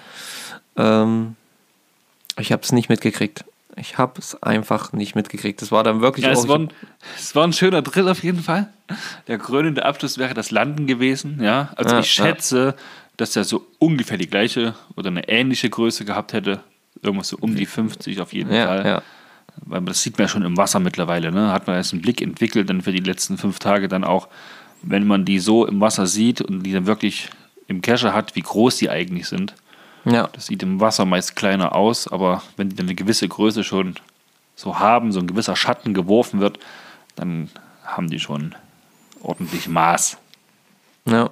Ähm, 0.77 1.37
ich 2.39 2.53
habe 2.53 2.63
es 2.63 2.73
nicht 2.73 2.89
mitgekriegt. 2.89 3.45
Ich 3.77 3.97
habe 3.99 4.15
es 4.19 4.43
einfach 4.43 4.93
nicht 4.93 5.15
mitgekriegt. 5.15 5.63
Es 5.63 5.73
war 5.73 5.83
dann 5.83 6.01
wirklich 6.01 6.27
Ja, 6.27 6.33
es 6.33 6.47
war, 6.47 6.59
ein, 6.59 6.69
es 7.17 7.35
war 7.35 7.45
ein 7.45 7.53
schöner 7.53 7.83
Drill 7.83 8.09
auf 8.09 8.23
jeden 8.23 8.43
Fall. 8.43 8.69
Der 9.29 9.39
krönende 9.39 9.85
Abschluss 9.85 10.19
wäre 10.19 10.35
das 10.35 10.51
Landen 10.51 10.87
gewesen. 10.87 11.43
Ja, 11.43 11.71
also 11.77 11.95
Ja, 11.95 12.01
ich 12.01 12.11
schätze, 12.11 12.75
dass 13.17 13.35
er 13.37 13.45
so 13.45 13.67
ungefähr 13.79 14.19
die 14.19 14.27
gleiche 14.29 14.75
oder 14.97 15.09
eine 15.09 15.29
ähnliche 15.29 15.71
Größe 15.71 16.05
gehabt 16.05 16.33
hätte. 16.33 16.61
Irgendwas 17.03 17.29
so 17.29 17.39
um 17.41 17.55
die 17.55 17.67
50 17.67 18.21
auf 18.21 18.33
jeden 18.33 18.53
ja, 18.53 18.67
Fall. 18.67 18.87
ja. 18.87 19.03
Weil 19.65 19.83
das 19.83 20.03
sieht 20.03 20.19
man 20.19 20.27
ja 20.27 20.29
schon 20.29 20.43
im 20.43 20.57
Wasser 20.57 20.79
mittlerweile. 20.79 21.33
Ne? 21.33 21.53
Hat 21.53 21.67
man 21.67 21.77
jetzt 21.77 21.93
einen 21.93 22.03
Blick 22.03 22.21
entwickelt, 22.21 22.69
dann 22.69 22.83
für 22.83 22.93
die 22.93 23.01
letzten 23.01 23.39
fünf 23.39 23.59
Tage 23.59 23.89
dann 23.89 24.05
auch, 24.05 24.29
wenn 24.83 25.07
man 25.07 25.25
die 25.25 25.39
so 25.39 25.67
im 25.67 25.81
Wasser 25.81 26.07
sieht 26.07 26.41
und 26.41 26.63
die 26.63 26.73
dann 26.73 26.87
wirklich 26.87 27.31
im 27.69 27.81
Kescher 27.81 28.13
hat, 28.13 28.35
wie 28.35 28.43
groß 28.43 28.77
die 28.77 28.91
eigentlich 28.91 29.29
sind. 29.29 29.55
Ja. 30.05 30.29
Das 30.33 30.47
sieht 30.47 30.63
im 30.63 30.81
Wasser 30.81 31.05
meist 31.05 31.37
kleiner 31.37 31.75
aus, 31.75 32.09
aber 32.09 32.43
wenn 32.57 32.69
die 32.69 32.77
dann 32.77 32.87
eine 32.87 32.95
gewisse 32.95 33.29
Größe 33.29 33.65
schon 33.65 33.95
so 34.57 34.79
haben, 34.79 35.13
so 35.13 35.21
ein 35.21 35.27
gewisser 35.27 35.57
Schatten 35.57 35.95
geworfen 35.95 36.41
wird, 36.41 36.59
dann 37.17 37.51
haben 37.85 38.09
die 38.11 38.21
schon 38.21 38.55
ordentlich 39.23 39.69
Maß. 39.69 40.19
Ja. 41.07 41.31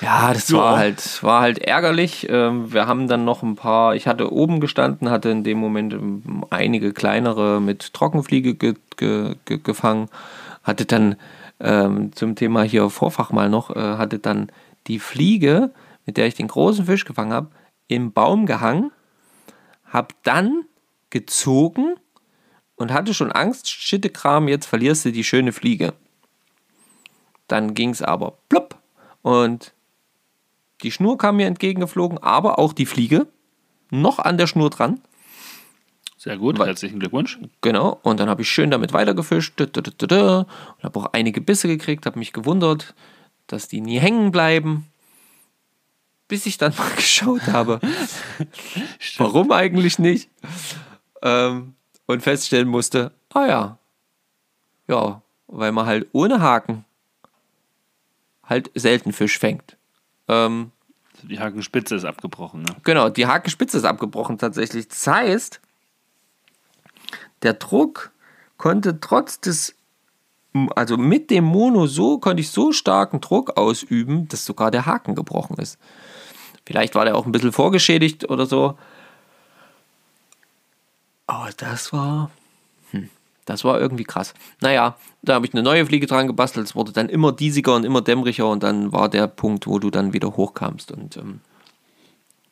Ja, 0.00 0.32
das 0.32 0.48
Ja. 0.48 0.58
war 0.58 0.78
halt, 0.78 1.22
war 1.24 1.40
halt 1.40 1.58
ärgerlich. 1.58 2.26
Ähm, 2.30 2.72
Wir 2.72 2.86
haben 2.86 3.08
dann 3.08 3.24
noch 3.24 3.42
ein 3.42 3.56
paar, 3.56 3.96
ich 3.96 4.06
hatte 4.06 4.32
oben 4.32 4.60
gestanden, 4.60 5.10
hatte 5.10 5.28
in 5.30 5.42
dem 5.42 5.58
Moment 5.58 5.92
ähm, 5.92 6.44
einige 6.50 6.92
kleinere 6.92 7.60
mit 7.60 7.92
Trockenfliege 7.94 8.54
ge, 8.54 8.74
ge, 8.96 9.34
ge, 9.44 9.58
gefangen, 9.62 10.08
hatte 10.62 10.84
dann 10.84 11.16
ähm, 11.58 12.12
zum 12.14 12.36
Thema 12.36 12.62
hier 12.62 12.88
Vorfach 12.90 13.32
mal 13.32 13.48
noch, 13.48 13.74
äh, 13.74 13.96
hatte 13.96 14.20
dann 14.20 14.50
die 14.86 15.00
Fliege, 15.00 15.70
mit 16.08 16.16
der 16.16 16.26
ich 16.26 16.34
den 16.34 16.48
großen 16.48 16.86
Fisch 16.86 17.04
gefangen 17.04 17.34
habe, 17.34 17.50
im 17.86 18.12
Baum 18.12 18.46
gehangen, 18.46 18.92
hab 19.84 20.14
dann 20.22 20.64
gezogen 21.10 21.96
und 22.76 22.94
hatte 22.94 23.12
schon 23.12 23.30
Angst, 23.30 23.68
Schittekram, 23.68 24.48
jetzt 24.48 24.64
verlierst 24.64 25.04
du 25.04 25.12
die 25.12 25.22
schöne 25.22 25.52
Fliege. 25.52 25.92
Dann 27.46 27.74
ging 27.74 27.90
es 27.90 28.00
aber 28.00 28.38
plopp 28.48 28.78
und 29.20 29.74
die 30.82 30.90
Schnur 30.90 31.18
kam 31.18 31.36
mir 31.36 31.46
entgegengeflogen, 31.46 32.16
aber 32.16 32.58
auch 32.58 32.72
die 32.72 32.86
Fliege 32.86 33.26
noch 33.90 34.18
an 34.18 34.38
der 34.38 34.46
Schnur 34.46 34.70
dran. 34.70 35.02
Sehr 36.16 36.38
gut, 36.38 36.58
Weil- 36.58 36.68
herzlichen 36.68 37.00
Glückwunsch. 37.00 37.38
Genau, 37.60 38.00
und 38.02 38.18
dann 38.18 38.30
habe 38.30 38.40
ich 38.40 38.50
schön 38.50 38.70
damit 38.70 38.94
weitergefischt 38.94 39.60
dü- 39.60 39.66
dü- 39.66 39.82
dü- 39.82 39.94
dü- 39.94 40.06
dü, 40.06 40.38
und 40.38 40.82
habe 40.82 41.00
auch 41.00 41.12
einige 41.12 41.42
Bisse 41.42 41.68
gekriegt, 41.68 42.06
habe 42.06 42.18
mich 42.18 42.32
gewundert, 42.32 42.94
dass 43.46 43.68
die 43.68 43.82
nie 43.82 43.98
hängen 43.98 44.30
bleiben. 44.30 44.86
Bis 46.28 46.46
ich 46.46 46.58
dann 46.58 46.74
mal 46.78 46.90
geschaut 46.94 47.46
habe, 47.48 47.80
warum 49.18 49.50
eigentlich 49.52 49.98
nicht? 49.98 50.30
Ähm, 51.22 51.74
und 52.06 52.22
feststellen 52.22 52.68
musste, 52.68 53.12
ah 53.34 53.46
ja, 53.46 53.78
ja, 54.86 55.20
weil 55.46 55.72
man 55.72 55.86
halt 55.86 56.08
ohne 56.12 56.40
Haken 56.40 56.84
halt 58.44 58.70
selten 58.74 59.12
Fisch 59.12 59.38
fängt. 59.38 59.76
Ähm, 60.28 60.70
Die 61.22 61.38
Hakenspitze 61.38 61.96
ist 61.96 62.04
abgebrochen. 62.04 62.62
Ne? 62.62 62.76
Genau, 62.84 63.10
die 63.10 63.26
Hakenspitze 63.26 63.76
ist 63.76 63.84
abgebrochen 63.84 64.38
tatsächlich. 64.38 64.88
Das 64.88 65.06
heißt, 65.06 65.60
der 67.42 67.54
Druck 67.54 68.10
konnte 68.56 69.00
trotz 69.00 69.40
des, 69.40 69.74
also 70.74 70.96
mit 70.96 71.30
dem 71.30 71.44
Mono 71.44 71.86
so, 71.86 72.18
konnte 72.18 72.40
ich 72.40 72.50
so 72.50 72.72
starken 72.72 73.20
Druck 73.20 73.58
ausüben, 73.58 74.28
dass 74.28 74.46
sogar 74.46 74.70
der 74.70 74.86
Haken 74.86 75.14
gebrochen 75.14 75.56
ist. 75.58 75.78
Vielleicht 76.68 76.94
war 76.94 77.06
der 77.06 77.16
auch 77.16 77.24
ein 77.24 77.32
bisschen 77.32 77.50
vorgeschädigt 77.50 78.28
oder 78.28 78.44
so. 78.44 78.76
Aber 81.26 81.48
das 81.56 81.94
war, 81.94 82.30
hm, 82.90 83.08
das 83.46 83.64
war 83.64 83.80
irgendwie 83.80 84.04
krass. 84.04 84.34
Naja, 84.60 84.96
da 85.22 85.32
habe 85.34 85.46
ich 85.46 85.54
eine 85.54 85.62
neue 85.62 85.86
Fliege 85.86 86.06
dran 86.06 86.26
gebastelt. 86.26 86.66
Es 86.66 86.74
wurde 86.76 86.92
dann 86.92 87.08
immer 87.08 87.32
diesiger 87.32 87.74
und 87.74 87.84
immer 87.84 88.02
dämmeriger 88.02 88.46
und 88.50 88.62
dann 88.62 88.92
war 88.92 89.08
der 89.08 89.28
Punkt, 89.28 89.66
wo 89.66 89.78
du 89.78 89.88
dann 89.90 90.12
wieder 90.12 90.36
hochkamst 90.36 90.92
und 90.92 91.16
ähm, 91.16 91.40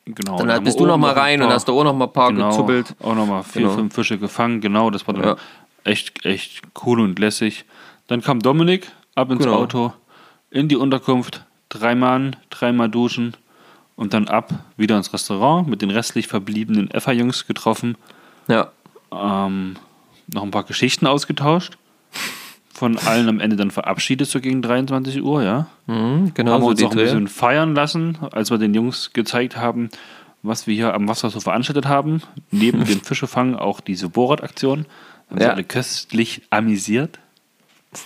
Genau. 0.05 0.37
dann 0.39 0.51
haben 0.51 0.63
bist 0.63 0.79
du 0.79 0.87
noch 0.87 0.97
mal 0.97 1.11
ein 1.11 1.17
rein 1.19 1.41
und 1.41 1.47
paar- 1.49 1.55
hast 1.55 1.67
da 1.67 1.73
auch 1.73 1.83
noch 1.83 1.93
mal 1.93 2.05
ein 2.05 2.13
paar 2.13 2.31
genau, 2.33 2.49
gezuppelt. 2.49 2.95
Auch 3.03 3.13
nochmal 3.13 3.43
vier, 3.43 3.63
Genau. 3.63 3.73
fünf 3.75 3.93
Fische 3.93 4.17
gefangen. 4.17 4.61
Genau, 4.61 4.89
das 4.89 5.05
war 5.05 5.13
dann 5.13 5.23
Ja. 5.23 5.35
echt, 5.83 6.25
echt 6.25 6.61
cool 6.85 7.01
und 7.01 7.19
lässig. 7.19 7.65
Dann 8.07 8.21
kam 8.23 8.39
Dominik 8.39 8.89
ab 9.13 9.29
ins 9.29 9.43
Genau. 9.43 9.57
Auto, 9.57 9.93
in 10.49 10.69
die 10.69 10.75
Unterkunft, 10.77 11.45
dreimal, 11.69 12.31
dreimal 12.49 12.89
duschen 12.89 13.35
und 13.97 14.13
dann 14.13 14.29
ab, 14.29 14.53
wieder 14.77 14.95
ins 14.95 15.11
Restaurant 15.11 15.67
mit 15.67 15.81
den 15.81 15.89
restlich 15.89 16.27
verbliebenen 16.27 16.89
FA-Jungs 16.97 17.45
getroffen. 17.47 17.97
Ja, 18.47 18.71
ähm, 19.11 19.75
noch 20.33 20.43
ein 20.43 20.51
paar 20.51 20.63
Geschichten 20.63 21.05
ausgetauscht. 21.07 21.77
Von 22.73 22.97
allen 22.99 23.27
am 23.27 23.39
Ende 23.39 23.55
dann 23.55 23.71
verabschiedet, 23.71 24.29
so 24.29 24.39
gegen 24.39 24.61
23 24.61 25.21
Uhr, 25.23 25.41
ja. 25.43 25.65
mhm, 25.87 26.31
genau 26.35 26.53
haben 26.53 26.61
so 26.61 26.67
uns 26.69 26.83
auch 26.83 26.91
ein 26.91 26.97
bisschen 26.97 27.27
feiern 27.27 27.73
lassen, 27.73 28.19
als 28.31 28.51
wir 28.51 28.59
den 28.59 28.73
Jungs 28.75 29.13
gezeigt 29.13 29.57
haben, 29.57 29.89
was 30.43 30.67
wir 30.67 30.75
hier 30.75 30.93
am 30.93 31.07
Wasser 31.07 31.31
so 31.31 31.39
veranstaltet 31.39 31.87
haben. 31.87 32.21
Neben 32.51 32.85
dem 32.85 33.01
Fischefangen 33.03 33.55
auch 33.55 33.79
diese 33.81 34.09
Bohrradaktion. 34.09 34.85
Haben 35.29 35.39
sie 35.39 35.43
Ja. 35.45 35.53
alle 35.53 35.63
köstlich 35.63 36.43
amüsiert. 36.51 37.17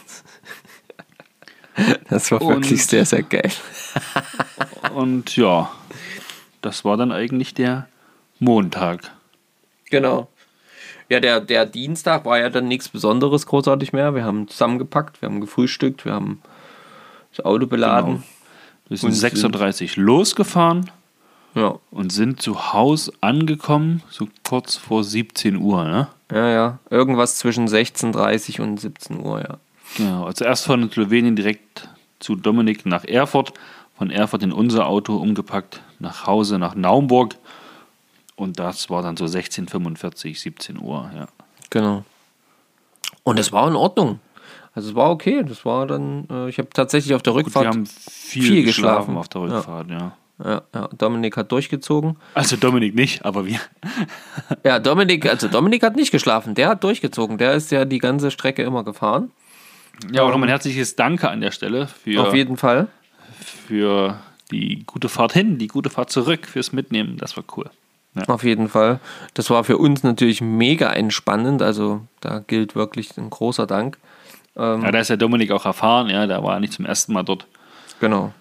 Das 2.10 2.32
war 2.32 2.42
Und- 2.42 2.64
wirklich 2.66 2.86
sehr, 2.86 3.06
sehr 3.06 3.24
geil. 3.24 3.52
Und 4.94 5.36
ja, 5.38 5.72
das 6.62 6.84
war 6.86 6.98
dann 6.98 7.12
eigentlich 7.12 7.54
der 7.54 7.88
Montag. 8.40 9.12
Genau. 9.90 10.28
Ja, 11.10 11.20
der, 11.20 11.42
der 11.42 11.66
Dienstag 11.66 12.26
war 12.26 12.40
ja 12.40 12.50
dann 12.50 12.68
nichts 12.68 12.88
Besonderes 12.90 13.46
großartig 13.46 13.92
mehr. 13.94 14.16
Wir 14.16 14.24
haben 14.24 14.48
zusammengepackt, 14.48 15.22
wir 15.22 15.28
haben 15.30 15.42
gefrühstückt, 15.42 16.06
wir 16.06 16.14
haben 16.14 16.42
das 17.36 17.46
Auto 17.46 17.68
beladen. 17.68 18.14
Genau. 18.16 18.24
Wir 18.90 18.98
sind 18.98 19.10
Und 19.10 19.16
sind- 19.16 19.36
6.30 19.38 19.98
Uhr 19.98 20.04
losgefahren 20.04 20.90
Ja, 21.56 21.76
und 21.92 22.12
sind 22.12 22.42
zu 22.42 22.74
Hause 22.74 23.12
angekommen, 23.22 24.04
so 24.10 24.28
kurz 24.48 24.76
vor 24.76 25.04
17 25.04 25.58
Uhr. 25.58 25.84
Ne? 25.86 26.08
ja, 26.32 26.50
ja. 26.50 26.80
Irgendwas 26.90 27.38
zwischen 27.38 27.68
16.30 27.68 28.62
und 28.62 28.80
17 28.80 29.20
Uhr, 29.20 29.40
ja. 29.42 29.58
Genau, 29.98 30.26
also 30.26 30.46
erst 30.46 30.66
von 30.66 30.90
Slowenien 30.92 31.36
direkt 31.36 31.90
zu 32.20 32.36
Dominik 32.36 32.86
nach 32.86 33.04
Erfurt, 33.04 33.54
von 33.98 34.10
Erfurt 34.10 34.44
in 34.44 34.52
unser 34.52 34.88
Auto 34.88 35.16
umgepackt, 35.18 35.82
nach 36.00 36.26
Hause 36.28 36.58
nach 36.60 36.76
Naumburg 36.76 37.36
und 38.36 38.58
das 38.60 38.90
war 38.90 39.04
dann 39.04 39.18
so 39.18 39.26
16.45, 39.26 40.40
17 40.40 40.80
Uhr, 40.82 41.12
ja. 41.16 41.28
Genau. 41.70 42.04
Und 43.24 43.40
es 43.40 43.52
war 43.52 43.68
in 43.68 43.76
Ordnung. 43.76 44.20
Also 44.74 44.90
es 44.90 44.96
war 44.96 45.12
okay. 45.12 45.44
Das 45.46 45.66
war 45.66 45.86
dann, 45.86 46.28
äh, 46.32 46.50
ich 46.50 46.58
habe 46.58 46.70
tatsächlich 46.74 47.14
auf 47.14 47.22
der 47.24 47.34
Gut, 47.34 47.46
Rückfahrt. 47.46 47.66
wir 47.66 47.70
haben 47.70 47.86
viel, 47.86 48.44
viel 48.44 48.64
geschlafen, 48.64 49.16
geschlafen. 49.16 49.18
auf 49.18 49.28
der 49.30 49.42
Ja. 49.42 49.48
Rückfahrt, 49.58 49.90
ja. 49.90 50.12
ja, 50.44 50.62
ja, 50.74 50.90
Dominik 50.98 51.38
hat 51.38 51.52
durchgezogen. 51.52 52.18
Also 52.34 52.56
Dominik 52.58 52.96
nicht, 52.96 53.24
aber 53.26 53.46
wir. 53.46 53.60
Ja, 54.64 54.80
Dominik, 54.80 55.28
also 55.30 55.48
Dominik 55.48 55.84
hat 55.84 55.96
nicht 55.96 56.12
geschlafen, 56.12 56.56
der 56.56 56.70
hat 56.70 56.84
durchgezogen. 56.84 57.38
Der 57.38 57.54
ist 57.54 57.70
ja 57.72 57.86
die 57.86 58.00
ganze 58.00 58.32
Strecke 58.32 58.64
immer 58.64 58.84
gefahren. 58.84 59.32
Ja, 60.12 60.24
auch 60.24 60.30
nochmal 60.30 60.48
ein 60.48 60.52
herzliches 60.52 60.96
Danke 60.96 61.30
an 61.30 61.42
der 61.42 61.52
Stelle 61.52 61.88
für, 61.88 62.22
Auf 62.28 62.34
jeden 62.34 62.58
Fall. 62.58 62.88
für 63.68 64.20
die 64.52 64.84
gute 64.86 65.10
Fahrt 65.10 65.34
hin, 65.34 65.58
die 65.58 65.68
gute 65.68 65.90
Fahrt 65.90 66.10
zurück, 66.12 66.48
fürs 66.48 66.72
Mitnehmen, 66.74 67.18
das 67.18 67.38
war 67.38 67.44
cool. 67.56 67.70
Ja. 68.16 68.24
Auf 68.28 68.44
jeden 68.44 68.68
Fall. 68.68 69.00
Das 69.36 69.50
war 69.50 69.64
für 69.64 69.78
uns 69.78 70.04
natürlich 70.04 70.42
mega 70.42 70.92
entspannend. 70.92 71.62
Also 71.62 72.02
da 72.20 72.40
gilt 72.40 72.76
wirklich 72.76 73.16
ein 73.18 73.30
großer 73.30 73.66
Dank. 73.68 73.98
Ähm, 74.58 74.82
Ja, 74.84 74.92
da 74.92 75.00
ist 75.00 75.08
ja 75.10 75.16
Dominik 75.16 75.52
auch 75.52 75.66
erfahren, 75.66 76.10
ja, 76.10 76.28
der 76.28 76.44
war 76.44 76.60
nicht 76.60 76.74
zum 76.74 76.86
ersten 76.86 77.14
Mal 77.14 77.24
dort. 77.24 77.48
genau. 78.00 78.34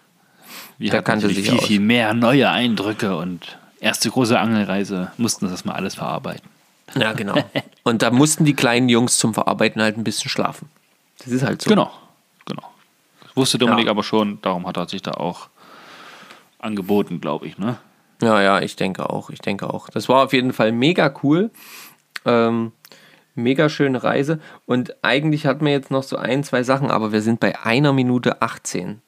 Wir 0.78 0.90
Der 0.90 1.02
kannte 1.02 1.28
sich 1.28 1.48
viel, 1.48 1.59
aus. 1.59 1.66
viel 1.66 1.78
mehr 1.78 2.14
neue 2.14 2.48
Eindrücke 2.51 3.14
und 3.16 3.59
erste 3.81 4.10
große 4.10 4.36
Angelreise 4.40 5.12
mussten 5.18 5.47
das 5.47 5.64
mal 5.66 5.74
alles 5.74 5.94
verarbeiten. 5.94 6.48
Ja, 6.97 7.12
genau. 7.12 7.36
Und 7.85 8.02
da 8.02 8.10
mussten 8.10 8.44
die 8.44 8.55
kleinen 8.55 8.89
Jungs 8.89 9.18
zum 9.18 9.32
Verarbeiten 9.35 9.81
halt 9.81 9.97
ein 9.97 10.02
bisschen 10.05 10.28
schlafen. 10.31 10.68
Das 11.24 11.28
ist 11.28 11.42
halt 11.42 11.62
so. 11.62 11.70
Genau, 11.70 11.90
genau. 12.47 12.62
Das 13.22 13.36
wusste 13.36 13.59
Dominik 13.59 13.86
Ja. 13.86 13.90
aber 13.92 14.02
schon, 14.02 14.40
darum 14.42 14.66
hat 14.66 14.76
er 14.76 14.88
sich 14.88 15.02
da 15.02 15.12
auch 15.12 15.48
angeboten, 16.59 17.20
glaube 17.20 17.47
ich, 17.47 17.59
ne? 17.59 17.78
Ja, 18.22 18.40
ja, 18.42 18.60
ich 18.60 18.76
denke 18.76 19.09
auch. 19.09 19.30
Ich 19.30 19.38
denke 19.40 19.72
auch. 19.72 19.88
Das 19.88 20.09
war 20.09 20.24
auf 20.24 20.32
jeden 20.32 20.52
Fall 20.52 20.72
mega 20.72 21.14
cool. 21.22 21.51
Ähm, 22.26 22.72
mega 23.34 23.68
schöne 23.70 24.02
Reise. 24.02 24.40
Und 24.66 24.94
eigentlich 25.02 25.47
hatten 25.47 25.64
wir 25.64 25.72
jetzt 25.72 25.90
noch 25.90 26.02
so 26.02 26.16
ein, 26.16 26.44
zwei 26.44 26.62
Sachen, 26.62 26.90
aber 26.90 27.12
wir 27.12 27.22
sind 27.22 27.40
bei 27.40 27.59
einer 27.64 27.92
Minute 27.94 28.42
18. 28.42 29.01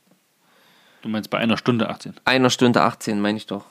Du 1.02 1.08
meinst 1.08 1.28
bei 1.30 1.38
einer 1.38 1.58
Stunde 1.58 1.90
18. 1.90 2.14
Einer 2.24 2.48
Stunde 2.48 2.80
18, 2.82 3.20
meine 3.20 3.36
ich 3.36 3.46
doch. 3.46 3.64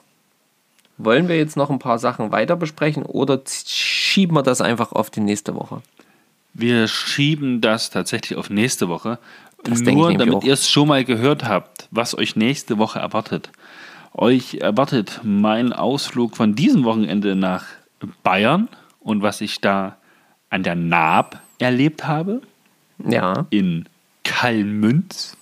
Wollen 0.98 1.28
wir 1.28 1.38
jetzt 1.38 1.58
noch 1.58 1.72
ein 1.72 1.80
paar 1.80 1.98
Sachen 1.98 2.32
weiter 2.32 2.56
besprechen 2.56 3.04
oder 3.04 3.42
schieben 3.48 4.36
wir 4.36 4.44
das 4.44 4.62
einfach 4.62 4.92
auf 4.92 5.10
die 5.10 5.22
nächste 5.22 5.56
Woche? 5.56 5.82
Wir 6.54 6.88
schieben 6.88 7.62
das 7.62 7.90
tatsächlich 7.90 8.38
auf 8.38 8.50
nächste 8.50 8.90
Woche. 8.90 9.20
Das 9.64 9.82
Nur 9.82 10.14
damit 10.14 10.44
ihr 10.44 10.54
es 10.54 10.70
schon 10.70 10.88
mal 10.88 11.06
gehört 11.06 11.46
habt, 11.46 11.88
was 11.92 12.18
euch 12.18 12.36
nächste 12.36 12.78
Woche 12.78 13.00
erwartet. 13.00 13.52
Euch 14.14 14.56
erwartet 14.56 15.22
mein 15.24 15.72
Ausflug 15.72 16.36
von 16.36 16.56
diesem 16.56 16.84
Wochenende 16.84 17.36
nach 17.36 17.66
Bayern 18.24 18.68
und 19.00 19.22
was 19.22 19.40
ich 19.42 19.62
da 19.62 19.98
an 20.50 20.64
der 20.64 20.76
Naab 20.76 21.42
erlebt 21.60 22.08
habe. 22.08 22.42
Ja. 23.10 23.48
in 23.50 23.86
Kallmünz. 24.24 25.36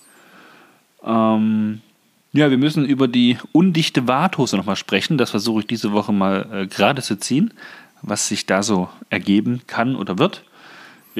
Ähm, 1.04 1.80
ja, 2.32 2.50
wir 2.50 2.58
müssen 2.58 2.84
über 2.84 3.08
die 3.08 3.38
undichte 3.52 4.06
Warthose 4.06 4.56
nochmal 4.56 4.76
sprechen. 4.76 5.18
Das 5.18 5.30
versuche 5.30 5.60
ich 5.60 5.66
diese 5.66 5.92
Woche 5.92 6.12
mal 6.12 6.48
äh, 6.52 6.66
gerade 6.66 7.02
zu 7.02 7.18
ziehen, 7.18 7.52
was 8.02 8.28
sich 8.28 8.46
da 8.46 8.62
so 8.62 8.88
ergeben 9.10 9.62
kann 9.66 9.96
oder 9.96 10.18
wird. 10.18 10.44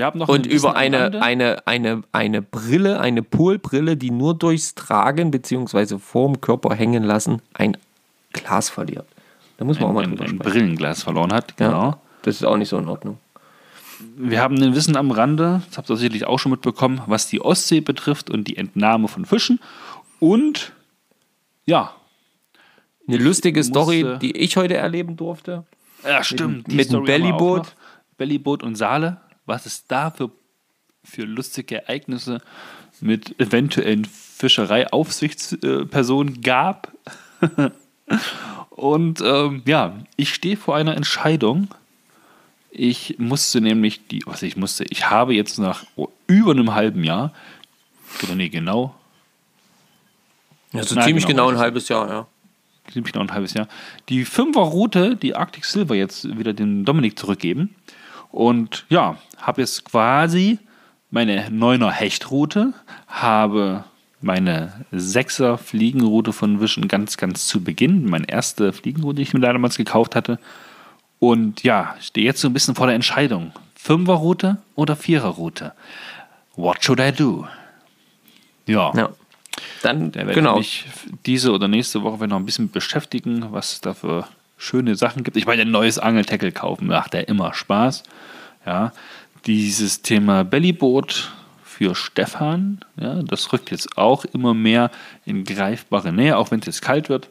Wir 0.00 0.06
haben 0.06 0.18
noch 0.18 0.28
Und 0.28 0.38
ein 0.38 0.42
bisschen 0.44 0.58
über 0.70 0.76
eine, 0.76 1.20
eine, 1.20 1.66
eine, 1.66 2.02
eine 2.10 2.40
Brille, 2.40 3.00
eine 3.00 3.22
Polbrille, 3.22 3.98
die 3.98 4.10
nur 4.10 4.32
durchs 4.34 4.74
Tragen 4.74 5.30
bzw. 5.30 5.98
vorm 5.98 6.40
Körper 6.40 6.74
hängen 6.74 7.02
lassen, 7.04 7.42
ein 7.52 7.76
Glas 8.32 8.70
verliert. 8.70 9.04
Da 9.58 9.66
muss 9.66 9.78
man 9.78 9.90
auch 9.90 9.92
mal 9.92 10.04
ein, 10.04 10.08
drüber 10.12 10.24
ein 10.24 10.28
sprechen. 10.36 10.38
Brillenglas 10.52 11.02
verloren 11.02 11.34
hat. 11.34 11.54
Genau. 11.58 11.70
Ja, 11.90 11.98
das 12.22 12.36
ist 12.36 12.44
auch 12.44 12.56
nicht 12.56 12.70
so 12.70 12.78
in 12.78 12.88
Ordnung. 12.88 13.18
wir 14.16 14.40
haben 14.40 14.54
ein 14.62 14.74
Wissen 14.74 14.96
am 14.96 15.10
Rande, 15.10 15.60
das 15.68 15.76
habt 15.76 15.90
ihr 15.90 15.96
sicherlich 15.96 16.24
auch 16.24 16.38
schon 16.38 16.52
mitbekommen, 16.52 17.02
was 17.06 17.26
die 17.28 17.42
Ostsee 17.42 17.82
betrifft 17.82 18.30
und 18.30 18.48
die 18.48 18.56
Entnahme 18.56 19.06
von 19.06 19.26
Fischen. 19.26 19.60
Und 20.18 20.72
ja, 21.66 21.92
Eine 23.06 23.18
lustige 23.18 23.62
Story, 23.62 24.02
musste- 24.04 24.18
die 24.20 24.34
ich 24.34 24.56
heute 24.56 24.78
erleben 24.78 25.18
durfte. 25.18 25.64
ja 26.04 26.24
stimmt. 26.24 26.68
die 26.72 26.76
mit 26.76 26.90
dem 26.90 27.04
Bellyboot. 27.04 27.74
Bellyboot 28.16 28.62
und 28.62 28.76
Saale. 28.76 29.18
Was 29.50 29.66
es 29.66 29.86
da 29.86 30.10
für, 30.10 30.30
für 31.04 31.24
lustige 31.24 31.82
Ereignisse 31.82 32.40
mit 33.00 33.38
eventuellen 33.40 34.04
Fischereiaufsichtspersonen 34.04 36.40
gab. 36.40 36.92
und 38.70 39.20
ähm, 39.20 39.62
ja, 39.66 39.98
ich 40.16 40.32
stehe 40.32 40.56
vor 40.56 40.76
einer 40.76 40.96
Entscheidung. 40.96 41.68
Ich 42.70 43.16
musste 43.18 43.60
nämlich 43.60 44.06
die, 44.06 44.22
was 44.26 44.42
ich 44.42 44.56
musste, 44.56 44.84
ich 44.84 45.10
habe 45.10 45.34
jetzt 45.34 45.58
nach 45.58 45.84
über 46.28 46.52
einem 46.52 46.72
halben 46.74 47.02
Jahr, 47.02 47.32
oder 48.22 48.36
nee, 48.36 48.48
genau, 48.48 48.94
Ja, 50.72 50.84
so 50.84 50.94
Na, 50.94 51.04
ziemlich 51.04 51.26
genau, 51.26 51.48
genau, 51.48 51.56
ein 51.56 51.62
halbes 51.62 51.88
Jahr, 51.88 52.08
ja. 52.08 52.28
ziemlich 52.92 53.12
genau 53.12 53.24
ein 53.24 53.32
halbes 53.32 53.54
Jahr, 53.54 53.66
die 54.08 54.24
Fünfer-Route, 54.24 55.16
die 55.16 55.34
Arctic 55.34 55.64
Silver 55.64 55.96
jetzt 55.96 56.38
wieder 56.38 56.52
dem 56.52 56.84
Dominik 56.84 57.18
zurückgeben. 57.18 57.74
Und 58.32 58.84
ja, 58.88 59.16
habe 59.38 59.60
jetzt 59.60 59.84
quasi 59.84 60.58
meine 61.10 61.50
Neuner 61.50 61.90
Hechtroute, 61.90 62.72
habe 63.08 63.84
meine 64.20 64.84
Sechser 64.92 65.58
Fliegenroute 65.58 66.32
von 66.32 66.60
Vision 66.60 66.88
ganz, 66.88 67.16
ganz 67.16 67.46
zu 67.46 67.64
Beginn, 67.64 68.08
meine 68.08 68.28
erste 68.28 68.72
Fliegenroute, 68.72 69.16
die 69.16 69.22
ich 69.22 69.34
mir 69.34 69.40
damals 69.40 69.76
gekauft 69.76 70.14
hatte. 70.14 70.38
Und 71.18 71.62
ja, 71.62 71.96
stehe 72.00 72.26
jetzt 72.26 72.40
so 72.40 72.48
ein 72.48 72.52
bisschen 72.52 72.74
vor 72.74 72.86
der 72.86 72.94
Entscheidung. 72.94 73.52
Fünferroute 73.74 74.58
oder 74.74 74.96
Viererroute? 74.96 75.72
What 76.56 76.84
should 76.84 77.00
I 77.00 77.12
do? 77.12 77.46
Ja. 78.66 78.92
ja. 78.94 79.10
Dann, 79.82 80.12
Da 80.12 80.20
werde 80.20 80.34
genau. 80.34 80.58
ich 80.58 80.86
mich 80.86 81.14
diese 81.26 81.52
oder 81.52 81.68
nächste 81.68 82.02
Woche 82.02 82.28
noch 82.28 82.36
ein 82.36 82.44
bisschen 82.44 82.70
beschäftigen, 82.70 83.52
was 83.52 83.72
es 83.72 83.80
da 83.80 83.94
für 83.94 84.26
schöne 84.60 84.94
Sachen 84.96 85.24
gibt. 85.24 85.36
Ich 85.36 85.46
meine, 85.46 85.62
ein 85.62 85.70
neues 85.70 85.98
Angeltackle 85.98 86.52
kaufen 86.52 86.88
macht 86.88 87.14
ja 87.14 87.20
immer 87.20 87.54
Spaß. 87.54 88.02
Ja, 88.66 88.92
dieses 89.46 90.02
Thema 90.02 90.44
Bellyboot 90.44 91.32
für 91.64 91.94
Stefan, 91.94 92.80
ja, 93.00 93.22
das 93.22 93.52
rückt 93.52 93.70
jetzt 93.70 93.96
auch 93.96 94.24
immer 94.26 94.54
mehr 94.54 94.90
in 95.24 95.44
greifbare 95.44 96.12
Nähe, 96.12 96.36
auch 96.36 96.50
wenn 96.50 96.60
es 96.60 96.66
jetzt 96.66 96.82
kalt 96.82 97.08
wird. 97.08 97.30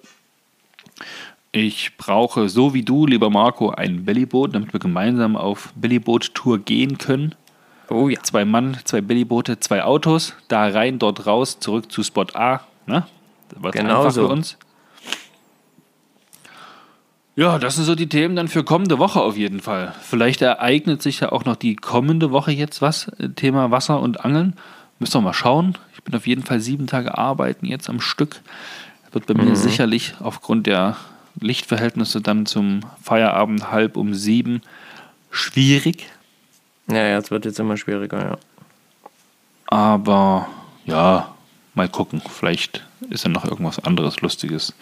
Ich 1.52 1.98
brauche, 1.98 2.50
so 2.50 2.74
wie 2.74 2.84
du, 2.84 3.06
lieber 3.06 3.30
Marco, 3.30 3.70
ein 3.70 4.06
Bellyboot, 4.06 4.54
damit 4.56 4.74
wir 4.74 4.80
gemeinsam 4.80 5.36
auf 5.36 5.72
Bellyboot-Tour 5.76 6.60
gehen 6.60 6.98
können 6.98 7.36
Oh 7.90 8.08
ja. 8.08 8.22
zwei 8.22 8.46
Mann, 8.46 8.78
zwei 8.84 9.02
Bellyboote, 9.02 9.60
zwei 9.60 9.84
Autos, 9.84 10.36
da 10.48 10.68
rein, 10.68 11.00
dort 11.00 11.26
raus, 11.26 11.60
zurück 11.60 11.92
zu 11.92 12.04
Spot 12.04 12.28
A. 12.34 12.62
Ne? 12.86 13.06
Das 13.50 13.64
war 13.64 13.72
Genau 13.72 14.00
einfach 14.02 14.12
so. 14.12 14.28
für 14.28 14.34
uns. 14.34 14.58
Ja, 17.40 17.58
das 17.58 17.76
sind 17.76 17.86
so 17.86 17.96
die 17.96 18.10
Themen 18.10 18.36
dann 18.36 18.50
für 18.50 18.66
kommende 18.66 19.00
Woche 19.00 19.22
auf 19.22 19.38
jeden 19.38 19.62
Fall. 19.62 19.96
Vielleicht 20.02 20.42
ereignet 20.42 21.02
sich 21.02 21.22
ja 21.22 21.32
auch 21.32 21.46
noch 21.46 21.56
die 21.56 21.78
kommende 21.78 22.32
Woche 22.32 22.52
jetzt 22.52 22.82
was, 22.82 23.08
äh, 23.18 23.30
Thema 23.30 23.72
Wasser 23.72 24.02
und 24.02 24.26
Angeln. 24.26 24.58
Müssen 25.00 25.14
wir 25.14 25.22
mal 25.22 25.34
schauen. 25.34 25.78
Ich 25.94 26.04
bin 26.04 26.14
auf 26.16 26.28
jeden 26.28 26.44
Fall 26.44 26.60
sieben 26.60 26.86
Tage 26.86 27.18
arbeiten 27.18 27.66
jetzt 27.66 27.90
am 27.90 28.02
Stück. 28.02 28.42
Wird 29.14 29.26
bei 29.26 29.36
Mhm. 29.36 29.46
mir 29.46 29.56
sicherlich 29.56 30.16
aufgrund 30.20 30.68
der 30.68 30.98
Lichtverhältnisse 31.40 32.20
dann 32.20 32.46
zum 32.46 32.82
Feierabend 33.02 33.72
halb 33.72 33.96
um 33.96 34.14
sieben 34.14 34.62
schwierig. 35.32 36.08
Ja, 36.92 37.08
ja, 37.08 37.18
es 37.20 37.32
wird 37.32 37.46
jetzt 37.46 37.58
immer 37.62 37.78
schwieriger, 37.78 38.20
ja. 38.22 38.38
Aber 39.68 40.50
ja, 40.86 41.34
mal 41.74 41.88
gucken. 41.88 42.22
Vielleicht 42.30 42.86
ist 43.10 43.24
ja 43.24 43.30
noch 43.30 43.46
irgendwas 43.46 43.80
anderes 43.80 44.20
Lustiges, 44.20 44.74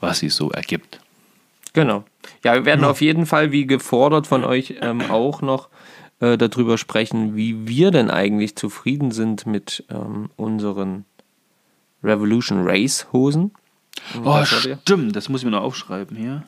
was 0.00 0.18
sich 0.18 0.34
so 0.34 0.50
ergibt. 0.50 0.98
Genau. 1.72 2.04
Ja, 2.44 2.54
wir 2.54 2.64
werden 2.64 2.84
auf 2.84 3.00
jeden 3.00 3.26
Fall, 3.26 3.52
wie 3.52 3.66
gefordert 3.66 4.26
von 4.26 4.44
euch, 4.44 4.76
ähm, 4.80 5.02
auch 5.10 5.42
noch 5.42 5.68
äh, 6.20 6.36
darüber 6.36 6.78
sprechen, 6.78 7.36
wie 7.36 7.68
wir 7.68 7.90
denn 7.90 8.10
eigentlich 8.10 8.56
zufrieden 8.56 9.10
sind 9.10 9.46
mit 9.46 9.84
ähm, 9.90 10.30
unseren 10.36 11.04
Revolution 12.02 12.66
Race 12.66 13.06
Hosen. 13.12 13.52
Oh, 14.24 14.44
stimmt. 14.44 15.16
Das 15.16 15.28
muss 15.28 15.42
ich 15.42 15.44
mir 15.44 15.50
noch 15.52 15.62
aufschreiben 15.62 16.16
hier. 16.16 16.44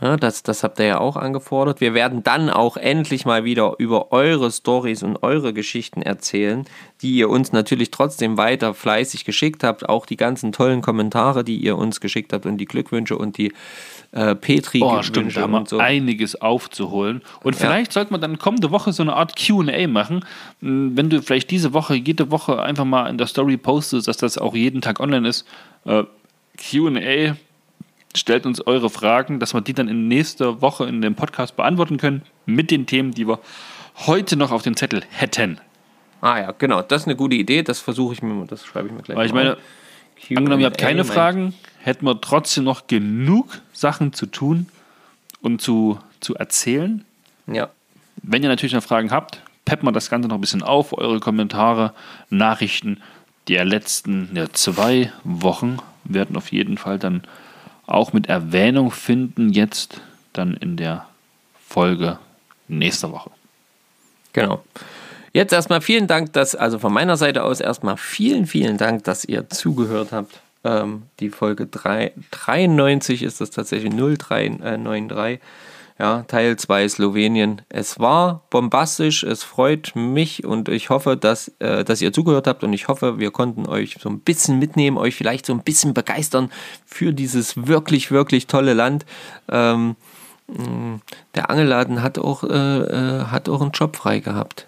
Ja, 0.00 0.18
das, 0.18 0.42
das 0.42 0.62
habt 0.62 0.78
ihr 0.78 0.84
ja 0.84 0.98
auch 0.98 1.16
angefordert. 1.16 1.80
Wir 1.80 1.94
werden 1.94 2.22
dann 2.22 2.50
auch 2.50 2.76
endlich 2.76 3.24
mal 3.24 3.44
wieder 3.44 3.76
über 3.78 4.12
eure 4.12 4.50
Stories 4.50 5.02
und 5.02 5.22
eure 5.22 5.54
Geschichten 5.54 6.02
erzählen, 6.02 6.66
die 7.00 7.16
ihr 7.16 7.30
uns 7.30 7.52
natürlich 7.52 7.90
trotzdem 7.90 8.36
weiter 8.36 8.74
fleißig 8.74 9.24
geschickt 9.24 9.64
habt. 9.64 9.88
Auch 9.88 10.04
die 10.04 10.18
ganzen 10.18 10.52
tollen 10.52 10.82
Kommentare, 10.82 11.44
die 11.44 11.56
ihr 11.56 11.78
uns 11.78 12.02
geschickt 12.02 12.34
habt 12.34 12.44
und 12.44 12.58
die 12.58 12.66
Glückwünsche 12.66 13.16
und 13.16 13.38
die 13.38 13.54
äh, 14.16 14.34
petri 14.34 14.80
Oh, 14.82 15.02
stimmt. 15.02 15.36
Da 15.36 15.42
haben 15.42 15.66
so. 15.66 15.78
einiges 15.78 16.40
aufzuholen. 16.40 17.20
Und 17.42 17.54
vielleicht 17.54 17.92
sollte 17.92 18.10
man 18.12 18.20
dann 18.20 18.38
kommende 18.38 18.70
Woche 18.70 18.92
so 18.92 19.02
eine 19.02 19.14
Art 19.14 19.36
QA 19.36 19.86
machen. 19.86 20.24
Hm, 20.62 20.96
Wenn 20.96 21.10
du 21.10 21.20
vielleicht 21.22 21.50
diese 21.50 21.72
Woche, 21.74 21.94
jede 21.94 22.30
Woche 22.30 22.62
einfach 22.62 22.84
mal 22.86 23.08
in 23.08 23.18
der 23.18 23.26
Story 23.26 23.56
postest, 23.58 24.08
dass 24.08 24.16
das 24.16 24.38
auch 24.38 24.54
jeden 24.54 24.80
Tag 24.80 25.00
online 25.00 25.28
ist. 25.28 25.46
Äh, 25.84 26.04
QA. 26.56 27.36
Stellt 28.16 28.46
uns 28.46 28.66
eure 28.66 28.88
Fragen, 28.88 29.38
dass 29.40 29.52
wir 29.52 29.60
die 29.60 29.74
dann 29.74 29.88
in 29.88 30.08
nächster 30.08 30.62
Woche 30.62 30.86
in 30.86 31.02
dem 31.02 31.14
Podcast 31.14 31.54
beantworten 31.54 31.98
können 31.98 32.22
mit 32.46 32.70
den 32.70 32.86
Themen, 32.86 33.10
die 33.12 33.28
wir 33.28 33.40
heute 34.06 34.36
noch 34.36 34.52
auf 34.52 34.62
dem 34.62 34.74
Zettel 34.76 35.02
hätten. 35.10 35.60
Ah 36.22 36.38
ja, 36.38 36.54
genau. 36.56 36.80
Das 36.80 37.02
ist 37.02 37.08
eine 37.08 37.16
gute 37.16 37.36
Idee. 37.36 37.62
Das 37.62 37.78
versuche 37.80 38.14
ich 38.14 38.22
mir, 38.22 38.32
mal- 38.32 38.46
das 38.46 38.64
schreibe 38.64 38.88
ich 38.88 38.94
mir 38.94 39.02
gleich 39.02 39.18
Weil 39.18 39.26
ich 39.26 39.34
meine. 39.34 39.58
Angenommen, 40.34 40.60
ihr 40.62 40.66
habt 40.66 40.78
keine 40.78 41.04
Fragen, 41.04 41.52
hätten 41.86 42.04
wir 42.04 42.20
trotzdem 42.20 42.64
noch 42.64 42.88
genug 42.88 43.60
Sachen 43.72 44.12
zu 44.12 44.26
tun 44.26 44.66
und 45.40 45.62
zu, 45.62 46.00
zu 46.18 46.34
erzählen. 46.34 47.04
Ja, 47.46 47.70
Wenn 48.16 48.42
ihr 48.42 48.48
natürlich 48.48 48.72
noch 48.72 48.82
Fragen 48.82 49.12
habt, 49.12 49.40
peppen 49.64 49.86
wir 49.86 49.92
das 49.92 50.10
Ganze 50.10 50.28
noch 50.28 50.34
ein 50.34 50.40
bisschen 50.40 50.64
auf. 50.64 50.92
Eure 50.98 51.20
Kommentare, 51.20 51.94
Nachrichten 52.28 53.00
der 53.46 53.64
letzten 53.64 54.30
ja, 54.34 54.52
zwei 54.52 55.12
Wochen 55.22 55.78
werden 56.02 56.36
auf 56.36 56.50
jeden 56.50 56.76
Fall 56.76 56.98
dann 56.98 57.22
auch 57.86 58.12
mit 58.12 58.28
Erwähnung 58.28 58.90
finden, 58.90 59.52
jetzt 59.52 60.00
dann 60.32 60.54
in 60.54 60.76
der 60.76 61.06
Folge 61.68 62.18
nächster 62.66 63.12
Woche. 63.12 63.30
genau. 64.32 64.64
Jetzt 65.32 65.52
erstmal 65.52 65.82
vielen 65.82 66.06
Dank, 66.06 66.32
dass, 66.32 66.56
also 66.56 66.78
von 66.78 66.92
meiner 66.92 67.18
Seite 67.18 67.44
aus 67.44 67.60
erstmal 67.60 67.98
vielen, 67.98 68.46
vielen 68.46 68.78
Dank, 68.78 69.04
dass 69.04 69.24
ihr 69.24 69.50
zugehört 69.50 70.10
habt. 70.10 70.40
Ähm, 70.66 71.04
die 71.20 71.30
Folge 71.30 71.66
3, 71.66 72.12
93 72.32 73.22
ist 73.22 73.40
das 73.40 73.50
tatsächlich 73.50 73.92
0393. 73.94 75.40
Ja, 75.98 76.24
Teil 76.24 76.56
2 76.56 76.88
Slowenien. 76.88 77.62
Es 77.70 77.98
war 77.98 78.42
bombastisch, 78.50 79.22
es 79.22 79.44
freut 79.44 79.92
mich 79.94 80.44
und 80.44 80.68
ich 80.68 80.90
hoffe, 80.90 81.16
dass, 81.16 81.48
äh, 81.60 81.84
dass 81.84 82.02
ihr 82.02 82.12
zugehört 82.12 82.46
habt 82.46 82.64
und 82.64 82.72
ich 82.74 82.88
hoffe, 82.88 83.18
wir 83.18 83.30
konnten 83.30 83.66
euch 83.66 83.96
so 84.00 84.10
ein 84.10 84.20
bisschen 84.20 84.58
mitnehmen, 84.58 84.98
euch 84.98 85.14
vielleicht 85.14 85.46
so 85.46 85.54
ein 85.54 85.62
bisschen 85.62 85.94
begeistern 85.94 86.50
für 86.84 87.14
dieses 87.14 87.66
wirklich, 87.66 88.10
wirklich 88.10 88.46
tolle 88.46 88.74
Land. 88.74 89.06
Ähm, 89.48 89.96
der 91.34 91.48
Angelladen 91.48 92.02
hat 92.02 92.18
auch, 92.18 92.44
äh, 92.44 92.48
äh, 92.48 93.24
hat 93.26 93.48
auch 93.48 93.62
einen 93.62 93.72
Job 93.72 93.96
frei 93.96 94.18
gehabt. 94.18 94.66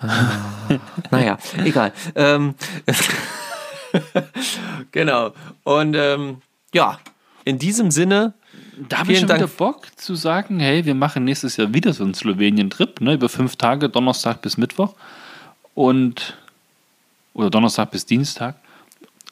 Ah, 0.00 0.30
naja, 1.10 1.38
egal. 1.64 1.92
Ähm, 2.14 2.54
genau. 4.92 5.32
Und 5.64 5.94
ähm, 5.94 6.42
ja, 6.72 6.98
in 7.44 7.58
diesem 7.58 7.90
Sinne, 7.90 8.34
Da 8.88 8.98
habe 8.98 9.12
ich 9.12 9.18
schon 9.18 9.28
wieder 9.28 9.38
Dank. 9.38 9.56
Bock 9.56 9.86
zu 9.96 10.14
sagen, 10.14 10.60
hey, 10.60 10.84
wir 10.84 10.94
machen 10.94 11.24
nächstes 11.24 11.56
Jahr 11.56 11.72
wieder 11.74 11.92
so 11.92 12.04
einen 12.04 12.14
Slowenien-Trip, 12.14 13.00
ne, 13.00 13.14
über 13.14 13.28
fünf 13.28 13.56
Tage, 13.56 13.88
Donnerstag 13.88 14.42
bis 14.42 14.56
Mittwoch 14.56 14.94
und 15.74 16.36
oder 17.34 17.50
Donnerstag 17.50 17.90
bis 17.90 18.06
Dienstag. 18.06 18.56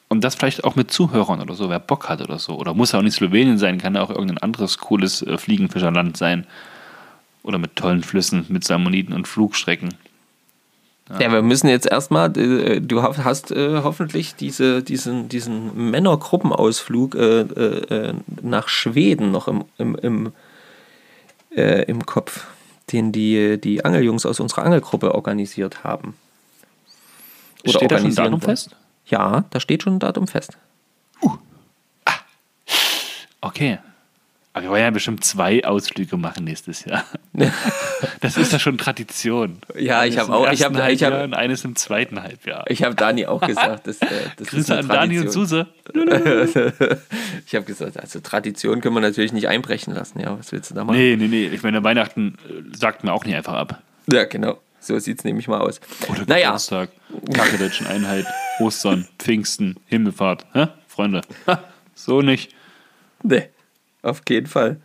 Und 0.08 0.24
das 0.24 0.34
vielleicht 0.34 0.64
auch 0.64 0.74
mit 0.74 0.90
Zuhörern 0.90 1.40
oder 1.40 1.54
so, 1.54 1.68
wer 1.68 1.78
Bock 1.78 2.08
hat 2.08 2.22
oder 2.22 2.38
so. 2.38 2.54
Oder 2.58 2.72
muss 2.72 2.92
ja 2.92 2.98
auch 2.98 3.02
nicht 3.02 3.14
Slowenien 3.14 3.58
sein, 3.58 3.78
kann 3.78 3.94
ja 3.94 4.02
auch 4.02 4.08
irgendein 4.08 4.38
anderes 4.38 4.78
cooles 4.78 5.22
äh, 5.22 5.36
Fliegenfischerland 5.36 6.16
sein. 6.16 6.46
Oder 7.42 7.58
mit 7.58 7.76
tollen 7.76 8.02
Flüssen, 8.02 8.46
mit 8.48 8.64
Salmoniden 8.64 9.14
und 9.14 9.28
Flugstrecken. 9.28 9.90
Ja, 11.20 11.32
wir 11.32 11.42
müssen 11.42 11.68
jetzt 11.68 11.86
erstmal, 11.86 12.36
äh, 12.36 12.80
du 12.80 13.02
ha- 13.02 13.16
hast 13.24 13.50
äh, 13.50 13.80
hoffentlich 13.82 14.34
diese, 14.34 14.82
diesen, 14.82 15.28
diesen 15.28 15.90
Männergruppenausflug 15.90 17.14
äh, 17.14 18.14
nach 18.42 18.68
Schweden 18.68 19.30
noch 19.30 19.48
im, 19.48 19.64
im, 19.78 19.94
im, 19.96 20.32
äh, 21.56 21.82
im 21.84 22.04
Kopf, 22.04 22.46
den 22.92 23.12
die, 23.12 23.58
die 23.60 23.84
Angeljungs 23.84 24.26
aus 24.26 24.40
unserer 24.40 24.64
Angelgruppe 24.64 25.14
organisiert 25.14 25.84
haben. 25.84 26.16
Oder 27.64 27.72
Steht 27.72 27.90
da 27.92 27.98
schon 27.98 28.08
ein 28.10 28.14
Datum 28.14 28.40
fest? 28.40 28.76
Ja, 29.06 29.44
da 29.50 29.60
steht 29.60 29.82
schon 29.82 29.94
ein 29.94 29.98
Datum 30.00 30.26
fest. 30.28 30.58
Okay. 33.40 33.78
Aber 34.58 34.64
wir 34.64 34.70
wollen 34.70 34.82
ja 34.82 34.90
bestimmt 34.90 35.22
zwei 35.22 35.64
Ausflüge 35.64 36.16
machen 36.16 36.44
nächstes 36.44 36.84
Jahr. 36.84 37.04
Das 38.20 38.36
ist 38.36 38.52
ja 38.52 38.58
schon 38.58 38.78
Tradition. 38.78 39.58
Ja, 39.76 40.04
ich 40.04 40.18
habe 40.18 40.32
auch, 40.32 40.50
ich 40.50 40.64
habe, 40.64 40.92
ich 40.92 41.04
habe, 41.04 41.22
und 41.22 41.34
eines 41.34 41.64
im 41.64 41.76
zweiten 41.76 42.20
Halbjahr. 42.20 42.64
ich 42.68 42.82
habe 42.82 42.96
Dani 42.96 43.26
auch 43.26 43.40
gesagt, 43.40 43.86
das, 43.86 44.00
äh, 44.02 44.06
das 44.36 44.48
Grüße 44.48 44.76
an 44.76 44.88
Dani 44.88 45.20
und. 45.20 45.30
Suse. 45.30 45.66
Ich 47.46 47.54
habe 47.54 47.64
gesagt, 47.64 47.98
also 47.98 48.20
Tradition 48.20 48.80
können 48.80 48.94
wir 48.94 49.00
natürlich 49.00 49.32
nicht 49.32 49.48
einbrechen 49.48 49.94
lassen. 49.94 50.20
Ja, 50.20 50.36
was 50.36 50.52
willst 50.52 50.70
du 50.70 50.74
da 50.74 50.84
machen? 50.84 50.96
Nee, 50.96 51.16
nee, 51.16 51.28
nee. 51.28 51.46
Ich 51.46 51.62
meine, 51.62 51.82
Weihnachten 51.84 52.36
äh, 52.48 52.76
sagt 52.76 53.04
man 53.04 53.14
auch 53.14 53.24
nicht 53.24 53.36
einfach 53.36 53.54
ab. 53.54 53.82
Ja, 54.12 54.24
genau. 54.24 54.58
So 54.80 54.98
sieht 54.98 55.18
es 55.20 55.24
nämlich 55.24 55.48
mal 55.48 55.60
aus. 55.60 55.80
Oder 56.08 56.24
naja, 56.26 56.48
Geburtstag, 56.48 56.90
Tag 57.32 57.50
der 57.50 57.58
Deutschen 57.58 57.86
Einheit, 57.86 58.26
Ostern, 58.58 59.06
Pfingsten, 59.18 59.76
Himmelfahrt. 59.86 60.44
Hä? 60.52 60.66
Freunde, 60.88 61.22
ha, 61.46 61.62
so 61.94 62.20
nicht. 62.20 62.52
Nee, 63.22 63.48
auf 64.02 64.22
jeden 64.28 64.46
Fall. 64.46 64.80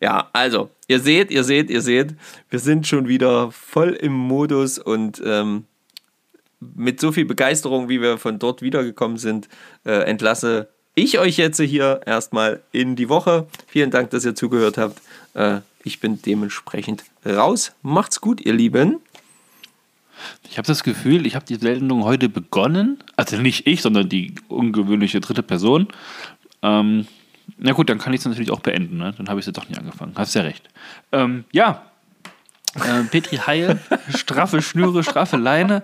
Ja, 0.00 0.28
also, 0.32 0.70
ihr 0.88 1.00
seht, 1.00 1.30
ihr 1.30 1.44
seht, 1.44 1.70
ihr 1.70 1.82
seht, 1.82 2.14
wir 2.50 2.58
sind 2.58 2.86
schon 2.86 3.08
wieder 3.08 3.50
voll 3.52 3.90
im 3.90 4.12
Modus 4.12 4.78
und 4.78 5.22
ähm, 5.24 5.64
mit 6.60 7.00
so 7.00 7.12
viel 7.12 7.24
Begeisterung, 7.24 7.88
wie 7.88 8.00
wir 8.00 8.18
von 8.18 8.38
dort 8.38 8.62
wiedergekommen 8.62 9.16
sind, 9.16 9.48
äh, 9.84 10.02
entlasse 10.04 10.68
ich 10.94 11.18
euch 11.18 11.36
jetzt 11.36 11.60
hier 11.60 12.00
erstmal 12.04 12.60
in 12.72 12.96
die 12.96 13.08
Woche. 13.08 13.46
Vielen 13.68 13.90
Dank, 13.90 14.10
dass 14.10 14.24
ihr 14.24 14.34
zugehört 14.34 14.78
habt. 14.78 15.00
Äh, 15.34 15.60
ich 15.84 16.00
bin 16.00 16.20
dementsprechend 16.20 17.04
raus. 17.24 17.72
Macht's 17.82 18.20
gut, 18.20 18.40
ihr 18.44 18.52
Lieben. 18.52 18.98
Ich 20.50 20.58
habe 20.58 20.66
das 20.66 20.82
Gefühl, 20.82 21.26
ich 21.26 21.36
habe 21.36 21.46
die 21.46 21.54
Sendung 21.54 22.02
heute 22.02 22.28
begonnen. 22.28 22.98
Also 23.14 23.36
nicht 23.36 23.68
ich, 23.68 23.82
sondern 23.82 24.08
die 24.08 24.34
ungewöhnliche 24.48 25.20
dritte 25.20 25.44
Person. 25.44 25.86
Ähm, 26.62 27.06
na 27.56 27.72
gut, 27.72 27.88
dann 27.88 27.98
kann 27.98 28.12
ich 28.12 28.20
es 28.20 28.26
natürlich 28.26 28.50
auch 28.50 28.60
beenden. 28.60 28.98
Ne? 28.98 29.14
Dann 29.16 29.28
habe 29.28 29.40
ich 29.40 29.46
sie 29.46 29.52
doch 29.52 29.68
nicht 29.68 29.78
angefangen. 29.78 30.12
Hast 30.16 30.34
ja 30.34 30.42
recht. 30.42 30.68
Ähm, 31.12 31.44
ja, 31.52 31.82
äh, 32.74 33.04
Petri 33.04 33.36
Heil, 33.38 33.78
straffe 34.14 34.62
Schnüre, 34.62 35.02
straffe 35.02 35.36
Leine. 35.36 35.82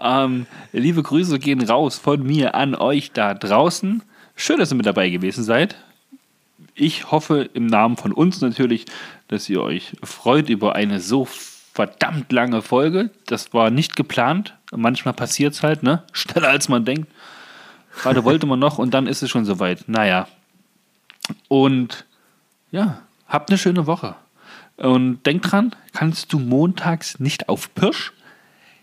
Ähm, 0.00 0.46
liebe 0.72 1.02
Grüße 1.02 1.38
gehen 1.38 1.62
raus 1.62 1.98
von 1.98 2.22
mir 2.22 2.54
an 2.54 2.74
euch 2.74 3.12
da 3.12 3.34
draußen. 3.34 4.02
Schön, 4.36 4.58
dass 4.58 4.70
ihr 4.70 4.76
mit 4.76 4.86
dabei 4.86 5.08
gewesen 5.10 5.42
seid. 5.42 5.76
Ich 6.74 7.10
hoffe 7.10 7.48
im 7.54 7.66
Namen 7.66 7.96
von 7.96 8.12
uns 8.12 8.40
natürlich, 8.40 8.84
dass 9.26 9.48
ihr 9.48 9.62
euch 9.62 9.96
freut 10.04 10.48
über 10.48 10.76
eine 10.76 11.00
so 11.00 11.26
verdammt 11.74 12.30
lange 12.30 12.62
Folge. 12.62 13.10
Das 13.26 13.52
war 13.52 13.70
nicht 13.70 13.96
geplant. 13.96 14.54
Manchmal 14.70 15.14
passiert 15.14 15.54
es 15.54 15.62
halt, 15.62 15.82
ne? 15.82 16.04
Schneller 16.12 16.48
als 16.48 16.68
man 16.68 16.84
denkt. 16.84 17.10
Gerade 18.00 18.22
wollte 18.24 18.46
man 18.46 18.60
noch 18.60 18.78
und 18.78 18.94
dann 18.94 19.08
ist 19.08 19.22
es 19.22 19.30
schon 19.30 19.44
soweit. 19.44 19.88
Naja. 19.88 20.28
Und 21.48 22.04
ja, 22.70 23.02
habt 23.26 23.50
eine 23.50 23.58
schöne 23.58 23.86
Woche. 23.86 24.14
Und 24.76 25.24
denkt 25.24 25.50
dran, 25.50 25.74
kannst 25.92 26.32
du 26.32 26.38
montags 26.38 27.18
nicht 27.18 27.48
auf 27.48 27.74
Pirsch, 27.74 28.12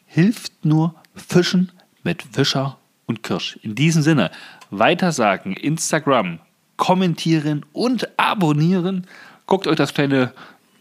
hilft 0.05 0.65
nur 0.65 0.95
Fischen 1.15 1.71
mit 2.03 2.23
Fischer 2.23 2.77
und 3.05 3.23
Kirsch. 3.23 3.57
In 3.61 3.75
diesem 3.75 4.01
Sinne, 4.01 4.31
weitersagen, 4.71 5.53
Instagram, 5.53 6.39
kommentieren 6.77 7.65
und 7.71 8.07
abonnieren. 8.17 9.07
Guckt 9.45 9.67
euch 9.67 9.77
das 9.77 9.93
kleine 9.93 10.33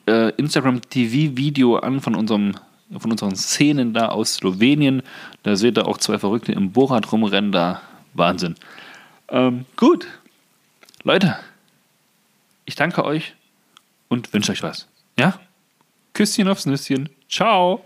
äh, 0.07 0.31
Instagram-TV-Video 0.31 1.77
an 1.77 2.01
von, 2.01 2.15
unserem, 2.15 2.55
von 2.99 3.13
unseren 3.13 3.37
Szenen 3.37 3.95
da 3.95 4.09
aus 4.09 4.35
Slowenien. 4.35 5.03
Da 5.45 5.55
seht 5.57 5.79
ihr 5.79 5.87
auch 5.87 5.99
zwei 5.99 6.19
Verrückte 6.19 6.53
im 6.53 6.73
Bohrrad 6.73 7.13
rumrennen. 7.13 7.53
Da 7.53 7.83
Wahnsinn. 8.15 8.55
Ähm, 9.29 9.67
gut. 9.77 10.07
Leute, 11.03 11.37
ich 12.65 12.75
danke 12.75 13.05
euch 13.05 13.35
und 14.09 14.33
wünsche 14.33 14.53
euch 14.53 14.63
was. 14.63 14.89
Ja? 15.19 15.41
Küsschen 16.13 16.49
aufs 16.49 16.67
Nüsschen. 16.67 17.09
Ciao. 17.29 17.85